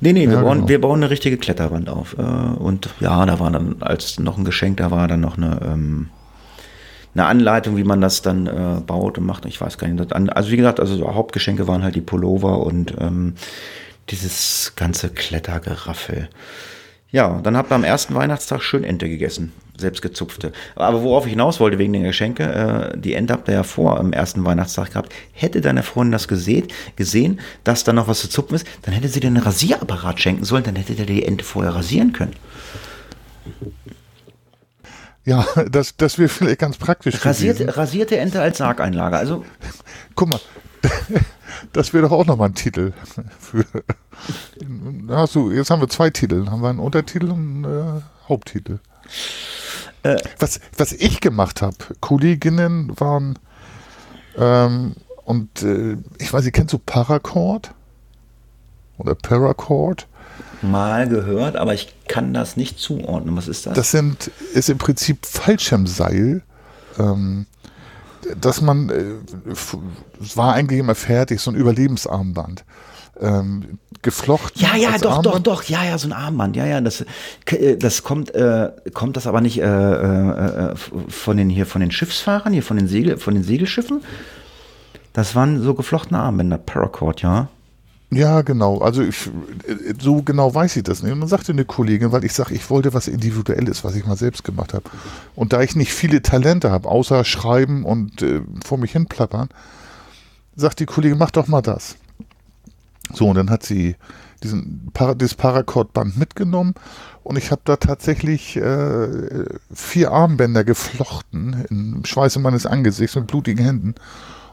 Nee, 0.02 0.14
nee, 0.14 0.28
wir, 0.28 0.36
ja, 0.36 0.42
bauen, 0.42 0.58
genau. 0.58 0.70
wir 0.70 0.82
bauen 0.82 1.00
eine 1.00 1.10
richtige 1.10 1.38
Kletterwand 1.38 1.90
auf. 1.90 2.18
Äh, 2.18 2.22
und 2.22 2.90
ja, 3.00 3.26
da 3.26 3.40
war 3.40 3.52
dann 3.52 3.78
als 3.80 4.20
noch 4.20 4.38
ein 4.38 4.46
Geschenk, 4.46 4.78
da 4.78 4.92
war 4.92 5.08
dann 5.08 5.22
noch 5.22 5.38
eine, 5.38 5.60
ähm, 5.64 6.10
eine 7.14 7.26
Anleitung, 7.26 7.78
wie 7.78 7.84
man 7.84 8.02
das 8.02 8.22
dann 8.22 8.48
äh, 8.48 8.82
baut 8.86 9.18
und 9.18 9.26
macht. 9.26 9.46
Ich 9.46 9.60
weiß 9.60 9.78
gar 9.78 9.88
nicht. 9.88 10.14
Also 10.14 10.52
wie 10.52 10.58
gesagt, 10.58 10.80
also 10.80 11.14
Hauptgeschenke 11.14 11.68
waren 11.68 11.84
halt 11.84 11.96
die 11.96 12.02
Pullover 12.02 12.60
und 12.60 12.94
ähm, 13.00 13.36
dieses 14.10 14.74
ganze 14.76 15.10
Klettergeraffel. 15.10 16.30
Ja, 17.12 17.40
dann 17.42 17.58
habt 17.58 17.72
ihr 17.72 17.76
am 17.76 17.84
ersten 17.84 18.14
Weihnachtstag 18.14 18.62
schön 18.62 18.84
Ente 18.84 19.10
gegessen, 19.10 19.52
selbstgezupfte. 19.76 20.52
Aber 20.76 21.02
worauf 21.02 21.26
ich 21.26 21.32
hinaus 21.32 21.60
wollte 21.60 21.80
wegen 21.80 21.94
den 21.94 22.04
Geschenke, 22.04 22.44
äh, 22.94 22.98
die 22.98 23.16
Ente 23.16 23.34
habt 23.34 23.48
ihr 23.48 23.56
ja 23.56 23.64
vor 23.64 24.00
am 24.00 24.14
ersten 24.14 24.46
Weihnachtstag 24.46 24.92
gehabt. 24.92 25.12
Hätte 25.34 25.60
deine 25.60 25.82
Freundin 25.82 26.12
das 26.12 26.28
gesehen, 26.28 26.68
gesehen, 26.96 27.40
dass 27.64 27.84
da 27.84 27.94
noch 27.94 28.08
was 28.08 28.20
zu 28.20 28.30
zupfen 28.30 28.56
ist, 28.56 28.68
dann 28.84 28.94
hätte 28.94 29.08
sie 29.08 29.20
dir 29.22 29.28
einen 29.28 29.38
Rasierapparat 29.38 30.20
schenken 30.20 30.46
sollen, 30.46 30.64
dann 30.64 30.76
hätte 30.76 30.94
der 30.94 31.08
die 31.08 31.26
Ente 31.26 31.44
vorher 31.44 31.74
rasieren 31.74 32.14
können. 32.14 32.36
Ja, 35.26 35.46
das, 35.72 35.96
das 35.98 36.18
wäre 36.18 36.30
vielleicht 36.30 36.60
ganz 36.60 36.78
praktisch. 36.78 37.26
Rasierte, 37.26 37.76
rasierte 37.78 38.18
Ente 38.18 38.42
als 38.42 38.58
Sargeinlage. 38.58 39.18
Also. 39.18 39.46
Guck 40.16 40.30
mal, 40.30 40.40
das 41.74 41.94
wäre 41.94 42.08
doch 42.08 42.12
auch 42.12 42.26
nochmal 42.26 42.50
ein 42.50 42.56
Titel. 42.56 42.94
Für, 43.40 43.66
hast 45.10 45.36
du, 45.36 45.52
jetzt 45.52 45.70
haben 45.70 45.82
wir 45.82 45.90
zwei 45.90 46.10
Titel. 46.10 46.48
Haben 46.50 46.62
wir 46.62 46.70
einen 46.70 46.80
Untertitel 46.80 47.32
und 47.32 47.66
einen 47.66 47.98
äh, 47.98 48.02
Haupttitel. 48.28 48.80
Äh, 50.04 50.18
was, 50.40 50.60
was 50.78 50.94
ich 50.94 51.20
gemacht 51.20 51.62
habe, 51.62 51.76
Kolleginnen 52.00 52.98
waren 53.00 53.38
ähm, 54.38 54.96
und 55.26 55.62
äh, 55.64 55.98
ich 56.20 56.32
weiß, 56.32 56.46
ihr 56.46 56.52
kennt 56.52 56.70
so 56.70 56.80
Paracord 56.80 57.74
oder 58.98 59.16
Paracord 59.16 60.08
mal 60.62 61.08
gehört, 61.08 61.56
aber 61.56 61.74
ich 61.74 61.94
kann 62.10 62.34
das 62.34 62.58
nicht 62.58 62.78
zuordnen. 62.78 63.38
Was 63.38 63.48
ist 63.48 63.66
das? 63.66 63.76
Das 63.76 63.92
sind, 63.92 64.30
ist 64.54 64.70
im 64.70 64.78
Prinzip 64.78 65.26
Fallschirmseil. 65.26 66.42
Ähm, 67.00 67.46
dass 68.40 68.62
man, 68.62 68.90
äh, 68.90 69.56
war 70.36 70.54
eigentlich 70.54 70.80
immer 70.80 70.96
fertig, 70.96 71.40
so 71.40 71.52
ein 71.52 71.56
Überlebensarmband. 71.56 72.66
Ähm, 73.22 73.80
geflochten. 74.02 74.62
Ja, 74.62 74.76
ja, 74.78 74.98
doch, 74.98 75.18
Armband. 75.18 75.26
doch, 75.26 75.40
doch, 75.40 75.64
ja, 75.64 75.84
ja, 75.84 75.98
so 75.98 76.08
ein 76.08 76.14
Armband, 76.14 76.56
ja, 76.56 76.66
ja, 76.66 76.80
das, 76.80 77.06
äh, 77.48 77.76
das 77.76 78.04
kommt, 78.04 78.34
äh, 78.34 78.72
kommt 78.94 79.18
das 79.18 79.28
aber 79.28 79.42
nicht 79.42 79.60
äh, 79.60 79.66
äh, 79.66 80.76
von 81.10 81.36
den 81.36 81.50
hier, 81.50 81.66
von 81.66 81.82
den 81.82 81.92
Schiffsfahrern, 81.92 82.54
hier 82.54 82.64
von 82.64 82.78
den 82.78 82.88
Segel, 82.88 83.18
von 83.18 83.34
den 83.34 83.44
Segelschiffen. 83.44 84.02
Das 85.12 85.36
waren 85.36 85.62
so 85.62 85.74
geflochtene 85.74 86.20
Armbänder, 86.20 86.58
Paracord, 86.58 87.22
ja. 87.22 87.50
Ja, 88.12 88.42
genau. 88.42 88.80
Also 88.80 89.04
ich, 89.04 89.30
so 90.00 90.24
genau 90.24 90.54
weiß 90.54 90.76
ich 90.78 90.84
das 90.84 91.04
nicht. 91.04 91.12
Und 91.12 91.20
dann 91.20 91.30
sagte 91.30 91.52
eine 91.52 91.66
Kollegin, 91.66 92.12
weil 92.12 92.26
ich 92.26 92.34
sage, 92.34 92.56
ich 92.56 92.70
wollte 92.70 92.94
was 92.94 93.08
Individuelles, 93.08 93.84
was 93.84 93.96
ich 93.96 94.06
mal 94.06 94.18
selbst 94.18 94.44
gemacht 94.44 94.74
habe. 94.74 94.90
Und 95.36 95.54
da 95.54 95.62
ich 95.62 95.76
nicht 95.76 95.94
viele 95.94 96.22
Talente 96.24 96.72
habe, 96.72 96.90
außer 96.90 97.24
schreiben 97.24 97.86
und 97.86 98.22
äh, 98.24 98.42
vor 98.66 98.80
mich 98.80 98.94
hin 98.94 99.06
plappern, 99.06 99.50
sagt 100.56 100.80
die 100.80 100.88
Kollegin, 100.88 101.20
mach 101.20 101.32
doch 101.32 101.48
mal 101.48 101.62
das. 101.62 101.98
So, 103.14 103.28
und 103.30 103.36
dann 103.36 103.52
hat 103.52 103.64
sie 103.64 103.96
diesen 104.44 104.92
das 104.94 105.36
Paracord-Band 105.36 106.18
mitgenommen 106.18 106.74
und 107.24 107.38
ich 107.38 107.52
habe 107.52 107.62
da 107.66 107.76
tatsächlich 107.76 108.56
äh, 108.56 109.46
vier 109.74 110.12
Armbänder 110.12 110.64
geflochten 110.64 111.66
im 111.70 112.06
Schweiße 112.06 112.40
meines 112.40 112.66
Angesichts 112.66 113.16
mit 113.16 113.28
blutigen 113.28 113.64
Händen 113.64 113.96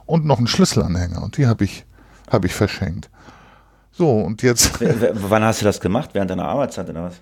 und 0.05 0.25
noch 0.25 0.39
einen 0.39 0.49
Schlüsselanhänger 0.49 1.23
und 1.23 1.37
die 1.37 1.47
habe 1.47 1.65
ich, 1.65 1.85
hab 2.29 2.45
ich 2.45 2.55
verschenkt. 2.55 3.09
So, 3.97 4.11
und 4.21 4.43
jetzt. 4.43 4.81
W 4.81 5.11
wann 5.15 5.43
hast 5.43 5.63
du 5.63 5.65
das 5.65 5.81
gemacht? 5.81 6.11
Während 6.13 6.31
deiner 6.31 6.47
Arbeitszeit 6.47 6.91
oder 6.91 7.05
was? 7.05 7.21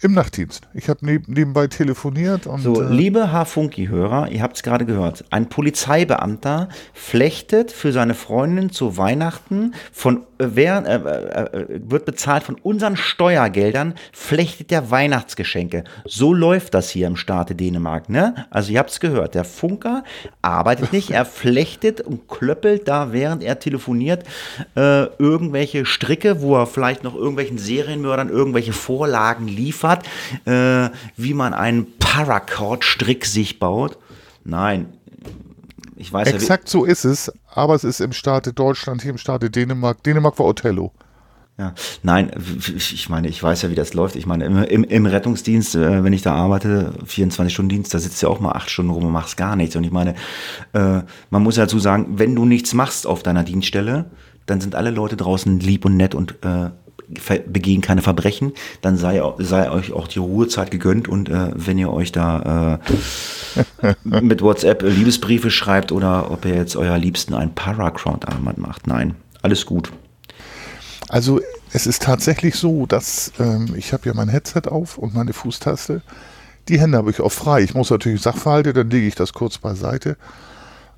Im 0.00 0.12
Nachtdienst. 0.12 0.68
Ich 0.74 0.88
habe 0.88 1.04
neb 1.04 1.26
nebenbei 1.28 1.66
telefoniert 1.66 2.46
und. 2.46 2.60
So, 2.60 2.82
äh, 2.82 2.92
liebe 2.92 3.32
H-Funky-Hörer, 3.32 4.30
ihr 4.30 4.42
habt 4.42 4.56
es 4.56 4.62
gerade 4.62 4.84
gehört. 4.84 5.24
Ein 5.30 5.48
Polizeibeamter 5.48 6.68
flechtet 6.92 7.72
für 7.72 7.92
seine 7.92 8.14
Freundin 8.14 8.70
zu 8.70 8.96
Weihnachten 8.96 9.74
von 9.92 10.24
wer 10.38 10.84
äh, 10.86 10.94
äh, 10.94 11.80
wird 11.88 12.04
bezahlt 12.04 12.42
von 12.42 12.56
unseren 12.56 12.96
Steuergeldern, 12.96 13.94
flechtet 14.12 14.70
der 14.70 14.90
Weihnachtsgeschenke. 14.90 15.84
So 16.04 16.34
läuft 16.34 16.74
das 16.74 16.90
hier 16.90 17.06
im 17.06 17.16
Staate 17.16 17.54
Dänemark, 17.54 18.08
ne? 18.08 18.46
Also 18.50 18.72
ihr 18.72 18.78
habt 18.78 18.90
es 18.90 19.00
gehört. 19.00 19.34
Der 19.34 19.44
Funker 19.44 20.04
arbeitet 20.42 20.92
nicht, 20.92 21.10
er 21.10 21.24
flechtet 21.24 22.00
und 22.00 22.28
klöppelt 22.28 22.88
da, 22.88 23.12
während 23.12 23.42
er 23.42 23.58
telefoniert, 23.58 24.24
äh, 24.76 25.04
irgendwelche 25.18 25.86
Stricke, 25.86 26.40
wo 26.40 26.56
er 26.56 26.66
vielleicht 26.66 27.04
noch 27.04 27.14
irgendwelchen 27.14 27.58
Serienmördern 27.58 28.28
irgendwelche 28.28 28.72
Vorlagen 28.72 29.48
liefert 29.48 30.04
äh, 30.44 30.90
wie 31.16 31.34
man 31.34 31.54
einen 31.54 31.98
Paracord-Strick 31.98 33.24
sich 33.24 33.58
baut. 33.58 33.98
Nein, 34.44 34.94
ich 35.98 36.12
weiß 36.12 36.28
Exakt 36.28 36.68
ja, 36.68 36.70
so 36.70 36.84
ist 36.84 37.04
es, 37.04 37.32
aber 37.52 37.74
es 37.74 37.82
ist 37.82 38.00
im 38.00 38.12
Staate 38.12 38.52
Deutschland, 38.52 39.02
hier 39.02 39.10
im 39.10 39.18
Staate 39.18 39.50
Dänemark. 39.50 40.02
Dänemark 40.04 40.38
war 40.38 40.46
Othello. 40.46 40.92
Ja, 41.58 41.74
nein, 42.04 42.30
ich 42.64 43.08
meine, 43.08 43.26
ich 43.26 43.42
weiß 43.42 43.62
ja, 43.62 43.70
wie 43.70 43.74
das 43.74 43.92
läuft. 43.92 44.14
Ich 44.14 44.26
meine, 44.26 44.44
im, 44.44 44.62
im, 44.62 44.84
im 44.84 45.06
Rettungsdienst, 45.06 45.74
äh, 45.74 46.04
wenn 46.04 46.12
ich 46.12 46.22
da 46.22 46.34
arbeite, 46.34 46.92
24-Stunden-Dienst, 47.04 47.92
da 47.92 47.98
sitzt 47.98 48.22
ja 48.22 48.28
auch 48.28 48.38
mal 48.38 48.52
acht 48.52 48.70
Stunden 48.70 48.92
rum 48.92 49.06
und 49.06 49.12
machst 49.12 49.36
gar 49.36 49.56
nichts. 49.56 49.74
Und 49.74 49.82
ich 49.82 49.90
meine, 49.90 50.14
äh, 50.72 51.00
man 51.30 51.42
muss 51.42 51.56
ja 51.56 51.64
dazu 51.64 51.80
sagen, 51.80 52.06
wenn 52.10 52.36
du 52.36 52.44
nichts 52.44 52.74
machst 52.74 53.08
auf 53.08 53.24
deiner 53.24 53.42
Dienststelle, 53.42 54.04
dann 54.46 54.60
sind 54.60 54.76
alle 54.76 54.92
Leute 54.92 55.16
draußen 55.16 55.58
lieb 55.58 55.84
und 55.84 55.96
nett 55.96 56.14
und 56.14 56.36
äh, 56.44 56.70
begehen 57.46 57.80
keine 57.80 58.02
Verbrechen, 58.02 58.52
dann 58.82 58.96
sei, 58.96 59.22
sei 59.38 59.70
euch 59.70 59.92
auch 59.92 60.08
die 60.08 60.18
Ruhezeit 60.18 60.70
gegönnt 60.70 61.08
und 61.08 61.28
äh, 61.28 61.50
wenn 61.54 61.78
ihr 61.78 61.92
euch 61.92 62.12
da 62.12 62.80
äh, 63.84 63.94
mit 64.04 64.42
WhatsApp 64.42 64.82
Liebesbriefe 64.82 65.50
schreibt 65.50 65.92
oder 65.92 66.30
ob 66.30 66.44
ihr 66.44 66.54
jetzt 66.54 66.76
euer 66.76 66.98
Liebsten 66.98 67.34
ein 67.34 67.54
Paracrown-Armband 67.54 68.58
macht, 68.58 68.86
nein, 68.86 69.14
alles 69.42 69.64
gut. 69.66 69.90
Also 71.08 71.40
es 71.72 71.86
ist 71.86 72.02
tatsächlich 72.02 72.56
so, 72.56 72.86
dass 72.86 73.32
ähm, 73.38 73.74
ich 73.76 73.92
habe 73.92 74.06
ja 74.06 74.14
mein 74.14 74.28
Headset 74.28 74.62
auf 74.66 74.98
und 74.98 75.14
meine 75.14 75.32
Fußtaste. 75.32 76.02
Die 76.68 76.78
Hände 76.78 76.98
habe 76.98 77.10
ich 77.10 77.20
auch 77.20 77.32
frei. 77.32 77.62
Ich 77.62 77.74
muss 77.74 77.90
natürlich 77.90 78.20
Sachverhalte, 78.20 78.74
dann 78.74 78.90
lege 78.90 79.06
ich 79.06 79.14
das 79.14 79.32
kurz 79.32 79.56
beiseite. 79.56 80.18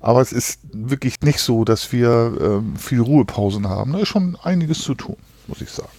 Aber 0.01 0.19
es 0.21 0.33
ist 0.33 0.59
wirklich 0.73 1.21
nicht 1.21 1.39
so, 1.39 1.63
dass 1.63 1.91
wir 1.91 2.33
ähm, 2.41 2.75
viel 2.75 3.01
Ruhepausen 3.01 3.69
haben. 3.69 3.93
Da 3.93 3.99
ist 3.99 4.09
schon 4.09 4.37
einiges 4.43 4.81
zu 4.81 4.95
tun, 4.95 5.17
muss 5.47 5.61
ich 5.61 5.69
sagen. 5.69 5.89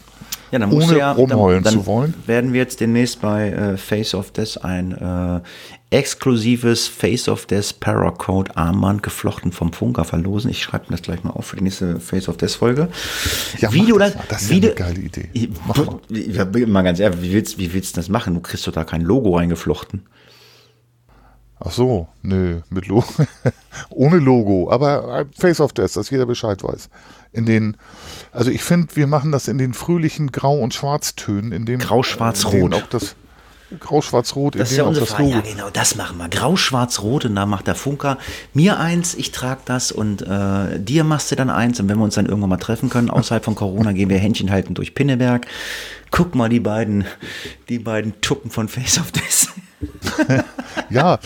Ja, 0.53 0.59
dann 0.59 0.71
ohne 0.71 0.99
ja, 0.99 1.13
rumheulen 1.13 1.63
dann, 1.63 1.73
dann 1.73 1.83
zu 1.83 1.87
wollen. 1.87 2.15
Werden 2.27 2.53
wir 2.53 2.61
jetzt 2.61 2.81
demnächst 2.81 3.23
bei 3.23 3.51
äh, 3.51 3.77
Face 3.79 4.15
of 4.15 4.33
Death 4.33 4.59
ein 4.63 4.93
äh, 4.93 5.41
exklusives 5.97 6.89
Face 6.89 7.27
of 7.27 7.47
Death 7.47 7.81
Paracode 7.81 8.55
Armband 8.55 9.03
geflochten 9.03 9.51
vom 9.51 9.73
Funker 9.73 10.05
verlosen. 10.05 10.51
Ich 10.51 10.63
schreibe 10.63 10.85
mir 10.89 10.97
das 10.97 11.03
gleich 11.03 11.25
mal 11.25 11.31
auf 11.31 11.47
für 11.47 11.57
die 11.57 11.65
nächste 11.65 12.01
Face 12.01 12.29
of 12.29 12.37
Death 12.37 12.53
Folge. 12.53 12.89
Ja, 13.61 13.73
wie 13.73 13.87
du 13.87 13.97
das, 13.97 14.13
das, 14.13 14.29
das 14.29 14.43
ist 14.43 14.51
ja 14.51 14.57
eine 14.57 14.75
geile 14.75 15.01
Idee. 15.01 15.51
Mach 15.67 15.77
mal. 15.87 16.67
mal 16.67 16.83
ganz 16.83 17.01
ehrlich, 17.01 17.23
wie 17.23 17.33
willst, 17.33 17.59
wie 17.59 17.73
willst 17.73 17.97
du 17.97 18.01
das 18.01 18.11
machen? 18.11 18.35
Du 18.35 18.41
kriegst 18.41 18.67
doch 18.67 18.73
da 18.73 18.85
kein 18.85 19.01
Logo 19.01 19.37
reingeflochten. 19.37 20.03
Ach 21.65 21.71
so, 21.71 22.09
nö, 22.23 22.61
mit 22.71 22.89
Logo. 22.89 23.07
Ohne 23.91 24.17
Logo, 24.17 24.71
aber 24.71 25.21
äh, 25.21 25.25
Face 25.39 25.61
of 25.61 25.73
Death, 25.73 25.97
dass 25.97 26.11
jeder 26.11 26.27
Bescheid 26.27 26.63
weiß. 26.63 26.91
In 27.33 27.47
den, 27.47 27.77
also 28.33 28.51
ich 28.51 28.63
finde, 28.63 28.97
wir 28.97 29.07
machen 29.07 29.33
das 29.33 29.49
in 29.49 29.59
den 29.59 29.75
fröhlichen 29.75 30.33
Grau- 30.33 30.59
und 30.59 30.75
Schwarztönen, 30.75 31.53
in 31.53 31.65
dem 31.65 31.79
Grau-Schwarz-Rot. 31.79 32.75
auch 32.75 32.87
das 32.89 33.15
Grau-Schwarz-Rot. 33.79 34.59
Das 34.59 34.71
ist 34.71 34.77
ja 34.77 34.85
unsere 34.85 35.07
Frage. 35.07 35.29
Ja, 35.31 35.41
genau, 35.41 35.71
das 35.71 35.95
machen 35.95 36.19
wir. 36.19 36.29
Grau-Schwarz-Rot 36.29 37.27
und 37.27 37.37
da 37.37 37.47
macht 37.47 37.67
der 37.67 37.75
Funker 37.75 38.19
mir 38.53 38.79
eins, 38.79 39.15
ich 39.15 39.33
trage 39.33 39.61
das 39.65 39.93
und 39.93 40.23
äh, 40.23 40.81
dir 40.81 41.05
machst 41.05 41.31
du 41.31 41.37
dann 41.37 41.51
eins. 41.51 41.79
Und 41.81 41.89
wenn 41.89 41.99
wir 41.99 42.05
uns 42.05 42.15
dann 42.15 42.27
irgendwann 42.27 42.51
mal 42.51 42.57
treffen 42.57 42.91
können, 42.91 43.09
außerhalb 43.11 43.45
von 43.45 43.55
Corona, 43.55 43.93
gehen 43.93 44.11
wir 44.11 44.19
Händchen 44.19 44.51
halten 44.51 44.75
durch 44.75 44.95
Pinneberg. 44.95 45.47
Guck 46.11 46.35
mal, 46.35 46.49
die 46.49 46.61
beiden, 46.61 47.07
die 47.69 47.79
beiden 47.79 48.21
Tuppen 48.21 48.51
von 48.51 48.69
Face 48.69 48.99
of 48.99 49.13
Death. 49.13 50.45
ja, 50.91 51.19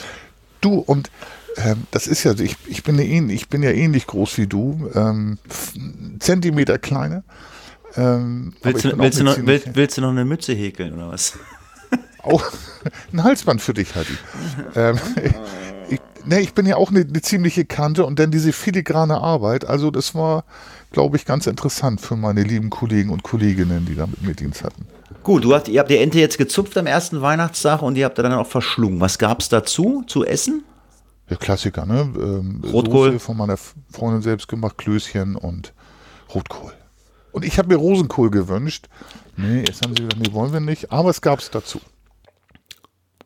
Du, 0.66 0.78
und 0.78 1.10
ähm, 1.56 1.86
das 1.90 2.06
ist 2.06 2.24
ja, 2.24 2.34
ich, 2.38 2.56
ich, 2.66 2.82
bin 2.82 2.98
ähnlich, 2.98 3.42
ich 3.42 3.48
bin 3.48 3.62
ja 3.62 3.70
ähnlich 3.70 4.06
groß 4.06 4.38
wie 4.38 4.46
du, 4.46 4.90
ähm, 4.94 5.38
Zentimeter 6.18 6.78
kleiner. 6.78 7.24
Ähm, 7.96 8.52
willst, 8.62 8.84
du, 8.84 8.98
willst, 8.98 9.20
du 9.20 9.24
noch, 9.24 9.36
willst, 9.40 9.74
willst, 9.74 9.96
du 9.96 10.02
noch, 10.02 10.10
eine 10.10 10.24
Mütze 10.24 10.52
häkeln 10.52 10.94
oder 10.94 11.10
was? 11.10 11.38
Auch 12.22 12.44
ein 13.12 13.24
Halsband 13.24 13.62
für 13.62 13.72
dich, 13.72 13.94
Hadi. 13.94 14.18
ähm, 14.74 14.98
ich, 15.88 16.00
ne, 16.26 16.40
ich 16.40 16.52
bin 16.52 16.66
ja 16.66 16.76
auch 16.76 16.90
eine, 16.90 17.00
eine, 17.00 17.22
ziemliche 17.22 17.64
Kante 17.64 18.04
und 18.04 18.18
dann 18.18 18.32
diese 18.32 18.52
filigrane 18.52 19.20
Arbeit. 19.20 19.64
Also 19.64 19.92
das 19.92 20.14
war, 20.14 20.44
glaube 20.90 21.16
ich, 21.16 21.24
ganz 21.24 21.46
interessant 21.46 22.00
für 22.00 22.16
meine 22.16 22.42
lieben 22.42 22.68
Kollegen 22.68 23.10
und 23.10 23.22
Kolleginnen, 23.22 23.86
die 23.86 23.94
da 23.94 24.06
mit 24.06 24.22
mir 24.22 24.34
Dienst 24.34 24.64
hatten. 24.64 24.86
Gut, 25.22 25.44
du 25.44 25.54
habt, 25.54 25.68
ihr 25.68 25.78
habt 25.78 25.90
die 25.90 25.98
Ente 25.98 26.18
jetzt 26.18 26.36
gezupft 26.36 26.76
am 26.76 26.86
ersten 26.86 27.22
Weihnachtstag 27.22 27.80
und 27.80 27.96
ihr 27.96 28.04
habt 28.04 28.18
dann 28.18 28.32
auch 28.32 28.46
verschlungen. 28.46 29.00
Was 29.00 29.18
gab 29.18 29.40
es 29.40 29.48
dazu 29.48 30.02
zu 30.06 30.24
essen? 30.24 30.64
Der 31.28 31.36
Klassiker, 31.36 31.86
ne? 31.86 32.12
Ähm, 32.16 32.62
Rotkohl. 32.72 33.12
Soße 33.12 33.18
von 33.20 33.36
meiner 33.36 33.56
Freundin 33.56 34.22
selbst 34.22 34.48
gemacht, 34.48 34.78
Klößchen 34.78 35.36
und 35.36 35.72
Rotkohl. 36.34 36.72
Und 37.32 37.44
ich 37.44 37.58
habe 37.58 37.68
mir 37.68 37.76
Rosenkohl 37.76 38.30
gewünscht. 38.30 38.88
Nee, 39.36 39.64
jetzt 39.66 39.82
haben 39.82 39.94
sie 39.94 40.04
gesagt, 40.04 40.18
nee, 40.18 40.32
wollen 40.32 40.52
wir 40.52 40.60
nicht. 40.60 40.92
Aber 40.92 41.10
es 41.10 41.20
gab 41.20 41.40
es 41.40 41.50
dazu. 41.50 41.80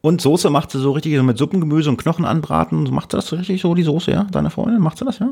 Und 0.00 0.20
Soße 0.20 0.48
macht 0.50 0.70
sie 0.70 0.78
so 0.80 0.92
richtig 0.92 1.20
mit 1.22 1.36
Suppengemüse 1.36 1.90
und 1.90 1.98
Knochen 1.98 2.24
anbraten. 2.24 2.82
Macht 2.92 3.12
sie 3.12 3.18
das 3.18 3.26
so 3.26 3.36
richtig 3.36 3.60
so, 3.60 3.74
die 3.74 3.82
Soße, 3.82 4.10
ja? 4.10 4.24
Deine 4.24 4.50
Freundin, 4.50 4.80
macht 4.80 4.98
sie 4.98 5.04
das, 5.04 5.18
ja? 5.18 5.30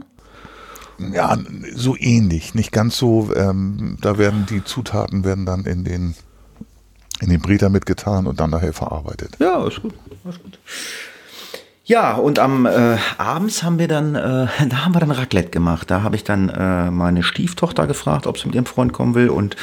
Ja, 1.12 1.38
so 1.74 1.96
ähnlich. 1.96 2.54
Nicht 2.54 2.70
ganz 2.70 2.98
so. 2.98 3.30
Ähm, 3.34 3.96
da 4.00 4.18
werden 4.18 4.46
die 4.48 4.62
Zutaten 4.62 5.24
werden 5.24 5.46
dann 5.46 5.64
in 5.64 5.84
den 5.84 6.14
in 7.20 7.30
den 7.30 7.40
Breter 7.40 7.68
mitgetan 7.68 8.26
und 8.26 8.38
dann 8.38 8.50
nachher 8.50 8.72
verarbeitet. 8.72 9.36
Ja, 9.40 9.66
ist 9.66 9.82
gut. 9.82 9.94
Ist 10.28 10.42
gut. 10.42 10.58
Ja, 11.88 12.16
und 12.16 12.38
am 12.38 12.66
äh, 12.66 12.98
abends 13.16 13.62
haben 13.62 13.78
wir 13.78 13.88
dann, 13.88 14.14
äh, 14.14 14.46
da 14.68 14.84
haben 14.84 14.94
wir 14.94 15.00
dann 15.00 15.10
Raclette 15.10 15.48
gemacht. 15.48 15.90
Da 15.90 16.02
habe 16.02 16.16
ich 16.16 16.22
dann 16.22 16.50
äh, 16.50 16.90
meine 16.90 17.22
Stieftochter 17.22 17.86
gefragt, 17.86 18.26
ob 18.26 18.38
sie 18.38 18.46
mit 18.46 18.54
ihrem 18.54 18.66
Freund 18.66 18.92
kommen 18.92 19.14
will. 19.14 19.30
Und 19.30 19.56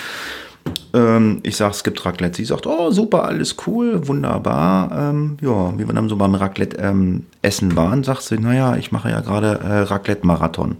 ähm, 0.95 1.41
ich 1.43 1.55
sage, 1.55 1.75
es 1.75 1.83
gibt 1.83 2.03
Raclette. 2.03 2.37
Sie 2.37 2.45
sagt, 2.45 2.65
oh, 2.65 2.89
super, 2.89 3.25
alles 3.25 3.57
cool, 3.67 4.07
wunderbar. 4.07 4.91
Ähm, 4.91 5.37
ja, 5.39 5.77
wie 5.77 5.87
wir 5.87 5.93
dann 5.93 6.09
so 6.09 6.15
beim 6.15 6.33
Raclette 6.33 6.77
ähm, 6.77 7.27
essen 7.43 7.75
waren, 7.75 8.03
sagt 8.03 8.23
sie, 8.23 8.39
naja, 8.39 8.75
ich 8.75 8.91
mache 8.91 9.11
ja 9.11 9.21
gerade 9.21 9.59
äh, 9.59 9.81
Raclette-Marathon. 9.81 10.77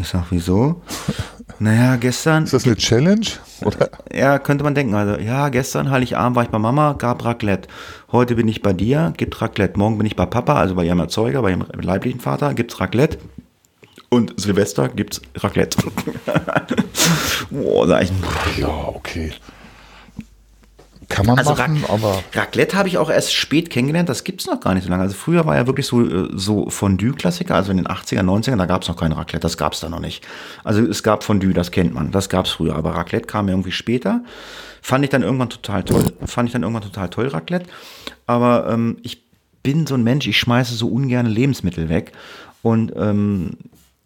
Ich 0.00 0.08
sag, 0.08 0.26
wieso? 0.30 0.80
Naja, 1.58 1.96
gestern. 1.96 2.44
Ist 2.44 2.52
das 2.52 2.66
eine 2.66 2.76
Challenge? 2.76 3.26
Oder? 3.64 3.90
Ja, 4.12 4.38
könnte 4.38 4.62
man 4.62 4.74
denken. 4.74 4.94
Also, 4.94 5.20
ja, 5.20 5.48
gestern 5.48 5.90
Heiligabend 5.90 6.36
war 6.36 6.44
ich 6.44 6.50
bei 6.50 6.58
Mama, 6.58 6.92
gab 6.92 7.24
Raclette. 7.24 7.68
Heute 8.12 8.36
bin 8.36 8.46
ich 8.46 8.62
bei 8.62 8.72
dir, 8.72 9.12
gibt 9.16 9.40
Raclette. 9.42 9.76
Morgen 9.76 9.98
bin 9.98 10.06
ich 10.06 10.14
bei 10.14 10.26
Papa, 10.26 10.54
also 10.54 10.76
bei 10.76 10.84
ihrem 10.84 11.00
Erzeuger, 11.00 11.42
bei 11.42 11.50
ihrem 11.50 11.66
leiblichen 11.80 12.20
Vater, 12.20 12.54
gibt's 12.54 12.78
Raclette. 12.80 13.18
Und 14.08 14.38
Silvester 14.40 14.88
gibt's 14.88 15.20
Raclette. 15.34 15.78
Boah, 17.50 17.86
da 17.86 18.00
ich, 18.00 18.12
ja, 18.56 18.68
okay. 18.68 19.32
Kann 21.08 21.24
man 21.24 21.38
also 21.38 21.52
machen, 21.52 21.78
Rac 21.82 21.90
aber. 21.90 22.22
Raclette 22.34 22.76
habe 22.76 22.88
ich 22.88 22.98
auch 22.98 23.08
erst 23.08 23.32
spät 23.32 23.70
kennengelernt, 23.70 24.08
das 24.08 24.24
gibt 24.24 24.42
es 24.42 24.46
noch 24.46 24.60
gar 24.60 24.74
nicht 24.74 24.84
so 24.84 24.90
lange. 24.90 25.02
Also 25.02 25.14
früher 25.14 25.46
war 25.46 25.56
ja 25.56 25.66
wirklich 25.66 25.86
so, 25.86 26.06
äh, 26.06 26.28
so 26.34 26.68
Fondue-Klassiker, 26.68 27.54
also 27.54 27.70
in 27.70 27.78
den 27.78 27.86
80er, 27.86 28.20
90ern, 28.20 28.56
da 28.56 28.66
gab 28.66 28.82
es 28.82 28.88
noch 28.88 28.96
kein 28.96 29.12
Raclette, 29.12 29.40
das 29.40 29.56
gab 29.56 29.72
es 29.72 29.80
da 29.80 29.88
noch 29.88 30.00
nicht. 30.00 30.26
Also 30.64 30.82
es 30.82 31.02
gab 31.02 31.24
Fondue, 31.24 31.54
das 31.54 31.70
kennt 31.70 31.94
man, 31.94 32.10
das 32.10 32.28
gab 32.28 32.44
es 32.44 32.52
früher, 32.52 32.76
aber 32.76 32.90
Raclette 32.94 33.26
kam 33.26 33.48
irgendwie 33.48 33.72
später. 33.72 34.22
Fand 34.82 35.02
ich 35.02 35.10
dann 35.10 35.22
irgendwann 35.22 35.50
total 35.50 35.82
toll, 35.82 36.04
fand 36.26 36.48
ich 36.48 36.52
dann 36.52 36.62
irgendwann 36.62 36.84
total 36.84 37.08
toll, 37.08 37.28
Raclette. 37.28 37.66
Aber 38.26 38.68
ähm, 38.70 38.98
ich 39.02 39.22
bin 39.62 39.86
so 39.86 39.94
ein 39.94 40.04
Mensch, 40.04 40.26
ich 40.26 40.38
schmeiße 40.38 40.74
so 40.74 40.88
ungern 40.88 41.26
Lebensmittel 41.26 41.88
weg. 41.88 42.12
Und 42.62 42.92
ähm, 42.96 43.56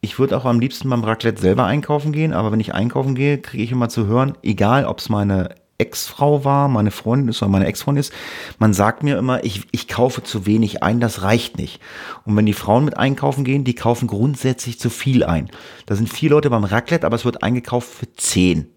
ich 0.01 0.19
würde 0.19 0.37
auch 0.37 0.45
am 0.45 0.61
liebsten 0.61 0.89
beim 0.89 1.05
Raclette 1.05 1.41
selber 1.41 1.65
einkaufen 1.65 2.13
gehen, 2.13 2.33
aber 2.33 2.53
wenn 2.53 2.61
ich 2.61 2.75
einkaufen 2.75 3.15
gehe, 3.15 3.39
kriege 3.39 3.63
ich 3.63 3.73
immer 3.73 3.89
zu 3.89 4.07
hören, 4.07 4.37
egal 4.43 4.85
ob 4.85 4.99
es 4.99 5.09
meine 5.09 5.51
Ex-Frau 5.83 6.45
war, 6.45 6.68
meine 6.68 6.93
Freundin 6.93 7.28
ist 7.28 7.43
oder 7.43 7.51
meine 7.51 7.66
Ex-Freundin 7.66 8.01
ist, 8.01 8.12
man 8.59 8.72
sagt 8.72 9.03
mir 9.03 9.18
immer, 9.18 9.43
ich, 9.45 9.66
ich 9.72 9.89
kaufe 9.89 10.22
zu 10.22 10.47
wenig 10.47 10.83
ein, 10.83 11.01
das 11.01 11.22
reicht 11.22 11.59
nicht. 11.59 11.80
Und 12.24 12.37
wenn 12.37 12.47
die 12.47 12.53
Frauen 12.53 12.85
mit 12.85 12.97
einkaufen 12.97 13.45
gehen, 13.45 13.64
die 13.64 13.74
kaufen 13.74 14.07
grundsätzlich 14.07 14.78
zu 14.78 14.91
viel 14.91 15.24
ein. 15.24 15.51
Da 15.87 15.97
sind 15.97 16.09
vier 16.09 16.30
Leute 16.30 16.51
beim 16.51 16.64
Raclette, 16.64 17.05
aber 17.05 17.16
es 17.16 17.24
wird 17.24 17.43
eingekauft 17.43 17.89
für 17.89 18.12
zehn. 18.14 18.68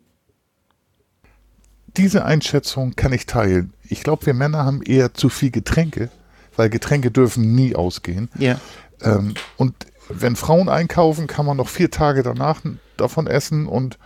Diese 1.96 2.26
Einschätzung 2.26 2.96
kann 2.96 3.14
ich 3.14 3.28
teilen. 3.28 3.74
Ich 3.84 4.02
glaube, 4.02 4.26
wir 4.26 4.34
Männer 4.34 4.66
haben 4.66 4.82
eher 4.82 5.14
zu 5.14 5.30
viel 5.30 5.52
Getränke, 5.52 6.10
weil 6.56 6.70
Getränke 6.70 7.12
dürfen 7.12 7.54
nie 7.54 7.76
ausgehen. 7.76 8.30
Ja. 8.40 8.60
Ähm, 9.02 9.36
und 9.58 9.76
wenn 10.10 10.36
Frauen 10.36 10.70
einkaufen, 10.70 11.28
kann 11.28 11.46
man 11.46 11.58
noch 11.58 11.70
vier 11.70 11.92
Tage 11.92 12.24
danach 12.24 12.62
davon 12.98 13.28
essen 13.28 13.68
und 13.68 13.98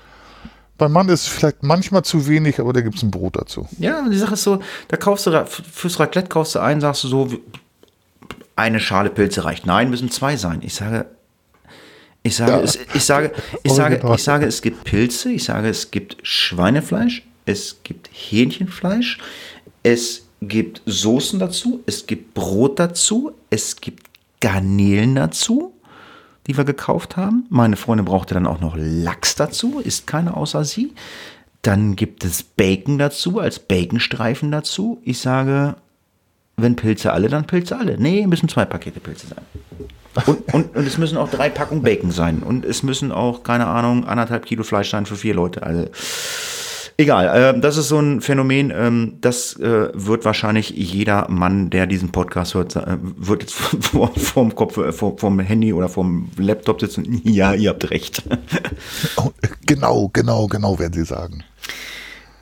beim 0.79 0.93
Mann 0.93 1.09
ist 1.09 1.23
es 1.23 1.27
vielleicht 1.27 1.61
manchmal 1.61 2.03
zu 2.03 2.27
wenig, 2.27 2.59
aber 2.59 2.73
da 2.73 2.81
gibt 2.81 2.95
es 2.95 3.03
ein 3.03 3.11
Brot 3.11 3.35
dazu. 3.35 3.67
Ja, 3.77 4.07
die 4.09 4.17
Sache 4.17 4.33
ist 4.33 4.43
so, 4.43 4.59
da 4.87 4.97
kaufst 4.97 5.27
du 5.27 5.45
fürs 5.45 5.99
Raclette 5.99 6.29
kaufst 6.29 6.55
du 6.55 6.59
ein, 6.59 6.81
sagst 6.81 7.03
du 7.03 7.07
so, 7.09 7.29
eine 8.55 8.79
Schale 8.79 9.09
Pilze 9.09 9.45
reicht. 9.45 9.65
Nein, 9.65 9.89
müssen 9.89 10.09
zwei 10.09 10.37
sein. 10.37 10.61
Ich 10.63 10.73
sage, 10.73 11.05
ich 12.23 12.35
sage, 12.35 12.51
ja. 12.53 12.61
es, 12.61 12.79
ich 12.93 13.03
sage, 13.03 13.31
ich 13.63 13.71
sage, 13.71 14.01
ich 14.15 14.23
sage, 14.23 14.45
es 14.45 14.61
gibt 14.61 14.83
Pilze, 14.85 15.31
ich 15.31 15.43
sage, 15.43 15.69
es 15.69 15.91
gibt 15.91 16.17
Schweinefleisch, 16.23 17.27
es 17.45 17.77
gibt 17.83 18.09
Hähnchenfleisch, 18.11 19.19
es 19.83 20.25
gibt 20.41 20.81
Soßen 20.85 21.39
dazu, 21.39 21.83
es 21.85 22.05
gibt 22.07 22.33
Brot 22.33 22.79
dazu, 22.79 23.33
es 23.49 23.75
gibt 23.75 24.07
Garnelen 24.39 25.15
dazu 25.15 25.73
die 26.49 26.57
wir 26.57 26.65
gekauft 26.65 27.15
haben. 27.15 27.45
Meine 27.49 27.75
Freundin 27.75 28.05
brauchte 28.05 28.33
dann 28.33 28.47
auch 28.47 28.59
noch 28.59 28.75
Lachs 28.75 29.35
dazu, 29.35 29.79
ist 29.79 30.07
keine 30.07 30.35
außer 30.35 30.65
sie. 30.65 30.95
Dann 31.61 31.95
gibt 31.95 32.25
es 32.25 32.41
Bacon 32.41 32.97
dazu, 32.97 33.39
als 33.39 33.59
Baconstreifen 33.59 34.51
dazu. 34.51 34.99
Ich 35.03 35.19
sage, 35.19 35.75
wenn 36.57 36.75
Pilze 36.75 37.13
alle, 37.13 37.27
dann 37.29 37.45
Pilze 37.45 37.77
alle. 37.77 37.99
Nee, 37.99 38.25
müssen 38.25 38.49
zwei 38.49 38.65
Pakete 38.65 38.99
Pilze 38.99 39.27
sein. 39.27 39.45
Und, 40.25 40.53
und, 40.53 40.75
und 40.75 40.87
es 40.87 40.97
müssen 40.97 41.17
auch 41.17 41.29
drei 41.29 41.49
Packungen 41.49 41.83
Bacon 41.83 42.09
sein. 42.09 42.41
Und 42.41 42.65
es 42.65 42.81
müssen 42.81 43.11
auch, 43.11 43.43
keine 43.43 43.67
Ahnung, 43.67 44.07
anderthalb 44.07 44.47
Kilo 44.47 44.63
Fleisch 44.63 44.89
sein 44.89 45.05
für 45.05 45.17
vier 45.17 45.35
Leute. 45.35 45.61
Also 45.61 45.85
Egal, 46.99 47.55
äh, 47.55 47.57
das 47.61 47.77
ist 47.77 47.87
so 47.87 47.97
ein 47.97 48.19
Phänomen, 48.19 48.73
ähm, 48.75 49.19
das 49.21 49.55
äh, 49.55 49.87
wird 49.93 50.25
wahrscheinlich 50.25 50.71
jeder 50.71 51.29
Mann, 51.29 51.69
der 51.69 51.87
diesen 51.87 52.11
Podcast 52.11 52.55
hört, 52.55 52.75
äh, 52.75 52.97
wird 52.99 53.43
jetzt 53.43 53.53
vor, 53.53 54.13
vorm 54.17 54.53
Kopf, 54.53 54.75
äh, 54.75 54.91
vor, 54.91 55.17
vom 55.17 55.39
Handy 55.39 55.71
oder 55.71 55.87
vom 55.87 56.29
Laptop 56.35 56.81
sitzen. 56.81 57.21
Ja, 57.29 57.53
ihr 57.53 57.69
habt 57.69 57.89
recht. 57.89 58.23
Oh, 59.15 59.29
genau, 59.65 60.09
genau, 60.11 60.47
genau 60.47 60.77
werden 60.77 60.91
sie 60.91 61.05
sagen. 61.05 61.45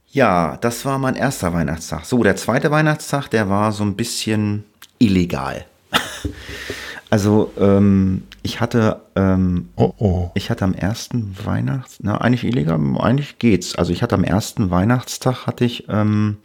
Ja, 0.09 0.57
das 0.57 0.83
war 0.85 0.97
mein 0.97 1.15
erster 1.15 1.53
Weihnachtstag. 1.53 2.05
So, 2.05 2.23
der 2.23 2.35
zweite 2.35 2.71
Weihnachtstag, 2.71 3.27
der 3.27 3.49
war 3.49 3.71
so 3.71 3.83
ein 3.83 3.95
bisschen 3.95 4.63
illegal. 4.97 5.65
Also 7.09 7.53
ähm, 7.57 8.23
ich 8.43 8.59
hatte, 8.59 9.01
ähm, 9.15 9.69
oh, 9.75 9.93
oh. 9.97 10.31
ich 10.33 10.49
hatte 10.49 10.65
am 10.65 10.73
ersten 10.73 11.35
Weihnachts, 11.43 11.99
na 12.01 12.19
eigentlich 12.19 12.43
illegal, 12.43 12.79
eigentlich 12.99 13.39
geht's. 13.39 13.75
Also 13.75 13.93
ich 13.93 14.03
hatte 14.03 14.15
am 14.15 14.23
ersten 14.23 14.71
Weihnachtstag 14.71 15.47
hatte 15.47 15.63
ich 15.63 15.85
ähm, 15.87 16.37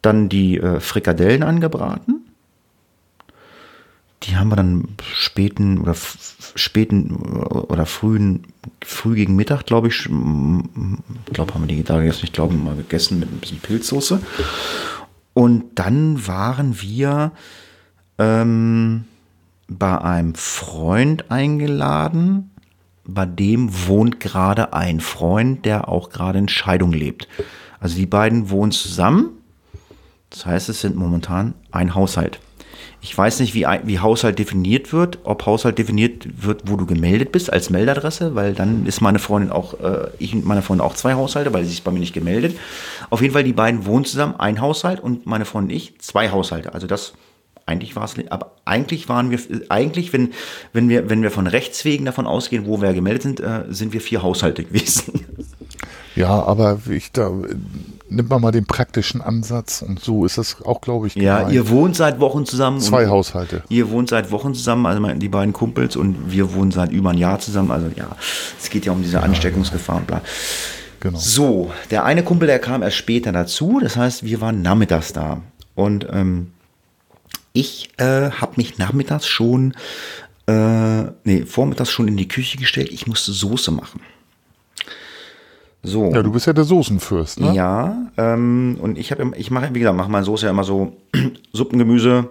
dann 0.00 0.28
die 0.28 0.58
äh, 0.58 0.80
Frikadellen 0.80 1.42
angebraten. 1.42 2.20
Die 4.22 4.36
haben 4.36 4.48
wir 4.48 4.56
dann 4.56 4.88
späten 5.02 5.78
oder 5.78 5.94
späten 6.54 7.14
oder 7.14 7.84
frühen, 7.84 8.46
früh 8.82 9.16
gegen 9.16 9.36
Mittag, 9.36 9.66
glaube 9.66 9.88
ich, 9.88 10.04
glaube 10.04 11.54
haben 11.54 11.62
wir 11.62 11.66
die 11.66 11.82
da 11.82 11.98
gegessen, 11.98 12.24
ich 12.24 12.32
glaube 12.32 12.54
mal 12.54 12.74
gegessen 12.74 13.18
mit 13.18 13.30
ein 13.30 13.38
bisschen 13.38 13.58
Pilzsoße. 13.58 14.20
Und 15.34 15.64
dann 15.74 16.26
waren 16.26 16.80
wir 16.80 17.32
ähm, 18.18 19.04
bei 19.68 19.98
einem 20.00 20.34
Freund 20.34 21.30
eingeladen. 21.30 22.50
Bei 23.06 23.26
dem 23.26 23.86
wohnt 23.86 24.20
gerade 24.20 24.72
ein 24.72 25.00
Freund, 25.00 25.64
der 25.64 25.88
auch 25.88 26.10
gerade 26.10 26.38
in 26.38 26.48
Scheidung 26.48 26.92
lebt. 26.92 27.28
Also 27.80 27.96
die 27.96 28.06
beiden 28.06 28.50
wohnen 28.50 28.72
zusammen. 28.72 29.30
Das 30.30 30.46
heißt, 30.46 30.68
es 30.68 30.80
sind 30.80 30.96
momentan 30.96 31.54
ein 31.70 31.94
Haushalt. 31.94 32.40
Ich 33.00 33.16
weiß 33.16 33.40
nicht, 33.40 33.54
wie, 33.54 33.66
wie 33.84 33.98
Haushalt 33.98 34.38
definiert 34.38 34.90
wird, 34.94 35.18
ob 35.24 35.44
Haushalt 35.44 35.76
definiert 35.76 36.26
wird, 36.42 36.62
wo 36.64 36.76
du 36.76 36.86
gemeldet 36.86 37.32
bist 37.32 37.52
als 37.52 37.68
Meldadresse, 37.68 38.34
weil 38.34 38.54
dann 38.54 38.86
ist 38.86 39.02
meine 39.02 39.18
Freundin 39.18 39.52
auch, 39.52 39.78
äh, 39.80 40.08
ich 40.18 40.32
und 40.32 40.46
meine 40.46 40.62
Freundin 40.62 40.86
auch 40.86 40.94
zwei 40.94 41.12
Haushalte, 41.12 41.52
weil 41.52 41.64
sie 41.64 41.74
ist 41.74 41.84
bei 41.84 41.90
mir 41.90 42.00
nicht 42.00 42.14
gemeldet. 42.14 42.56
Auf 43.10 43.20
jeden 43.20 43.34
Fall, 43.34 43.44
die 43.44 43.52
beiden 43.52 43.84
wohnen 43.84 44.06
zusammen, 44.06 44.36
ein 44.38 44.58
Haushalt 44.60 45.00
und 45.00 45.26
meine 45.26 45.44
Freundin 45.44 45.72
und 45.72 45.76
ich 45.76 45.98
zwei 46.00 46.30
Haushalte. 46.30 46.72
Also 46.72 46.86
das 46.86 47.12
eigentlich 47.66 47.96
war 47.96 48.04
es 48.04 48.14
aber 48.30 48.52
eigentlich 48.64 49.08
waren 49.08 49.30
wir, 49.30 49.38
eigentlich, 49.68 50.12
wenn, 50.12 50.32
wenn 50.72 50.88
wir, 50.88 51.08
wenn 51.08 51.22
wir 51.22 51.30
von 51.30 51.46
Rechtswegen 51.46 52.06
davon 52.06 52.26
ausgehen, 52.26 52.66
wo 52.66 52.80
wir 52.80 52.92
gemeldet 52.92 53.22
sind, 53.22 53.40
äh, 53.40 53.64
sind 53.68 53.92
wir 53.92 54.00
vier 54.00 54.22
Haushalte 54.22 54.64
gewesen. 54.64 55.24
Ja, 56.16 56.44
aber 56.44 56.78
ich 56.90 57.10
da 57.10 57.30
nimmt 58.08 58.30
man 58.30 58.40
mal 58.40 58.52
den 58.52 58.66
praktischen 58.66 59.20
Ansatz 59.20 59.82
und 59.82 60.00
so 60.00 60.24
ist 60.24 60.38
das 60.38 60.62
auch, 60.62 60.80
glaube 60.80 61.08
ich. 61.08 61.16
Ja, 61.16 61.38
gemeint. 61.38 61.54
ihr 61.54 61.68
wohnt 61.68 61.96
seit 61.96 62.20
Wochen 62.20 62.46
zusammen. 62.46 62.80
Zwei 62.80 63.08
Haushalte. 63.08 63.64
Ihr 63.68 63.90
wohnt 63.90 64.10
seit 64.10 64.30
Wochen 64.30 64.54
zusammen, 64.54 64.86
also 64.86 65.04
die 65.14 65.28
beiden 65.28 65.52
Kumpels 65.52 65.96
und 65.96 66.30
wir 66.30 66.54
wohnen 66.54 66.70
seit 66.70 66.92
über 66.92 67.10
ein 67.10 67.18
Jahr 67.18 67.40
zusammen. 67.40 67.72
Also 67.72 67.88
ja, 67.96 68.06
es 68.60 68.70
geht 68.70 68.86
ja 68.86 68.92
um 68.92 69.02
diese 69.02 69.14
ja, 69.14 69.22
Ansteckungsgefahr 69.22 69.96
und 69.96 70.06
bla. 70.06 70.20
Genau. 71.00 71.18
So, 71.18 71.70
der 71.90 72.04
eine 72.04 72.22
Kumpel, 72.22 72.46
der 72.46 72.60
kam 72.60 72.82
erst 72.82 72.96
später 72.96 73.32
dazu, 73.32 73.80
das 73.82 73.96
heißt, 73.96 74.24
wir 74.24 74.40
waren 74.40 74.62
nachmittags 74.62 75.12
da. 75.12 75.42
Und 75.74 76.06
ähm, 76.10 76.52
ich 77.54 77.88
äh, 77.98 78.30
habe 78.30 78.54
mich 78.56 78.78
nachmittags 78.78 79.26
schon, 79.26 79.74
äh, 80.46 81.04
nee, 81.22 81.46
vormittags 81.46 81.90
schon 81.90 82.08
in 82.08 82.16
die 82.16 82.28
Küche 82.28 82.58
gestellt. 82.58 82.90
Ich 82.90 83.06
musste 83.06 83.32
Soße 83.32 83.70
machen. 83.70 84.00
So. 85.82 86.10
Ja, 86.12 86.22
du 86.22 86.32
bist 86.32 86.46
ja 86.46 86.52
der 86.52 86.64
Soßenfürst, 86.64 87.40
ne? 87.40 87.54
Ja, 87.54 88.10
ähm, 88.16 88.76
und 88.80 88.98
ich 88.98 89.12
habe, 89.12 89.32
ich 89.36 89.50
mache, 89.50 89.72
wie 89.72 89.78
gesagt, 89.78 89.96
mache 89.96 90.10
meine 90.10 90.24
Soße 90.24 90.46
ja 90.46 90.50
immer 90.50 90.64
so 90.64 90.96
Suppengemüse. 91.52 92.28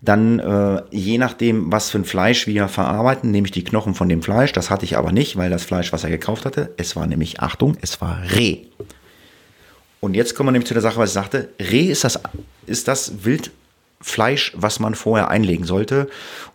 Dann, 0.00 0.38
äh, 0.38 0.82
je 0.90 1.18
nachdem, 1.18 1.70
was 1.70 1.90
für 1.90 1.98
ein 1.98 2.04
Fleisch 2.04 2.46
wir 2.46 2.68
verarbeiten, 2.68 3.30
nehme 3.30 3.46
ich 3.46 3.52
die 3.52 3.64
Knochen 3.64 3.94
von 3.94 4.08
dem 4.08 4.22
Fleisch. 4.22 4.52
Das 4.52 4.70
hatte 4.70 4.84
ich 4.84 4.96
aber 4.96 5.12
nicht, 5.12 5.36
weil 5.36 5.50
das 5.50 5.64
Fleisch, 5.64 5.92
was 5.92 6.04
er 6.04 6.10
gekauft 6.10 6.46
hatte, 6.46 6.72
es 6.78 6.96
war 6.96 7.06
nämlich, 7.06 7.40
Achtung, 7.40 7.76
es 7.82 8.00
war 8.00 8.18
Reh. 8.34 8.60
Und 10.00 10.14
jetzt 10.14 10.34
kommen 10.34 10.48
wir 10.48 10.52
nämlich 10.52 10.68
zu 10.68 10.74
der 10.74 10.82
Sache, 10.82 10.98
was 10.98 11.10
ich 11.10 11.14
sagte. 11.14 11.50
Reh 11.58 11.90
ist 11.90 12.04
das, 12.04 12.20
ist 12.66 12.88
das 12.88 13.24
Wild 13.24 13.50
Fleisch, 14.00 14.52
was 14.54 14.80
man 14.80 14.94
vorher 14.94 15.30
einlegen 15.30 15.64
sollte. 15.64 16.08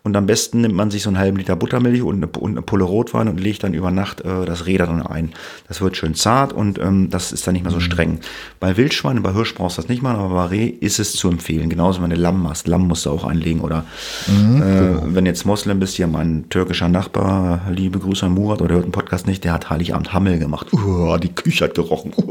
Und 0.03 0.15
am 0.15 0.27
besten 0.27 0.61
nimmt 0.61 0.75
man 0.75 0.91
sich 0.91 1.01
so 1.01 1.09
einen 1.09 1.17
halben 1.17 1.37
Liter 1.37 1.55
Buttermilch 1.55 2.03
und 2.03 2.17
eine, 2.17 2.27
und 2.27 2.51
eine 2.51 2.61
Pulle 2.61 2.83
Rotwein 2.83 3.27
und 3.27 3.39
legt 3.39 3.63
dann 3.63 3.73
über 3.73 3.89
Nacht 3.89 4.21
äh, 4.21 4.45
das 4.45 4.67
Räder 4.67 4.85
dann 4.85 5.05
ein. 5.05 5.31
Das 5.67 5.81
wird 5.81 5.97
schön 5.97 6.13
zart 6.13 6.53
und 6.53 6.77
ähm, 6.77 7.09
das 7.09 7.31
ist 7.31 7.47
dann 7.47 7.53
nicht 7.53 7.63
mehr 7.63 7.71
so 7.71 7.79
mhm. 7.79 7.81
streng. 7.81 8.19
Bei 8.59 8.77
Wildschwein, 8.77 9.23
bei 9.23 9.33
Hirsch 9.33 9.55
brauchst 9.55 9.77
du 9.77 9.81
das 9.81 9.89
nicht 9.89 10.03
machen, 10.03 10.19
aber 10.19 10.35
bei 10.35 10.45
Reh 10.45 10.67
ist 10.67 10.99
es 10.99 11.13
zu 11.13 11.27
empfehlen. 11.27 11.69
Genauso 11.69 12.03
wenn 12.03 12.11
du 12.11 12.15
Lamm 12.15 12.47
hast. 12.47 12.67
Lamm 12.67 12.87
musst 12.87 13.07
du 13.07 13.09
auch 13.09 13.23
einlegen. 13.23 13.61
Oder 13.61 13.83
mhm, 14.27 14.61
äh, 14.61 14.65
genau. 14.65 15.03
wenn 15.07 15.25
jetzt 15.25 15.45
Moslem 15.45 15.79
bist, 15.79 15.95
hier 15.95 16.07
mein 16.07 16.47
türkischer 16.49 16.87
Nachbar, 16.87 17.61
liebe 17.71 17.97
Grüße 17.97 18.27
an 18.27 18.33
Murat, 18.33 18.61
oder 18.61 18.75
hört 18.75 18.85
den 18.85 18.91
Podcast 18.91 19.25
nicht, 19.25 19.43
der 19.43 19.53
hat 19.53 19.71
Heiligabend 19.71 20.13
Hammel 20.13 20.37
gemacht. 20.37 20.71
Uh, 20.71 21.17
die 21.17 21.33
Küche 21.33 21.65
hat 21.65 21.73
gerochen. 21.73 22.13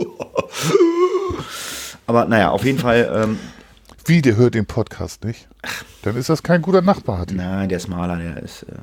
Aber 2.07 2.25
naja, 2.25 2.51
auf 2.51 2.65
jeden 2.65 2.79
Fall. 2.79 3.11
Ähm, 3.15 3.39
wie, 4.09 4.23
der 4.23 4.37
hört 4.37 4.55
den 4.55 4.67
Podcast 4.67 5.25
nicht? 5.25 5.49
Dann 6.03 6.17
ist 6.17 6.29
das 6.29 6.43
kein 6.43 6.63
guter 6.63 6.83
Nachbar. 6.83 7.19
Hat 7.19 7.33
Nein, 7.33 7.69
der 7.69 7.79
ist 7.79 7.89
Maler, 7.89 8.17
der 8.17 8.43
ist, 8.43 8.63
äh, 8.65 8.77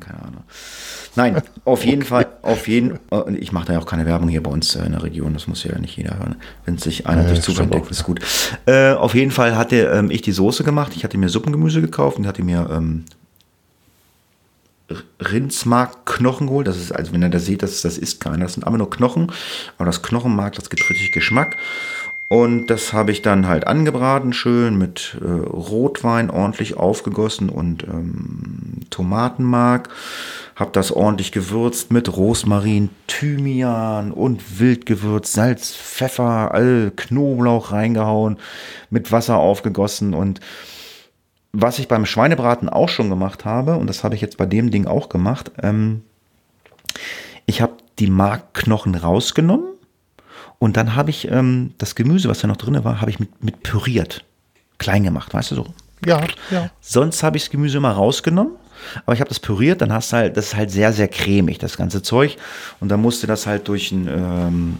keine 0.00 0.22
Ahnung. 0.22 0.44
Nein, 1.16 1.42
auf 1.64 1.84
jeden 1.84 2.02
okay. 2.02 2.08
Fall, 2.08 2.26
auf 2.42 2.68
jeden 2.68 2.98
äh, 3.10 3.34
ich 3.36 3.52
mache 3.52 3.66
da 3.66 3.72
ja 3.74 3.78
auch 3.80 3.86
keine 3.86 4.06
Werbung 4.06 4.28
hier 4.28 4.42
bei 4.42 4.50
uns 4.50 4.74
äh, 4.76 4.84
in 4.84 4.92
der 4.92 5.02
Region, 5.02 5.34
das 5.34 5.46
muss 5.46 5.64
ja 5.64 5.78
nicht 5.78 5.96
jeder 5.96 6.18
hören. 6.18 6.36
Wenn 6.64 6.78
sich 6.78 7.06
einer 7.06 7.24
durch 7.24 7.42
Zufall 7.42 7.64
entdeckt, 7.64 7.90
ist 7.90 8.04
gut. 8.04 8.20
Äh, 8.66 8.92
auf 8.92 9.14
jeden 9.14 9.30
Fall 9.30 9.56
hatte 9.56 9.76
ähm, 9.76 10.10
ich 10.10 10.22
die 10.22 10.32
Soße 10.32 10.64
gemacht, 10.64 10.92
ich 10.94 11.04
hatte 11.04 11.18
mir 11.18 11.28
Suppengemüse 11.28 11.80
gekauft 11.80 12.18
und 12.18 12.26
hatte 12.26 12.42
mir 12.42 12.68
ähm, 12.70 13.04
Rindsmark-Knochen 15.20 16.46
geholt. 16.46 16.66
Das 16.66 16.76
ist, 16.76 16.92
also 16.92 17.12
wenn 17.12 17.22
ihr 17.22 17.28
das 17.28 17.44
seht, 17.44 17.62
das, 17.62 17.82
das 17.82 17.98
ist 17.98 18.20
keiner, 18.20 18.44
das 18.44 18.54
sind 18.54 18.64
aber 18.64 18.78
nur 18.78 18.90
Knochen, 18.90 19.32
aber 19.76 19.86
das 19.86 20.02
Knochenmark, 20.02 20.54
das 20.54 20.70
gibt 20.70 20.88
richtig 20.88 21.12
Geschmack. 21.12 21.56
Und 22.32 22.68
das 22.68 22.92
habe 22.92 23.10
ich 23.10 23.22
dann 23.22 23.48
halt 23.48 23.66
angebraten, 23.66 24.32
schön 24.32 24.78
mit 24.78 25.18
äh, 25.20 25.28
Rotwein 25.28 26.30
ordentlich 26.30 26.76
aufgegossen 26.76 27.48
und 27.48 27.82
ähm, 27.82 28.82
Tomatenmark. 28.88 29.88
Habe 30.54 30.70
das 30.70 30.92
ordentlich 30.92 31.32
gewürzt 31.32 31.90
mit 31.90 32.16
Rosmarin, 32.16 32.90
Thymian 33.08 34.12
und 34.12 34.60
Wildgewürz, 34.60 35.32
Salz, 35.32 35.74
Pfeffer, 35.74 36.54
all 36.54 36.92
Knoblauch 36.94 37.72
reingehauen, 37.72 38.38
mit 38.90 39.10
Wasser 39.10 39.38
aufgegossen. 39.38 40.14
Und 40.14 40.38
was 41.50 41.80
ich 41.80 41.88
beim 41.88 42.06
Schweinebraten 42.06 42.68
auch 42.68 42.88
schon 42.88 43.10
gemacht 43.10 43.44
habe, 43.44 43.74
und 43.74 43.88
das 43.88 44.04
habe 44.04 44.14
ich 44.14 44.20
jetzt 44.20 44.36
bei 44.36 44.46
dem 44.46 44.70
Ding 44.70 44.86
auch 44.86 45.08
gemacht, 45.08 45.50
ähm, 45.60 46.02
ich 47.46 47.60
habe 47.60 47.72
die 47.98 48.06
Markknochen 48.06 48.94
rausgenommen 48.94 49.69
Und 50.60 50.76
dann 50.76 50.94
habe 50.94 51.08
ich 51.10 51.26
ähm, 51.28 51.72
das 51.78 51.94
Gemüse, 51.94 52.28
was 52.28 52.40
da 52.40 52.46
noch 52.46 52.58
drin 52.58 52.84
war, 52.84 53.00
habe 53.00 53.10
ich 53.10 53.18
mit, 53.18 53.42
mit 53.42 53.62
püriert. 53.62 54.24
Klein 54.78 55.02
gemacht, 55.02 55.32
weißt 55.34 55.50
du 55.52 55.54
so? 55.56 55.66
Ja, 56.04 56.20
ja. 56.50 56.70
Sonst 56.80 57.22
habe 57.22 57.38
ich 57.38 57.44
das 57.44 57.50
Gemüse 57.50 57.78
immer 57.78 57.92
rausgenommen, 57.92 58.52
aber 59.04 59.14
ich 59.14 59.20
habe 59.20 59.28
das 59.28 59.40
püriert, 59.40 59.80
dann 59.80 59.92
hast 59.92 60.12
du 60.12 60.18
halt, 60.18 60.36
das 60.36 60.48
ist 60.48 60.56
halt 60.56 60.70
sehr, 60.70 60.92
sehr 60.92 61.08
cremig, 61.08 61.58
das 61.58 61.78
ganze 61.78 62.02
Zeug. 62.02 62.36
Und 62.78 62.90
dann 62.90 63.00
musste 63.00 63.26
das 63.26 63.46
halt 63.46 63.68
durch 63.68 63.90
ein, 63.90 64.06
ähm, 64.06 64.76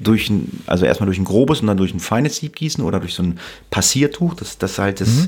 durch 0.00 0.30
ein, 0.30 0.62
also 0.66 0.86
erstmal 0.86 1.06
durch 1.06 1.18
ein 1.18 1.24
grobes 1.24 1.60
und 1.60 1.66
dann 1.66 1.76
durch 1.76 1.94
ein 1.94 2.00
feines 2.00 2.36
Sieb 2.36 2.56
gießen 2.56 2.82
oder 2.82 3.00
durch 3.00 3.14
so 3.14 3.22
ein 3.22 3.38
Passiertuch, 3.70 4.34
das, 4.34 4.58
das 4.58 4.78
halt 4.78 5.00
das, 5.00 5.08
mhm. 5.08 5.26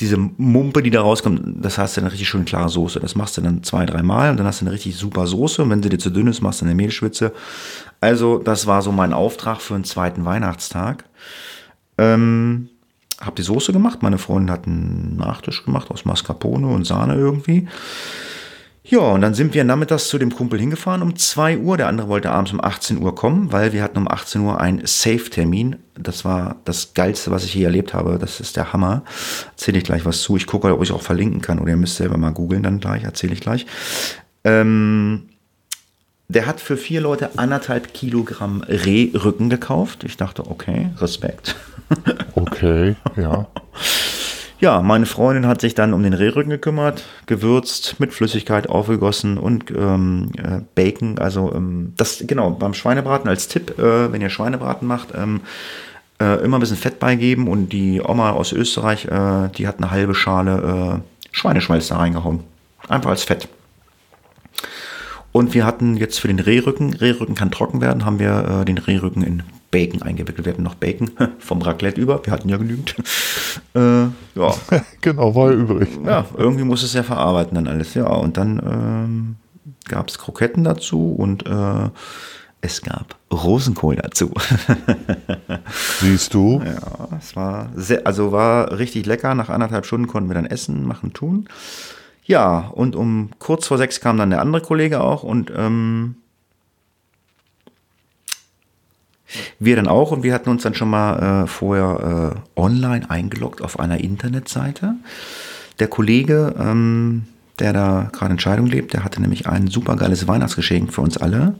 diese 0.00 0.16
Mumpe, 0.16 0.82
die 0.82 0.90
da 0.90 1.02
rauskommt, 1.02 1.42
das 1.64 1.76
hast 1.76 1.96
du 1.96 2.00
dann 2.00 2.10
richtig 2.10 2.28
schön 2.28 2.44
klare 2.44 2.68
Soße. 2.68 3.00
Das 3.00 3.16
machst 3.16 3.36
du 3.36 3.40
dann 3.40 3.62
zwei, 3.64 3.84
drei 3.84 4.02
Mal 4.02 4.30
und 4.30 4.36
dann 4.38 4.46
hast 4.46 4.60
du 4.60 4.64
eine 4.64 4.72
richtig 4.72 4.96
super 4.96 5.26
Soße 5.26 5.62
und 5.62 5.70
wenn 5.70 5.82
sie 5.82 5.88
dir 5.88 5.98
zu 5.98 6.10
dünn 6.10 6.28
ist, 6.28 6.40
machst 6.40 6.60
du 6.60 6.64
eine 6.64 6.74
Mehlschwitze. 6.74 7.32
Also 8.00 8.38
das 8.38 8.66
war 8.66 8.82
so 8.82 8.92
mein 8.92 9.12
Auftrag 9.12 9.60
für 9.60 9.74
den 9.74 9.84
zweiten 9.84 10.24
Weihnachtstag. 10.24 11.04
Ähm, 11.98 12.68
habe 13.20 13.36
die 13.36 13.42
Soße 13.42 13.72
gemacht. 13.72 14.02
Meine 14.02 14.18
Freundin 14.18 14.50
hat 14.50 14.66
einen 14.66 15.16
Nachtisch 15.16 15.64
gemacht 15.64 15.90
aus 15.90 16.04
Mascarpone 16.04 16.66
und 16.66 16.86
Sahne 16.86 17.14
irgendwie. 17.14 17.68
Ja, 18.84 18.98
und 18.98 19.20
dann 19.20 19.34
sind 19.34 19.54
wir 19.54 19.62
nachmittags 19.62 20.08
zu 20.08 20.18
dem 20.18 20.34
Kumpel 20.34 20.58
hingefahren 20.58 21.02
um 21.02 21.14
2 21.14 21.58
Uhr. 21.58 21.76
Der 21.76 21.86
andere 21.86 22.08
wollte 22.08 22.32
abends 22.32 22.52
um 22.52 22.62
18 22.62 23.00
Uhr 23.00 23.14
kommen, 23.14 23.52
weil 23.52 23.72
wir 23.72 23.82
hatten 23.82 23.98
um 23.98 24.08
18 24.08 24.40
Uhr 24.40 24.60
einen 24.60 24.84
Safe-Termin. 24.84 25.76
Das 25.94 26.24
war 26.24 26.56
das 26.64 26.92
Geilste, 26.92 27.30
was 27.30 27.44
ich 27.44 27.54
je 27.54 27.62
erlebt 27.62 27.94
habe. 27.94 28.18
Das 28.18 28.40
ist 28.40 28.56
der 28.56 28.72
Hammer. 28.72 29.04
Erzähle 29.52 29.78
ich 29.78 29.84
gleich 29.84 30.04
was 30.04 30.22
zu. 30.22 30.36
Ich 30.36 30.48
gucke, 30.48 30.72
ob 30.74 30.82
ich 30.82 30.90
auch 30.90 31.02
verlinken 31.02 31.40
kann. 31.40 31.60
Oder 31.60 31.70
ihr 31.70 31.76
müsst 31.76 31.96
selber 31.96 32.16
mal 32.16 32.32
googeln 32.32 32.64
dann 32.64 32.80
gleich. 32.80 33.04
Erzähle 33.04 33.34
ich 33.34 33.40
gleich. 33.40 33.66
Ähm, 34.42 35.28
der 36.26 36.46
hat 36.46 36.60
für 36.60 36.76
vier 36.76 37.02
Leute 37.02 37.38
anderthalb 37.38 37.94
Kilogramm 37.94 38.62
Rehrücken 38.62 39.48
gekauft. 39.48 40.02
Ich 40.02 40.16
dachte, 40.16 40.50
okay, 40.50 40.90
Respekt. 40.98 41.54
Okay, 42.34 42.96
ja. 43.16 43.46
Ja, 44.62 44.80
meine 44.80 45.06
Freundin 45.06 45.48
hat 45.48 45.60
sich 45.60 45.74
dann 45.74 45.92
um 45.92 46.04
den 46.04 46.12
Rehrücken 46.12 46.50
gekümmert, 46.50 47.02
gewürzt, 47.26 47.98
mit 47.98 48.14
Flüssigkeit 48.14 48.68
aufgegossen 48.68 49.36
und 49.36 49.72
ähm, 49.72 50.30
äh, 50.38 50.60
Bacon. 50.76 51.18
Also 51.18 51.52
ähm, 51.52 51.94
das 51.96 52.22
genau 52.28 52.50
beim 52.50 52.72
Schweinebraten 52.72 53.28
als 53.28 53.48
Tipp, 53.48 53.76
äh, 53.80 54.12
wenn 54.12 54.20
ihr 54.20 54.30
Schweinebraten 54.30 54.86
macht, 54.86 55.08
ähm, 55.16 55.40
äh, 56.20 56.44
immer 56.44 56.58
ein 56.58 56.60
bisschen 56.60 56.76
Fett 56.76 57.00
beigeben 57.00 57.48
und 57.48 57.70
die 57.70 58.00
Oma 58.00 58.30
aus 58.30 58.52
Österreich, 58.52 59.06
äh, 59.06 59.48
die 59.48 59.66
hat 59.66 59.78
eine 59.78 59.90
halbe 59.90 60.14
Schale 60.14 61.02
äh, 61.02 61.36
Schweineschmalz 61.36 61.88
da 61.88 61.96
reingehauen, 61.96 62.44
einfach 62.88 63.10
als 63.10 63.24
Fett. 63.24 63.48
Und 65.32 65.54
wir 65.54 65.64
hatten 65.64 65.96
jetzt 65.96 66.20
für 66.20 66.28
den 66.28 66.38
Rehrücken, 66.38 66.92
Rehrücken 66.92 67.34
kann 67.34 67.50
trocken 67.50 67.80
werden, 67.80 68.04
haben 68.04 68.18
wir 68.18 68.60
äh, 68.60 68.64
den 68.66 68.78
Rehrücken 68.78 69.22
in 69.22 69.42
Bacon 69.70 70.02
eingewickelt. 70.02 70.44
Wir 70.44 70.52
hatten 70.52 70.62
noch 70.62 70.74
Bacon 70.74 71.10
vom 71.38 71.62
Raclette 71.62 72.00
über, 72.00 72.24
wir 72.24 72.32
hatten 72.32 72.48
ja 72.48 72.56
genügend. 72.58 72.94
Äh, 73.74 74.02
ja. 74.34 74.54
genau, 75.00 75.34
war 75.34 75.50
ja 75.50 75.56
übrig. 75.56 75.88
Ja, 76.04 76.26
irgendwie 76.36 76.64
muss 76.64 76.82
es 76.82 76.92
ja 76.92 77.02
verarbeiten 77.02 77.54
dann 77.54 77.68
alles. 77.68 77.94
Ja, 77.94 78.06
und 78.06 78.36
dann 78.36 78.62
ähm, 78.64 79.36
gab 79.88 80.08
es 80.08 80.18
Kroketten 80.18 80.64
dazu 80.64 81.14
und 81.14 81.46
äh, 81.46 81.88
es 82.60 82.82
gab 82.82 83.16
Rosenkohl 83.32 83.96
dazu. 83.96 84.32
Siehst 86.00 86.32
du? 86.34 86.62
Ja, 86.64 87.08
es 87.18 87.34
war 87.34 87.70
sehr, 87.74 88.06
also 88.06 88.32
war 88.32 88.78
richtig 88.78 89.06
lecker. 89.06 89.34
Nach 89.34 89.48
anderthalb 89.48 89.86
Stunden 89.86 90.06
konnten 90.06 90.28
wir 90.28 90.34
dann 90.34 90.46
essen, 90.46 90.86
machen, 90.86 91.12
tun. 91.12 91.48
Ja, 92.24 92.70
und 92.72 92.94
um 92.94 93.30
kurz 93.38 93.66
vor 93.66 93.78
sechs 93.78 94.00
kam 94.00 94.16
dann 94.16 94.30
der 94.30 94.40
andere 94.40 94.62
Kollege 94.62 95.00
auch 95.00 95.22
und 95.22 95.52
ähm, 95.54 96.16
wir 99.58 99.76
dann 99.76 99.88
auch 99.88 100.10
und 100.10 100.22
wir 100.22 100.34
hatten 100.34 100.50
uns 100.50 100.62
dann 100.62 100.74
schon 100.74 100.90
mal 100.90 101.44
äh, 101.44 101.46
vorher 101.46 102.34
äh, 102.56 102.60
online 102.60 103.10
eingeloggt 103.10 103.62
auf 103.62 103.80
einer 103.80 103.98
Internetseite. 103.98 104.94
Der 105.78 105.88
Kollege, 105.88 106.54
ähm, 106.58 107.24
der 107.58 107.72
da 107.72 108.10
gerade 108.12 108.32
in 108.32 108.38
Scheidung 108.38 108.66
lebt, 108.66 108.92
der 108.92 109.04
hatte 109.04 109.20
nämlich 109.20 109.48
ein 109.48 109.66
super 109.66 109.96
geiles 109.96 110.28
Weihnachtsgeschenk 110.28 110.92
für 110.92 111.00
uns 111.00 111.16
alle. 111.16 111.56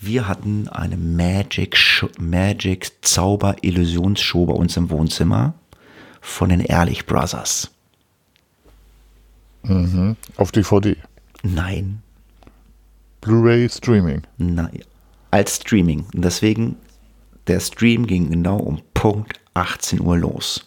Wir 0.00 0.28
hatten 0.28 0.68
eine 0.68 0.96
Magic, 0.96 1.76
Magic 2.18 2.92
Zauber 3.02 3.56
Illusionsshow 3.62 4.46
bei 4.46 4.54
uns 4.54 4.76
im 4.76 4.90
Wohnzimmer 4.90 5.54
von 6.20 6.50
den 6.50 6.60
Ehrlich 6.60 7.06
Brothers. 7.06 7.70
Mhm. 9.62 10.16
Auf 10.36 10.52
DVD? 10.52 10.96
Nein. 11.42 12.02
Blu-ray 13.20 13.68
Streaming? 13.68 14.22
Nein. 14.38 14.82
Als 15.30 15.56
Streaming. 15.56 16.06
Und 16.14 16.24
deswegen, 16.24 16.76
der 17.46 17.60
Stream 17.60 18.06
ging 18.06 18.30
genau 18.30 18.58
um 18.58 18.80
Punkt 18.94 19.40
18 19.54 20.00
Uhr 20.00 20.16
los. 20.16 20.64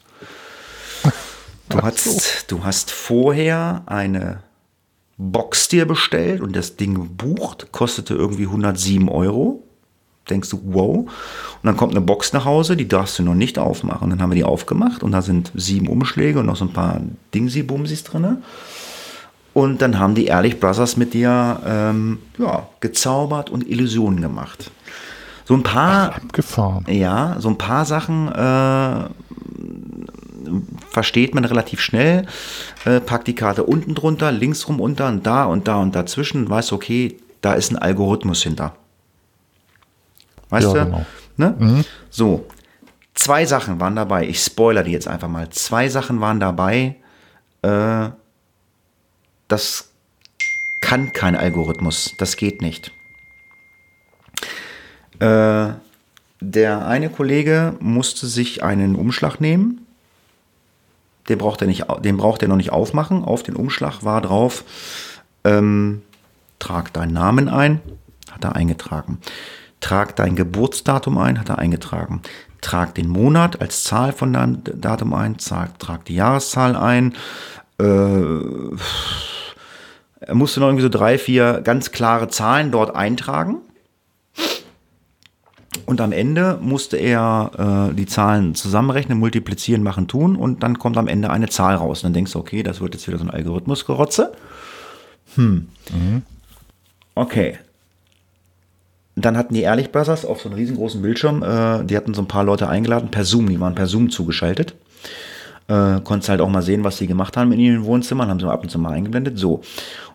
Du, 1.69 1.77
Ach 1.77 1.83
hast, 1.83 2.03
so. 2.03 2.19
du 2.47 2.63
hast 2.63 2.91
vorher 2.91 3.83
eine 3.85 4.43
Box 5.17 5.69
dir 5.69 5.85
bestellt 5.85 6.41
und 6.41 6.55
das 6.55 6.75
Ding 6.75 6.95
gebucht, 6.95 7.71
kostete 7.71 8.13
irgendwie 8.13 8.45
107 8.45 9.07
Euro. 9.07 9.63
Denkst 10.29 10.49
du, 10.49 10.59
wow. 10.65 10.97
Und 10.97 11.09
dann 11.63 11.77
kommt 11.77 11.93
eine 11.93 12.01
Box 12.01 12.33
nach 12.33 12.45
Hause, 12.45 12.75
die 12.75 12.87
darfst 12.87 13.19
du 13.19 13.23
noch 13.23 13.35
nicht 13.35 13.57
aufmachen. 13.57 14.09
Dann 14.09 14.21
haben 14.21 14.31
wir 14.31 14.35
die 14.35 14.43
aufgemacht 14.43 15.03
und 15.03 15.11
da 15.11 15.21
sind 15.21 15.51
sieben 15.55 15.87
Umschläge 15.87 16.39
und 16.39 16.45
noch 16.45 16.55
so 16.55 16.65
ein 16.65 16.73
paar 16.73 17.01
Dingsi-Bumsis 17.33 18.03
drin. 18.03 18.37
Und 19.53 19.81
dann 19.81 19.99
haben 19.99 20.15
die 20.15 20.25
Ehrlich 20.25 20.59
Brothers 20.59 20.95
mit 20.97 21.13
dir 21.13 21.59
ähm, 21.65 22.19
ja, 22.37 22.67
gezaubert 22.79 23.49
und 23.49 23.67
Illusionen 23.67 24.21
gemacht. 24.21 24.71
So 25.45 25.55
ein 25.55 25.63
paar. 25.63 26.11
Ach, 26.13 26.23
abgefahren. 26.23 26.85
Ja, 26.87 27.35
so 27.39 27.49
ein 27.49 27.57
paar 27.57 27.85
Sachen 27.85 28.31
äh, 28.31 29.09
versteht 30.89 31.35
man 31.35 31.43
relativ 31.43 31.81
schnell. 31.81 32.25
Äh, 32.85 33.01
packt 33.01 33.27
die 33.27 33.35
Karte 33.35 33.63
unten 33.63 33.93
drunter, 33.93 34.31
links 34.31 34.67
rum 34.67 34.79
unter 34.79 35.07
und 35.09 35.25
da 35.25 35.45
und 35.45 35.67
da 35.67 35.77
und 35.77 35.95
dazwischen. 35.95 36.49
Weiß, 36.49 36.71
okay, 36.71 37.17
da 37.41 37.53
ist 37.53 37.71
ein 37.71 37.77
Algorithmus 37.77 38.43
hinter. 38.43 38.75
Weißt 40.49 40.67
ja, 40.67 40.73
du? 40.73 40.85
Genau. 40.85 41.05
Ne? 41.37 41.55
Mhm. 41.57 41.85
So, 42.09 42.45
zwei 43.13 43.45
Sachen 43.45 43.79
waren 43.79 43.95
dabei. 43.95 44.27
Ich 44.27 44.39
spoiler 44.39 44.83
die 44.83 44.91
jetzt 44.91 45.07
einfach 45.07 45.27
mal. 45.27 45.49
Zwei 45.49 45.89
Sachen 45.89 46.21
waren 46.21 46.39
dabei. 46.39 46.95
Äh, 47.61 48.09
das 49.51 49.89
kann 50.79 51.13
kein 51.13 51.35
Algorithmus. 51.35 52.15
Das 52.17 52.35
geht 52.35 52.61
nicht. 52.61 52.91
Äh, 55.19 55.69
der 56.39 56.87
eine 56.87 57.09
Kollege 57.09 57.75
musste 57.79 58.27
sich 58.27 58.63
einen 58.63 58.95
Umschlag 58.95 59.39
nehmen. 59.39 59.85
Den 61.29 61.37
braucht 61.37 61.61
er, 61.61 61.67
nicht, 61.67 61.85
den 62.03 62.17
braucht 62.17 62.41
er 62.41 62.47
noch 62.47 62.55
nicht 62.55 62.71
aufmachen. 62.71 63.23
Auf 63.23 63.43
den 63.43 63.55
Umschlag 63.55 64.03
war 64.03 64.21
drauf, 64.21 64.63
ähm, 65.43 66.01
trag 66.57 66.91
deinen 66.93 67.13
Namen 67.13 67.47
ein, 67.47 67.79
hat 68.31 68.43
er 68.43 68.55
eingetragen. 68.55 69.19
Trag 69.81 70.15
dein 70.15 70.35
Geburtsdatum 70.35 71.17
ein, 71.19 71.39
hat 71.39 71.49
er 71.49 71.59
eingetragen. 71.59 72.21
Trag 72.61 72.95
den 72.95 73.07
Monat 73.07 73.61
als 73.61 73.83
Zahl 73.83 74.13
von 74.13 74.33
deinem 74.33 74.63
Datum 74.63 75.13
ein, 75.13 75.37
trag, 75.37 75.77
trag 75.79 76.05
die 76.05 76.15
Jahreszahl 76.15 76.75
ein. 76.75 77.13
Äh, 77.81 78.75
er 80.21 80.35
musste 80.35 80.59
noch 80.59 80.67
irgendwie 80.67 80.83
so 80.83 80.89
drei, 80.89 81.17
vier 81.17 81.61
ganz 81.63 81.91
klare 81.91 82.27
Zahlen 82.27 82.71
dort 82.71 82.95
eintragen. 82.95 83.57
Und 85.85 86.01
am 86.01 86.11
Ende 86.11 86.57
musste 86.61 86.97
er 86.97 87.89
äh, 87.91 87.95
die 87.95 88.05
Zahlen 88.05 88.55
zusammenrechnen, 88.55 89.17
multiplizieren, 89.17 89.83
machen, 89.83 90.07
tun 90.07 90.35
und 90.35 90.63
dann 90.63 90.79
kommt 90.79 90.97
am 90.97 91.07
Ende 91.07 91.29
eine 91.29 91.49
Zahl 91.49 91.75
raus. 91.75 91.99
Und 91.99 92.07
dann 92.07 92.13
denkst 92.13 92.33
du, 92.33 92.39
okay, 92.39 92.61
das 92.61 92.81
wird 92.81 92.93
jetzt 92.93 93.07
wieder 93.07 93.17
so 93.17 93.23
ein 93.23 93.29
Algorithmus-Gerotze. 93.29 94.33
Hm. 95.35 95.67
Mhm. 95.91 96.21
Okay. 97.15 97.57
Dann 99.15 99.37
hatten 99.37 99.53
die 99.53 99.61
Ehrlich 99.61 99.91
Brothers 99.91 100.25
auf 100.25 100.41
so 100.41 100.49
einem 100.49 100.57
riesengroßen 100.57 101.01
Bildschirm, 101.01 101.43
äh, 101.43 101.83
die 101.83 101.97
hatten 101.97 102.13
so 102.13 102.21
ein 102.21 102.27
paar 102.27 102.43
Leute 102.43 102.69
eingeladen 102.69 103.11
per 103.11 103.25
Zoom, 103.25 103.49
die 103.49 103.59
waren 103.59 103.75
per 103.75 103.87
Zoom 103.87 104.09
zugeschaltet. 104.09 104.75
Äh, 105.67 106.01
konntest 106.03 106.29
halt 106.29 106.41
auch 106.41 106.49
mal 106.49 106.61
sehen, 106.61 106.83
was 106.83 106.97
sie 106.97 107.07
gemacht 107.07 107.37
haben 107.37 107.51
in 107.51 107.59
ihren 107.59 107.85
Wohnzimmern, 107.85 108.29
haben 108.29 108.39
sie 108.39 108.49
ab 108.49 108.63
und 108.63 108.69
zu 108.69 108.79
mal 108.79 108.93
eingeblendet. 108.93 109.37
So. 109.37 109.61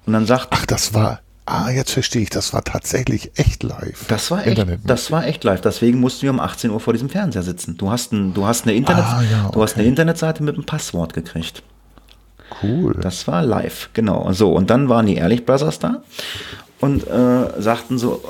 Und 0.07 0.13
dann 0.13 0.27
sagt. 0.27 0.49
Ach, 0.51 0.67
das 0.67 0.95
war. 0.95 1.21
Ah, 1.49 1.71
jetzt 1.71 1.93
verstehe 1.93 2.23
ich, 2.23 2.31
das 2.31 2.53
war 2.53 2.65
tatsächlich 2.65 3.31
echt 3.37 3.63
live. 3.63 4.05
Das 4.09 4.33
war 4.33 4.45
echt, 4.45 4.67
das 4.85 5.13
war 5.13 5.25
echt 5.29 5.45
live. 5.45 5.61
Deswegen 5.61 6.01
mussten 6.01 6.23
wir 6.23 6.31
um 6.31 6.41
18 6.41 6.73
Uhr 6.73 6.81
vor 6.81 6.93
diesem 6.93 7.09
Fernseher 7.09 7.45
sitzen. 7.45 7.77
Du 7.77 7.89
hast, 7.89 8.13
ein, 8.13 8.35
du 8.35 8.47
hast, 8.47 8.65
eine, 8.65 8.75
Internet, 8.75 9.05
ah, 9.05 9.23
ja, 9.23 9.45
okay. 9.45 9.53
du 9.53 9.63
hast 9.63 9.77
eine 9.77 9.87
Internetseite 9.87 10.43
mit 10.43 10.57
einem 10.57 10.67
Passwort 10.67 11.15
gekriegt. 11.15 11.63
Cool. 12.63 12.95
Das 13.01 13.29
war 13.29 13.43
live, 13.43 13.91
genau. 13.93 14.33
So, 14.33 14.53
und 14.53 14.71
dann 14.71 14.89
waren 14.89 15.07
die 15.07 15.15
Ehrlich 15.15 15.47
Brothers 15.47 15.79
da 15.79 16.03
und 16.81 17.07
äh, 17.07 17.61
sagten 17.61 17.97
so, 17.99 18.23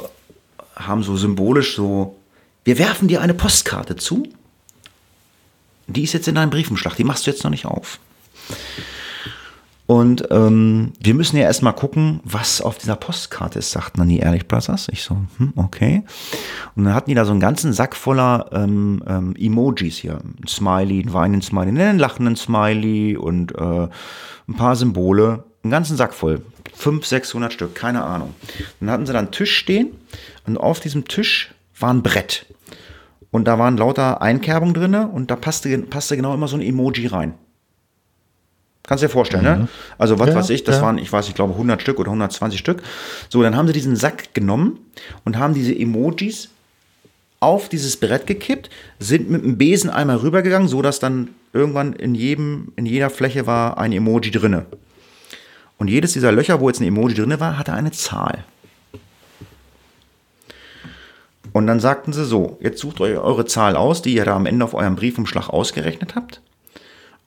haben 0.75 1.03
so 1.03 1.17
symbolisch 1.17 1.75
so, 1.75 2.17
wir 2.65 2.79
werfen 2.79 3.09
dir 3.09 3.23
eine 3.23 3.35
Postkarte 3.35 3.97
zu 3.97 4.25
die 5.87 6.03
ist 6.03 6.13
jetzt 6.13 6.29
in 6.29 6.35
deinem 6.35 6.51
Briefumschlag, 6.51 6.97
die 6.97 7.05
machst 7.05 7.27
du 7.27 7.31
jetzt 7.31 7.45
noch 7.45 7.51
nicht 7.51 7.67
auf. 7.67 7.99
Und 9.87 10.27
ähm, 10.33 10.93
wir 11.01 11.15
müssen 11.15 11.37
ja 11.37 11.45
erstmal 11.45 11.73
gucken, 11.73 12.21
was 12.25 12.61
auf 12.61 12.77
dieser 12.77 12.97
Postkarte 12.97 13.61
ist, 13.61 13.71
sagten 13.71 13.99
dann 13.99 14.09
die 14.09 14.19
Ehrlich 14.19 14.49
Brothers. 14.49 14.89
Ich 14.91 15.03
so, 15.03 15.17
hm, 15.39 15.53
okay. 15.55 16.03
Und 16.75 16.85
dann 16.85 16.95
hatten 16.95 17.09
die 17.09 17.15
da 17.15 17.25
so 17.25 17.31
einen 17.31 17.41
ganzen 17.41 17.73
Sack 17.73 17.95
voller 17.95 18.51
ähm, 18.53 19.03
ähm, 19.07 19.37
Emojis 19.39 19.97
hier. 19.97 20.15
Ein 20.15 20.49
Smiley, 20.49 21.03
ein 21.03 21.13
weinenden 21.13 21.43
Smiley, 21.43 21.81
einen 21.81 22.01
lachenden 22.01 22.35
Smiley 22.35 23.17
und 23.17 23.55
äh, 23.55 23.89
ein 24.49 24.55
paar 24.57 24.75
Symbole. 24.75 25.45
Einen 25.63 25.71
ganzen 25.71 25.97
Sack 25.97 26.15
voll. 26.15 26.43
500, 26.75 27.09
600 27.09 27.53
Stück, 27.53 27.75
keine 27.77 28.03
Ahnung. 28.03 28.35
Dann 28.81 28.91
hatten 28.91 29.07
sie 29.07 29.13
da 29.13 29.21
einen 29.21 29.31
Tisch 29.31 29.57
stehen 29.57 29.91
und 30.47 30.59
auf 30.59 30.81
diesem 30.81 31.07
Tisch 31.07 31.55
war 31.79 31.93
ein 31.93 32.03
Brett. 32.03 32.47
Und 33.31 33.47
da 33.47 33.59
waren 33.59 33.77
lauter 33.77 34.23
Einkerbungen 34.23 34.75
drin 34.75 34.95
und 34.95 35.31
da 35.31 35.37
passte, 35.37 35.77
passte 35.79 36.17
genau 36.17 36.33
immer 36.35 36.49
so 36.49 36.57
ein 36.57 36.63
Emoji 36.63 37.07
rein. 37.07 37.35
Kannst 38.87 39.03
du 39.03 39.09
dir 39.09 39.13
vorstellen, 39.13 39.43
ne? 39.43 39.55
mhm. 39.55 39.63
ne? 39.63 39.69
Also 39.99 40.19
was 40.19 40.29
ja, 40.29 40.35
weiß 40.37 40.51
ich, 40.51 40.65
das 40.65 40.77
ja. 40.77 40.83
waren, 40.83 40.99
ich 40.99 41.13
weiß, 41.13 41.29
ich 41.29 41.35
glaube 41.35 41.55
100 41.55 41.83
Stück 41.83 41.99
oder 41.99 42.09
120 42.09 42.59
Stück. 42.59 42.83
So, 43.29 43.43
dann 43.43 43.57
haben 43.57 43.67
sie 43.67 43.73
diesen 43.73 43.97
Sack 43.97 44.33
genommen 44.33 44.79
und 45.25 45.39
haben 45.39 45.55
diese 45.55 45.77
Emojis 45.77 46.51
auf 47.41 47.69
dieses 47.69 47.97
Brett 47.99 48.27
gekippt, 48.27 48.71
sind 48.99 49.29
mit 49.29 49.43
dem 49.43 49.59
Besen 49.59 49.91
einmal 49.91 50.17
rübergegangen, 50.17 50.69
so 50.69 50.83
dass 50.83 51.01
dann 51.01 51.29
irgendwann 51.53 51.93
in 51.93 52.15
jedem, 52.15 52.73
in 52.77 52.87
jeder 52.87 53.11
Fläche 53.11 53.47
war 53.47 53.79
ein 53.79 53.93
Emoji 53.93 54.31
drinne. 54.31 54.67
Und 55.79 55.89
jedes 55.89 56.13
dieser 56.13 56.33
Löcher, 56.33 56.61
wo 56.61 56.69
jetzt 56.69 56.81
ein 56.81 56.87
Emoji 56.87 57.15
drinne 57.15 57.39
war, 57.41 57.59
hatte 57.59 57.73
eine 57.73 57.91
Zahl. 57.91 58.45
Und 61.57 61.67
dann 61.69 61.81
sagten 61.81 62.13
sie 62.13 62.27
so, 62.27 62.59
jetzt 62.61 62.81
sucht 62.81 63.01
euch 63.01 63.17
eure 63.17 63.47
Zahl 63.47 63.77
aus, 63.77 64.03
die 64.03 64.13
ihr 64.13 64.27
da 64.27 64.37
am 64.37 64.45
Ende 64.45 64.63
auf 64.63 64.75
eurem 64.75 64.95
Briefumschlag 64.95 65.49
ausgerechnet 65.49 66.15
habt. 66.15 66.43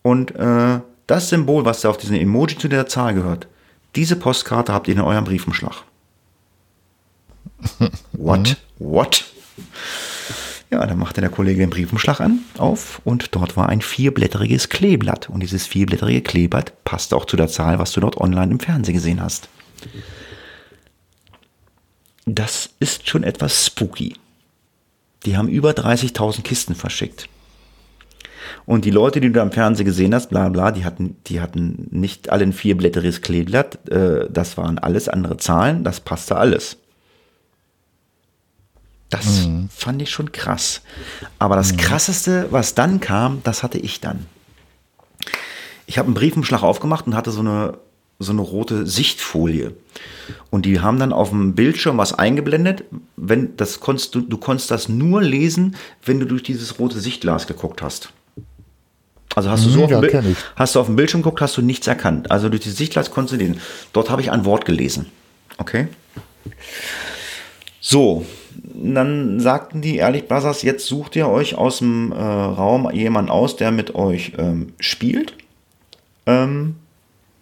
Und 0.04 0.36
äh, 0.36 0.82
das 1.08 1.30
Symbol, 1.30 1.66
was 1.66 1.82
da 1.82 1.90
auf 1.90 1.98
diesem 1.98 2.16
Emoji 2.16 2.56
zu 2.56 2.68
der 2.68 2.86
Zahl 2.86 3.16
gehört, 3.16 3.48
diese 3.96 4.16
Postkarte 4.16 4.72
habt 4.72 4.88
ihr 4.88 4.94
in 4.94 5.02
eurem 5.02 5.24
Briefumschlag. 5.24 5.82
What? 8.12 8.58
What? 8.78 9.26
Ja, 10.70 10.86
dann 10.86 11.00
machte 11.00 11.22
der 11.22 11.32
Kollege 11.32 11.62
den 11.62 11.72
Briefumschlag 11.72 12.22
an, 12.22 12.42
auf 12.60 13.02
und 13.06 13.34
dort 13.34 13.58
war 13.58 13.68
ein 13.68 13.82
vierblättriges 13.82 14.70
Kleeblatt. 14.70 15.28
Und 15.32 15.40
dieses 15.40 15.66
vierblättrige 15.66 16.22
Kleeblatt 16.22 16.84
passte 16.84 17.16
auch 17.16 17.26
zu 17.26 17.36
der 17.36 17.48
Zahl, 17.48 17.80
was 17.80 17.94
du 17.94 18.00
dort 18.00 18.18
online 18.18 18.52
im 18.52 18.60
Fernsehen 18.60 18.94
gesehen 18.94 19.24
hast. 19.24 19.50
Das 22.36 22.70
ist 22.80 23.08
schon 23.08 23.24
etwas 23.24 23.66
spooky. 23.66 24.16
Die 25.26 25.36
haben 25.36 25.48
über 25.48 25.72
30.000 25.72 26.44
Kisten 26.44 26.76
verschickt. 26.76 27.28
Und 28.66 28.86
die 28.86 28.92
Leute, 28.92 29.20
die 29.20 29.32
du 29.32 29.42
am 29.42 29.52
Fernsehen 29.52 29.86
gesehen 29.86 30.14
hast, 30.14 30.30
bla 30.30 30.50
bla, 30.50 30.72
die 30.72 30.86
hatten, 30.86 31.18
die 31.28 31.42
hatten 31.42 31.88
nicht 31.92 32.30
alle 32.30 32.44
ein 32.44 32.54
vierblättriges 32.54 33.22
Kleeblatt. 33.22 33.90
Äh, 33.90 34.28
das 34.30 34.58
waren 34.58 34.78
alles 34.78 35.10
andere 35.10 35.38
Zahlen, 35.38 35.84
das 35.84 36.00
passte 36.00 36.38
alles. 36.38 36.78
Das 39.10 39.48
mhm. 39.48 39.70
fand 39.70 40.02
ich 40.02 40.12
schon 40.12 40.32
krass. 40.32 40.82
Aber 41.40 41.56
das 41.56 41.74
mhm. 41.74 41.78
krasseste, 41.78 42.48
was 42.52 42.76
dann 42.76 43.00
kam, 43.00 43.42
das 43.44 43.64
hatte 43.64 43.80
ich 43.80 44.02
dann. 44.02 44.28
Ich 45.88 45.98
habe 45.98 46.06
einen 46.06 46.14
Briefumschlag 46.14 46.62
aufgemacht 46.62 47.08
und 47.08 47.16
hatte 47.16 47.32
so 47.32 47.40
eine, 47.40 47.80
so 48.20 48.34
eine 48.34 48.41
rote 48.41 48.86
Sichtfolie. 48.86 49.74
Und 50.50 50.66
die 50.66 50.82
haben 50.82 51.00
dann 51.00 51.14
auf 51.14 51.30
dem 51.30 51.56
Bildschirm 51.56 51.98
was 51.98 52.14
eingeblendet. 52.14 52.84
Wenn, 53.16 53.56
das 53.56 53.80
konntest 53.80 54.14
du, 54.14 54.22
du 54.22 54.38
konntest 54.38 54.70
das 54.72 54.90
nur 54.90 55.22
lesen, 55.22 55.76
wenn 56.06 56.20
du 56.20 56.26
durch 56.26 56.44
dieses 56.44 56.80
rote 56.80 57.00
Sichtglas 57.00 57.48
geguckt 57.48 57.82
hast. 57.82 58.12
Also 59.36 59.50
hast 59.50 59.66
du 59.66 59.70
so 59.70 59.88
ja, 59.88 60.00
auf, 60.00 60.08
dem 60.08 60.36
hast 60.56 60.76
du 60.76 60.80
auf 60.80 60.88
dem 60.88 60.98
Bildschirm 60.98 61.22
geguckt, 61.22 61.40
hast 61.41 61.56
du 61.56 61.62
nichts 61.62 61.88
erkannt. 61.88 62.30
Also 62.30 62.50
durch 62.50 62.64
die 62.64 62.72
Sichtglas 62.72 63.12
konntest 63.12 63.34
du 63.34 63.38
lesen. 63.38 63.62
Dort 63.94 64.10
habe 64.10 64.22
ich 64.22 64.32
ein 64.32 64.44
Wort 64.44 64.66
gelesen. 64.66 65.06
Okay? 65.58 65.88
So, 67.80 68.26
dann 68.54 69.40
sagten 69.40 69.82
die 69.82 69.98
Ehrlich 69.98 70.28
Brothers, 70.28 70.64
jetzt 70.64 70.88
sucht 70.88 71.16
ihr 71.16 71.30
euch 71.30 71.56
aus 71.56 71.78
dem 71.78 72.12
äh, 72.12 72.16
Raum 72.16 72.91
jemanden 72.91 73.32
aus, 73.32 73.56
der 73.56 73.72
mit 73.72 73.96
euch 73.96 74.34
ähm, 74.38 74.74
spielt. 74.80 75.34
Ähm, 76.26 76.76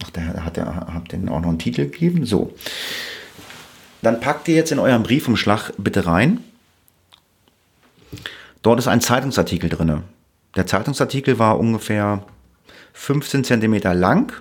ach, 0.03 0.10
der 0.11 0.45
hat 0.45 0.57
ja, 0.57 0.88
habt 0.94 1.11
den 1.11 1.30
auch 1.30 1.41
noch 1.41 1.49
einen 1.49 1.60
Titel 1.60 1.86
gegeben. 1.90 2.26
So. 2.26 2.53
Dann 4.02 4.19
packt 4.19 4.48
ihr 4.48 4.56
jetzt 4.56 4.72
in 4.72 4.80
euren 4.80 5.03
Briefumschlag 5.03 5.74
bitte 5.78 6.06
rein. 6.06 6.40
Dort 8.61 8.80
ist 8.80 8.88
ein 8.88 9.02
Zeitungsartikel 9.02 9.69
drin. 9.69 10.03
Der 10.56 10.65
Zeitungsartikel 10.65 11.40
war 11.40 11.60
ungefähr 11.60 12.24
15 12.94 13.44
cm 13.44 13.82
lang 13.94 14.34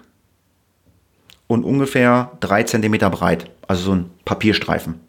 und 1.47 1.65
ungefähr 1.65 2.33
3 2.41 2.63
cm 2.65 2.99
breit. 3.11 3.51
Also 3.69 3.85
so 3.85 3.93
ein 3.95 4.11
Papierstreifen. 4.25 5.01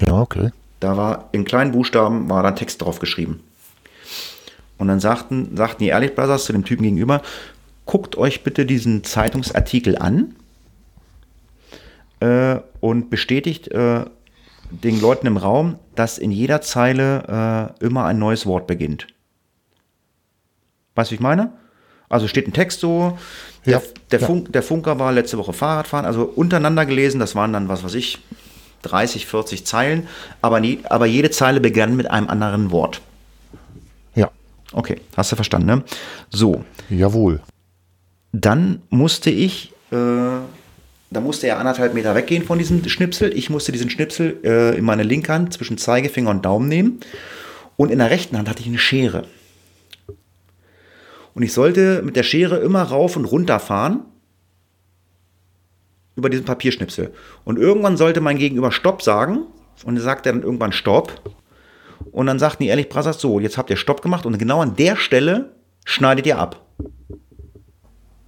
Ja, 0.00 0.12
okay. 0.20 0.50
Da 0.80 0.96
war 0.96 1.28
in 1.32 1.44
kleinen 1.44 1.72
Buchstaben 1.72 2.30
war 2.30 2.42
dann 2.42 2.56
Text 2.56 2.82
drauf 2.82 2.98
geschrieben. 2.98 3.40
Und 4.76 4.88
dann 4.88 5.00
sagten, 5.00 5.56
sagten 5.56 5.82
die 5.82 5.88
Ehrlich 5.88 6.14
Brothers 6.14 6.44
zu 6.44 6.52
dem 6.52 6.64
Typen 6.64 6.84
gegenüber, 6.84 7.20
guckt 7.88 8.18
euch 8.18 8.44
bitte 8.44 8.66
diesen 8.66 9.02
Zeitungsartikel 9.02 9.96
an 9.96 10.36
äh, 12.20 12.58
und 12.80 13.08
bestätigt 13.08 13.68
äh, 13.68 14.04
den 14.70 15.00
Leuten 15.00 15.26
im 15.26 15.38
Raum, 15.38 15.78
dass 15.94 16.18
in 16.18 16.30
jeder 16.30 16.60
Zeile 16.60 17.72
äh, 17.80 17.84
immer 17.84 18.04
ein 18.04 18.18
neues 18.18 18.44
Wort 18.44 18.66
beginnt. 18.66 19.06
Weißt 20.96 21.10
du, 21.10 21.12
wie 21.12 21.14
ich 21.16 21.20
meine? 21.20 21.54
Also 22.10 22.28
steht 22.28 22.46
ein 22.46 22.52
Text 22.52 22.80
so, 22.80 23.18
der, 23.64 23.78
ja, 23.78 23.82
der, 24.10 24.20
Funk, 24.20 24.46
ja. 24.46 24.52
der 24.52 24.62
Funker 24.62 24.98
war 24.98 25.10
letzte 25.10 25.38
Woche 25.38 25.54
Fahrradfahren, 25.54 26.04
also 26.04 26.24
untereinander 26.24 26.84
gelesen, 26.84 27.18
das 27.18 27.34
waren 27.34 27.54
dann, 27.54 27.68
was 27.68 27.84
weiß 27.84 27.94
ich, 27.94 28.18
30, 28.82 29.24
40 29.24 29.64
Zeilen, 29.64 30.08
aber, 30.42 30.60
nie, 30.60 30.80
aber 30.84 31.06
jede 31.06 31.30
Zeile 31.30 31.60
begann 31.60 31.96
mit 31.96 32.10
einem 32.10 32.28
anderen 32.28 32.70
Wort. 32.70 33.00
Ja. 34.14 34.30
Okay, 34.72 35.00
hast 35.16 35.32
du 35.32 35.36
verstanden, 35.36 35.66
ne? 35.66 35.84
So. 36.28 36.64
Jawohl. 36.90 37.40
Dann 38.32 38.82
musste 38.90 39.30
ich, 39.30 39.72
äh, 39.90 39.96
da 39.96 41.20
musste 41.20 41.46
er 41.46 41.58
anderthalb 41.58 41.94
Meter 41.94 42.14
weggehen 42.14 42.44
von 42.44 42.58
diesem 42.58 42.86
Schnipsel. 42.88 43.36
Ich 43.36 43.50
musste 43.50 43.72
diesen 43.72 43.90
Schnipsel 43.90 44.38
äh, 44.44 44.76
in 44.76 44.84
meine 44.84 45.02
linke 45.02 45.32
Hand 45.32 45.54
zwischen 45.54 45.78
Zeigefinger 45.78 46.30
und 46.30 46.44
Daumen 46.44 46.68
nehmen. 46.68 47.00
Und 47.76 47.90
in 47.90 47.98
der 47.98 48.10
rechten 48.10 48.36
Hand 48.36 48.48
hatte 48.48 48.60
ich 48.60 48.68
eine 48.68 48.78
Schere. 48.78 49.24
Und 51.34 51.42
ich 51.42 51.52
sollte 51.52 52.02
mit 52.02 52.16
der 52.16 52.24
Schere 52.24 52.56
immer 52.58 52.82
rauf 52.82 53.16
und 53.16 53.24
runter 53.24 53.60
fahren 53.60 54.04
über 56.16 56.28
diesen 56.28 56.44
Papierschnipsel. 56.44 57.12
Und 57.44 57.58
irgendwann 57.58 57.96
sollte 57.96 58.20
mein 58.20 58.38
Gegenüber 58.38 58.72
Stopp 58.72 59.02
sagen. 59.02 59.46
Und 59.84 59.96
er 59.96 60.02
sagt 60.02 60.26
dann 60.26 60.42
irgendwann 60.42 60.72
Stopp. 60.72 61.22
Und 62.10 62.26
dann 62.26 62.40
sagten 62.40 62.64
die 62.64 62.68
ehrlich 62.68 62.88
Brassers, 62.88 63.20
so, 63.20 63.38
jetzt 63.38 63.56
habt 63.56 63.70
ihr 63.70 63.76
Stopp 63.76 64.02
gemacht 64.02 64.26
und 64.26 64.38
genau 64.38 64.60
an 64.60 64.74
der 64.74 64.96
Stelle 64.96 65.52
schneidet 65.84 66.26
ihr 66.26 66.38
ab. 66.38 66.66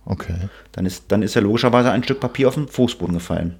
Okay. 0.04 0.34
Dann 0.72 0.86
ist, 0.86 1.04
dann 1.08 1.22
ist 1.22 1.34
ja 1.34 1.40
logischerweise 1.40 1.90
ein 1.90 2.02
Stück 2.02 2.20
Papier 2.20 2.48
auf 2.48 2.54
den 2.54 2.68
Fußboden 2.68 3.14
gefallen. 3.14 3.56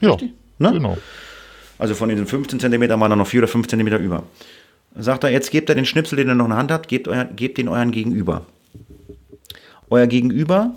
Ja, 0.00 0.16
ne? 0.58 0.72
genau. 0.72 0.98
Also 1.78 1.94
von 1.94 2.08
diesen 2.08 2.26
15 2.26 2.60
cm 2.60 2.88
waren 2.88 3.10
dann 3.10 3.18
noch 3.18 3.26
4 3.26 3.40
oder 3.40 3.48
5 3.48 3.68
cm 3.68 3.86
über. 3.98 4.24
Sagt 4.96 5.24
er, 5.24 5.30
jetzt 5.30 5.50
gebt 5.50 5.68
er 5.68 5.74
den 5.74 5.84
Schnipsel, 5.84 6.16
den 6.16 6.28
ihr 6.28 6.34
noch 6.34 6.46
in 6.46 6.50
der 6.50 6.58
Hand 6.58 6.72
habt, 6.72 6.88
gebt, 6.88 7.08
euer, 7.08 7.24
gebt 7.24 7.58
den 7.58 7.68
euren 7.68 7.92
Gegenüber. 7.92 8.46
Euer 9.90 10.06
Gegenüber 10.06 10.74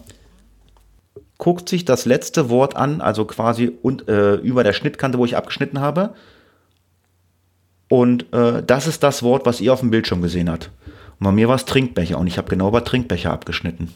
guckt 1.37 1.67
sich 1.69 1.85
das 1.85 2.05
letzte 2.05 2.49
Wort 2.49 2.75
an, 2.75 3.01
also 3.01 3.25
quasi 3.25 3.71
und, 3.81 4.07
äh, 4.07 4.35
über 4.35 4.63
der 4.63 4.73
Schnittkante, 4.73 5.17
wo 5.17 5.25
ich 5.25 5.35
abgeschnitten 5.35 5.79
habe. 5.79 6.13
Und 7.89 8.31
äh, 8.31 8.61
das 8.63 8.85
ist 8.85 9.01
das 9.01 9.23
Wort, 9.23 9.45
was 9.45 9.59
ihr 9.59 9.73
auf 9.73 9.79
dem 9.79 9.89
Bildschirm 9.89 10.21
gesehen 10.21 10.49
habt. 10.49 10.69
Und 11.21 11.25
bei 11.25 11.31
mir 11.33 11.47
war 11.47 11.55
es 11.55 11.65
Trinkbecher 11.65 12.17
und 12.17 12.25
ich 12.25 12.39
habe 12.39 12.49
genau 12.49 12.71
bei 12.71 12.79
Trinkbecher 12.79 13.31
abgeschnitten. 13.31 13.93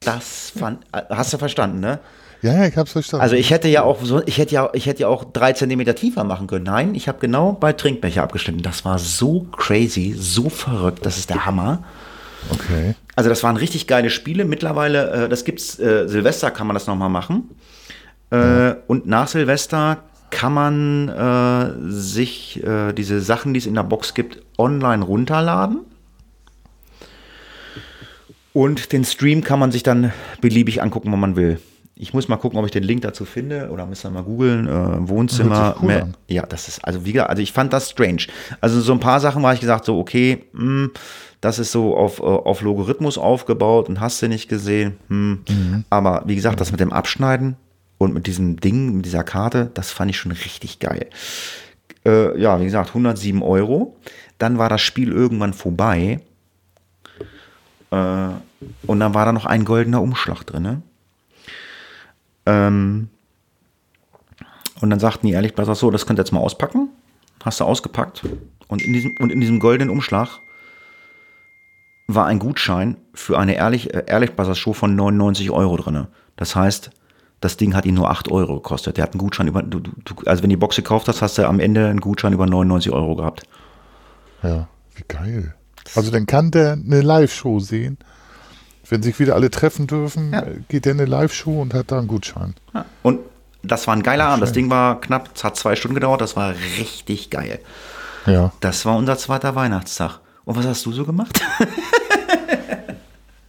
Das 0.00 0.52
fand, 0.58 0.84
hast 0.92 1.32
du 1.32 1.38
verstanden, 1.38 1.78
ne? 1.78 2.00
Ja, 2.42 2.54
ja, 2.54 2.66
ich 2.66 2.76
hab's 2.76 2.90
verstanden. 2.90 3.22
Also 3.22 3.36
ich 3.36 3.52
hätte 3.52 3.68
ja 3.68 3.84
auch 3.84 4.02
so, 4.02 4.20
ich 4.26 4.38
hätte 4.38 4.52
ja, 4.52 4.70
ich 4.72 4.86
hätte 4.86 5.02
ja 5.02 5.08
auch 5.08 5.22
drei 5.22 5.52
Zentimeter 5.52 5.94
tiefer 5.94 6.24
machen 6.24 6.48
können. 6.48 6.64
Nein, 6.64 6.96
ich 6.96 7.06
habe 7.06 7.20
genau 7.20 7.52
bei 7.52 7.72
Trinkbecher 7.72 8.24
abgeschnitten. 8.24 8.62
Das 8.62 8.84
war 8.84 8.98
so 8.98 9.46
crazy, 9.56 10.12
so 10.18 10.48
verrückt. 10.48 11.06
Das 11.06 11.18
ist 11.18 11.30
der 11.30 11.46
Hammer. 11.46 11.84
Okay. 12.50 12.96
Also 13.14 13.30
das 13.30 13.44
waren 13.44 13.56
richtig 13.56 13.86
geile 13.86 14.10
Spiele. 14.10 14.44
Mittlerweile, 14.44 15.26
äh, 15.26 15.28
das 15.28 15.44
gibt's, 15.44 15.78
äh, 15.78 16.08
Silvester 16.08 16.50
kann 16.50 16.66
man 16.66 16.74
das 16.74 16.88
nochmal 16.88 17.10
machen. 17.10 17.48
Äh, 18.32 18.38
ja. 18.38 18.76
Und 18.88 19.06
nach 19.06 19.28
Silvester 19.28 19.98
kann 20.30 20.52
man 20.52 21.08
äh, 21.08 21.90
sich 21.90 22.62
äh, 22.64 22.92
diese 22.92 23.20
Sachen, 23.20 23.54
die 23.54 23.58
es 23.58 23.66
in 23.66 23.74
der 23.74 23.82
Box 23.82 24.14
gibt, 24.14 24.42
online 24.58 25.04
runterladen. 25.04 25.80
Und 28.52 28.92
den 28.92 29.04
Stream 29.04 29.44
kann 29.44 29.58
man 29.58 29.70
sich 29.70 29.82
dann 29.82 30.12
beliebig 30.40 30.82
angucken, 30.82 31.12
wenn 31.12 31.20
man 31.20 31.36
will. 31.36 31.60
Ich 31.94 32.14
muss 32.14 32.28
mal 32.28 32.36
gucken, 32.36 32.58
ob 32.58 32.64
ich 32.64 32.70
den 32.70 32.82
Link 32.82 33.02
dazu 33.02 33.24
finde 33.24 33.68
oder 33.70 33.84
müssen 33.86 34.04
wir 34.04 34.10
mal 34.10 34.24
googeln. 34.24 34.66
Äh, 34.66 35.08
Wohnzimmer. 35.08 35.76
cool 35.80 35.86
mehr, 35.86 36.08
ja, 36.28 36.46
das 36.46 36.66
ist, 36.66 36.84
also 36.84 37.04
wie 37.04 37.12
gesagt, 37.12 37.30
also 37.30 37.42
ich 37.42 37.52
fand 37.52 37.72
das 37.72 37.90
strange. 37.90 38.26
Also 38.60 38.80
so 38.80 38.92
ein 38.92 39.00
paar 39.00 39.20
Sachen 39.20 39.42
war 39.42 39.52
ich 39.52 39.60
gesagt, 39.60 39.84
so, 39.84 39.98
okay, 39.98 40.44
hm, 40.54 40.92
das 41.40 41.58
ist 41.58 41.72
so 41.72 41.96
auf, 41.96 42.20
äh, 42.20 42.22
auf 42.22 42.62
Logarithmus 42.62 43.18
aufgebaut 43.18 43.88
und 43.88 44.00
hast 44.00 44.22
du 44.22 44.28
nicht 44.28 44.48
gesehen. 44.48 44.96
Hm. 45.08 45.42
Mhm. 45.48 45.84
Aber 45.90 46.22
wie 46.26 46.36
gesagt, 46.36 46.60
das 46.60 46.70
mit 46.70 46.80
dem 46.80 46.92
Abschneiden 46.92 47.56
und 48.00 48.14
mit 48.14 48.26
diesem 48.26 48.58
Ding, 48.58 48.96
mit 48.96 49.04
dieser 49.04 49.24
Karte, 49.24 49.70
das 49.74 49.90
fand 49.90 50.10
ich 50.10 50.16
schon 50.16 50.32
richtig 50.32 50.78
geil. 50.78 51.10
Äh, 52.06 52.40
ja, 52.40 52.58
wie 52.58 52.64
gesagt, 52.64 52.88
107 52.88 53.42
Euro. 53.42 53.94
Dann 54.38 54.56
war 54.56 54.70
das 54.70 54.80
Spiel 54.80 55.12
irgendwann 55.12 55.52
vorbei. 55.52 56.22
Äh, 57.90 58.28
und 58.86 59.00
dann 59.00 59.12
war 59.12 59.26
da 59.26 59.32
noch 59.32 59.44
ein 59.44 59.66
goldener 59.66 60.00
Umschlag 60.00 60.44
drin. 60.44 60.62
Ne? 60.62 60.82
Ähm, 62.46 63.10
und 64.80 64.88
dann 64.88 64.98
sagten 64.98 65.26
die 65.26 65.34
ehrlich, 65.34 65.52
was 65.56 65.78
so, 65.78 65.90
das 65.90 66.06
könnt 66.06 66.18
ihr 66.18 66.22
jetzt 66.22 66.32
mal 66.32 66.40
auspacken. 66.40 66.88
Hast 67.44 67.60
du 67.60 67.64
ausgepackt. 67.64 68.22
Und 68.68 68.80
in 68.80 68.94
diesem, 68.94 69.14
und 69.18 69.30
in 69.30 69.42
diesem 69.42 69.60
goldenen 69.60 69.90
Umschlag 69.90 70.40
war 72.06 72.24
ein 72.24 72.38
Gutschein 72.38 72.96
für 73.12 73.38
eine 73.38 73.56
ehrlich, 73.56 73.92
äh, 73.92 74.04
ehrlich 74.06 74.30
Show 74.54 74.72
von 74.72 74.96
99 74.96 75.50
Euro 75.50 75.76
drin. 75.76 76.06
Das 76.36 76.56
heißt, 76.56 76.92
das 77.40 77.56
Ding 77.56 77.74
hat 77.74 77.86
ihn 77.86 77.94
nur 77.94 78.10
8 78.10 78.30
Euro 78.30 78.56
gekostet. 78.56 78.96
Der 78.96 79.04
hat 79.04 79.12
einen 79.12 79.18
Gutschein 79.20 79.48
über, 79.48 79.62
du, 79.62 79.80
du, 79.80 80.14
also 80.26 80.42
wenn 80.42 80.50
du 80.50 80.56
die 80.56 80.60
Box 80.60 80.76
gekauft 80.76 81.08
hast, 81.08 81.22
hast 81.22 81.38
du 81.38 81.46
am 81.46 81.58
Ende 81.60 81.88
einen 81.88 82.00
Gutschein 82.00 82.32
über 82.32 82.46
99 82.46 82.92
Euro 82.92 83.16
gehabt. 83.16 83.42
Ja, 84.42 84.68
wie 84.94 85.04
geil. 85.08 85.54
Also 85.94 86.10
dann 86.10 86.26
kann 86.26 86.50
der 86.50 86.72
eine 86.72 87.00
Live-Show 87.00 87.60
sehen. 87.60 87.98
Wenn 88.88 89.02
sich 89.02 89.18
wieder 89.20 89.34
alle 89.36 89.50
treffen 89.50 89.86
dürfen, 89.86 90.32
Ja. 90.32 90.44
geht 90.68 90.84
der 90.84 90.92
in 90.92 91.00
eine 91.00 91.08
Live-Show 91.08 91.62
und 91.62 91.74
hat 91.74 91.90
da 91.92 91.98
einen 91.98 92.08
Gutschein. 92.08 92.54
Ja. 92.74 92.84
Und 93.02 93.20
das 93.62 93.86
war 93.86 93.94
ein 93.94 94.02
geiler 94.02 94.26
Abend. 94.26 94.42
Das. 94.42 94.52
Ding 94.52 94.68
war 94.70 95.00
knapp, 95.00 95.30
es 95.34 95.44
hat 95.44 95.56
zwei 95.56 95.76
Stunden 95.76 95.94
gedauert. 95.94 96.20
Das 96.20 96.34
war 96.36 96.54
richtig 96.78 97.30
geil. 97.30 97.60
Ja. 98.26 98.52
Das 98.60 98.84
war 98.84 98.96
unser 98.96 99.16
zweiter 99.16 99.54
Weihnachtstag. 99.54 100.18
Und 100.44 100.56
was 100.56 100.66
hast 100.66 100.84
du 100.86 100.92
so 100.92 101.04
gemacht? 101.04 101.40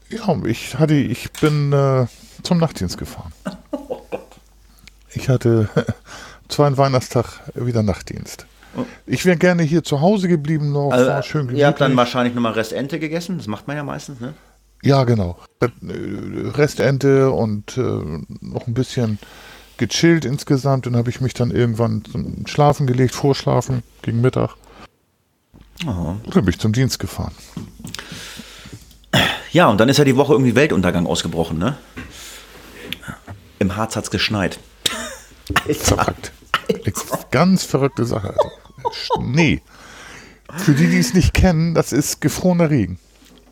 Ja, 0.10 0.36
ich 0.46 0.78
hatte, 0.78 0.94
ich 0.94 1.32
bin 1.34 1.72
äh, 1.72 2.06
zum 2.44 2.58
Nachtdienst 2.58 2.98
gefahren. 2.98 3.32
Ich 5.14 5.30
hatte 5.30 5.70
zweiten 6.50 6.78
Weihnachtstag 6.78 7.42
wieder 7.56 7.84
Nachtdienst. 7.84 8.46
Ich 9.06 9.26
wäre 9.26 9.38
gerne 9.38 9.64
hier 9.64 9.84
zu 9.84 10.00
Hause 10.00 10.30
geblieben 10.30 10.72
noch, 10.72 10.92
war 10.92 11.24
schön 11.24 11.48
Oh. 11.48 11.58
Äh, 11.58 11.60
ihr 11.60 11.68
habt 11.68 11.82
dann 11.82 11.92
gemütlich. 11.92 11.98
wahrscheinlich 11.98 12.36
nochmal 12.36 12.54
Restente 12.54 13.00
gegessen. 13.00 13.38
Das 13.38 13.48
macht 13.48 13.68
man 13.68 13.76
ja 13.76 13.84
meistens, 13.84 14.20
ne? 14.22 14.34
Ja, 14.82 15.04
genau. 15.04 15.38
Äh, 15.60 15.68
Restente 16.56 17.32
und 17.32 17.78
äh, 17.78 17.82
noch 18.40 18.68
ein 18.68 18.74
bisschen 18.74 19.20
gechillt 19.78 20.26
insgesamt. 20.26 20.86
Dann 20.86 20.96
habe 20.96 21.10
ich 21.10 21.20
mich 21.20 21.34
dann 21.34 21.52
irgendwann 21.52 22.04
zum 22.10 22.48
Schlafen 22.48 22.88
gelegt, 22.88 23.14
vorschlafen, 23.14 23.84
gegen 24.02 24.22
Mittag. 24.22 24.56
Oh. 25.86 26.16
Dann 26.30 26.46
bin 26.46 26.50
ich 26.50 26.60
zum 26.60 26.74
Dienst 26.74 27.00
gefahren. 27.00 27.34
Ja, 29.52 29.68
und 29.68 29.80
dann 29.80 29.90
ist 29.90 29.98
ja 29.98 30.06
die 30.06 30.16
Woche 30.16 30.32
irgendwie 30.34 30.56
Weltuntergang 30.56 31.06
ausgebrochen, 31.06 31.58
ne? 31.58 31.78
Im 33.60 33.76
Harz 33.76 33.96
hat's 33.96 34.10
geschneit. 34.10 34.60
Verrückt. 35.66 36.32
Ganz 37.32 37.64
verrückte 37.64 38.06
Sache. 38.06 38.30
Alter. 38.30 38.52
Schnee. 38.92 39.62
Für 40.58 40.74
die, 40.74 40.88
die 40.88 41.00
es 41.00 41.14
nicht 41.14 41.34
kennen, 41.34 41.74
das 41.74 41.94
ist 41.94 42.22
gefrorener 42.22 42.70
Regen. 42.70 43.00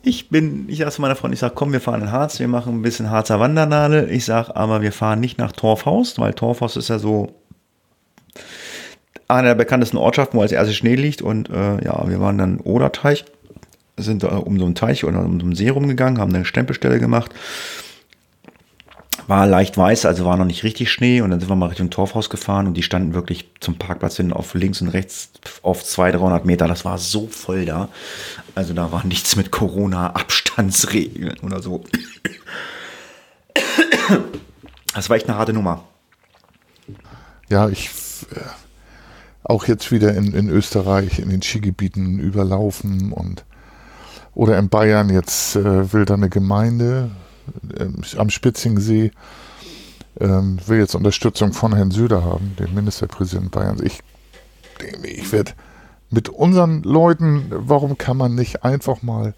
Ich 0.02 0.30
bin, 0.30 0.68
ich 0.68 0.78
sag 0.78 0.92
zu 0.92 1.02
meiner 1.02 1.16
Freundin, 1.16 1.34
ich 1.34 1.40
sag, 1.40 1.54
komm, 1.54 1.72
wir 1.72 1.80
fahren 1.80 2.02
in 2.02 2.12
Harz, 2.12 2.40
wir 2.40 2.48
machen 2.48 2.76
ein 2.76 2.82
bisschen 2.82 3.10
Harzer 3.10 3.38
Wandernadel. 3.38 4.10
Ich 4.10 4.24
sag, 4.24 4.50
aber 4.54 4.80
wir 4.80 4.92
fahren 4.92 5.20
nicht 5.20 5.38
nach 5.38 5.52
Torfhaus, 5.52 6.18
weil 6.18 6.32
Torfhaus 6.32 6.76
ist 6.76 6.88
ja 6.88 6.98
so 6.98 7.34
einer 9.28 9.48
der 9.48 9.54
bekanntesten 9.54 9.98
Ortschaften, 9.98 10.38
wo 10.38 10.42
als 10.42 10.52
erstes 10.52 10.76
Schnee 10.76 10.94
liegt. 10.94 11.22
Und 11.22 11.50
äh, 11.50 11.84
ja, 11.84 12.08
wir 12.08 12.20
waren 12.20 12.38
dann 12.38 12.60
Oderteich, 12.60 13.24
sind 13.96 14.22
da 14.22 14.38
um 14.38 14.58
so 14.58 14.64
einen 14.64 14.74
Teich 14.74 15.04
oder 15.04 15.20
um 15.20 15.38
so 15.38 15.46
einen 15.46 15.54
See 15.54 15.68
rumgegangen, 15.68 16.20
haben 16.20 16.34
eine 16.34 16.44
Stempelstelle 16.44 16.98
gemacht. 16.98 17.32
War 19.30 19.46
leicht 19.46 19.78
weiß, 19.78 20.06
also 20.06 20.24
war 20.24 20.36
noch 20.36 20.44
nicht 20.44 20.64
richtig 20.64 20.90
Schnee. 20.90 21.20
Und 21.20 21.30
dann 21.30 21.38
sind 21.38 21.48
wir 21.48 21.54
mal 21.54 21.68
Richtung 21.68 21.88
Torfhaus 21.88 22.30
gefahren 22.30 22.66
und 22.66 22.74
die 22.74 22.82
standen 22.82 23.14
wirklich 23.14 23.48
zum 23.60 23.78
Parkplatz 23.78 24.16
hin 24.16 24.32
auf 24.32 24.54
links 24.54 24.82
und 24.82 24.88
rechts 24.88 25.30
auf 25.62 25.84
200, 25.84 26.20
300 26.20 26.44
Meter. 26.44 26.66
Das 26.66 26.84
war 26.84 26.98
so 26.98 27.28
voll 27.28 27.64
da. 27.64 27.90
Also 28.56 28.74
da 28.74 28.90
war 28.90 29.06
nichts 29.06 29.36
mit 29.36 29.52
Corona-Abstandsregeln 29.52 31.38
oder 31.44 31.62
so. 31.62 31.84
Das 34.94 35.08
war 35.08 35.16
echt 35.16 35.28
eine 35.28 35.38
harte 35.38 35.52
Nummer. 35.52 35.84
Ja, 37.48 37.68
ich 37.68 37.88
äh, 38.34 38.40
auch 39.44 39.68
jetzt 39.68 39.92
wieder 39.92 40.12
in, 40.12 40.34
in 40.34 40.48
Österreich 40.48 41.20
in 41.20 41.28
den 41.28 41.42
Skigebieten 41.42 42.18
überlaufen 42.18 43.12
und 43.12 43.44
oder 44.34 44.58
in 44.58 44.68
Bayern 44.68 45.08
jetzt 45.08 45.54
äh, 45.54 45.92
will 45.92 46.04
da 46.04 46.14
eine 46.14 46.30
Gemeinde 46.30 47.12
am 48.16 48.30
Spitzingsee 48.30 49.12
ähm, 50.20 50.58
will 50.66 50.78
jetzt 50.78 50.94
Unterstützung 50.94 51.52
von 51.52 51.74
Herrn 51.74 51.90
Söder 51.90 52.24
haben, 52.24 52.56
dem 52.58 52.74
Ministerpräsidenten 52.74 53.50
Bayerns. 53.50 53.80
Ich, 53.82 54.00
ich 55.02 55.32
werde 55.32 55.52
mit 56.10 56.28
unseren 56.28 56.82
Leuten, 56.82 57.46
warum 57.50 57.96
kann 57.96 58.16
man 58.16 58.34
nicht 58.34 58.64
einfach 58.64 59.02
mal 59.02 59.34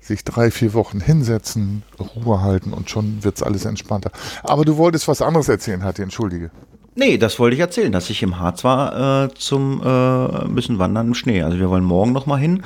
sich 0.00 0.24
drei, 0.24 0.50
vier 0.50 0.72
Wochen 0.74 1.00
hinsetzen, 1.00 1.82
Ruhe 1.98 2.40
halten 2.40 2.72
und 2.72 2.90
schon 2.90 3.24
wird 3.24 3.36
es 3.36 3.42
alles 3.42 3.64
entspannter. 3.64 4.12
Aber 4.44 4.64
du 4.64 4.76
wolltest 4.76 5.08
was 5.08 5.20
anderes 5.20 5.48
erzählen, 5.48 5.82
Hatti, 5.82 6.02
entschuldige. 6.02 6.50
Nee, 6.94 7.18
das 7.18 7.38
wollte 7.38 7.54
ich 7.54 7.60
erzählen, 7.60 7.92
dass 7.92 8.08
ich 8.08 8.22
im 8.22 8.38
Harz 8.38 8.64
war 8.64 9.24
äh, 9.24 9.34
zum 9.34 9.82
äh, 9.84 10.48
bisschen 10.48 10.78
Wandern 10.78 11.08
im 11.08 11.14
Schnee. 11.14 11.42
Also 11.42 11.58
wir 11.58 11.68
wollen 11.68 11.84
morgen 11.84 12.12
noch 12.12 12.26
mal 12.26 12.38
hin. 12.38 12.62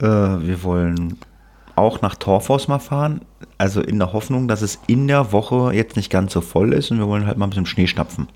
Äh, 0.00 0.06
wir 0.06 0.62
wollen 0.62 1.18
auch 1.76 2.02
nach 2.02 2.16
Torfhaus 2.16 2.68
mal 2.68 2.78
fahren. 2.78 3.20
Also 3.58 3.80
in 3.80 3.98
der 3.98 4.12
Hoffnung, 4.12 4.48
dass 4.48 4.62
es 4.62 4.78
in 4.86 5.06
der 5.06 5.32
Woche 5.32 5.72
jetzt 5.72 5.96
nicht 5.96 6.10
ganz 6.10 6.32
so 6.32 6.40
voll 6.40 6.72
ist 6.72 6.90
und 6.90 6.98
wir 6.98 7.06
wollen 7.06 7.26
halt 7.26 7.38
mal 7.38 7.46
ein 7.46 7.50
bisschen 7.50 7.66
Schnee 7.66 7.86
schnapfen. 7.86 8.28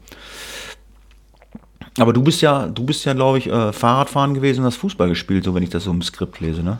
Aber 1.99 2.13
du 2.13 2.23
bist 2.23 2.41
ja, 2.41 2.67
du 2.67 2.85
bist 2.85 3.05
ja, 3.05 3.15
glaube 3.15 3.39
ich, 3.39 3.49
äh, 3.49 3.73
Fahrradfahren 3.73 4.35
gewesen 4.35 4.61
und 4.61 4.67
hast 4.67 4.77
Fußball 4.77 5.09
gespielt, 5.09 5.45
so 5.45 5.55
wenn 5.55 5.63
ich 5.63 5.71
das 5.71 5.85
so 5.85 5.91
im 5.91 6.03
Skript 6.03 6.41
lese, 6.41 6.63
ne? 6.63 6.79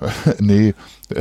nee, 0.38 0.74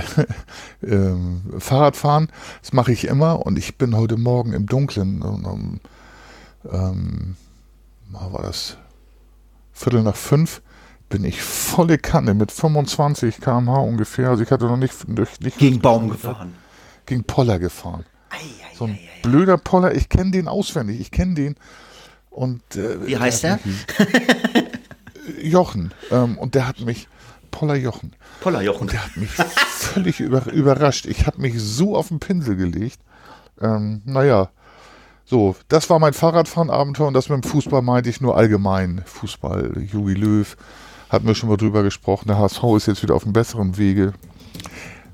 ähm, 0.83 1.41
Fahrradfahren, 1.57 2.29
das 2.61 2.73
mache 2.73 2.91
ich 2.91 3.05
immer 3.05 3.45
und 3.45 3.57
ich 3.57 3.77
bin 3.77 3.95
heute 3.95 4.17
Morgen 4.17 4.53
im 4.53 4.67
Dunkeln, 4.67 5.23
ähm, 6.71 7.35
wann 8.09 8.33
war 8.33 8.43
das 8.43 8.77
Viertel 9.73 10.03
nach 10.03 10.15
fünf, 10.15 10.61
bin 11.09 11.23
ich 11.23 11.41
volle 11.41 11.97
Kanne 11.97 12.33
mit 12.33 12.51
25 12.51 13.39
km/h 13.39 13.79
ungefähr. 13.79 14.29
Also 14.29 14.43
ich 14.43 14.51
hatte 14.51 14.65
noch 14.65 14.77
nicht, 14.77 15.07
nicht, 15.07 15.41
nicht 15.41 15.57
Gegen 15.57 15.79
Baum 15.79 16.09
gefahren. 16.09 16.53
gegen 17.05 17.23
Poller 17.23 17.59
gefahren. 17.59 18.05
So 18.75 18.85
ein 18.85 18.99
blöder 19.23 19.57
Poller, 19.57 19.95
ich 19.95 20.09
kenne 20.09 20.31
den 20.31 20.47
auswendig, 20.47 20.99
ich 20.99 21.11
kenne 21.11 21.33
den. 21.35 21.55
Und, 22.29 22.61
äh, 22.75 23.07
Wie 23.07 23.17
heißt 23.17 23.43
der? 23.43 23.59
mich- 23.63 23.85
Jochen. 25.41 25.93
Ähm, 26.11 26.37
und 26.37 26.55
der 26.55 26.67
hat 26.67 26.79
mich, 26.81 27.07
Poller 27.51 27.75
Jochen. 27.75 28.13
Pollerjochen. 28.41 28.81
Und 28.81 28.91
der 28.93 29.03
hat 29.03 29.17
mich 29.17 29.31
völlig 29.31 30.19
über, 30.19 30.45
überrascht. 30.51 31.05
Ich 31.07 31.25
habe 31.25 31.41
mich 31.41 31.55
so 31.59 31.95
auf 31.95 32.09
den 32.09 32.19
Pinsel 32.19 32.55
gelegt. 32.55 32.99
Ähm, 33.59 34.01
naja, 34.05 34.49
so, 35.25 35.55
das 35.67 35.89
war 35.89 35.97
mein 35.99 36.13
Fahrradfahren-Abenteuer 36.13 37.07
und 37.07 37.13
das 37.15 37.29
mit 37.29 37.43
dem 37.43 37.49
Fußball 37.49 37.81
meinte 37.81 38.09
ich 38.09 38.21
nur 38.21 38.37
allgemein. 38.37 39.01
Fußball, 39.05 39.73
Jogi 39.91 40.13
Löw, 40.13 40.55
hatten 41.09 41.27
wir 41.27 41.35
schon 41.35 41.49
mal 41.49 41.57
drüber 41.57 41.83
gesprochen. 41.83 42.27
Der 42.27 42.37
HSV 42.37 42.63
ist 42.75 42.87
jetzt 42.87 43.03
wieder 43.03 43.15
auf 43.15 43.23
einem 43.23 43.33
besseren 43.33 43.77
Wege. 43.77 44.13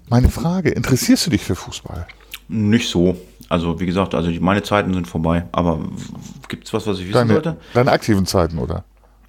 Meine 0.09 0.29
Frage, 0.29 0.69
interessierst 0.69 1.25
du 1.27 1.31
dich 1.31 1.41
für 1.43 1.55
Fußball? 1.55 2.07
Nicht 2.47 2.89
so. 2.89 3.15
Also 3.49 3.79
wie 3.79 3.85
gesagt, 3.85 4.15
also 4.15 4.31
meine 4.39 4.63
Zeiten 4.63 4.93
sind 4.93 5.07
vorbei. 5.07 5.45
Aber 5.51 5.79
gibt 6.47 6.67
es 6.67 6.73
was, 6.73 6.87
was 6.87 6.97
ich 6.99 7.05
wissen 7.05 7.13
Deine, 7.13 7.33
sollte? 7.33 7.57
deine 7.73 7.91
aktiven 7.91 8.25
Zeiten, 8.25 8.57
oder? 8.57 8.83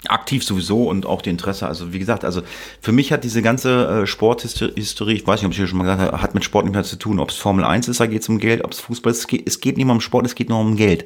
Aktiv 0.09 0.45
sowieso 0.45 0.89
und 0.89 1.07
auch 1.07 1.23
die 1.23 1.31
Interesse. 1.31 1.67
Also 1.67 1.93
wie 1.93 1.99
gesagt, 1.99 2.25
also 2.25 2.43
für 2.81 2.93
mich 2.93 3.13
hat 3.13 3.25
diese 3.25 3.41
ganze 3.41 4.03
äh, 4.03 4.07
Sporthistorie, 4.07 5.15
ich 5.15 5.27
weiß 5.27 5.41
nicht, 5.41 5.47
ob 5.47 5.53
ich 5.53 5.57
hier 5.59 5.67
schon 5.67 5.79
mal 5.79 5.85
gesagt 5.85 6.03
habe, 6.03 6.23
hat 6.23 6.35
mit 6.35 6.45
Sport 6.45 6.67
nicht 6.67 6.75
mehr 6.75 6.85
zu 6.85 6.97
tun. 6.97 7.19
Ob 7.21 7.31
es 7.31 7.37
Formel 7.37 7.65
1 7.65 7.89
ist, 7.89 8.01
da 8.01 8.07
geht 8.07 8.23
es 8.23 8.29
um 8.29 8.39
Geld, 8.39 8.65
ob 8.65 8.73
es 8.73 8.81
Fußball 8.81 9.13
ist, 9.13 9.21
es 9.21 9.27
geht, 9.27 9.47
es 9.49 9.61
geht 9.61 9.77
nicht 9.79 9.87
mehr 9.87 9.95
um 9.95 10.01
Sport, 10.03 10.27
es 10.27 10.35
geht 10.35 10.51
nur 10.51 10.61
um 10.61 10.77
Geld. 10.77 11.05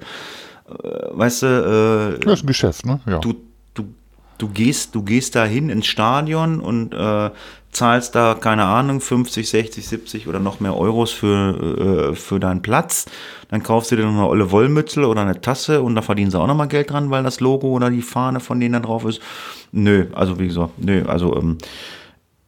Äh, 0.69 0.73
weißt 1.13 1.43
du, 1.43 2.17
äh, 2.19 2.25
Das 2.25 2.41
ist 2.41 2.45
ein 2.45 2.49
Geschäft, 2.49 2.87
ne? 2.87 3.01
Ja. 3.07 3.19
du, 3.19 3.35
du, 4.39 4.49
gehst, 4.49 4.95
du 4.95 5.03
gehst 5.03 5.35
da 5.35 5.45
hin 5.45 5.69
ins 5.69 5.87
Stadion 5.87 6.61
und 6.61 6.95
äh, 6.95 7.31
zahlst 7.71 8.15
da, 8.15 8.35
keine 8.35 8.65
Ahnung, 8.65 9.01
50, 9.01 9.49
60, 9.49 9.87
70 9.87 10.29
oder 10.29 10.41
noch 10.41 10.61
mehr 10.61 10.77
Euros 10.77 11.13
für, 11.13 12.11
äh, 12.11 12.15
für 12.15 12.41
deinen 12.41 12.63
Platz. 12.63 13.07
Dann 13.51 13.63
kaufst 13.63 13.93
du 13.93 13.97
dir 13.97 14.05
noch 14.05 14.13
eine 14.13 14.27
olle 14.27 14.51
Wollmütze 14.51 15.07
oder 15.07 15.23
eine 15.23 15.41
Tasse 15.41 15.83
und 15.83 15.95
da 15.95 16.03
verdienen 16.03 16.31
sie 16.31 16.41
auch 16.41 16.47
nochmal 16.47 16.69
Geld 16.69 16.91
dran, 16.91 17.11
weil 17.11 17.23
das 17.23 17.41
Logo 17.41 17.69
oder 17.69 17.91
die 17.91 18.03
Fahne 18.03 18.41
von 18.41 18.59
denen 18.61 18.75
da 18.75 18.81
drauf 18.81 19.05
ist. 19.05 19.21
Nö, 19.73 20.07
also 20.15 20.39
wie 20.39 20.49
gesagt, 20.49 20.73
nö, 20.79 21.05
also 21.07 21.37
ähm, 21.37 21.59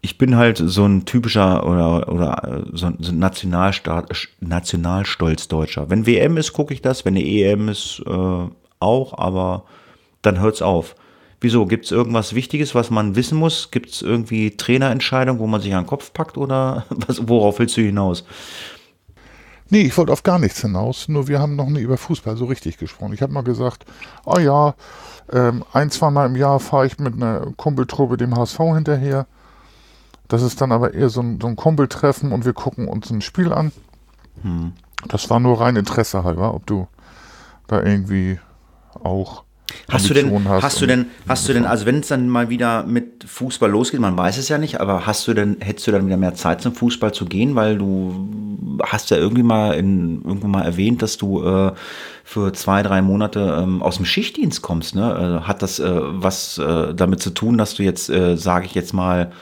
ich 0.02 0.16
bin 0.16 0.36
halt 0.36 0.56
so 0.56 0.86
ein 0.86 1.04
typischer 1.04 1.66
oder, 1.66 2.10
oder 2.10 2.64
äh, 2.64 2.76
so 2.76 2.86
ein 2.86 2.98
Nationalstaat, 3.18 4.10
Nationalstolz-Deutscher. 4.40 5.90
Wenn 5.90 6.06
WM 6.06 6.38
ist, 6.38 6.52
gucke 6.54 6.72
ich 6.72 6.80
das, 6.80 7.04
wenn 7.04 7.16
EM 7.16 7.68
ist, 7.68 8.02
äh, 8.06 8.46
auch, 8.80 9.18
aber 9.18 9.64
dann 10.22 10.40
hört's 10.40 10.62
auf. 10.62 10.94
Wieso? 11.40 11.64
Gibt 11.66 11.86
es 11.86 11.90
irgendwas 11.90 12.34
Wichtiges, 12.34 12.74
was 12.74 12.90
man 12.90 13.16
wissen 13.16 13.38
muss? 13.38 13.70
Gibt 13.70 13.90
es 13.90 14.02
irgendwie 14.02 14.56
Trainerentscheidungen, 14.56 15.40
wo 15.40 15.46
man 15.46 15.60
sich 15.60 15.74
an 15.74 15.84
den 15.84 15.88
Kopf 15.88 16.12
packt 16.12 16.36
oder 16.36 16.84
was, 16.90 17.26
worauf 17.28 17.58
willst 17.58 17.76
du 17.76 17.82
hinaus? 17.82 18.24
Nee, 19.70 19.82
ich 19.82 19.96
wollte 19.96 20.12
auf 20.12 20.24
gar 20.24 20.40
nichts 20.40 20.60
hinaus, 20.60 21.08
nur 21.08 21.28
wir 21.28 21.38
haben 21.38 21.54
noch 21.54 21.68
nie 21.68 21.80
über 21.80 21.96
Fußball 21.96 22.36
so 22.36 22.46
richtig 22.46 22.76
gesprochen. 22.76 23.12
Ich 23.12 23.22
habe 23.22 23.32
mal 23.32 23.44
gesagt, 23.44 23.84
oh 24.24 24.38
ja, 24.38 24.74
ähm, 25.32 25.64
ein, 25.72 25.90
zweimal 25.90 26.26
im 26.26 26.34
Jahr 26.34 26.58
fahre 26.58 26.86
ich 26.86 26.98
mit 26.98 27.14
einer 27.14 27.52
Kumpeltruppe 27.56 28.16
dem 28.16 28.36
HSV 28.36 28.58
hinterher. 28.74 29.26
Das 30.26 30.42
ist 30.42 30.60
dann 30.60 30.72
aber 30.72 30.92
eher 30.92 31.08
so 31.08 31.22
ein, 31.22 31.40
so 31.40 31.46
ein 31.46 31.56
Kumpeltreffen 31.56 32.32
und 32.32 32.44
wir 32.44 32.52
gucken 32.52 32.88
uns 32.88 33.10
ein 33.10 33.20
Spiel 33.20 33.52
an. 33.52 33.70
Hm. 34.42 34.72
Das 35.06 35.30
war 35.30 35.40
nur 35.40 35.60
rein 35.60 35.76
Interesse 35.76 36.24
halber, 36.24 36.52
ob 36.52 36.66
du 36.66 36.88
da 37.68 37.82
irgendwie 37.82 38.40
auch 39.02 39.44
Hast 39.88 40.08
du 40.08 40.14
denn, 40.14 40.48
hast, 40.48 40.62
hast 40.62 40.80
du 40.80 40.86
denn, 40.86 41.06
hast 41.28 41.48
du 41.48 41.52
denn, 41.52 41.64
also 41.64 41.86
wenn 41.86 42.00
es 42.00 42.08
dann 42.08 42.28
mal 42.28 42.48
wieder 42.48 42.84
mit 42.84 43.24
Fußball 43.24 43.70
losgeht, 43.70 44.00
man 44.00 44.16
weiß 44.16 44.38
es 44.38 44.48
ja 44.48 44.58
nicht, 44.58 44.80
aber 44.80 45.06
hast 45.06 45.26
du 45.26 45.34
denn, 45.34 45.56
hättest 45.60 45.86
du 45.86 45.92
dann 45.92 46.06
wieder 46.06 46.16
mehr 46.16 46.34
Zeit 46.34 46.62
zum 46.62 46.74
Fußball 46.74 47.12
zu 47.12 47.26
gehen, 47.26 47.54
weil 47.56 47.78
du 47.78 48.28
hast 48.84 49.10
ja 49.10 49.16
irgendwie 49.16 49.42
mal 49.42 49.74
in, 49.74 50.22
irgendwann 50.24 50.50
mal 50.50 50.62
erwähnt, 50.62 51.02
dass 51.02 51.16
du 51.16 51.44
äh, 51.44 51.72
für 52.24 52.52
zwei, 52.52 52.82
drei 52.82 53.02
Monate 53.02 53.60
ähm, 53.62 53.82
aus 53.82 53.96
dem 53.96 54.04
Schichtdienst 54.04 54.62
kommst, 54.62 54.94
ne? 54.94 55.40
Äh, 55.42 55.46
hat 55.46 55.62
das 55.62 55.80
äh, 55.80 56.00
was 56.00 56.58
äh, 56.58 56.94
damit 56.94 57.20
zu 57.20 57.30
tun, 57.30 57.58
dass 57.58 57.74
du 57.74 57.82
jetzt, 57.82 58.08
äh, 58.10 58.36
sage 58.36 58.66
ich 58.66 58.74
jetzt 58.74 58.92
mal, 58.92 59.32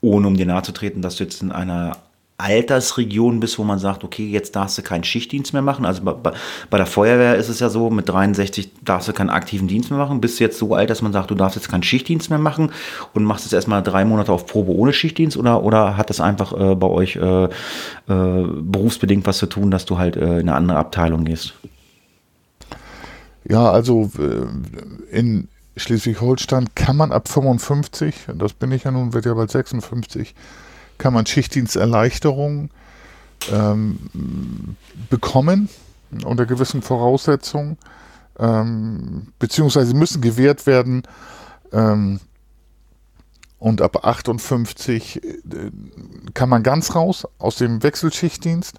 ohne 0.00 0.26
um 0.26 0.36
dir 0.36 0.46
nahe 0.46 0.62
zu 0.62 0.72
treten, 0.72 1.02
dass 1.02 1.16
du 1.16 1.24
jetzt 1.24 1.42
in 1.42 1.52
einer 1.52 1.96
Altersregion 2.40 3.40
bist, 3.40 3.58
wo 3.58 3.64
man 3.64 3.78
sagt, 3.78 4.04
okay, 4.04 4.26
jetzt 4.28 4.56
darfst 4.56 4.78
du 4.78 4.82
keinen 4.82 5.04
Schichtdienst 5.04 5.52
mehr 5.52 5.62
machen. 5.62 5.84
Also 5.84 6.02
bei, 6.02 6.32
bei, 6.70 6.76
der 6.76 6.86
Feuerwehr 6.86 7.36
ist 7.36 7.48
es 7.48 7.60
ja 7.60 7.68
so, 7.68 7.90
mit 7.90 8.08
63 8.08 8.70
darfst 8.82 9.08
du 9.08 9.12
keinen 9.12 9.30
aktiven 9.30 9.68
Dienst 9.68 9.90
mehr 9.90 9.98
machen. 9.98 10.20
Bist 10.20 10.40
du 10.40 10.44
jetzt 10.44 10.58
so 10.58 10.74
alt, 10.74 10.90
dass 10.90 11.02
man 11.02 11.12
sagt, 11.12 11.30
du 11.30 11.34
darfst 11.34 11.56
jetzt 11.56 11.68
keinen 11.68 11.82
Schichtdienst 11.82 12.30
mehr 12.30 12.38
machen 12.38 12.72
und 13.14 13.24
machst 13.24 13.44
jetzt 13.44 13.52
erstmal 13.52 13.82
drei 13.82 14.04
Monate 14.04 14.32
auf 14.32 14.46
Probe 14.46 14.72
ohne 14.72 14.92
Schichtdienst 14.92 15.36
oder, 15.36 15.62
oder 15.62 15.96
hat 15.96 16.10
das 16.10 16.20
einfach 16.20 16.52
äh, 16.52 16.74
bei 16.74 16.86
euch 16.86 17.16
äh, 17.16 17.44
äh, 17.44 17.48
berufsbedingt 18.06 19.26
was 19.26 19.38
zu 19.38 19.46
tun, 19.46 19.70
dass 19.70 19.84
du 19.84 19.98
halt 19.98 20.16
äh, 20.16 20.40
in 20.40 20.48
eine 20.48 20.54
andere 20.54 20.78
Abteilung 20.78 21.24
gehst? 21.24 21.54
Ja, 23.48 23.70
also 23.70 24.10
äh, 24.18 25.16
in 25.16 25.48
Schleswig-Holstein 25.76 26.68
kann 26.74 26.96
man 26.96 27.12
ab 27.12 27.28
55, 27.28 28.14
das 28.34 28.52
bin 28.52 28.72
ich 28.72 28.84
ja 28.84 28.90
nun, 28.90 29.12
wird 29.12 29.24
ja 29.24 29.34
bald 29.34 29.50
56, 29.50 30.34
kann 31.00 31.14
man 31.14 31.26
Schichtdiensterleichterung 31.26 32.70
ähm, 33.50 33.98
bekommen 35.08 35.68
unter 36.24 36.46
gewissen 36.46 36.82
Voraussetzungen, 36.82 37.78
ähm, 38.38 39.28
beziehungsweise 39.38 39.94
müssen 39.94 40.20
gewährt 40.20 40.66
werden. 40.66 41.02
Ähm, 41.72 42.20
und 43.58 43.82
ab 43.82 44.04
58 44.04 45.22
äh, 45.24 45.70
kann 46.34 46.48
man 46.48 46.62
ganz 46.62 46.94
raus 46.94 47.26
aus 47.38 47.56
dem 47.56 47.82
Wechselschichtdienst. 47.82 48.76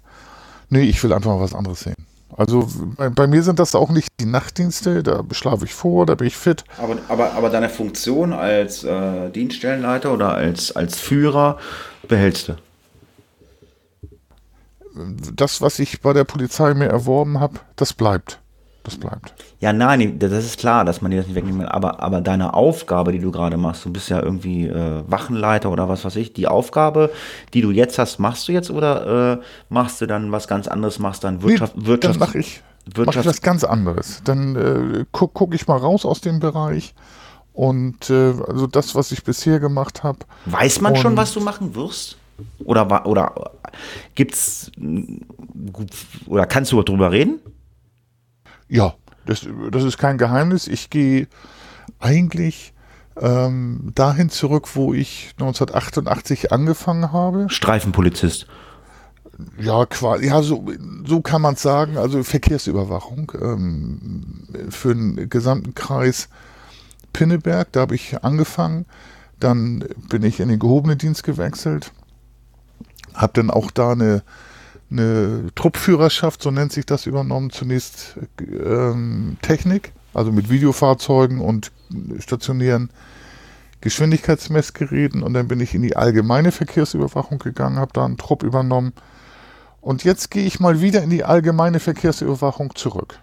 Nee, 0.70 0.82
ich 0.82 1.02
will 1.02 1.12
einfach 1.12 1.30
mal 1.30 1.40
was 1.40 1.54
anderes 1.54 1.80
sehen. 1.80 2.06
Also 2.36 2.68
bei, 2.96 3.10
bei, 3.10 3.26
mir 3.26 3.42
sind 3.42 3.58
das 3.58 3.74
auch 3.74 3.90
nicht 3.90 4.08
die 4.20 4.26
Nachtdienste, 4.26 5.02
da 5.02 5.22
schlafe 5.32 5.64
ich 5.64 5.74
vor, 5.74 6.06
da 6.06 6.14
bin 6.14 6.26
ich 6.26 6.36
fit. 6.36 6.64
Aber, 6.78 6.96
aber, 7.08 7.32
aber 7.34 7.50
deine 7.50 7.68
Funktion 7.68 8.32
als 8.32 8.84
äh, 8.84 9.30
Dienststellenleiter 9.30 10.12
oder 10.12 10.34
als, 10.34 10.74
als 10.74 10.98
Führer 10.98 11.58
behältst 12.08 12.48
du? 12.48 12.56
Das, 15.34 15.60
was 15.60 15.78
ich 15.78 16.00
bei 16.00 16.12
der 16.12 16.24
Polizei 16.24 16.74
mir 16.74 16.88
erworben 16.88 17.40
habe, 17.40 17.60
das 17.76 17.92
bleibt. 17.92 18.41
Das 18.84 18.96
bleibt. 18.96 19.32
Ja, 19.60 19.72
nein, 19.72 20.18
das 20.18 20.32
ist 20.32 20.58
klar, 20.58 20.84
dass 20.84 21.00
man 21.02 21.12
dir 21.12 21.18
das 21.18 21.26
nicht 21.26 21.36
wegnehmen 21.36 21.60
will. 21.60 21.68
Aber, 21.68 22.00
aber 22.00 22.20
deine 22.20 22.54
Aufgabe, 22.54 23.12
die 23.12 23.20
du 23.20 23.30
gerade 23.30 23.56
machst, 23.56 23.84
du 23.84 23.92
bist 23.92 24.08
ja 24.08 24.20
irgendwie 24.20 24.66
äh, 24.66 25.04
Wachenleiter 25.06 25.70
oder 25.70 25.88
was 25.88 26.04
weiß 26.04 26.16
ich, 26.16 26.32
die 26.32 26.48
Aufgabe, 26.48 27.10
die 27.54 27.60
du 27.60 27.70
jetzt 27.70 27.98
hast, 27.98 28.18
machst 28.18 28.48
du 28.48 28.52
jetzt 28.52 28.70
oder 28.70 29.34
äh, 29.34 29.42
machst 29.68 30.00
du 30.00 30.06
dann 30.06 30.32
was 30.32 30.48
ganz 30.48 30.66
anderes, 30.66 30.98
machst 30.98 31.22
dann 31.22 31.42
Wirtschaft? 31.42 31.76
Nee, 31.76 31.86
Wirtschaft 31.86 32.14
dann 32.14 32.28
mache 32.28 32.38
ich, 32.38 32.62
Wirtschaft 32.86 33.06
mach 33.06 33.22
ich 33.22 33.28
was 33.28 33.42
ganz 33.42 33.62
anderes. 33.62 34.22
Dann 34.24 34.56
äh, 34.56 35.04
gucke 35.12 35.32
guck 35.34 35.54
ich 35.54 35.68
mal 35.68 35.78
raus 35.78 36.04
aus 36.04 36.20
dem 36.20 36.40
Bereich 36.40 36.94
und 37.52 38.10
äh, 38.10 38.34
also 38.48 38.66
das, 38.66 38.96
was 38.96 39.12
ich 39.12 39.22
bisher 39.22 39.60
gemacht 39.60 40.02
habe. 40.02 40.18
Weiß 40.46 40.80
man 40.80 40.96
schon, 40.96 41.16
was 41.16 41.32
du 41.32 41.40
machen 41.40 41.76
wirst? 41.76 42.16
Oder, 42.64 43.06
oder 43.06 43.52
gibt's 44.16 44.72
oder 46.26 46.46
kannst 46.46 46.72
du 46.72 46.82
darüber 46.82 47.12
reden? 47.12 47.38
Ja, 48.72 48.94
das, 49.26 49.46
das 49.70 49.84
ist 49.84 49.98
kein 49.98 50.16
Geheimnis. 50.16 50.66
Ich 50.66 50.88
gehe 50.88 51.28
eigentlich 52.00 52.72
ähm, 53.20 53.92
dahin 53.94 54.30
zurück, 54.30 54.74
wo 54.74 54.94
ich 54.94 55.34
1988 55.38 56.52
angefangen 56.52 57.12
habe. 57.12 57.50
Streifenpolizist. 57.50 58.46
Ja, 59.58 59.84
quasi, 59.84 60.28
ja, 60.28 60.40
so, 60.40 60.64
so 61.04 61.20
kann 61.20 61.42
man 61.42 61.52
es 61.52 61.60
sagen. 61.60 61.98
Also 61.98 62.22
Verkehrsüberwachung 62.22 63.32
ähm, 63.42 64.48
für 64.70 64.94
den 64.94 65.28
gesamten 65.28 65.74
Kreis 65.74 66.30
Pinneberg. 67.12 67.70
Da 67.72 67.80
habe 67.80 67.94
ich 67.94 68.24
angefangen. 68.24 68.86
Dann 69.38 69.84
bin 70.08 70.22
ich 70.22 70.40
in 70.40 70.48
den 70.48 70.58
gehobenen 70.58 70.96
Dienst 70.96 71.24
gewechselt. 71.24 71.92
Habe 73.12 73.34
dann 73.34 73.50
auch 73.50 73.70
da 73.70 73.92
eine 73.92 74.22
eine 74.92 75.50
Truppführerschaft, 75.54 76.42
so 76.42 76.50
nennt 76.50 76.72
sich 76.72 76.86
das, 76.86 77.06
übernommen. 77.06 77.50
Zunächst 77.50 78.18
ähm, 78.40 79.36
Technik, 79.42 79.92
also 80.14 80.32
mit 80.32 80.50
Videofahrzeugen 80.50 81.40
und 81.40 81.72
stationären 82.18 82.90
Geschwindigkeitsmessgeräten. 83.80 85.22
Und 85.22 85.34
dann 85.34 85.48
bin 85.48 85.60
ich 85.60 85.74
in 85.74 85.82
die 85.82 85.96
allgemeine 85.96 86.52
Verkehrsüberwachung 86.52 87.38
gegangen, 87.38 87.78
habe 87.78 87.92
da 87.92 88.04
einen 88.04 88.16
Trupp 88.16 88.42
übernommen. 88.42 88.92
Und 89.80 90.04
jetzt 90.04 90.30
gehe 90.30 90.44
ich 90.44 90.60
mal 90.60 90.80
wieder 90.80 91.02
in 91.02 91.10
die 91.10 91.24
allgemeine 91.24 91.80
Verkehrsüberwachung 91.80 92.74
zurück. 92.76 93.18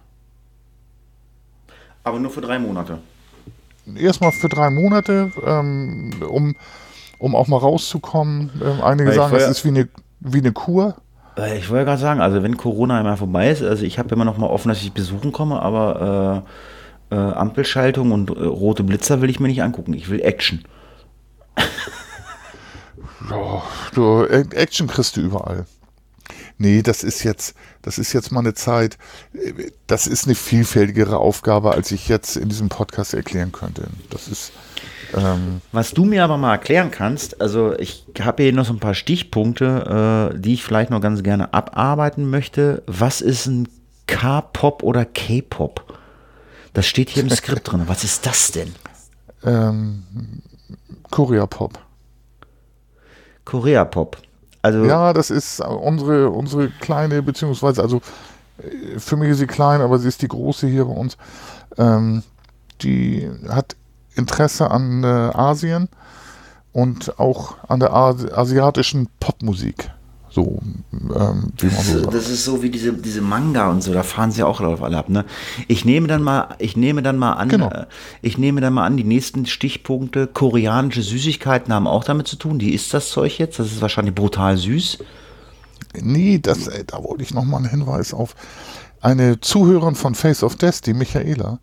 Aber 2.04 2.20
nur 2.20 2.32
für 2.32 2.42
drei 2.42 2.60
Monate. 2.60 3.00
Erstmal 3.96 4.32
für 4.32 4.50
drei 4.50 4.70
Monate, 4.70 5.32
ähm, 5.46 6.12
um, 6.28 6.56
um 7.18 7.36
auch 7.36 7.48
mal 7.48 7.58
rauszukommen. 7.58 8.52
Ähm, 8.62 8.82
einige 8.82 9.14
sagen, 9.14 9.36
es 9.36 9.48
ist 9.48 9.66
wie 9.66 9.70
eine, 9.70 9.88
wie 10.20 10.40
eine 10.40 10.52
Kur. 10.52 10.96
Äh, 11.40 11.58
ich 11.58 11.70
wollte 11.70 11.86
gerade 11.86 12.02
sagen, 12.02 12.22
also 12.22 12.44
wenn 12.44 12.58
Corona 12.58 13.00
einmal 13.00 13.18
vorbei 13.18 13.50
ist, 13.50 13.64
also 13.64 13.84
ich 13.84 13.98
habe 14.00 14.14
immer 14.14 14.26
noch 14.26 14.38
mal 14.38 14.48
offen, 14.48 14.70
dass 14.70 14.82
ich 14.82 14.92
besuchen 14.92 15.32
komme, 15.32 15.62
aber 15.62 16.46
äh, 17.12 17.16
äh, 17.16 17.18
Ampelschaltung 17.18 18.12
und 18.12 18.30
äh, 18.30 18.44
rote 18.44 18.84
Blitzer 18.84 19.22
will 19.22 19.30
ich 19.30 19.40
mir 19.40 19.48
nicht 19.48 19.64
angucken. 19.64 19.94
Ich 19.94 20.10
will 20.10 20.22
Action. 20.22 20.64
ja, 23.30 23.64
du, 23.94 24.26
Action 24.26 24.88
kriegst 24.88 25.18
du 25.18 25.22
überall. 25.22 25.66
Nee, 26.62 26.82
das 26.82 27.04
ist 27.06 27.24
jetzt, 27.24 27.56
das 27.82 27.98
ist 27.98 28.12
jetzt 28.12 28.34
mal 28.34 28.42
eine 28.42 28.54
Zeit, 28.54 28.98
das 29.88 30.08
ist 30.08 30.26
eine 30.26 30.36
vielfältigere 30.36 31.18
Aufgabe, 31.18 31.72
als 31.72 31.92
ich 31.92 32.10
jetzt 32.10 32.36
in 32.36 32.50
diesem 32.50 32.68
Podcast 32.68 33.14
erklären 33.14 33.54
könnte. 33.54 33.88
Das 34.10 34.28
ist, 34.28 34.52
ähm, 35.16 35.62
Was 35.72 35.92
du 35.92 36.06
mir 36.06 36.24
aber 36.24 36.38
mal 36.38 36.52
erklären 36.52 36.92
kannst, 36.92 37.42
also 37.42 37.78
ich 37.78 38.06
habe 38.20 38.44
hier 38.44 38.54
noch 38.54 38.66
so 38.66 38.74
ein 38.74 38.80
paar 38.80 38.94
Stichpunkte, 38.94 40.32
äh, 40.34 40.40
die 40.40 40.54
ich 40.54 40.64
vielleicht 40.64 40.90
noch 40.90 41.02
ganz 41.02 41.24
gerne 41.24 41.54
abarbeiten 41.54 42.30
möchte. 42.30 42.84
Was 42.86 43.22
ist 43.22 43.48
ein 43.48 43.68
K-Pop 44.08 44.84
oder 44.84 45.06
K-Pop? 45.06 45.98
Das 46.74 46.86
steht 46.86 47.10
hier 47.10 47.24
im 47.24 47.30
Skript 47.30 47.72
drin. 47.72 47.84
Was 47.88 48.04
ist 48.04 48.26
das 48.26 48.52
denn? 48.52 48.74
Ähm, 49.44 50.04
Korea-Pop. 51.10 51.80
Korea-Pop. 53.46 54.18
Also 54.62 54.84
ja, 54.86 55.14
das 55.14 55.30
ist 55.30 55.62
unsere, 55.62 56.30
unsere 56.30 56.70
kleine, 56.70 57.24
beziehungsweise, 57.24 57.82
also 57.82 58.02
äh, 58.58 59.00
für 59.00 59.16
mich 59.16 59.30
ist 59.30 59.38
sie 59.40 59.48
klein, 59.48 59.82
aber 59.82 59.98
sie 60.00 60.08
ist 60.08 60.22
die 60.22 60.28
große 60.28 60.68
hier 60.68 60.86
bei 60.86 60.94
uns. 60.94 61.18
Ähm, 61.78 62.24
die 62.82 63.30
hat 63.48 63.76
Interesse 64.20 64.70
an 64.70 65.04
äh, 65.04 65.08
Asien 65.08 65.90
und 66.72 67.20
auch 67.20 67.56
an 67.68 67.80
der 67.80 67.94
Asi 67.94 68.28
asiatischen 68.32 69.08
Popmusik. 69.20 69.92
So, 70.32 70.60
ähm, 70.94 71.52
wie 71.58 71.66
man 71.66 71.84
so 71.84 72.00
sagt. 72.02 72.14
Das 72.14 72.30
ist 72.30 72.46
so 72.46 72.62
wie 72.62 72.70
diese, 72.70 72.94
diese 72.94 73.22
Manga 73.22 73.70
und 73.70 73.82
so, 73.82 73.92
da 73.92 74.04
fahren 74.04 74.32
sie 74.32 74.44
auch 74.44 74.62
drauf 74.62 74.84
alle 74.84 74.98
ab. 74.98 75.10
Ne? 75.10 75.26
Ich 75.68 75.86
nehme 75.86 76.08
dann 76.08 76.22
mal, 76.22 76.56
ich 76.60 76.78
nehme 76.78 77.02
dann 77.02 77.18
mal 77.18 77.34
an, 77.34 77.50
genau. 77.50 77.70
äh, 77.72 77.88
ich 78.22 78.38
nehme 78.38 78.62
dann 78.62 78.74
mal 78.74 78.86
an, 78.86 78.96
die 78.96 79.04
nächsten 79.04 79.48
Stichpunkte, 79.48 80.28
koreanische 80.28 81.02
Süßigkeiten 81.02 81.74
haben 81.74 81.88
auch 81.88 82.04
damit 82.04 82.28
zu 82.28 82.36
tun. 82.36 82.60
Die 82.60 82.76
ist 82.76 82.94
das 82.94 83.10
Zeug 83.10 83.40
jetzt? 83.40 83.58
Das 83.58 83.68
ist 83.68 83.82
wahrscheinlich 83.82 84.14
brutal 84.14 84.56
süß. 84.56 85.00
Nee, 86.00 86.38
das, 86.38 86.68
äh, 86.68 86.84
da 86.86 87.04
wollte 87.04 87.24
ich 87.24 87.34
nochmal 87.34 87.62
einen 87.62 87.72
Hinweis 87.72 88.14
auf 88.14 88.36
eine 89.02 89.40
Zuhörerin 89.40 89.96
von 89.96 90.14
Face 90.14 90.44
of 90.44 90.58
Death, 90.58 90.86
die 90.86 90.94
Michaela, 90.94 91.60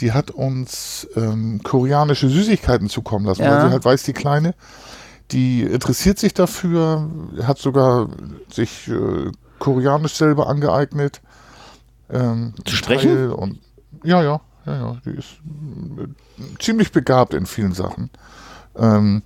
die 0.00 0.12
hat 0.12 0.30
uns 0.30 1.08
ähm, 1.16 1.60
koreanische 1.62 2.28
Süßigkeiten 2.28 2.88
zukommen 2.88 3.26
lassen, 3.26 3.42
ja. 3.42 3.50
weil 3.50 3.66
sie 3.66 3.72
halt 3.72 3.84
weiß, 3.84 4.02
die 4.04 4.12
Kleine, 4.12 4.54
Die 5.32 5.62
interessiert 5.62 6.18
sich 6.18 6.32
dafür, 6.32 7.10
hat 7.42 7.58
sogar 7.58 8.08
sich 8.50 8.88
äh, 8.88 9.30
Koreanisch 9.58 10.14
selber 10.14 10.48
angeeignet. 10.48 11.20
Ähm, 12.10 12.54
Zu 12.64 12.76
sprechen? 12.76 13.32
Und, 13.32 13.58
ja, 14.04 14.22
ja, 14.22 14.40
ja, 14.64 14.74
ja. 14.74 14.96
Die 15.04 15.10
ist 15.10 15.40
äh, 15.98 16.58
ziemlich 16.58 16.92
begabt 16.92 17.34
in 17.34 17.44
vielen 17.44 17.72
Sachen. 17.72 18.10
Ähm, 18.76 19.22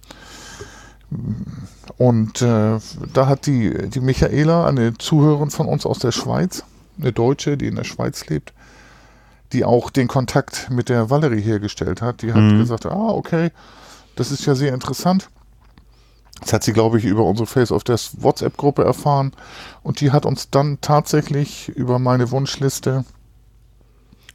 und 1.99 2.43
äh, 2.43 2.79
da 3.13 3.27
hat 3.27 3.47
die, 3.47 3.89
die 3.91 4.01
Michaela, 4.01 4.67
eine 4.67 4.97
Zuhörerin 4.97 5.51
von 5.51 5.69
uns 5.69 5.85
aus 5.85 5.99
der 5.99 6.13
Schweiz, 6.13 6.65
eine 6.99 7.13
Deutsche, 7.13 7.57
die 7.57 7.67
in 7.67 7.77
der 7.77 7.85
Schweiz 7.85 8.27
lebt, 8.27 8.53
die 9.53 9.65
auch 9.65 9.91
den 9.91 10.09
Kontakt 10.09 10.71
mit 10.71 10.89
der 10.89 11.11
Valerie 11.11 11.41
hergestellt 11.41 12.03
hat, 12.03 12.23
die 12.23 12.33
hat 12.33 12.41
mhm. 12.41 12.59
gesagt, 12.59 12.87
ah, 12.87 13.11
okay, 13.11 13.51
das 14.17 14.31
ist 14.31 14.47
ja 14.47 14.55
sehr 14.55 14.75
interessant. 14.75 15.29
Das 16.41 16.53
hat 16.53 16.65
sie, 16.65 16.73
glaube 16.73 16.99
ich, 16.99 17.05
über 17.05 17.25
unsere 17.25 17.47
Face 17.47 17.71
of 17.71 17.85
Death 17.85 18.11
WhatsApp-Gruppe 18.19 18.83
erfahren. 18.83 19.33
Und 19.83 20.01
die 20.01 20.11
hat 20.11 20.27
uns 20.27 20.51
dann 20.51 20.79
tatsächlich 20.81 21.69
über 21.69 21.99
meine 21.99 22.31
Wunschliste, 22.33 23.05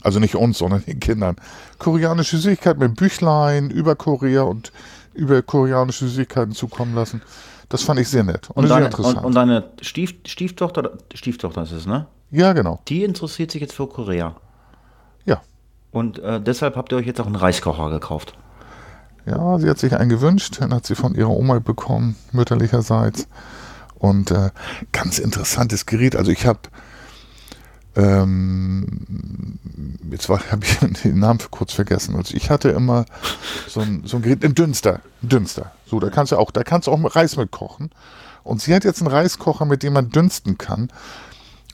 also 0.01 0.19
nicht 0.19 0.35
uns, 0.35 0.59
sondern 0.59 0.85
den 0.85 0.99
Kindern, 0.99 1.35
koreanische 1.79 2.37
Süßigkeiten 2.37 2.79
mit 2.79 2.95
Büchlein 2.95 3.69
über 3.69 3.95
Korea 3.95 4.43
und 4.43 4.71
über 5.13 5.41
koreanische 5.41 6.07
Süßigkeiten 6.07 6.53
zukommen 6.53 6.95
lassen. 6.95 7.21
Das 7.67 7.83
fand 7.83 7.99
ich 7.99 8.07
sehr 8.07 8.23
nett 8.23 8.49
und, 8.51 8.63
und 8.63 8.69
deine, 8.69 8.83
sehr 8.83 8.85
interessant. 8.85 9.17
Und, 9.17 9.25
und 9.25 9.35
deine 9.35 9.71
Stief, 9.81 10.15
Stieftochter, 10.25 10.97
Stieftochter 11.13 11.63
ist 11.63 11.71
es, 11.73 11.85
ne? 11.85 12.07
Ja, 12.31 12.53
genau. 12.53 12.79
Die 12.87 13.03
interessiert 13.03 13.51
sich 13.51 13.61
jetzt 13.61 13.73
für 13.73 13.87
Korea. 13.87 14.35
Und 15.91 16.19
äh, 16.19 16.41
deshalb 16.41 16.75
habt 16.75 16.91
ihr 16.91 16.97
euch 16.97 17.05
jetzt 17.05 17.19
auch 17.19 17.25
einen 17.25 17.35
Reiskocher 17.35 17.89
gekauft. 17.89 18.33
Ja, 19.25 19.59
sie 19.59 19.69
hat 19.69 19.77
sich 19.77 19.95
einen 19.95 20.09
gewünscht, 20.09 20.59
den 20.61 20.73
hat 20.73 20.85
sie 20.85 20.95
von 20.95 21.15
ihrer 21.15 21.29
Oma 21.29 21.59
bekommen, 21.59 22.15
mütterlicherseits. 22.31 23.27
Und 23.95 24.31
äh, 24.31 24.51
ganz 24.91 25.19
interessantes 25.19 25.85
Gerät. 25.85 26.15
Also 26.15 26.31
ich 26.31 26.45
habe 26.45 26.59
ähm, 27.97 29.57
jetzt 30.11 30.29
habe 30.29 30.61
ich 30.61 30.77
den 31.03 31.19
Namen 31.19 31.39
kurz 31.49 31.73
vergessen. 31.73 32.15
Also 32.15 32.35
ich 32.35 32.51
hatte 32.51 32.69
immer 32.69 33.05
so 33.67 33.81
ein, 33.81 34.03
so 34.05 34.17
ein 34.17 34.23
Gerät, 34.23 34.45
ein 34.45 34.53
Dünster, 34.53 35.01
ein 35.23 35.29
Dünster. 35.29 35.71
So, 35.87 35.99
da 35.99 36.09
kannst 36.09 36.31
du 36.31 36.37
auch, 36.37 36.51
da 36.51 36.63
kannst 36.63 36.87
du 36.87 36.91
auch 36.91 37.15
Reis 37.15 37.37
mit 37.37 37.51
kochen. 37.51 37.89
Und 38.43 38.61
sie 38.61 38.73
hat 38.73 38.83
jetzt 38.83 39.01
einen 39.01 39.11
Reiskocher, 39.11 39.65
mit 39.65 39.81
dem 39.83 39.93
man 39.93 40.09
dünsten 40.09 40.57
kann. 40.57 40.89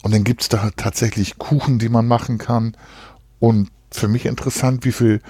Und 0.02 0.14
dann 0.14 0.24
gibt 0.24 0.42
es 0.44 0.50
da 0.50 0.72
tatsächlich 0.76 1.38
Kuchen, 1.38 1.78
die 1.78 1.90
man 1.90 2.08
machen 2.08 2.38
kann. 2.38 2.76
Und 3.40 3.70
für 3.96 4.08
mich 4.08 4.26
interessant, 4.26 4.86
wie 4.86 4.92
viel 4.92 5.22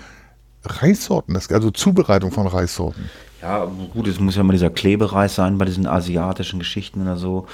Reissorten 0.65 1.33
das 1.33 1.49
also 1.51 1.71
Zubereitung 1.71 2.31
von 2.31 2.47
Reissorten. 2.47 3.09
Ja, 3.41 3.65
gut, 3.65 4.07
es 4.07 4.19
muss 4.19 4.37
ja 4.37 4.43
mal 4.43 4.53
dieser 4.53 4.69
Klebereis 4.69 5.35
sein 5.35 5.57
bei 5.57 5.65
diesen 5.65 5.85
asiatischen 5.85 6.59
Geschichten 6.59 7.01
oder 7.01 7.17
so. 7.17 7.47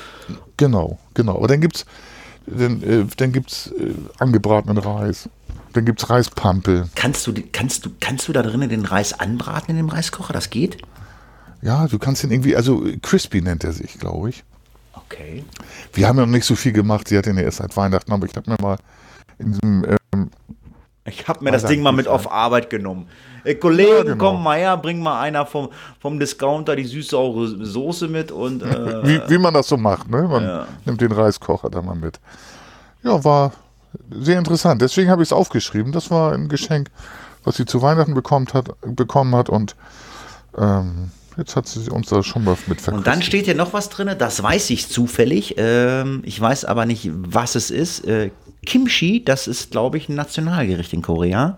Genau, 0.58 1.00
genau. 1.16 1.38
Aber 1.38 1.48
dann 1.48 1.62
gibt 1.62 1.78
es 1.78 1.86
dann, 2.46 2.84
äh, 2.84 3.06
dann 3.18 3.32
gibt's, 3.32 3.72
äh, 3.72 3.94
angebratenen 4.20 4.78
Reis. 4.78 5.30
Dann 5.74 5.86
gibt 5.86 6.02
es 6.02 6.10
Reispampel. 6.10 6.90
Kannst 6.96 7.28
du, 7.28 7.34
kannst, 7.52 7.86
du, 7.86 7.92
kannst 8.00 8.28
du 8.28 8.34
da 8.34 8.42
drinnen 8.42 8.70
den 8.70 8.86
Reis 8.86 9.14
anbraten 9.14 9.72
in 9.72 9.78
dem 9.78 9.90
Reiskocher? 9.90 10.34
Das 10.34 10.50
geht? 10.50 10.78
Ja, 11.62 11.88
du 11.88 12.00
kannst 12.00 12.24
den 12.24 12.32
irgendwie, 12.32 12.56
also 12.56 12.84
Crispy 13.02 13.42
nennt 13.42 13.64
er 13.64 13.74
sich, 13.74 14.00
glaube 14.00 14.30
ich. 14.30 14.44
Okay. 14.94 15.44
Wir 15.94 16.08
haben 16.08 16.18
ja 16.18 16.26
noch 16.26 16.32
nicht 16.32 16.46
so 16.46 16.56
viel 16.56 16.72
gemacht. 16.72 17.08
Sie 17.08 17.18
hat 17.18 17.26
den 17.26 17.38
ja 17.38 17.44
erst 17.44 17.58
seit 17.58 17.76
Weihnachten, 17.76 18.12
aber 18.12 18.26
ich 18.26 18.36
habe 18.36 18.50
mir 18.50 18.58
mal 18.62 18.78
in 19.38 19.54
diesem. 19.54 19.86
Ähm, 20.14 20.30
ich 21.10 21.28
habe 21.28 21.44
mir 21.44 21.52
das 21.52 21.66
Ding 21.66 21.82
mal 21.82 21.92
mit 21.92 22.08
auf 22.08 22.32
Arbeit 22.32 22.70
genommen. 22.70 23.08
Äh, 23.44 23.56
Kollegen, 23.56 23.90
ja, 23.90 24.04
genau. 24.04 24.18
komm 24.18 24.44
mal 24.44 24.58
her, 24.58 24.78
bring 24.78 25.02
mal 25.02 25.20
einer 25.22 25.46
vom, 25.46 25.70
vom 26.00 26.20
Discounter 26.20 26.76
die 26.76 26.86
süß-saure 26.86 27.66
Soße 27.66 28.08
mit 28.08 28.32
und. 28.32 28.64
Äh, 28.64 29.04
wie, 29.04 29.22
wie 29.28 29.38
man 29.38 29.54
das 29.54 29.68
so 29.68 29.78
macht, 29.78 30.10
ne? 30.10 30.24
Man 30.24 30.44
ja. 30.44 30.68
nimmt 30.86 31.02
den 31.02 31.12
Reiskocher 31.12 31.70
da 31.70 31.82
mal 31.82 31.96
mit. 31.96 32.20
Ja, 33.04 33.24
war 33.24 33.54
sehr 34.12 34.38
interessant. 34.38 34.82
Deswegen 34.82 35.10
habe 35.10 35.24
ich 35.24 35.30
es 35.30 35.34
aufgeschrieben. 35.34 35.92
Das 35.92 36.12
war 36.12 36.34
ein 36.34 36.50
Geschenk, 36.50 36.90
was 37.44 37.56
sie 37.56 37.66
zu 37.66 37.82
Weihnachten 37.82 38.14
bekommen 38.14 38.48
hat, 38.54 38.70
bekommen 38.82 39.36
hat 39.36 39.50
und 39.50 39.76
ähm, 40.58 41.12
Jetzt 41.38 41.56
hat 41.56 41.68
sie 41.68 41.90
uns 41.90 42.10
da 42.10 42.24
schon 42.24 42.44
mal 42.44 42.58
mit. 42.68 42.86
Und 42.88 43.08
dann 43.08 43.22
steht 43.22 43.46
hier 43.46 43.56
noch 43.56 43.74
was 43.74 43.90
drin, 43.90 44.14
das 44.18 44.42
weiß 44.44 44.70
ich 44.72 44.88
zufällig. 44.88 45.56
Ähm, 45.58 46.22
ich 46.26 46.40
weiß 46.40 46.66
aber 46.66 46.86
nicht, 46.86 47.10
was 47.14 47.56
es 47.56 47.72
ist. 47.72 48.06
Äh, 48.06 48.32
Kimchi, 48.66 49.24
das 49.24 49.48
ist, 49.48 49.72
glaube 49.72 49.98
ich, 49.98 50.10
ein 50.10 50.16
Nationalgericht 50.16 50.94
in 50.94 51.02
Korea. 51.02 51.58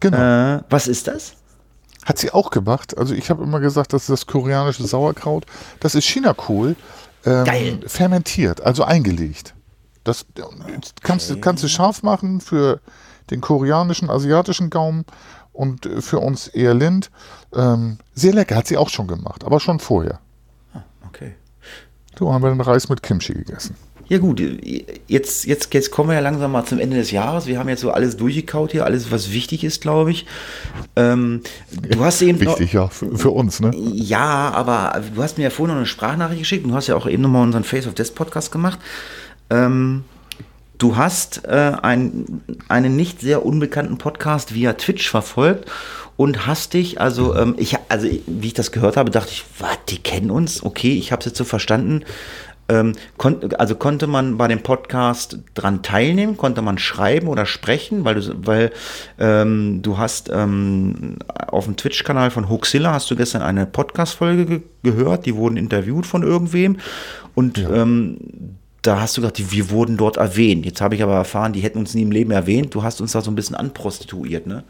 Genau. 0.00 0.56
Äh, 0.56 0.62
was 0.70 0.88
ist 0.88 1.08
das? 1.08 1.34
Hat 2.04 2.18
sie 2.18 2.30
auch 2.32 2.50
gemacht. 2.50 2.96
Also 2.96 3.14
ich 3.14 3.30
habe 3.30 3.42
immer 3.42 3.60
gesagt, 3.60 3.92
das 3.92 4.02
ist 4.02 4.10
das 4.10 4.26
koreanische 4.26 4.86
Sauerkraut. 4.86 5.44
Das 5.80 5.94
ist 5.94 6.04
Chinakohl. 6.04 6.76
Ähm, 7.24 7.44
Geil. 7.44 7.80
Fermentiert, 7.86 8.60
also 8.60 8.84
eingelegt. 8.84 9.54
Das 10.04 10.24
kannst, 11.02 11.32
okay. 11.32 11.40
kannst 11.40 11.64
du 11.64 11.68
scharf 11.68 12.04
machen 12.04 12.40
für 12.40 12.80
den 13.30 13.40
koreanischen, 13.40 14.08
asiatischen 14.08 14.70
Gaumen 14.70 15.04
und 15.56 15.88
für 16.00 16.18
uns 16.18 16.48
eher 16.48 16.74
Lind. 16.74 17.10
Ähm, 17.54 17.98
sehr 18.14 18.32
lecker, 18.32 18.56
hat 18.56 18.66
sie 18.66 18.76
auch 18.76 18.90
schon 18.90 19.06
gemacht, 19.06 19.44
aber 19.44 19.60
schon 19.60 19.78
vorher. 19.78 20.20
Ah, 20.74 20.82
okay. 21.08 21.34
So 22.18 22.32
haben 22.32 22.42
wir 22.42 22.50
den 22.50 22.60
Reis 22.60 22.88
mit 22.88 23.02
Kimchi 23.02 23.34
gegessen. 23.34 23.76
Ja 24.08 24.18
gut, 24.18 24.40
jetzt, 25.08 25.46
jetzt, 25.46 25.74
jetzt 25.74 25.90
kommen 25.90 26.10
wir 26.10 26.14
ja 26.14 26.20
langsam 26.20 26.52
mal 26.52 26.64
zum 26.64 26.78
Ende 26.78 26.96
des 26.96 27.10
Jahres. 27.10 27.46
Wir 27.46 27.58
haben 27.58 27.68
jetzt 27.68 27.80
so 27.80 27.90
alles 27.90 28.16
durchgekaut 28.16 28.70
hier, 28.70 28.84
alles, 28.84 29.10
was 29.10 29.32
wichtig 29.32 29.64
ist, 29.64 29.80
glaube 29.80 30.12
ich. 30.12 30.26
Ähm, 30.94 31.42
du 31.72 32.04
hast 32.04 32.22
eben 32.22 32.38
Wichtig, 32.38 32.72
noch, 32.72 32.82
ja, 32.82 32.88
für, 32.88 33.18
für, 33.18 33.30
uns, 33.30 33.58
ne? 33.58 33.72
Ja, 33.74 34.52
aber 34.54 35.02
du 35.12 35.22
hast 35.22 35.38
mir 35.38 35.44
ja 35.44 35.50
vorhin 35.50 35.74
noch 35.74 35.78
eine 35.78 35.86
Sprachnachricht 35.86 36.38
geschickt 36.38 36.64
und 36.64 36.70
du 36.70 36.76
hast 36.76 36.86
ja 36.86 36.94
auch 36.94 37.08
eben 37.08 37.22
nochmal 37.22 37.42
unseren 37.42 37.64
Face 37.64 37.88
of 37.88 37.94
Death 37.94 38.14
Podcast 38.14 38.52
gemacht. 38.52 38.78
Ähm, 39.50 40.04
du 40.78 40.96
hast 40.96 41.44
äh, 41.46 41.72
ein, 41.82 42.42
einen 42.68 42.96
nicht 42.96 43.20
sehr 43.20 43.44
unbekannten 43.44 43.98
Podcast 43.98 44.54
via 44.54 44.74
Twitch 44.74 45.08
verfolgt 45.08 45.70
und 46.16 46.46
hast 46.46 46.74
dich, 46.74 47.00
also 47.00 47.34
ähm, 47.34 47.54
ich, 47.58 47.76
also 47.88 48.08
wie 48.26 48.46
ich 48.46 48.54
das 48.54 48.72
gehört 48.72 48.96
habe, 48.96 49.10
dachte 49.10 49.30
ich, 49.32 49.44
was, 49.58 49.78
die 49.88 49.98
kennen 49.98 50.30
uns? 50.30 50.62
Okay, 50.62 50.94
ich 50.94 51.12
habe 51.12 51.20
es 51.20 51.26
jetzt 51.26 51.38
so 51.38 51.44
verstanden. 51.44 52.04
Ähm, 52.68 52.94
kon 53.16 53.54
also 53.54 53.76
konnte 53.76 54.08
man 54.08 54.38
bei 54.38 54.48
dem 54.48 54.60
Podcast 54.60 55.38
dran 55.54 55.82
teilnehmen, 55.82 56.36
konnte 56.36 56.62
man 56.62 56.78
schreiben 56.78 57.28
oder 57.28 57.46
sprechen, 57.46 58.04
weil 58.04 58.16
du, 58.16 58.34
weil 58.44 58.72
ähm, 59.20 59.82
du 59.82 59.98
hast 59.98 60.30
ähm, 60.32 61.18
auf 61.28 61.66
dem 61.66 61.76
Twitch-Kanal 61.76 62.32
von 62.32 62.48
Hoaxilla 62.48 62.92
hast 62.92 63.08
du 63.08 63.14
gestern 63.14 63.42
eine 63.42 63.66
Podcast-Folge 63.66 64.46
ge 64.46 64.62
gehört, 64.82 65.26
die 65.26 65.36
wurden 65.36 65.56
interviewt 65.56 66.06
von 66.06 66.22
irgendwem 66.22 66.78
und 67.34 67.58
ja. 67.58 67.70
Ähm, 67.70 68.18
da 68.86 69.00
hast 69.00 69.16
du 69.16 69.20
gesagt, 69.20 69.50
wir 69.50 69.70
wurden 69.70 69.96
dort 69.96 70.16
erwähnt. 70.16 70.64
Jetzt 70.64 70.80
habe 70.80 70.94
ich 70.94 71.02
aber 71.02 71.14
erfahren, 71.14 71.52
die 71.52 71.60
hätten 71.60 71.78
uns 71.78 71.94
nie 71.94 72.02
im 72.02 72.12
Leben 72.12 72.30
erwähnt. 72.30 72.74
Du 72.74 72.82
hast 72.82 73.00
uns 73.00 73.12
da 73.12 73.20
so 73.20 73.30
ein 73.30 73.34
bisschen 73.34 73.56
anprostituiert, 73.56 74.46
ne? 74.46 74.64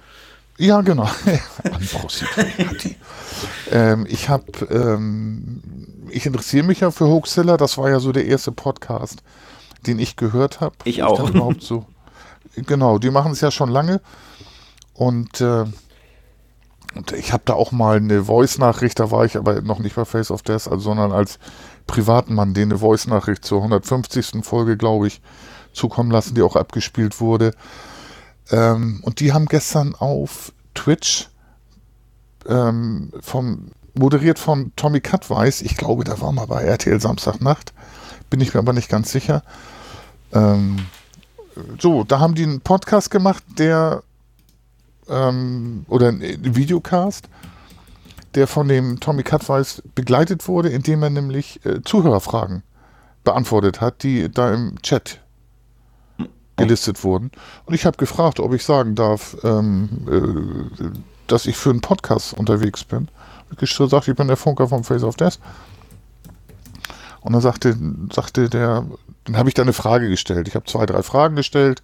Ja, 0.59 0.81
genau. 0.81 1.09
Anprostituiert. 1.65 2.97
ähm, 3.71 4.07
ich 4.09 4.29
habe 4.29 4.45
ähm, 4.71 5.63
ich 6.11 6.25
interessiere 6.25 6.65
mich 6.65 6.81
ja 6.81 6.91
für 6.91 7.07
Hoaxilla. 7.07 7.57
Das 7.57 7.77
war 7.79 7.91
ja 7.91 8.01
so 8.01 8.13
der 8.13 8.27
erste 8.27 8.53
Podcast, 8.53 9.23
den 9.87 9.99
ich 9.99 10.17
gehört 10.17 10.61
habe. 10.61 10.75
Ich 10.85 11.03
auch. 11.03 11.29
überhaupt 11.29 11.63
so. 11.63 11.85
Genau, 12.55 12.99
die 12.99 13.11
machen 13.11 13.33
es 13.33 13.41
ja 13.41 13.51
schon 13.51 13.69
lange. 13.69 14.01
Und, 14.95 15.43
äh, 15.43 15.65
und 16.95 17.13
ich 17.13 17.35
habe 17.35 17.43
da 17.45 17.53
auch 17.53 17.71
mal 17.71 17.99
eine 17.99 18.25
Voice-Nachricht, 18.25 18.99
da 18.99 19.11
war 19.11 19.27
ich 19.27 19.37
aber 19.37 19.61
noch 19.61 19.79
nicht 19.79 19.97
bei 19.97 20.07
Face 20.07 20.31
of 20.31 20.41
Death, 20.41 20.69
also, 20.69 20.79
sondern 20.79 21.13
als 21.13 21.39
Privatmann, 21.87 22.55
den 22.55 22.71
eine 22.71 22.79
Voice-Nachricht 22.79 23.45
zur 23.45 23.59
150. 23.59 24.43
Folge, 24.45 24.77
glaube 24.77 25.07
ich, 25.07 25.21
zukommen 25.73 26.11
lassen, 26.11 26.35
die 26.35 26.43
auch 26.43 26.57
abgespielt 26.57 27.21
wurde. 27.21 27.53
Ähm, 28.51 29.01
und 29.03 29.21
die 29.21 29.33
haben 29.33 29.47
gestern 29.47 29.95
auf 29.95 30.53
Twitch 30.75 31.29
ähm, 32.49 33.13
vom 33.21 33.71
moderiert 33.99 34.39
von 34.39 34.73
Tommy 34.77 35.01
Cutweiss. 35.01 35.63
Ich 35.63 35.77
glaube, 35.77 36.05
da 36.05 36.21
war 36.21 36.33
mal 36.33 36.47
bei 36.47 36.63
RTL 36.63 37.01
Samstagnacht. 37.01 37.73
Bin 38.31 38.41
ich 38.41 38.55
mir 38.55 38.61
aber 38.61 38.73
nicht 38.73 38.89
ganz 38.89 39.11
sicher. 39.11 39.43
Ähm, 40.33 40.87
so, 41.81 42.05
da 42.05 42.21
haben 42.21 42.35
die 42.35 42.43
einen 42.43 42.61
Podcast 42.61 43.11
gemacht, 43.11 43.43
der 43.59 44.03
ähm, 45.09 45.87
oder 45.89 46.09
einen 46.09 46.57
Videocast, 46.57 47.29
der 48.37 48.47
von 48.47 48.69
dem 48.69 49.01
Tommy 49.01 49.23
Cutweiss 49.23 49.83
begleitet 49.95 50.47
wurde, 50.47 50.69
indem 50.69 51.03
er 51.03 51.11
nämlich 51.11 51.65
äh, 51.65 51.83
Zuhörerfragen 51.83 52.63
beantwortet 53.25 53.81
hat, 53.81 54.03
die 54.03 54.31
da 54.31 54.55
im 54.55 54.81
Chat 54.83 55.21
gelistet 56.57 57.03
wurden. 57.03 57.31
Und 57.65 57.75
ich 57.75 57.85
habe 57.85 57.97
gefragt, 57.97 58.41
ob 58.41 58.55
ich 58.55 58.65
sagen 58.65 58.95
darf, 58.95 59.37
ähm, 59.43 59.89
äh, 60.09 60.85
dass 61.27 61.47
ich 61.47 61.57
für 61.57 61.71
einen 61.71 61.81
Podcast 61.81 62.35
unterwegs 62.35 62.85
bin 62.85 63.09
gesagt, 63.57 64.09
ich 64.09 64.17
bin 64.17 64.29
der 64.29 64.37
Funker 64.37 64.69
vom 64.69 64.85
Face 64.85 65.03
of 65.03 65.17
Death. 65.17 65.39
Und 67.21 67.33
dann 67.33 67.43
sagte, 67.43 67.77
sagte 68.13 68.49
der, 68.49 68.85
dann 69.25 69.37
habe 69.37 69.49
ich 69.49 69.55
da 69.55 69.63
eine 69.63 69.73
Frage 69.73 70.09
gestellt. 70.09 70.49
Ich 70.49 70.55
habe 70.55 70.67
zwei, 70.67 70.87
drei 70.87 71.03
Fragen 71.03 71.37
gestellt 71.37 71.83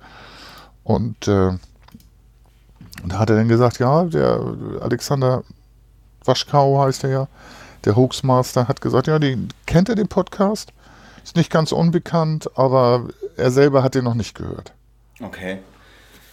und 0.85 1.27
äh, 1.27 1.53
da 3.05 3.19
hat 3.19 3.31
er 3.31 3.37
dann 3.37 3.49
gesagt, 3.49 3.79
ja, 3.79 4.05
der 4.05 4.41
Alexander 4.81 5.43
Waschkau 6.25 6.81
heißt 6.81 7.05
er 7.05 7.11
ja, 7.11 7.29
der 7.85 7.97
Hoaxmaster, 7.97 8.69
hat 8.69 8.81
gesagt, 8.81 9.07
ja, 9.07 9.19
die, 9.19 9.49
kennt 9.67 9.89
er 9.89 9.95
den 9.95 10.09
Podcast? 10.09 10.73
Ist 11.25 11.37
nicht 11.37 11.51
ganz 11.51 11.73
unbekannt, 11.73 12.51
aber 12.57 13.09
er 13.37 13.51
selber 13.51 13.83
hat 13.83 13.95
den 13.95 14.05
noch 14.05 14.15
nicht 14.15 14.35
gehört. 14.35 14.73
Okay. 15.21 15.59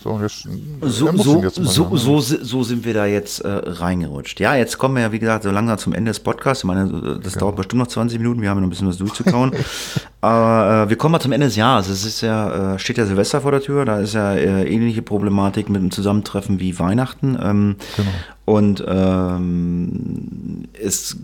So, 0.01 0.17
jetzt, 0.21 0.47
so, 0.81 1.17
so, 1.17 1.43
jetzt 1.43 1.55
so, 1.55 1.97
so, 1.97 2.21
so, 2.21 2.63
sind 2.63 2.85
wir 2.85 2.93
da 2.93 3.05
jetzt 3.05 3.41
äh, 3.41 3.49
reingerutscht. 3.49 4.39
Ja, 4.39 4.55
jetzt 4.55 4.77
kommen 4.77 4.95
wir 4.95 5.01
ja, 5.01 5.11
wie 5.11 5.19
gesagt, 5.19 5.43
so 5.43 5.51
langsam 5.51 5.77
zum 5.77 5.93
Ende 5.93 6.11
des 6.11 6.21
Podcasts. 6.21 6.63
Ich 6.63 6.67
meine, 6.67 7.19
das 7.21 7.33
genau. 7.33 7.47
dauert 7.47 7.57
bestimmt 7.57 7.81
noch 7.81 7.87
20 7.87 8.17
Minuten. 8.17 8.41
Wir 8.41 8.49
haben 8.49 8.61
noch 8.61 8.67
ein 8.67 8.69
bisschen 8.69 8.87
was 8.87 8.97
durchzukauen. 8.97 9.51
Aber 10.21 10.85
äh, 10.85 10.89
wir 10.89 10.95
kommen 10.95 11.11
mal 11.11 11.19
zum 11.19 11.33
Ende 11.33 11.47
des 11.47 11.57
Jahres. 11.57 11.89
Es 11.89 12.05
ist 12.05 12.21
ja, 12.21 12.75
äh, 12.75 12.79
steht 12.79 12.97
ja 12.97 13.05
Silvester 13.05 13.41
vor 13.41 13.51
der 13.51 13.59
Tür. 13.59 13.83
Da 13.83 13.99
ist 13.99 14.13
ja 14.13 14.35
äh, 14.35 14.73
ähnliche 14.73 15.01
Problematik 15.01 15.67
mit 15.67 15.81
dem 15.81 15.91
Zusammentreffen 15.91 16.61
wie 16.61 16.79
Weihnachten. 16.79 17.37
Ähm, 17.41 17.75
genau. 17.97 18.09
Und 18.49 18.83
ähm, 18.87 20.63
es 20.73 21.17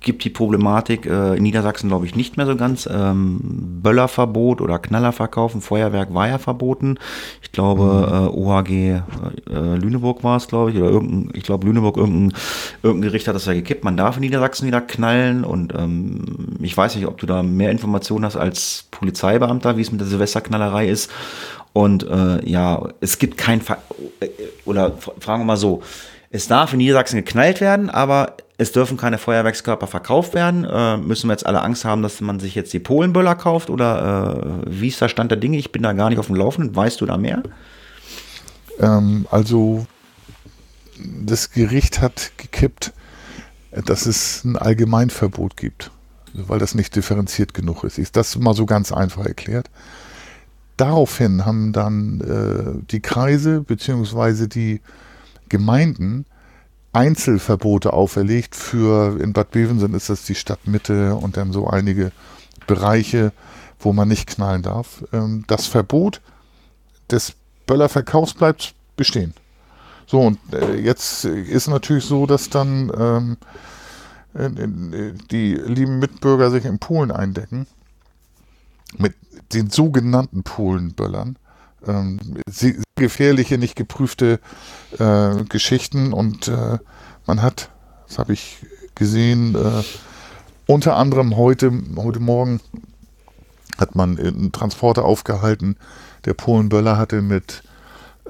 gibt 0.00 0.24
die 0.24 0.30
Problematik 0.30 1.04
äh, 1.04 1.36
in 1.36 1.42
Niedersachsen, 1.42 1.88
glaube 1.88 2.06
ich, 2.06 2.14
nicht 2.14 2.38
mehr 2.38 2.46
so 2.46 2.56
ganz. 2.56 2.88
Ähm, 2.90 3.80
Böllerverbot 3.82 4.62
oder 4.62 4.78
Knallerverkaufen, 4.78 5.60
Feuerwerk 5.60 6.14
war 6.14 6.28
ja 6.28 6.38
verboten. 6.38 6.96
Ich 7.42 7.52
glaube, 7.52 7.82
mhm. 7.82 8.26
äh, 8.26 8.40
OHG 8.40 8.70
äh, 8.70 9.02
Lüneburg 9.50 10.24
war 10.24 10.38
es, 10.38 10.48
glaube 10.48 10.70
ich, 10.70 10.78
oder 10.78 10.88
irgendein, 10.88 11.28
ich 11.34 11.42
glaube, 11.42 11.66
Lüneburg, 11.66 11.98
irgendein, 11.98 12.38
irgendein 12.82 13.10
Gericht 13.10 13.28
hat 13.28 13.34
das 13.34 13.44
ja 13.44 13.52
gekippt. 13.52 13.84
Man 13.84 13.98
darf 13.98 14.16
in 14.16 14.22
Niedersachsen 14.22 14.66
wieder 14.66 14.80
knallen 14.80 15.44
und 15.44 15.74
ähm, 15.74 16.56
ich 16.62 16.74
weiß 16.74 16.96
nicht, 16.96 17.06
ob 17.06 17.18
du 17.18 17.26
da 17.26 17.42
mehr 17.42 17.70
Informationen 17.70 18.24
hast 18.24 18.36
als 18.36 18.86
Polizeibeamter, 18.90 19.76
wie 19.76 19.82
es 19.82 19.92
mit 19.92 20.00
der 20.00 20.08
Silvesterknallerei 20.08 20.88
ist. 20.88 21.10
Und 21.74 22.08
äh, 22.08 22.48
ja, 22.48 22.88
es 23.00 23.18
gibt 23.18 23.36
kein, 23.36 23.60
Ver 23.60 23.76
äh, 24.20 24.28
oder 24.64 24.92
fragen 25.18 25.42
wir 25.42 25.46
mal 25.46 25.56
so, 25.58 25.82
es 26.32 26.48
darf 26.48 26.72
in 26.72 26.78
Niedersachsen 26.78 27.16
geknallt 27.16 27.60
werden, 27.60 27.90
aber 27.90 28.38
es 28.56 28.72
dürfen 28.72 28.96
keine 28.96 29.18
Feuerwerkskörper 29.18 29.86
verkauft 29.86 30.32
werden. 30.34 30.64
Äh, 30.64 30.96
müssen 30.96 31.28
wir 31.28 31.34
jetzt 31.34 31.44
alle 31.44 31.62
Angst 31.62 31.84
haben, 31.84 32.02
dass 32.02 32.22
man 32.22 32.40
sich 32.40 32.54
jetzt 32.54 32.72
die 32.72 32.78
Polenböller 32.78 33.34
kauft? 33.34 33.68
Oder 33.68 34.62
äh, 34.64 34.70
wie 34.70 34.88
ist 34.88 35.00
der 35.00 35.08
Stand 35.08 35.30
der 35.30 35.38
Dinge? 35.38 35.58
Ich 35.58 35.72
bin 35.72 35.82
da 35.82 35.92
gar 35.92 36.08
nicht 36.08 36.18
auf 36.18 36.28
dem 36.28 36.36
Laufenden. 36.36 36.74
Weißt 36.74 37.00
du 37.02 37.06
da 37.06 37.18
mehr? 37.18 37.42
Ähm, 38.80 39.26
also, 39.30 39.86
das 40.98 41.50
Gericht 41.50 42.00
hat 42.00 42.32
gekippt, 42.38 42.92
dass 43.72 44.06
es 44.06 44.42
ein 44.44 44.56
Allgemeinverbot 44.56 45.58
gibt, 45.58 45.90
weil 46.32 46.58
das 46.58 46.74
nicht 46.74 46.96
differenziert 46.96 47.52
genug 47.52 47.84
ist. 47.84 47.98
Ist 47.98 48.16
das 48.16 48.38
mal 48.38 48.54
so 48.54 48.64
ganz 48.64 48.90
einfach 48.90 49.26
erklärt? 49.26 49.68
Daraufhin 50.78 51.44
haben 51.44 51.74
dann 51.74 52.20
äh, 52.20 52.86
die 52.90 53.00
Kreise 53.00 53.60
bzw. 53.60 54.46
die 54.46 54.80
Gemeinden 55.52 56.24
Einzelverbote 56.94 57.92
auferlegt 57.92 58.56
für, 58.56 59.20
in 59.20 59.34
Bad 59.34 59.50
Bevensen 59.50 59.92
ist 59.92 60.08
das 60.08 60.24
die 60.24 60.34
Stadtmitte 60.34 61.14
und 61.14 61.36
dann 61.36 61.52
so 61.52 61.68
einige 61.68 62.10
Bereiche, 62.66 63.32
wo 63.78 63.92
man 63.92 64.08
nicht 64.08 64.26
knallen 64.26 64.62
darf. 64.62 65.04
Ähm, 65.12 65.44
das 65.48 65.66
Verbot 65.66 66.22
des 67.10 67.34
Böllerverkaufs 67.66 68.32
bleibt 68.32 68.74
bestehen. 68.96 69.34
So, 70.06 70.22
und 70.22 70.38
äh, 70.54 70.76
jetzt 70.76 71.26
ist 71.26 71.68
natürlich 71.68 72.06
so, 72.06 72.24
dass 72.24 72.48
dann 72.48 72.90
ähm, 72.98 73.36
die 75.30 75.54
lieben 75.54 75.98
Mitbürger 75.98 76.50
sich 76.50 76.64
in 76.64 76.78
Polen 76.78 77.10
eindecken 77.10 77.66
mit 78.96 79.14
den 79.52 79.68
sogenannten 79.68 80.44
Polenböllern 80.44 81.36
ähm, 81.86 82.20
gefährliche, 82.96 83.58
nicht 83.58 83.76
geprüfte 83.76 84.40
äh, 84.98 85.44
Geschichten 85.48 86.12
und 86.12 86.48
äh, 86.48 86.78
man 87.26 87.42
hat, 87.42 87.70
das 88.08 88.18
habe 88.18 88.32
ich 88.32 88.58
gesehen, 88.94 89.54
äh, 89.54 89.82
unter 90.66 90.96
anderem 90.96 91.36
heute, 91.36 91.72
heute 91.96 92.20
Morgen 92.20 92.60
hat 93.78 93.94
man 93.94 94.18
einen 94.18 94.52
Transporter 94.52 95.04
aufgehalten, 95.04 95.76
der 96.24 96.34
Polenböller 96.34 96.96
hatte 96.96 97.22
mit 97.22 97.62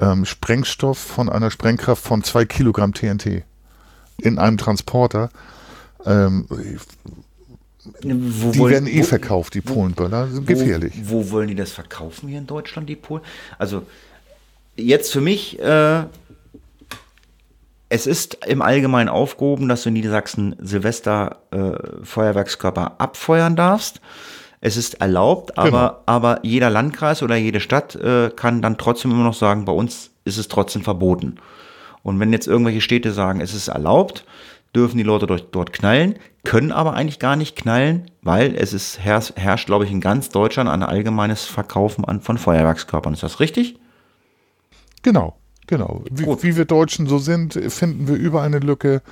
ähm, 0.01 0.25
Sprengstoff 0.25 0.99
von 0.99 1.29
einer 1.29 1.51
Sprengkraft 1.51 2.03
von 2.03 2.25
zwei 2.25 2.45
Kilogramm 2.45 2.95
TNT 2.95 3.45
in 4.19 4.39
einem 4.39 4.57
Transporter. 4.57 5.31
Ähm, 6.07 6.47
wo 7.85 8.53
die 8.53 8.59
wollen, 8.59 8.73
werden 8.73 8.89
eh 8.89 9.01
wo, 9.01 9.05
verkauft, 9.05 9.55
die 9.55 9.61
Polenböller. 9.61 10.29
Sind 10.29 10.47
gefährlich. 10.47 10.95
Wo, 11.05 11.27
wo, 11.27 11.31
wollen 11.33 11.49
die 11.49 11.55
das 11.55 11.73
verkaufen 11.73 12.29
hier 12.29 12.39
in 12.39 12.47
Deutschland, 12.47 12.89
die 12.89 12.97
Polen? 12.97 13.23
Also 13.59 13.83
jetzt 14.77 15.13
für 15.13 15.21
mich, 15.21 15.59
äh, 15.61 16.05
es 17.89 18.07
ist 18.07 18.39
im 18.47 18.63
Allgemeinen 18.63 19.09
aufgehoben, 19.09 19.69
dass 19.69 19.83
du 19.83 19.89
in 19.89 19.95
Niedersachsen 19.95 20.57
Silvester 20.61 21.39
äh, 21.51 22.05
Feuerwerkskörper 22.05 22.95
abfeuern 22.99 23.57
darfst. 23.57 24.01
Es 24.61 24.77
ist 24.77 24.95
erlaubt, 24.95 25.59
aber, 25.59 25.71
genau. 25.71 26.03
aber 26.07 26.39
jeder 26.45 26.71
Landkreis 26.71 27.23
oder 27.23 27.35
jede 27.35 27.59
Stadt 27.59 27.97
äh, 27.97 28.31
kann 28.31 28.63
dann 28.63 28.79
trotzdem 28.79 29.11
immer 29.11 29.25
noch 29.25 29.35
sagen, 29.35 29.65
bei 29.65 29.73
uns 29.73 30.11
ist 30.25 30.39
es 30.39 30.47
trotzdem 30.47 30.83
verboten. 30.83 31.37
Und 32.05 32.21
wenn 32.21 32.33
jetzt 32.33 32.47
irgendwelche 32.47 32.81
Städte 32.81 33.13
sagen, 33.13 33.41
es 33.41 33.55
ist 33.55 33.69
erlaubt, 33.69 34.25
dürfen 34.75 34.97
die 34.97 35.03
Leute 35.03 35.27
dort, 35.27 35.55
dort 35.55 35.73
knallen, 35.73 36.19
können 36.45 36.73
aber 36.73 36.95
eigentlich 36.95 37.19
gar 37.19 37.37
nicht 37.37 37.57
knallen, 37.57 38.11
weil 38.23 38.55
es 38.55 38.73
ist, 38.73 38.99
herrscht, 38.99 39.37
herrscht, 39.37 39.67
glaube 39.67 39.85
ich, 39.85 39.91
in 39.91 40.01
ganz 40.01 40.31
Deutschland 40.31 40.69
ein 40.69 40.83
allgemeines 40.83 41.45
Verkaufen 41.45 42.05
an, 42.05 42.21
von 42.21 42.39
Feuerwerkskörpern. 42.39 43.13
Ist 43.13 43.23
das 43.23 43.41
richtig? 43.41 43.79
Genau, 45.03 45.37
genau. 45.67 46.05
Wie, 46.11 46.27
wie 46.27 46.57
wir 46.57 46.65
Deutschen 46.65 47.07
so 47.07 47.19
sind, 47.19 47.55
finden 47.69 48.09
wir 48.09 48.15
überall 48.15 48.47
eine 48.47 48.61
Lücke. 48.61 49.03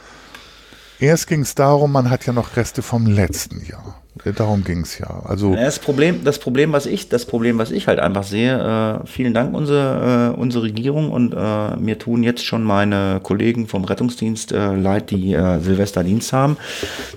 Erst 0.98 1.26
ging 1.28 1.42
es 1.42 1.54
darum, 1.54 1.92
man 1.92 2.10
hat 2.10 2.26
ja 2.26 2.32
noch 2.32 2.56
Reste 2.56 2.82
vom 2.82 3.06
letzten 3.06 3.64
Jahr. 3.64 3.99
Darum 4.36 4.64
ging 4.64 4.80
es 4.80 4.98
ja. 4.98 5.22
Also 5.24 5.54
das 5.54 5.78
Problem, 5.78 6.24
das 6.24 6.40
Problem, 6.40 6.72
was 6.72 6.86
ich, 6.86 7.08
das 7.08 7.26
Problem, 7.26 7.58
was 7.58 7.70
ich 7.70 7.86
halt 7.86 8.00
einfach 8.00 8.24
sehe, 8.24 9.00
äh, 9.02 9.06
vielen 9.06 9.34
Dank 9.34 9.54
unsere, 9.54 10.34
äh, 10.34 10.40
unsere 10.40 10.64
Regierung 10.64 11.10
und 11.10 11.32
äh, 11.32 11.76
mir 11.76 11.98
tun 11.98 12.22
jetzt 12.22 12.44
schon 12.44 12.64
meine 12.64 13.20
Kollegen 13.22 13.68
vom 13.68 13.84
Rettungsdienst 13.84 14.52
äh, 14.52 14.74
leid, 14.74 15.10
die 15.10 15.32
äh, 15.32 15.60
Silvesterdienst 15.60 16.32
haben. 16.32 16.56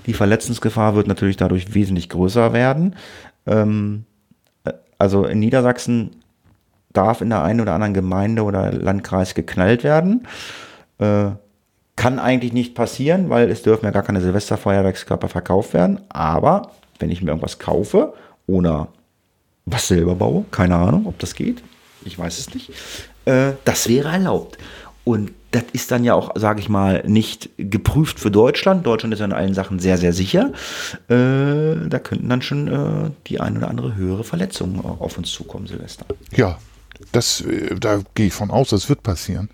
Die 0.06 0.14
Verletzungsgefahr 0.14 0.94
wird 0.94 1.08
natürlich 1.08 1.36
dadurch 1.36 1.74
wesentlich 1.74 2.08
größer 2.08 2.52
werden. 2.52 2.94
Ähm, 3.46 4.04
äh, 4.64 4.72
also 4.96 5.24
in 5.26 5.40
Niedersachsen 5.40 6.22
darf 6.92 7.20
in 7.20 7.30
der 7.30 7.42
einen 7.42 7.60
oder 7.60 7.74
anderen 7.74 7.94
Gemeinde 7.94 8.44
oder 8.44 8.72
Landkreis 8.72 9.34
geknallt 9.34 9.82
werden. 9.82 10.26
Äh, 10.98 11.32
kann 11.96 12.18
eigentlich 12.18 12.52
nicht 12.52 12.74
passieren, 12.74 13.30
weil 13.30 13.50
es 13.50 13.62
dürfen 13.62 13.84
ja 13.84 13.90
gar 13.90 14.02
keine 14.02 14.20
Silvesterfeuerwerkskörper 14.20 15.28
verkauft 15.28 15.74
werden. 15.74 16.00
Aber 16.08 16.70
wenn 16.98 17.10
ich 17.10 17.22
mir 17.22 17.30
irgendwas 17.30 17.58
kaufe 17.58 18.14
oder 18.46 18.88
was 19.66 19.88
selber 19.88 20.14
baue, 20.14 20.44
keine 20.50 20.76
Ahnung, 20.76 21.06
ob 21.06 21.18
das 21.18 21.34
geht, 21.34 21.62
ich 22.04 22.18
weiß 22.18 22.38
es 22.38 22.54
nicht, 22.54 22.70
äh, 23.24 23.52
das 23.64 23.88
wäre 23.88 24.08
erlaubt. 24.08 24.58
Und 25.04 25.32
das 25.50 25.64
ist 25.72 25.90
dann 25.90 26.02
ja 26.02 26.14
auch, 26.14 26.32
sage 26.34 26.60
ich 26.60 26.68
mal, 26.68 27.04
nicht 27.06 27.50
geprüft 27.58 28.18
für 28.18 28.30
Deutschland. 28.30 28.86
Deutschland 28.86 29.12
ist 29.12 29.20
ja 29.20 29.26
in 29.26 29.32
allen 29.32 29.54
Sachen 29.54 29.78
sehr, 29.78 29.98
sehr 29.98 30.12
sicher. 30.12 30.52
Äh, 31.08 31.88
da 31.88 31.98
könnten 32.02 32.28
dann 32.28 32.42
schon 32.42 32.68
äh, 32.68 33.10
die 33.26 33.40
ein 33.40 33.56
oder 33.56 33.68
andere 33.68 33.94
höhere 33.94 34.24
Verletzung 34.24 34.84
auf 34.84 35.18
uns 35.18 35.30
zukommen, 35.30 35.66
Silvester. 35.66 36.06
Ja, 36.34 36.58
das, 37.12 37.42
äh, 37.42 37.74
da 37.78 38.00
gehe 38.14 38.26
ich 38.26 38.32
von 38.32 38.50
aus, 38.50 38.70
das 38.70 38.88
wird 38.88 39.02
passieren. 39.02 39.50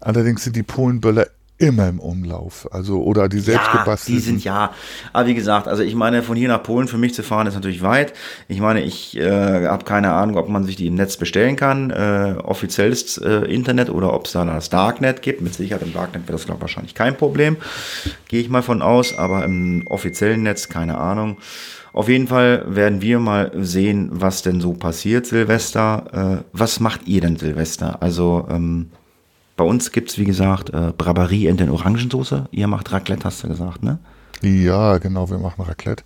Allerdings 0.00 0.44
sind 0.44 0.54
die 0.54 0.62
Polenböller 0.62 1.26
immer 1.58 1.88
im 1.88 1.98
Umlauf. 1.98 2.68
Also, 2.72 3.02
oder 3.02 3.28
die 3.28 3.40
selbstgebastelten. 3.40 4.14
Ja, 4.14 4.18
die 4.18 4.24
sind 4.24 4.44
ja. 4.44 4.72
Aber 5.12 5.26
wie 5.26 5.34
gesagt, 5.34 5.68
also 5.68 5.82
ich 5.82 5.94
meine, 5.94 6.22
von 6.22 6.36
hier 6.36 6.48
nach 6.48 6.62
Polen 6.62 6.88
für 6.88 6.98
mich 6.98 7.14
zu 7.14 7.22
fahren 7.22 7.46
ist 7.46 7.54
natürlich 7.54 7.82
weit. 7.82 8.12
Ich 8.46 8.60
meine, 8.60 8.82
ich 8.82 9.16
äh, 9.16 9.66
habe 9.66 9.84
keine 9.84 10.12
Ahnung, 10.12 10.36
ob 10.36 10.48
man 10.48 10.64
sich 10.64 10.76
die 10.76 10.86
im 10.86 10.94
Netz 10.94 11.16
bestellen 11.16 11.56
kann, 11.56 11.90
äh, 11.90 12.34
offizielles 12.42 13.18
äh, 13.18 13.52
Internet 13.52 13.90
oder 13.90 14.14
ob 14.14 14.26
es 14.26 14.32
da 14.32 14.44
das 14.44 14.70
Darknet 14.70 15.22
gibt. 15.22 15.40
Mit 15.40 15.54
Sicherheit 15.54 15.82
im 15.82 15.92
Darknet 15.92 16.24
wäre 16.24 16.32
das 16.32 16.46
glaube 16.46 16.60
wahrscheinlich 16.60 16.94
kein 16.94 17.16
Problem. 17.16 17.56
Gehe 18.28 18.40
ich 18.40 18.48
mal 18.48 18.62
von 18.62 18.80
aus, 18.80 19.16
aber 19.16 19.44
im 19.44 19.86
offiziellen 19.88 20.42
Netz 20.42 20.68
keine 20.68 20.98
Ahnung. 20.98 21.38
Auf 21.92 22.08
jeden 22.08 22.28
Fall 22.28 22.64
werden 22.68 23.02
wir 23.02 23.18
mal 23.18 23.50
sehen, 23.56 24.10
was 24.12 24.42
denn 24.42 24.60
so 24.60 24.74
passiert, 24.74 25.26
Silvester. 25.26 26.42
Äh, 26.42 26.44
was 26.52 26.78
macht 26.78 27.08
ihr 27.08 27.20
denn, 27.20 27.36
Silvester? 27.36 28.00
Also, 28.00 28.46
ähm, 28.48 28.90
bei 29.58 29.64
uns 29.64 29.90
gibt 29.90 30.10
es, 30.10 30.18
wie 30.18 30.24
gesagt, 30.24 30.70
äh, 30.70 30.92
Braberie 30.96 31.48
in 31.48 31.56
den 31.56 31.68
Orangensoße. 31.68 32.46
Ihr 32.52 32.68
macht 32.68 32.92
Raclette, 32.92 33.24
hast 33.24 33.42
du 33.42 33.48
gesagt, 33.48 33.82
ne? 33.82 33.98
Ja, 34.40 34.98
genau, 34.98 35.28
wir 35.30 35.38
machen 35.38 35.64
Raclette. 35.64 36.04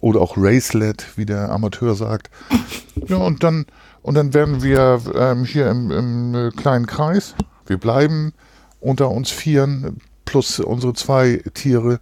Oder 0.00 0.20
auch 0.20 0.36
Racelet, 0.36 1.04
wie 1.16 1.26
der 1.26 1.50
Amateur 1.50 1.94
sagt. 1.94 2.30
Ja, 3.08 3.16
und 3.16 3.42
dann, 3.42 3.66
und 4.00 4.14
dann 4.14 4.32
werden 4.32 4.62
wir 4.62 5.00
ähm, 5.14 5.44
hier 5.44 5.68
im, 5.68 5.90
im 5.90 6.34
äh, 6.34 6.50
kleinen 6.52 6.86
Kreis, 6.86 7.34
wir 7.66 7.76
bleiben 7.76 8.32
unter 8.80 9.10
uns 9.10 9.30
Vieren 9.30 9.98
plus 10.24 10.60
unsere 10.60 10.94
zwei 10.94 11.42
Tiere, 11.52 11.98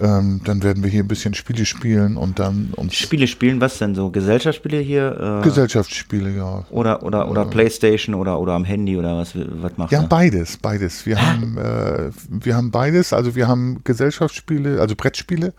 Ähm, 0.00 0.40
dann 0.44 0.62
werden 0.62 0.82
wir 0.82 0.90
hier 0.90 1.02
ein 1.02 1.08
bisschen 1.08 1.34
Spiele 1.34 1.66
spielen 1.66 2.16
und 2.16 2.38
dann 2.38 2.72
uns. 2.76 2.94
Spiele 2.94 3.26
spielen, 3.26 3.60
was 3.60 3.78
denn 3.78 3.94
so? 3.94 4.10
Gesellschaftsspiele 4.10 4.78
hier? 4.78 5.40
Äh, 5.40 5.44
Gesellschaftsspiele, 5.44 6.34
ja. 6.34 6.64
Oder, 6.70 7.02
oder, 7.02 7.30
oder 7.30 7.42
ja. 7.42 7.48
Playstation 7.48 8.14
oder, 8.14 8.40
oder 8.40 8.54
am 8.54 8.64
Handy 8.64 8.96
oder 8.96 9.18
was, 9.18 9.32
was 9.34 9.76
macht 9.76 9.92
Ja, 9.92 10.00
beides, 10.02 10.56
beides. 10.56 11.04
Wir 11.04 11.20
haben, 11.20 11.58
äh, 11.58 12.10
wir 12.28 12.56
haben 12.56 12.70
beides. 12.70 13.12
Also 13.12 13.34
wir 13.34 13.46
haben 13.46 13.82
Gesellschaftsspiele, 13.84 14.80
also 14.80 14.96
Brettspiele. 14.96 15.52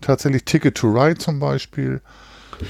Tatsächlich 0.00 0.44
Ticket 0.44 0.74
to 0.76 0.88
Ride 0.88 1.18
zum 1.18 1.38
Beispiel. 1.38 2.00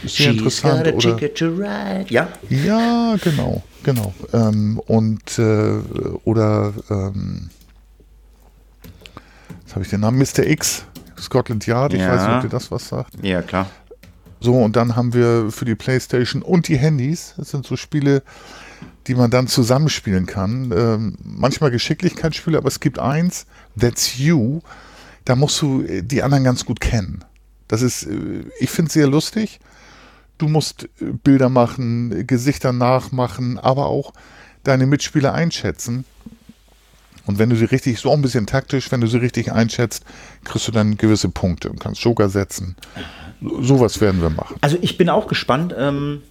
Ist 0.02 0.16
sehr 0.16 0.32
She's 0.32 0.38
interessant. 0.38 0.80
Oder, 0.80 0.98
ticket 0.98 1.38
to 1.38 1.46
ride. 1.46 2.06
Ja? 2.08 2.28
Ja, 2.48 3.16
genau, 3.22 3.62
genau. 3.82 4.12
Ähm, 4.32 4.80
und 4.86 5.38
äh, 5.38 5.78
oder 6.24 6.72
ähm, 6.90 7.50
jetzt 9.62 9.74
habe 9.74 9.84
ich 9.84 9.90
den 9.90 10.00
Namen, 10.00 10.18
Mr. 10.18 10.44
X, 10.46 10.84
Scotland 11.20 11.66
Yard, 11.66 11.94
ich 11.94 12.00
ja. 12.00 12.12
weiß 12.12 12.26
nicht, 12.26 12.36
ob 12.36 12.42
dir 12.42 12.48
das 12.48 12.70
was 12.70 12.88
sagt. 12.88 13.14
Ja, 13.22 13.42
klar. 13.42 13.66
So, 14.40 14.54
und 14.54 14.76
dann 14.76 14.96
haben 14.96 15.14
wir 15.14 15.50
für 15.50 15.64
die 15.64 15.74
Playstation 15.74 16.42
und 16.42 16.68
die 16.68 16.76
Handys, 16.76 17.34
das 17.36 17.50
sind 17.50 17.66
so 17.66 17.76
Spiele, 17.76 18.22
die 19.06 19.14
man 19.14 19.30
dann 19.30 19.46
zusammenspielen 19.46 20.26
kann. 20.26 20.72
Ähm, 20.76 21.16
manchmal 21.22 21.70
Geschicklichkeitsspiele, 21.70 22.58
aber 22.58 22.68
es 22.68 22.80
gibt 22.80 22.98
eins, 22.98 23.46
That's 23.78 24.18
You, 24.18 24.60
da 25.24 25.36
musst 25.36 25.60
du 25.62 25.82
äh, 25.82 26.02
die 26.02 26.22
anderen 26.22 26.44
ganz 26.44 26.64
gut 26.64 26.80
kennen. 26.80 27.24
Das 27.68 27.82
ist, 27.82 28.04
äh, 28.04 28.44
ich 28.58 28.70
finde 28.70 28.88
es 28.88 28.94
sehr 28.94 29.06
lustig. 29.06 29.60
Du 30.38 30.48
musst 30.48 30.84
äh, 30.84 31.12
Bilder 31.22 31.48
machen, 31.48 32.26
Gesichter 32.26 32.72
nachmachen, 32.72 33.58
aber 33.58 33.86
auch 33.86 34.12
deine 34.64 34.86
Mitspieler 34.86 35.32
einschätzen. 35.32 36.04
Und 37.26 37.38
wenn 37.38 37.50
du 37.50 37.56
sie 37.56 37.64
richtig, 37.64 37.98
so 37.98 38.12
ein 38.12 38.22
bisschen 38.22 38.46
taktisch, 38.46 38.90
wenn 38.92 39.00
du 39.00 39.06
sie 39.06 39.18
richtig 39.18 39.52
einschätzt, 39.52 40.04
kriegst 40.44 40.68
du 40.68 40.72
dann 40.72 40.96
gewisse 40.96 41.28
Punkte 41.28 41.70
und 41.70 41.80
kannst 41.80 42.02
Joker 42.02 42.28
setzen. 42.28 42.76
Sowas 43.60 44.00
werden 44.00 44.22
wir 44.22 44.30
machen. 44.30 44.56
Also 44.60 44.78
ich 44.80 44.96
bin 44.96 45.08
auch 45.08 45.26
gespannt. 45.26 45.74
Ähm, 45.76 46.22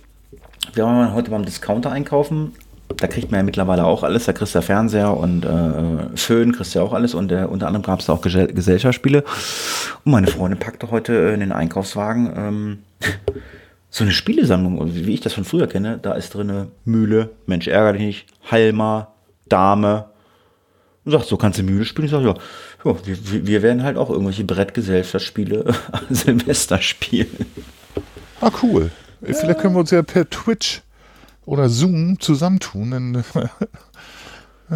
wir 0.74 0.86
waren 0.86 1.14
heute 1.14 1.32
beim 1.32 1.46
Discounter 1.46 1.92
einkaufen. 1.92 2.54
Da 2.98 3.08
kriegt 3.08 3.32
man 3.32 3.40
ja 3.40 3.44
mittlerweile 3.44 3.86
auch 3.86 4.04
alles. 4.04 4.26
Da 4.26 4.34
kriegst 4.34 4.56
du 4.56 4.60
ja 4.60 4.62
Fernseher 4.62 5.16
und 5.16 5.44
äh, 5.44 6.16
Föhn, 6.18 6.52
kriegst 6.52 6.74
du 6.74 6.80
ja 6.80 6.86
auch 6.86 6.94
alles. 6.94 7.14
Und 7.14 7.32
äh, 7.32 7.46
unter 7.50 7.68
anderem 7.68 7.84
gab 7.84 8.00
es 8.00 8.06
da 8.06 8.14
auch 8.14 8.22
Gesellschaftsspiele. 8.22 9.24
Und 10.04 10.12
meine 10.12 10.28
Freundin 10.28 10.60
packte 10.60 10.92
heute 10.92 11.14
in 11.14 11.40
den 11.40 11.52
Einkaufswagen 11.52 12.32
ähm, 12.36 12.78
so 13.90 14.04
eine 14.04 14.12
Spielesammlung, 14.12 14.94
wie 14.94 15.14
ich 15.14 15.22
das 15.22 15.34
von 15.34 15.46
früher 15.46 15.68
kenne. 15.68 16.00
Da 16.02 16.14
ist 16.14 16.34
drin 16.34 16.68
Mühle, 16.86 17.32
Mensch 17.48 17.68
ärgere 17.68 17.94
dich 17.94 18.02
nicht, 18.02 18.28
Halma, 18.52 19.10
Dame, 19.50 20.06
und 21.06 21.12
sagt, 21.12 21.26
so 21.26 21.38
kannst 21.38 21.60
du 21.60 21.64
Mühle 21.64 21.86
spielen. 21.86 22.06
Ich 22.06 22.12
sage, 22.12 22.26
ja, 22.26 22.34
ja 22.84 22.96
wir, 23.06 23.48
wir, 23.48 23.62
werden 23.62 23.84
halt 23.84 23.98
auch 23.98 24.10
irgendwelche 24.10 24.44
Brettgesellschaftsspiele 24.44 25.74
Silvester 26.10 26.82
spielen. 26.82 27.46
Ah, 28.42 28.52
cool. 28.64 28.92
Ja. 29.22 29.34
Vielleicht 29.34 29.60
können 29.60 29.76
wir 29.76 29.80
uns 29.82 29.92
ja 29.92 30.02
per 30.02 30.30
Twitch 30.30 30.82
oder 31.46 31.70
Zoom 31.70 32.20
zusammentun. 32.20 32.92
Dann 32.92 33.24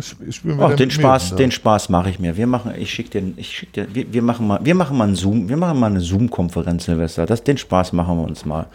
spielen 0.32 0.60
wir 0.60 0.66
Ach, 0.66 0.76
den 0.76 0.92
Spaß, 0.92 1.36
den 1.36 1.52
Spaß 1.52 1.90
mache 1.90 2.12
ich 2.12 2.20
mir. 2.20 2.38
Wir 2.38 2.48
machen, 2.48 2.74
ich 2.78 2.92
schicke 2.92 3.22
dir, 3.22 3.34
ich 3.36 3.50
schick 3.50 3.74
dir, 3.74 3.88
wir, 3.94 4.14
wir, 4.14 4.22
machen 4.22 4.48
mal, 4.48 4.60
wir 4.64 4.76
machen 4.76 4.98
mal 4.98 5.06
einen 5.06 5.16
Zoom, 5.16 5.50
wir 5.50 5.58
machen 5.58 5.80
mal 5.80 5.88
eine 5.88 6.02
Zoom-Konferenz, 6.02 6.86
Silvester. 6.86 7.26
Das, 7.26 7.44
den 7.44 7.58
Spaß 7.58 7.94
machen 7.94 8.18
wir 8.18 8.24
uns 8.24 8.46
mal. 8.46 8.68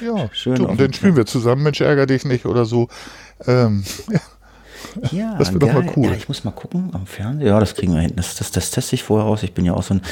Ja, 0.00 0.28
schön. 0.32 0.56
Du, 0.56 0.66
und 0.66 0.80
dann 0.80 0.92
spielen 0.92 1.16
wir 1.16 1.26
zusammen, 1.26 1.62
Mensch, 1.62 1.80
ärger 1.80 2.06
dich 2.06 2.24
nicht 2.24 2.46
oder 2.46 2.64
so. 2.64 2.88
Ähm, 3.46 3.84
ja. 4.10 4.20
Ja, 5.12 5.36
das 5.38 5.52
wird 5.52 5.62
doch 5.62 5.72
mal 5.72 5.86
cool. 5.96 6.06
Ja, 6.06 6.12
ich 6.12 6.28
muss 6.28 6.44
mal 6.44 6.50
gucken 6.50 6.90
am 6.92 7.06
Fernsehen. 7.06 7.46
Ja, 7.46 7.58
das 7.58 7.74
kriegen 7.74 7.94
wir 7.94 8.00
hin. 8.00 8.12
Das, 8.16 8.36
das, 8.36 8.50
das 8.50 8.70
teste 8.70 8.94
ich 8.94 9.02
vorher 9.02 9.26
aus. 9.26 9.42
Ich 9.42 9.52
bin 9.52 9.64
ja 9.64 9.74
auch 9.74 9.82
so 9.82 9.94
ein, 9.94 10.02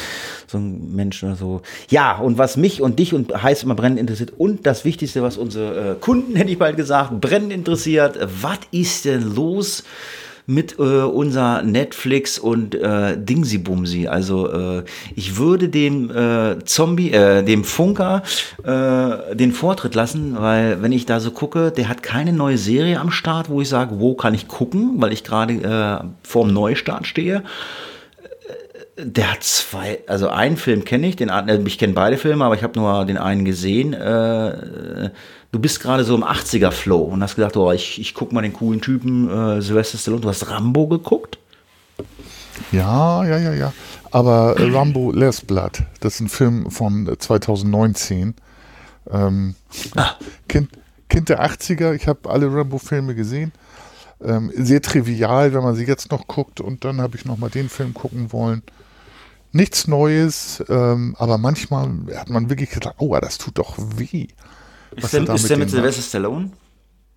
so 0.46 0.58
ein 0.58 0.94
Mensch 0.94 1.22
oder 1.22 1.36
so. 1.36 1.62
Ja, 1.88 2.16
und 2.18 2.38
was 2.38 2.56
mich 2.56 2.82
und 2.82 2.98
dich 2.98 3.14
und 3.14 3.42
heißt 3.42 3.62
immer 3.62 3.74
brennend 3.74 4.00
interessiert 4.00 4.32
und 4.36 4.66
das 4.66 4.84
Wichtigste, 4.84 5.22
was 5.22 5.36
unsere 5.36 5.92
äh, 5.92 5.94
Kunden, 5.94 6.36
hätte 6.36 6.50
ich 6.50 6.58
bald 6.58 6.76
gesagt, 6.76 7.20
brennend 7.20 7.52
interessiert, 7.52 8.18
was 8.40 8.58
ist 8.70 9.04
denn 9.04 9.34
los? 9.34 9.84
Mit 10.48 10.78
äh, 10.78 10.82
unser 10.82 11.62
Netflix 11.62 12.38
und 12.38 12.74
äh, 12.74 13.18
Dingsy-Bumsy. 13.18 14.08
Also 14.08 14.50
äh, 14.50 14.84
ich 15.14 15.36
würde 15.36 15.68
dem 15.68 16.10
äh, 16.10 16.64
Zombie, 16.64 17.12
äh, 17.12 17.42
dem 17.42 17.64
Funker 17.64 18.22
äh, 18.64 19.36
den 19.36 19.52
Vortritt 19.52 19.94
lassen, 19.94 20.36
weil 20.38 20.82
wenn 20.82 20.90
ich 20.90 21.04
da 21.04 21.20
so 21.20 21.32
gucke, 21.32 21.70
der 21.70 21.90
hat 21.90 22.02
keine 22.02 22.32
neue 22.32 22.56
Serie 22.56 22.98
am 22.98 23.10
Start, 23.10 23.50
wo 23.50 23.60
ich 23.60 23.68
sage, 23.68 24.00
wo 24.00 24.14
kann 24.14 24.32
ich 24.32 24.48
gucken, 24.48 24.94
weil 24.96 25.12
ich 25.12 25.22
gerade 25.22 25.52
äh, 25.52 26.06
vorm 26.26 26.50
Neustart 26.50 27.06
stehe 27.06 27.42
äh, 28.96 29.04
der 29.04 29.32
hat 29.32 29.42
zwei, 29.42 29.98
also 30.06 30.30
einen 30.30 30.56
Film 30.56 30.86
kenne 30.86 31.08
ich, 31.08 31.16
den 31.16 31.28
äh, 31.28 31.60
ich 31.66 31.78
kenne 31.78 31.92
beide 31.92 32.16
Filme, 32.16 32.46
aber 32.46 32.54
ich 32.54 32.62
habe 32.62 32.78
nur 32.78 33.04
den 33.04 33.18
einen 33.18 33.44
gesehen. 33.44 33.92
Äh, 33.92 35.10
du 35.52 35.58
bist 35.58 35.80
gerade 35.80 36.04
so 36.04 36.14
im 36.14 36.24
80er-Flow 36.24 37.00
und 37.00 37.22
hast 37.22 37.36
gedacht, 37.36 37.56
oh, 37.56 37.72
ich, 37.72 38.00
ich 38.00 38.14
gucke 38.14 38.34
mal 38.34 38.42
den 38.42 38.52
coolen 38.52 38.80
Typen 38.80 39.28
äh, 39.28 39.62
Sylvester 39.62 39.98
Stallone. 39.98 40.22
Du 40.22 40.28
hast 40.28 40.48
Rambo 40.48 40.86
geguckt? 40.86 41.38
Ja, 42.72 43.24
ja, 43.24 43.38
ja, 43.38 43.54
ja. 43.54 43.72
Aber 44.10 44.56
äh, 44.58 44.70
Rambo 44.70 45.12
Last 45.12 45.46
Blood, 45.46 45.82
das 46.00 46.14
ist 46.14 46.20
ein 46.20 46.28
Film 46.28 46.70
von 46.70 47.10
2019. 47.18 48.34
Ähm, 49.10 49.54
ah. 49.96 50.12
kind, 50.48 50.70
kind 51.08 51.28
der 51.28 51.44
80er, 51.44 51.94
ich 51.94 52.06
habe 52.06 52.28
alle 52.28 52.52
Rambo-Filme 52.52 53.14
gesehen. 53.14 53.52
Ähm, 54.22 54.50
sehr 54.54 54.82
trivial, 54.82 55.54
wenn 55.54 55.62
man 55.62 55.76
sie 55.76 55.84
jetzt 55.84 56.10
noch 56.10 56.26
guckt. 56.26 56.60
Und 56.60 56.84
dann 56.84 57.00
habe 57.00 57.16
ich 57.16 57.24
noch 57.24 57.38
mal 57.38 57.50
den 57.50 57.68
Film 57.68 57.94
gucken 57.94 58.32
wollen. 58.32 58.62
Nichts 59.52 59.86
Neues, 59.86 60.62
ähm, 60.68 61.16
aber 61.18 61.38
manchmal 61.38 61.90
hat 62.14 62.28
man 62.28 62.50
wirklich 62.50 62.70
gedacht, 62.70 62.96
oh, 62.98 63.16
das 63.18 63.38
tut 63.38 63.56
doch 63.56 63.76
weh. 63.78 64.26
Ist 65.02 65.12
der, 65.12 65.28
ist 65.34 65.50
der 65.50 65.56
mit 65.56 65.70
Sylvester 65.70 66.02
Stallone? 66.02 66.50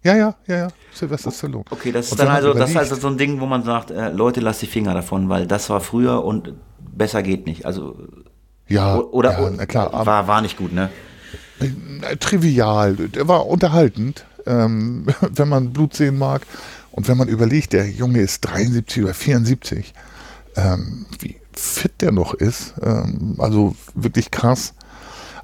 Ja, 0.03 0.16
ja, 0.16 0.36
ja, 0.48 0.56
ja, 0.56 0.68
Sylvester 0.94 1.32
Stallone. 1.32 1.66
Okay, 1.70 1.91
das 1.91 2.12
ist 2.12 2.20
dann 2.20 2.28
also, 2.28 2.53
das 2.53 2.72
ist 2.72 2.78
also 2.78 2.95
so 2.95 3.08
ein 3.08 3.18
Ding, 3.18 3.40
wo 3.40 3.45
man 3.45 3.64
sagt, 3.64 3.91
äh, 3.91 4.10
Leute, 4.10 4.40
lasst 4.40 4.62
die 4.62 4.68
Finger 4.68 4.94
davon, 4.94 5.30
weil 5.30 5.45
das 5.45 5.70
war 5.70 5.80
früher 5.80 6.24
und 6.24 6.53
besser 6.80 7.22
geht 7.22 7.45
nicht. 7.45 7.66
Also 7.66 7.95
ja, 8.68 8.98
oder 8.98 9.40
ja, 9.40 9.52
na 9.56 9.66
klar, 9.66 10.06
war, 10.06 10.28
war 10.28 10.41
nicht 10.41 10.58
gut, 10.58 10.74
ne? 10.74 10.90
Äh, 11.60 12.18
trivial, 12.18 12.95
der 12.95 13.28
war 13.28 13.45
unterhaltend, 13.45 14.26
ähm, 14.45 15.08
wenn 15.22 15.49
man 15.49 15.72
Blut 15.72 15.94
sehen 15.94 16.18
mag 16.18 16.41
und 16.91 17.08
wenn 17.08 17.18
man 17.18 17.28
überlegt, 17.28 17.74
der 17.74 17.88
Junge 17.90 18.22
ist 18.22 18.41
73 18.41 19.03
oder 19.03 19.14
74, 19.14 19.94
ähm, 20.56 21.06
wie 21.20 21.38
fit 21.53 22.02
der 22.02 22.12
noch 22.12 22.34
ist, 22.34 22.74
ähm, 22.82 23.36
also 23.38 23.76
wirklich 23.94 24.32
krass. 24.32 24.74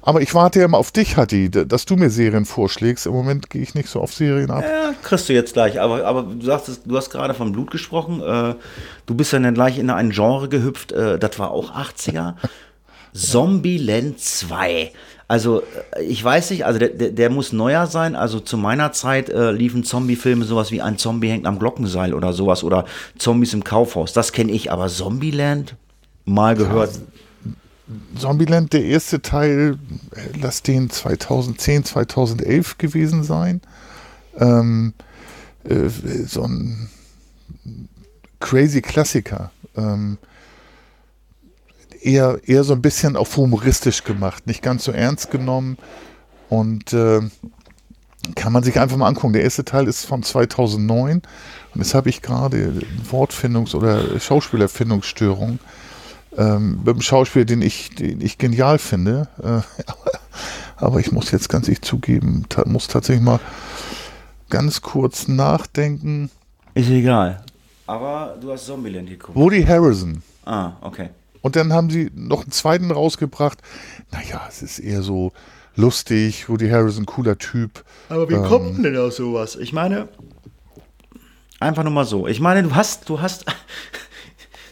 Aber 0.08 0.22
ich 0.22 0.34
warte 0.34 0.60
ja 0.60 0.64
immer 0.64 0.78
auf 0.78 0.90
dich, 0.90 1.18
Hatti, 1.18 1.50
dass 1.50 1.84
du 1.84 1.94
mir 1.96 2.08
Serien 2.08 2.46
vorschlägst. 2.46 3.04
Im 3.04 3.12
Moment 3.12 3.50
gehe 3.50 3.60
ich 3.60 3.74
nicht 3.74 3.90
so 3.90 4.00
auf 4.00 4.14
Serien 4.14 4.50
ab. 4.50 4.64
Ja, 4.66 4.94
kriegst 5.02 5.28
du 5.28 5.34
jetzt 5.34 5.52
gleich. 5.52 5.78
Aber, 5.82 6.06
aber 6.06 6.22
du 6.22 6.42
sagst, 6.46 6.80
du 6.86 6.96
hast 6.96 7.10
gerade 7.10 7.34
von 7.34 7.52
Blut 7.52 7.70
gesprochen. 7.70 8.22
Äh, 8.22 8.54
du 9.04 9.14
bist 9.14 9.34
dann 9.34 9.52
gleich 9.52 9.76
in 9.76 9.90
ein 9.90 10.08
Genre 10.08 10.48
gehüpft. 10.48 10.92
Äh, 10.92 11.18
das 11.18 11.38
war 11.38 11.50
auch 11.50 11.74
80er. 11.74 12.36
Zombieland 13.12 14.18
2. 14.18 14.92
Also, 15.28 15.60
äh, 15.94 16.02
ich 16.04 16.24
weiß 16.24 16.52
nicht, 16.52 16.64
also 16.64 16.78
der, 16.78 16.88
der, 16.88 17.10
der, 17.10 17.28
muss 17.28 17.52
neuer 17.52 17.86
sein. 17.86 18.16
Also 18.16 18.40
zu 18.40 18.56
meiner 18.56 18.92
Zeit 18.92 19.28
äh, 19.28 19.50
liefen 19.50 19.84
Zombie-Filme 19.84 20.46
sowas 20.46 20.70
wie 20.70 20.80
ein 20.80 20.96
Zombie 20.96 21.28
hängt 21.28 21.46
am 21.46 21.58
Glockenseil 21.58 22.14
oder 22.14 22.32
sowas 22.32 22.64
oder 22.64 22.86
Zombies 23.18 23.52
im 23.52 23.62
Kaufhaus. 23.62 24.14
Das 24.14 24.32
kenne 24.32 24.52
ich, 24.52 24.72
aber 24.72 24.88
Zombieland 24.88 25.74
mal 26.24 26.54
gehört. 26.54 26.92
Zombieland, 28.16 28.72
der 28.72 28.84
erste 28.84 29.22
Teil, 29.22 29.78
lass 30.40 30.62
den 30.62 30.90
2010, 30.90 31.84
2011 31.84 32.78
gewesen 32.78 33.24
sein. 33.24 33.60
Ähm, 34.38 34.92
äh, 35.64 35.88
so 35.88 36.42
ein 36.42 36.90
crazy 38.40 38.82
Klassiker. 38.82 39.50
Ähm, 39.76 40.18
eher, 42.00 42.40
eher 42.44 42.64
so 42.64 42.74
ein 42.74 42.82
bisschen 42.82 43.16
auch 43.16 43.36
humoristisch 43.36 44.04
gemacht, 44.04 44.46
nicht 44.46 44.62
ganz 44.62 44.84
so 44.84 44.92
ernst 44.92 45.30
genommen. 45.30 45.78
Und 46.48 46.92
äh, 46.92 47.20
kann 48.34 48.52
man 48.52 48.62
sich 48.62 48.78
einfach 48.78 48.96
mal 48.96 49.08
angucken. 49.08 49.32
Der 49.32 49.42
erste 49.42 49.64
Teil 49.64 49.86
ist 49.86 50.04
von 50.04 50.22
2009 50.22 51.22
und 51.74 51.80
jetzt 51.80 51.94
habe 51.94 52.08
ich 52.08 52.22
gerade 52.22 52.80
Wortfindungs- 53.10 53.74
oder 53.74 54.18
Schauspielerfindungsstörungen 54.18 55.58
ähm, 56.38 56.78
mit 56.78 56.88
einem 56.88 57.02
Schauspieler, 57.02 57.44
den 57.44 57.60
ich, 57.60 57.90
den 57.90 58.20
ich 58.20 58.38
genial 58.38 58.78
finde. 58.78 59.28
Äh, 59.42 59.60
aber 60.76 61.00
ich 61.00 61.12
muss 61.12 61.30
jetzt 61.32 61.48
ganz 61.48 61.66
ehrlich 61.66 61.82
zugeben, 61.82 62.46
ta 62.48 62.62
muss 62.66 62.86
tatsächlich 62.86 63.24
mal 63.24 63.40
ganz 64.48 64.80
kurz 64.80 65.28
nachdenken. 65.28 66.30
Ist 66.74 66.90
egal. 66.90 67.42
Aber 67.86 68.36
du 68.40 68.52
hast 68.52 68.66
Zombieland 68.66 69.08
geguckt. 69.08 69.36
Woody 69.36 69.64
Harrison. 69.64 70.22
Ah, 70.44 70.72
okay. 70.80 71.10
Und 71.40 71.56
dann 71.56 71.72
haben 71.72 71.90
sie 71.90 72.10
noch 72.14 72.42
einen 72.42 72.52
zweiten 72.52 72.90
rausgebracht. 72.90 73.58
Naja, 74.12 74.46
es 74.48 74.62
ist 74.62 74.78
eher 74.78 75.02
so 75.02 75.32
lustig. 75.76 76.48
Woody 76.48 76.68
Harrison, 76.68 77.06
cooler 77.06 77.38
Typ. 77.38 77.84
Aber 78.08 78.28
wie 78.28 78.34
ähm, 78.34 78.44
kommt 78.44 78.84
denn 78.84 78.96
aus 78.96 79.16
sowas? 79.16 79.56
Ich 79.56 79.72
meine, 79.72 80.08
einfach 81.60 81.82
nur 81.82 81.92
mal 81.92 82.04
so. 82.04 82.26
Ich 82.26 82.40
meine, 82.40 82.62
du 82.62 82.74
hast, 82.74 83.08
du 83.08 83.20
hast, 83.20 83.46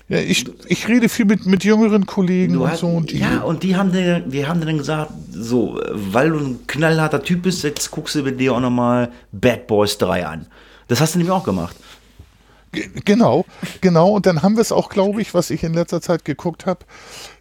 Ja, 0.09 0.19
ich, 0.19 0.45
ich 0.67 0.87
rede 0.87 1.09
viel 1.09 1.25
mit, 1.25 1.47
mit 1.47 1.65
jüngeren 1.65 2.07
Kollegen 2.07 2.55
Du 2.55 2.63
und 2.63 2.71
hast, 2.71 2.81
so. 2.81 2.89
Und 2.89 3.11
die, 3.11 3.19
ja, 3.19 3.41
und 3.41 3.65
die 3.65 3.75
haben, 3.75 3.93
dann, 3.93 4.31
die 4.31 4.47
haben 4.47 4.61
dann 4.61 4.79
gesagt, 4.79 5.11
so, 5.33 5.81
weil 5.91 6.31
du 6.31 6.39
ein 6.39 6.67
knallharter 6.67 7.23
Typ 7.23 7.43
bist, 7.43 7.65
jetzt 7.65 7.91
guckst 7.91 8.15
du 8.15 8.23
mit 8.23 8.39
dir 8.39 8.55
auch 8.55 8.61
nochmal 8.61 9.11
Bad 9.33 9.67
Boys 9.67 9.99
3 9.99 10.27
an. 10.27 10.47
Das 10.87 11.01
hast 11.01 11.15
du 11.15 11.19
nämlich 11.19 11.33
auch 11.33 11.45
gemacht. 11.45 11.75
Genau, 13.05 13.47
genau. 13.81 14.11
Und 14.11 14.27
dann 14.27 14.43
haben 14.43 14.57
wir 14.57 14.61
es 14.61 14.71
auch, 14.71 14.91
glaube 14.91 15.21
ich, 15.23 15.35
was 15.35 15.51
ich 15.51 15.65
in 15.65 15.75
letzter 15.75 16.01
Zeit 16.01 16.25
geguckt 16.25 16.67
habe, 16.67 16.81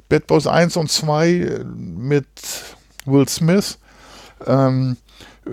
Bad 0.09 0.27
Boys 0.27 0.47
1 0.47 0.77
und 0.77 0.89
2 0.89 1.29
äh, 1.29 1.63
mit 1.63 2.25
Will 3.05 3.27
Smith, 3.27 3.77
ähm, 4.45 4.97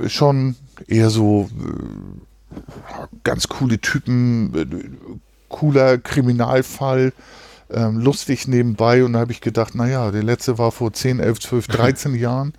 schon 0.07 0.57
eher 0.87 1.11
so 1.11 1.51
äh, 1.59 2.57
ganz 3.25 3.49
coole 3.49 3.79
Typen, 3.79 4.55
äh, 4.55 5.19
cooler 5.53 5.99
Kriminalfall, 5.99 7.13
ähm, 7.71 7.99
lustig 8.01 8.49
nebenbei. 8.49 9.05
Und 9.05 9.13
da 9.13 9.21
habe 9.21 9.31
ich 9.31 9.41
gedacht, 9.41 9.77
naja, 9.77 10.11
der 10.11 10.25
letzte 10.25 10.59
war 10.59 10.73
vor 10.73 10.93
10, 10.93 11.21
11, 11.21 11.39
12, 11.39 11.67
13 11.69 12.15
Jahren 12.17 12.53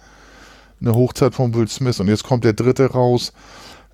eine 0.80 0.96
Hochzeit 0.96 1.34
von 1.34 1.54
Will 1.54 1.68
Smith 1.68 2.00
und 2.00 2.08
jetzt 2.08 2.24
kommt 2.24 2.44
der 2.44 2.54
dritte 2.54 2.92
raus. 2.92 3.34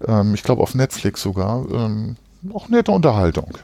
Ähm, 0.08 0.34
ich 0.34 0.44
glaube 0.44 0.62
auf 0.62 0.76
Netflix 0.76 1.22
sogar. 1.22 1.66
Ähm, 1.72 2.16
auch 2.54 2.70
nette 2.70 2.92
Unterhaltung. 2.92 3.58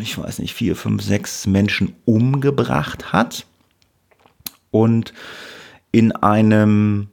ich 0.00 0.18
weiß 0.18 0.40
nicht, 0.40 0.54
vier, 0.54 0.74
fünf, 0.74 1.02
sechs 1.02 1.46
Menschen 1.46 1.94
umgebracht 2.04 3.12
hat 3.12 3.46
und 4.70 5.14
in 5.92 6.12
einem 6.12 7.08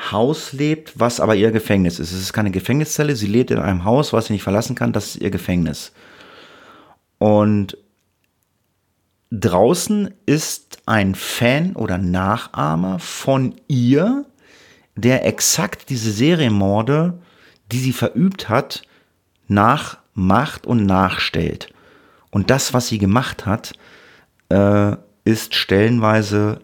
Haus 0.00 0.52
lebt, 0.52 0.98
was 0.98 1.20
aber 1.20 1.34
ihr 1.34 1.50
Gefängnis 1.50 1.98
ist. 1.98 2.12
Es 2.12 2.20
ist 2.20 2.32
keine 2.32 2.50
Gefängniszelle, 2.50 3.16
sie 3.16 3.26
lebt 3.26 3.50
in 3.50 3.58
einem 3.58 3.84
Haus, 3.84 4.12
was 4.12 4.26
sie 4.26 4.32
nicht 4.32 4.42
verlassen 4.42 4.74
kann, 4.74 4.92
das 4.92 5.14
ist 5.14 5.22
ihr 5.22 5.30
Gefängnis. 5.30 5.92
Und 7.18 7.76
draußen 9.30 10.12
ist 10.26 10.78
ein 10.86 11.14
Fan 11.14 11.76
oder 11.76 11.98
Nachahmer 11.98 12.98
von 12.98 13.54
ihr, 13.68 14.24
der 14.96 15.26
exakt 15.26 15.90
diese 15.90 16.10
Serienmorde, 16.10 17.18
die 17.70 17.78
sie 17.78 17.92
verübt 17.92 18.48
hat, 18.48 18.82
nachmacht 19.48 20.66
und 20.66 20.86
nachstellt. 20.86 21.72
Und 22.30 22.50
das, 22.50 22.74
was 22.74 22.88
sie 22.88 22.98
gemacht 22.98 23.46
hat, 23.46 23.72
äh, 24.48 24.96
ist 25.24 25.54
stellenweise 25.54 26.60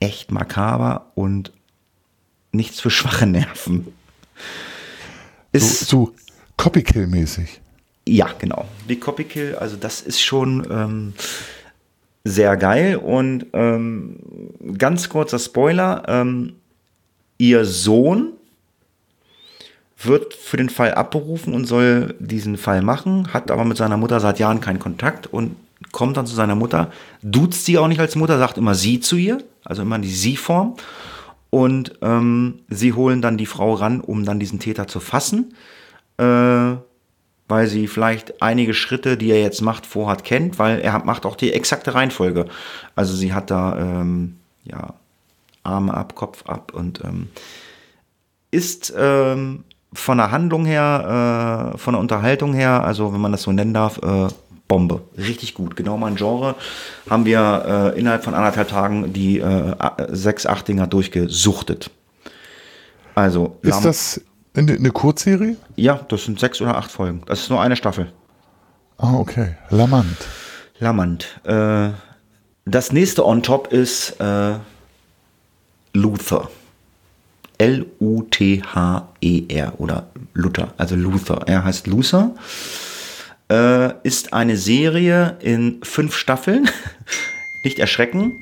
echt 0.00 0.30
makaber 0.32 1.12
und 1.14 1.52
nichts 2.54 2.80
für 2.80 2.90
schwache 2.90 3.26
Nerven. 3.26 3.86
so, 5.52 5.58
Ist, 5.58 5.86
so 5.88 6.14
Copykill-mäßig. 6.56 7.60
ja, 8.06 8.28
genau. 8.38 8.66
Die 8.88 8.98
Copy 8.98 9.24
Kill, 9.24 9.56
also 9.56 9.76
das 9.76 10.00
ist 10.00 10.20
schon 10.20 10.66
ähm, 10.70 11.12
sehr 12.24 12.56
geil. 12.56 12.96
Und 12.96 13.46
ähm, 13.52 14.16
ganz 14.78 15.08
kurzer 15.08 15.38
Spoiler: 15.38 16.02
ähm, 16.08 16.54
Ihr 17.38 17.64
Sohn 17.64 18.32
wird 20.02 20.34
für 20.34 20.56
den 20.56 20.68
Fall 20.70 20.94
abberufen 20.94 21.54
und 21.54 21.64
soll 21.66 22.14
diesen 22.18 22.56
Fall 22.56 22.82
machen, 22.82 23.32
hat 23.32 23.50
aber 23.50 23.64
mit 23.64 23.76
seiner 23.76 23.96
Mutter 23.96 24.20
seit 24.20 24.38
Jahren 24.38 24.60
keinen 24.60 24.78
Kontakt 24.78 25.26
und 25.26 25.56
kommt 25.92 26.16
dann 26.16 26.26
zu 26.26 26.34
seiner 26.34 26.54
Mutter, 26.54 26.92
duzt 27.22 27.64
sie 27.64 27.78
auch 27.78 27.88
nicht 27.88 28.00
als 28.00 28.14
Mutter, 28.16 28.38
sagt 28.38 28.58
immer 28.58 28.74
sie 28.74 29.00
zu 29.00 29.16
ihr, 29.16 29.38
also 29.64 29.82
immer 29.82 29.98
die 29.98 30.10
sie-Form. 30.10 30.76
Und 31.54 31.92
ähm, 32.02 32.62
sie 32.68 32.94
holen 32.94 33.22
dann 33.22 33.36
die 33.36 33.46
Frau 33.46 33.74
ran, 33.74 34.00
um 34.00 34.24
dann 34.24 34.40
diesen 34.40 34.58
Täter 34.58 34.88
zu 34.88 34.98
fassen, 34.98 35.54
äh, 36.16 36.24
weil 37.46 37.66
sie 37.68 37.86
vielleicht 37.86 38.42
einige 38.42 38.74
Schritte, 38.74 39.16
die 39.16 39.30
er 39.30 39.40
jetzt 39.40 39.62
macht, 39.62 39.86
vorhat, 39.86 40.24
kennt, 40.24 40.58
weil 40.58 40.80
er 40.80 40.92
hat, 40.92 41.04
macht 41.04 41.24
auch 41.24 41.36
die 41.36 41.52
exakte 41.52 41.94
Reihenfolge. 41.94 42.46
Also 42.96 43.14
sie 43.14 43.32
hat 43.32 43.52
da 43.52 43.78
ähm, 43.78 44.34
ja 44.64 44.94
Arme 45.62 45.94
ab, 45.94 46.16
Kopf 46.16 46.44
ab 46.44 46.72
und 46.74 47.04
ähm, 47.04 47.28
ist 48.50 48.92
ähm, 48.98 49.62
von 49.92 50.18
der 50.18 50.32
Handlung 50.32 50.64
her, 50.64 51.72
äh, 51.72 51.78
von 51.78 51.94
der 51.94 52.00
Unterhaltung 52.00 52.52
her, 52.52 52.82
also 52.82 53.14
wenn 53.14 53.20
man 53.20 53.30
das 53.30 53.42
so 53.42 53.52
nennen 53.52 53.74
darf, 53.74 53.98
äh, 53.98 54.26
Bombe. 54.74 55.02
Richtig 55.16 55.54
gut. 55.54 55.76
Genau 55.76 55.96
mein 55.96 56.16
Genre. 56.16 56.56
Haben 57.08 57.24
wir 57.26 57.92
äh, 57.94 57.98
innerhalb 58.00 58.24
von 58.24 58.34
anderthalb 58.34 58.66
Tagen 58.68 59.12
die 59.12 59.38
äh, 59.38 59.76
sechs, 60.08 60.46
acht 60.46 60.66
Dinger 60.66 60.88
durchgesuchtet. 60.88 61.90
Also, 63.14 63.56
Ist 63.62 63.70
Lam- 63.70 63.82
das 63.84 64.20
eine, 64.56 64.72
eine 64.72 64.90
Kurzserie? 64.90 65.56
ja, 65.76 66.00
das 66.08 66.24
sind 66.24 66.40
sechs 66.40 66.60
oder 66.60 66.76
acht 66.76 66.90
Folgen. 66.90 67.22
Das 67.26 67.38
ist 67.40 67.50
nur 67.50 67.60
eine 67.62 67.76
Staffel. 67.76 68.10
Ah, 68.98 69.14
okay. 69.14 69.54
Lamant. 69.70 70.16
Lamant. 70.80 71.40
Äh, 71.44 71.90
das 72.64 72.90
nächste 72.90 73.24
on 73.24 73.44
top 73.44 73.72
ist 73.72 74.18
äh, 74.20 74.54
Luther. 75.92 76.50
L-U-T-H-E-R 78.44 79.72
oder 79.78 80.06
Luther, 80.34 80.74
also 80.76 80.96
Luther. 80.96 81.42
Er 81.46 81.64
heißt 81.64 81.86
Luther. 81.86 82.32
Äh, 83.54 83.94
ist 84.02 84.32
eine 84.32 84.56
Serie 84.56 85.36
in 85.40 85.78
fünf 85.84 86.16
Staffeln. 86.16 86.68
Nicht 87.62 87.78
erschrecken, 87.78 88.32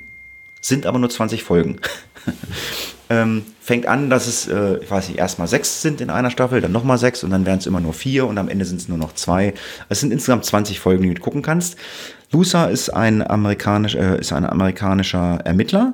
sind 0.62 0.86
aber 0.86 0.98
nur 0.98 1.10
20 1.10 1.44
Folgen. 1.44 1.80
ähm, 3.10 3.44
fängt 3.60 3.86
an, 3.86 4.08
dass 4.08 4.26
es, 4.26 4.48
äh, 4.48 4.78
ich 4.78 4.90
weiß 4.90 5.08
nicht, 5.08 5.18
erstmal 5.18 5.48
sechs 5.48 5.82
sind 5.82 6.00
in 6.00 6.08
einer 6.08 6.30
Staffel, 6.30 6.62
dann 6.62 6.72
nochmal 6.72 6.96
sechs 6.96 7.22
und 7.24 7.30
dann 7.30 7.44
werden 7.44 7.58
es 7.58 7.66
immer 7.66 7.80
nur 7.80 7.92
vier 7.92 8.26
und 8.26 8.38
am 8.38 8.48
Ende 8.48 8.64
sind 8.64 8.80
es 8.80 8.88
nur 8.88 8.96
noch 8.96 9.12
zwei. 9.12 9.52
Es 9.90 10.00
sind 10.00 10.14
insgesamt 10.14 10.46
20 10.46 10.80
Folgen, 10.80 11.02
die 11.02 11.12
du 11.12 11.20
gucken 11.20 11.42
kannst. 11.42 11.76
Lusa 12.30 12.66
ist 12.66 12.88
ein, 12.88 13.20
amerikanisch, 13.28 13.94
äh, 13.94 14.18
ist 14.18 14.32
ein 14.32 14.46
amerikanischer 14.46 15.40
Ermittler, 15.44 15.92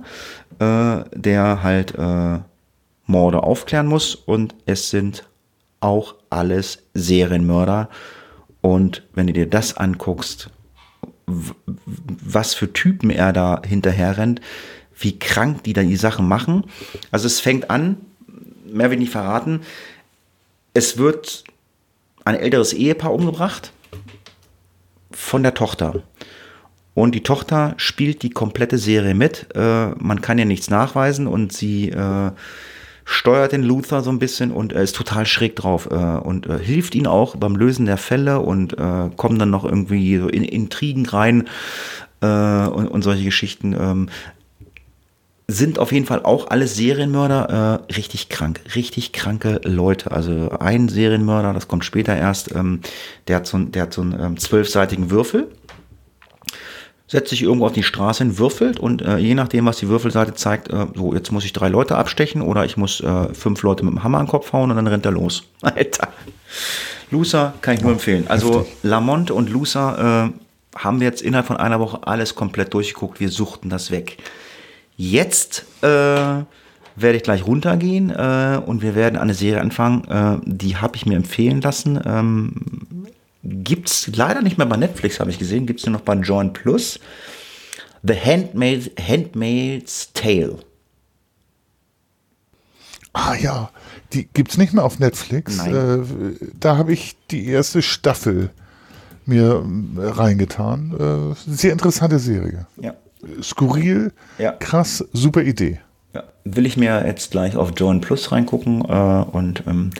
äh, 0.60 0.98
der 1.12 1.64
halt 1.64 1.92
äh, 1.98 2.38
Morde 3.06 3.42
aufklären 3.42 3.88
muss 3.88 4.14
und 4.14 4.54
es 4.66 4.90
sind 4.90 5.24
auch 5.80 6.14
alles 6.30 6.84
Serienmörder. 6.94 7.88
Und 8.68 9.02
wenn 9.14 9.26
du 9.26 9.32
dir 9.32 9.46
das 9.46 9.78
anguckst, 9.78 10.50
was 11.24 12.52
für 12.52 12.70
Typen 12.70 13.08
er 13.08 13.32
da 13.32 13.62
hinterher 13.66 14.18
rennt, 14.18 14.42
wie 14.98 15.18
krank 15.18 15.64
die 15.64 15.72
da 15.72 15.82
die 15.82 15.96
Sachen 15.96 16.28
machen. 16.28 16.64
Also 17.10 17.26
es 17.28 17.40
fängt 17.40 17.70
an, 17.70 17.96
mehr 18.66 18.90
will 18.90 18.98
ich 18.98 19.04
nicht 19.04 19.12
verraten, 19.12 19.60
es 20.74 20.98
wird 20.98 21.44
ein 22.26 22.34
älteres 22.34 22.74
Ehepaar 22.74 23.14
umgebracht 23.14 23.72
von 25.12 25.42
der 25.42 25.54
Tochter. 25.54 26.02
Und 26.92 27.14
die 27.14 27.22
Tochter 27.22 27.72
spielt 27.78 28.22
die 28.22 28.30
komplette 28.30 28.76
Serie 28.76 29.14
mit. 29.14 29.46
Äh, 29.54 29.92
man 29.96 30.20
kann 30.20 30.36
ja 30.36 30.44
nichts 30.44 30.68
nachweisen 30.68 31.26
und 31.26 31.54
sie 31.54 31.88
äh, 31.88 32.32
steuert 33.08 33.52
den 33.52 33.62
Luther 33.62 34.02
so 34.02 34.10
ein 34.10 34.18
bisschen 34.18 34.50
und 34.50 34.74
er 34.74 34.82
ist 34.82 34.94
total 34.94 35.24
schräg 35.24 35.56
drauf 35.56 35.88
äh, 35.90 35.94
und 35.94 36.46
äh, 36.46 36.58
hilft 36.58 36.94
ihn 36.94 37.06
auch 37.06 37.36
beim 37.36 37.56
Lösen 37.56 37.86
der 37.86 37.96
Fälle 37.96 38.40
und 38.40 38.78
äh, 38.78 39.10
kommen 39.16 39.38
dann 39.38 39.48
noch 39.48 39.64
irgendwie 39.64 40.18
so 40.18 40.28
in 40.28 40.44
Intrigen 40.44 41.06
rein 41.06 41.48
äh, 42.20 42.26
und, 42.26 42.86
und, 42.86 43.02
solche 43.02 43.24
Geschichten. 43.24 43.72
Ähm, 43.72 44.10
sind 45.50 45.78
auf 45.78 45.92
jeden 45.92 46.04
Fall 46.04 46.22
auch 46.22 46.50
alle 46.50 46.66
Serienmörder 46.66 47.80
äh, 47.88 47.94
richtig 47.94 48.28
krank, 48.28 48.60
richtig 48.74 49.12
kranke 49.12 49.62
Leute. 49.64 50.10
Also 50.10 50.50
ein 50.60 50.90
Serienmörder, 50.90 51.54
das 51.54 51.66
kommt 51.66 51.86
später 51.86 52.14
erst, 52.14 52.54
ähm, 52.54 52.80
der 53.26 53.36
hat 53.36 53.46
so, 53.46 53.58
der 53.58 53.82
hat 53.84 53.94
so 53.94 54.02
einen 54.02 54.20
ähm, 54.20 54.36
zwölfseitigen 54.36 55.10
Würfel 55.10 55.48
setzt 57.08 57.30
sich 57.30 57.42
irgendwo 57.42 57.66
auf 57.66 57.72
die 57.72 57.82
Straße 57.82 58.22
hin, 58.22 58.38
würfelt 58.38 58.78
und 58.78 59.02
äh, 59.02 59.16
je 59.16 59.34
nachdem, 59.34 59.64
was 59.64 59.78
die 59.78 59.88
Würfelseite 59.88 60.34
zeigt, 60.34 60.70
äh, 60.70 60.86
so 60.94 61.14
jetzt 61.14 61.32
muss 61.32 61.44
ich 61.44 61.54
drei 61.54 61.68
Leute 61.68 61.96
abstechen 61.96 62.42
oder 62.42 62.66
ich 62.66 62.76
muss 62.76 63.00
äh, 63.00 63.34
fünf 63.34 63.62
Leute 63.62 63.84
mit 63.84 63.94
dem 63.94 64.04
Hammer 64.04 64.18
an 64.18 64.26
den 64.26 64.30
Kopf 64.30 64.52
hauen 64.52 64.70
und 64.70 64.76
dann 64.76 64.86
rennt 64.86 65.06
er 65.06 65.12
los. 65.12 65.44
Alter. 65.62 66.08
Lucer 67.10 67.54
kann 67.62 67.74
ich 67.74 67.82
nur 67.82 67.92
empfehlen. 67.92 68.26
Also 68.28 68.66
Lamont 68.82 69.30
und 69.30 69.48
Lucer 69.48 70.30
äh, 70.30 70.78
haben 70.78 71.00
wir 71.00 71.06
jetzt 71.06 71.22
innerhalb 71.22 71.46
von 71.46 71.56
einer 71.56 71.80
Woche 71.80 72.06
alles 72.06 72.34
komplett 72.34 72.74
durchgeguckt. 72.74 73.18
Wir 73.18 73.30
suchten 73.30 73.70
das 73.70 73.90
weg. 73.90 74.18
Jetzt 74.98 75.64
äh, 75.80 75.86
werde 75.86 77.16
ich 77.16 77.22
gleich 77.22 77.46
runtergehen 77.46 78.10
äh, 78.10 78.60
und 78.64 78.82
wir 78.82 78.94
werden 78.94 79.16
eine 79.16 79.32
Serie 79.32 79.62
anfangen, 79.62 80.42
die 80.44 80.76
habe 80.76 80.96
ich 80.96 81.06
mir 81.06 81.16
empfehlen 81.16 81.62
lassen. 81.62 81.98
Ähm, 82.04 82.52
Gibt 83.44 83.88
es 83.88 84.16
leider 84.16 84.42
nicht 84.42 84.58
mehr 84.58 84.66
bei 84.66 84.76
Netflix, 84.76 85.20
habe 85.20 85.30
ich 85.30 85.38
gesehen. 85.38 85.66
Gibt 85.66 85.80
es 85.80 85.86
nur 85.86 85.94
noch 85.94 86.00
bei 86.02 86.14
Join 86.14 86.52
Plus. 86.52 86.98
The 88.02 88.14
Handmaid, 88.14 88.92
Handmaid's 89.00 90.12
Tale. 90.12 90.58
Ah 93.12 93.34
ja, 93.34 93.70
die 94.12 94.28
gibt 94.32 94.52
es 94.52 94.58
nicht 94.58 94.72
mehr 94.72 94.84
auf 94.84 94.98
Netflix. 94.98 95.58
Äh, 95.58 95.98
da 96.58 96.76
habe 96.76 96.92
ich 96.92 97.16
die 97.30 97.46
erste 97.46 97.82
Staffel 97.82 98.50
mir 99.24 99.64
äh, 99.96 100.06
reingetan. 100.06 101.34
Äh, 101.36 101.50
sehr 101.50 101.72
interessante 101.72 102.18
Serie. 102.18 102.66
Ja. 102.80 102.94
Skurril, 103.42 104.12
ja. 104.38 104.52
krass, 104.52 105.04
super 105.12 105.42
Idee. 105.42 105.80
Ja. 106.18 106.24
Will 106.44 106.66
ich 106.66 106.76
mir 106.76 107.04
jetzt 107.06 107.30
gleich 107.30 107.56
auf 107.56 107.72
Join 107.76 108.00
Plus 108.00 108.32
reingucken 108.32 108.82
äh, 108.84 109.24
und 109.30 109.62
ähm, 109.66 109.90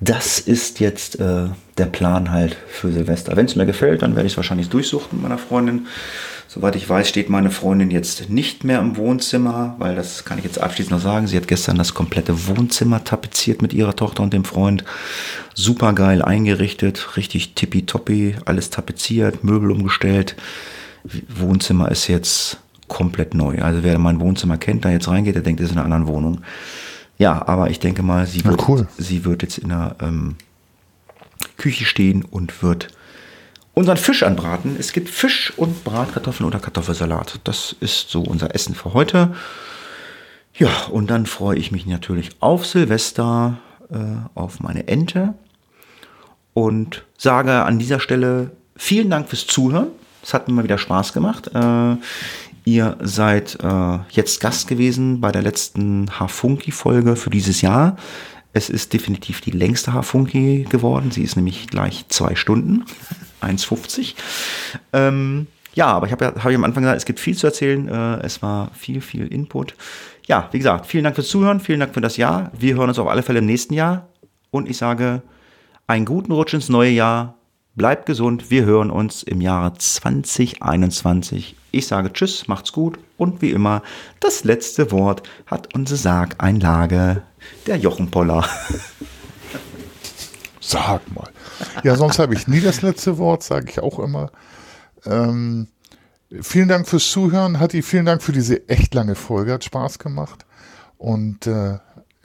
das 0.00 0.38
ist 0.38 0.80
jetzt 0.80 1.18
äh, 1.20 1.48
der 1.76 1.86
Plan 1.86 2.30
halt 2.30 2.56
für 2.68 2.92
Silvester. 2.92 3.36
Wenn 3.36 3.46
es 3.46 3.56
mir 3.56 3.66
gefällt, 3.66 4.02
dann 4.02 4.14
werde 4.14 4.26
ich 4.26 4.32
es 4.34 4.36
wahrscheinlich 4.36 4.68
durchsuchen 4.68 5.08
mit 5.12 5.22
meiner 5.22 5.38
Freundin. 5.38 5.86
Soweit 6.46 6.76
ich 6.76 6.88
weiß, 6.88 7.08
steht 7.08 7.28
meine 7.28 7.50
Freundin 7.50 7.90
jetzt 7.90 8.30
nicht 8.30 8.64
mehr 8.64 8.78
im 8.78 8.96
Wohnzimmer, 8.96 9.74
weil 9.78 9.96
das 9.96 10.24
kann 10.24 10.38
ich 10.38 10.44
jetzt 10.44 10.60
abschließend 10.60 10.92
noch 10.92 11.02
sagen. 11.02 11.26
Sie 11.26 11.36
hat 11.36 11.48
gestern 11.48 11.76
das 11.76 11.92
komplette 11.92 12.46
Wohnzimmer 12.46 13.04
tapeziert 13.04 13.60
mit 13.60 13.74
ihrer 13.74 13.94
Tochter 13.94 14.22
und 14.22 14.32
dem 14.32 14.44
Freund. 14.44 14.84
Super 15.52 15.92
geil 15.92 16.22
eingerichtet, 16.22 17.16
richtig 17.18 17.54
tippitoppi, 17.54 18.36
alles 18.46 18.70
tapeziert, 18.70 19.44
Möbel 19.44 19.72
umgestellt. 19.72 20.36
Wohnzimmer 21.28 21.90
ist 21.90 22.06
jetzt 22.06 22.58
komplett 22.88 23.34
neu. 23.34 23.60
Also 23.62 23.82
wer 23.82 23.98
mein 23.98 24.20
Wohnzimmer 24.20 24.56
kennt, 24.56 24.84
da 24.84 24.90
jetzt 24.90 25.08
reingeht, 25.08 25.34
der 25.34 25.42
denkt, 25.42 25.60
es 25.60 25.66
ist 25.66 25.72
in 25.72 25.78
einer 25.78 25.84
anderen 25.84 26.06
Wohnung. 26.06 26.40
Ja, 27.18 27.46
aber 27.46 27.70
ich 27.70 27.80
denke 27.80 28.02
mal, 28.02 28.26
sie 28.26 28.44
wird, 28.44 28.68
cool. 28.68 28.88
sie 28.96 29.24
wird 29.24 29.42
jetzt 29.42 29.58
in 29.58 29.70
der 29.70 29.96
ähm, 30.00 30.36
Küche 31.56 31.84
stehen 31.84 32.24
und 32.24 32.62
wird 32.62 32.88
unseren 33.74 33.96
Fisch 33.96 34.22
anbraten. 34.22 34.76
Es 34.78 34.92
gibt 34.92 35.08
Fisch 35.08 35.52
und 35.56 35.84
Bratkartoffeln 35.84 36.46
oder 36.46 36.58
Kartoffelsalat. 36.58 37.40
Das 37.44 37.76
ist 37.80 38.10
so 38.10 38.22
unser 38.22 38.54
Essen 38.54 38.74
für 38.74 38.94
heute. 38.94 39.34
Ja, 40.54 40.70
und 40.90 41.10
dann 41.10 41.26
freue 41.26 41.56
ich 41.56 41.70
mich 41.70 41.86
natürlich 41.86 42.30
auf 42.40 42.66
Silvester, 42.66 43.58
äh, 43.90 43.96
auf 44.34 44.60
meine 44.60 44.88
Ente 44.88 45.34
und 46.54 47.04
sage 47.16 47.64
an 47.64 47.78
dieser 47.78 48.00
Stelle 48.00 48.50
vielen 48.76 49.10
Dank 49.10 49.28
fürs 49.28 49.46
Zuhören. 49.46 49.88
Es 50.22 50.34
hat 50.34 50.48
mir 50.48 50.54
mal 50.54 50.64
wieder 50.64 50.78
Spaß 50.78 51.12
gemacht. 51.12 51.48
Äh, 51.54 51.96
Ihr 52.68 52.98
seid 53.00 53.56
äh, 53.62 53.98
jetzt 54.10 54.40
Gast 54.42 54.68
gewesen 54.68 55.22
bei 55.22 55.32
der 55.32 55.40
letzten 55.40 56.20
Hafunki-Folge 56.20 57.16
für 57.16 57.30
dieses 57.30 57.62
Jahr. 57.62 57.96
Es 58.52 58.68
ist 58.68 58.92
definitiv 58.92 59.40
die 59.40 59.52
längste 59.52 59.94
Hafunki 59.94 60.66
geworden. 60.68 61.10
Sie 61.10 61.22
ist 61.22 61.34
nämlich 61.34 61.68
gleich 61.68 62.04
zwei 62.10 62.34
Stunden, 62.34 62.84
1,50. 63.40 64.16
Ähm, 64.92 65.46
ja, 65.72 65.86
aber 65.86 66.08
ich 66.08 66.12
habe 66.12 66.26
ja, 66.26 66.34
hab 66.34 66.50
ich 66.50 66.56
am 66.56 66.64
Anfang 66.64 66.82
gesagt, 66.82 66.98
es 66.98 67.06
gibt 67.06 67.20
viel 67.20 67.38
zu 67.38 67.46
erzählen. 67.46 67.88
Äh, 67.88 68.26
es 68.26 68.42
war 68.42 68.70
viel, 68.74 69.00
viel 69.00 69.28
Input. 69.28 69.74
Ja, 70.26 70.50
wie 70.52 70.58
gesagt, 70.58 70.84
vielen 70.84 71.04
Dank 71.04 71.16
fürs 71.16 71.28
Zuhören, 71.28 71.60
vielen 71.60 71.80
Dank 71.80 71.94
für 71.94 72.02
das 72.02 72.18
Jahr. 72.18 72.52
Wir 72.52 72.74
hören 72.74 72.90
uns 72.90 72.98
auf 72.98 73.08
alle 73.08 73.22
Fälle 73.22 73.38
im 73.38 73.46
nächsten 73.46 73.72
Jahr. 73.72 74.08
Und 74.50 74.68
ich 74.68 74.76
sage, 74.76 75.22
einen 75.86 76.04
guten 76.04 76.32
Rutsch 76.32 76.52
ins 76.52 76.68
neue 76.68 76.90
Jahr. 76.90 77.36
Bleibt 77.76 78.04
gesund. 78.04 78.50
Wir 78.50 78.66
hören 78.66 78.90
uns 78.90 79.22
im 79.22 79.40
Jahre 79.40 79.72
2021 79.72 81.56
ich 81.70 81.86
sage 81.86 82.12
Tschüss, 82.12 82.48
macht's 82.48 82.72
gut 82.72 82.98
und 83.16 83.42
wie 83.42 83.50
immer, 83.50 83.82
das 84.20 84.44
letzte 84.44 84.90
Wort 84.90 85.22
hat 85.46 85.74
unsere 85.74 85.98
Sargeinlage, 85.98 87.22
der 87.66 87.76
Jochenpoller. 87.76 88.48
Sag 90.60 91.00
mal. 91.14 91.30
Ja, 91.82 91.96
sonst 91.96 92.18
habe 92.18 92.34
ich 92.34 92.46
nie 92.46 92.60
das 92.60 92.82
letzte 92.82 93.18
Wort, 93.18 93.42
sage 93.42 93.70
ich 93.70 93.80
auch 93.80 93.98
immer. 93.98 94.30
Ähm, 95.06 95.68
vielen 96.42 96.68
Dank 96.68 96.86
fürs 96.86 97.10
Zuhören, 97.10 97.58
Hatti, 97.58 97.82
vielen 97.82 98.04
Dank 98.04 98.22
für 98.22 98.32
diese 98.32 98.68
echt 98.68 98.94
lange 98.94 99.14
Folge, 99.14 99.54
hat 99.54 99.64
Spaß 99.64 99.98
gemacht. 99.98 100.44
Und 100.98 101.46
äh, 101.46 101.78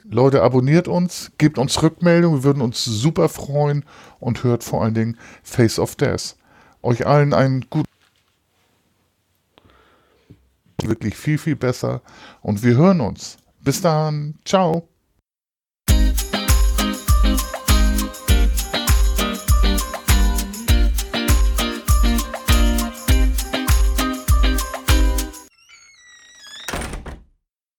Leute, 0.04 0.42
abonniert 0.42 0.88
uns, 0.88 1.32
gebt 1.38 1.56
uns 1.56 1.82
Rückmeldungen, 1.82 2.40
wir 2.40 2.44
würden 2.44 2.62
uns 2.62 2.84
super 2.84 3.30
freuen 3.30 3.84
und 4.20 4.44
hört 4.44 4.62
vor 4.62 4.82
allen 4.82 4.94
Dingen 4.94 5.16
Face 5.42 5.78
of 5.78 5.96
Death. 5.96 6.36
Euch 6.82 7.06
allen 7.06 7.32
einen 7.32 7.64
guten 7.70 7.88
wirklich 10.88 11.16
viel, 11.16 11.38
viel 11.38 11.56
besser. 11.56 12.02
Und 12.42 12.62
wir 12.62 12.76
hören 12.76 13.00
uns. 13.00 13.36
Bis 13.60 13.80
dann. 13.80 14.34
Ciao. 14.44 14.88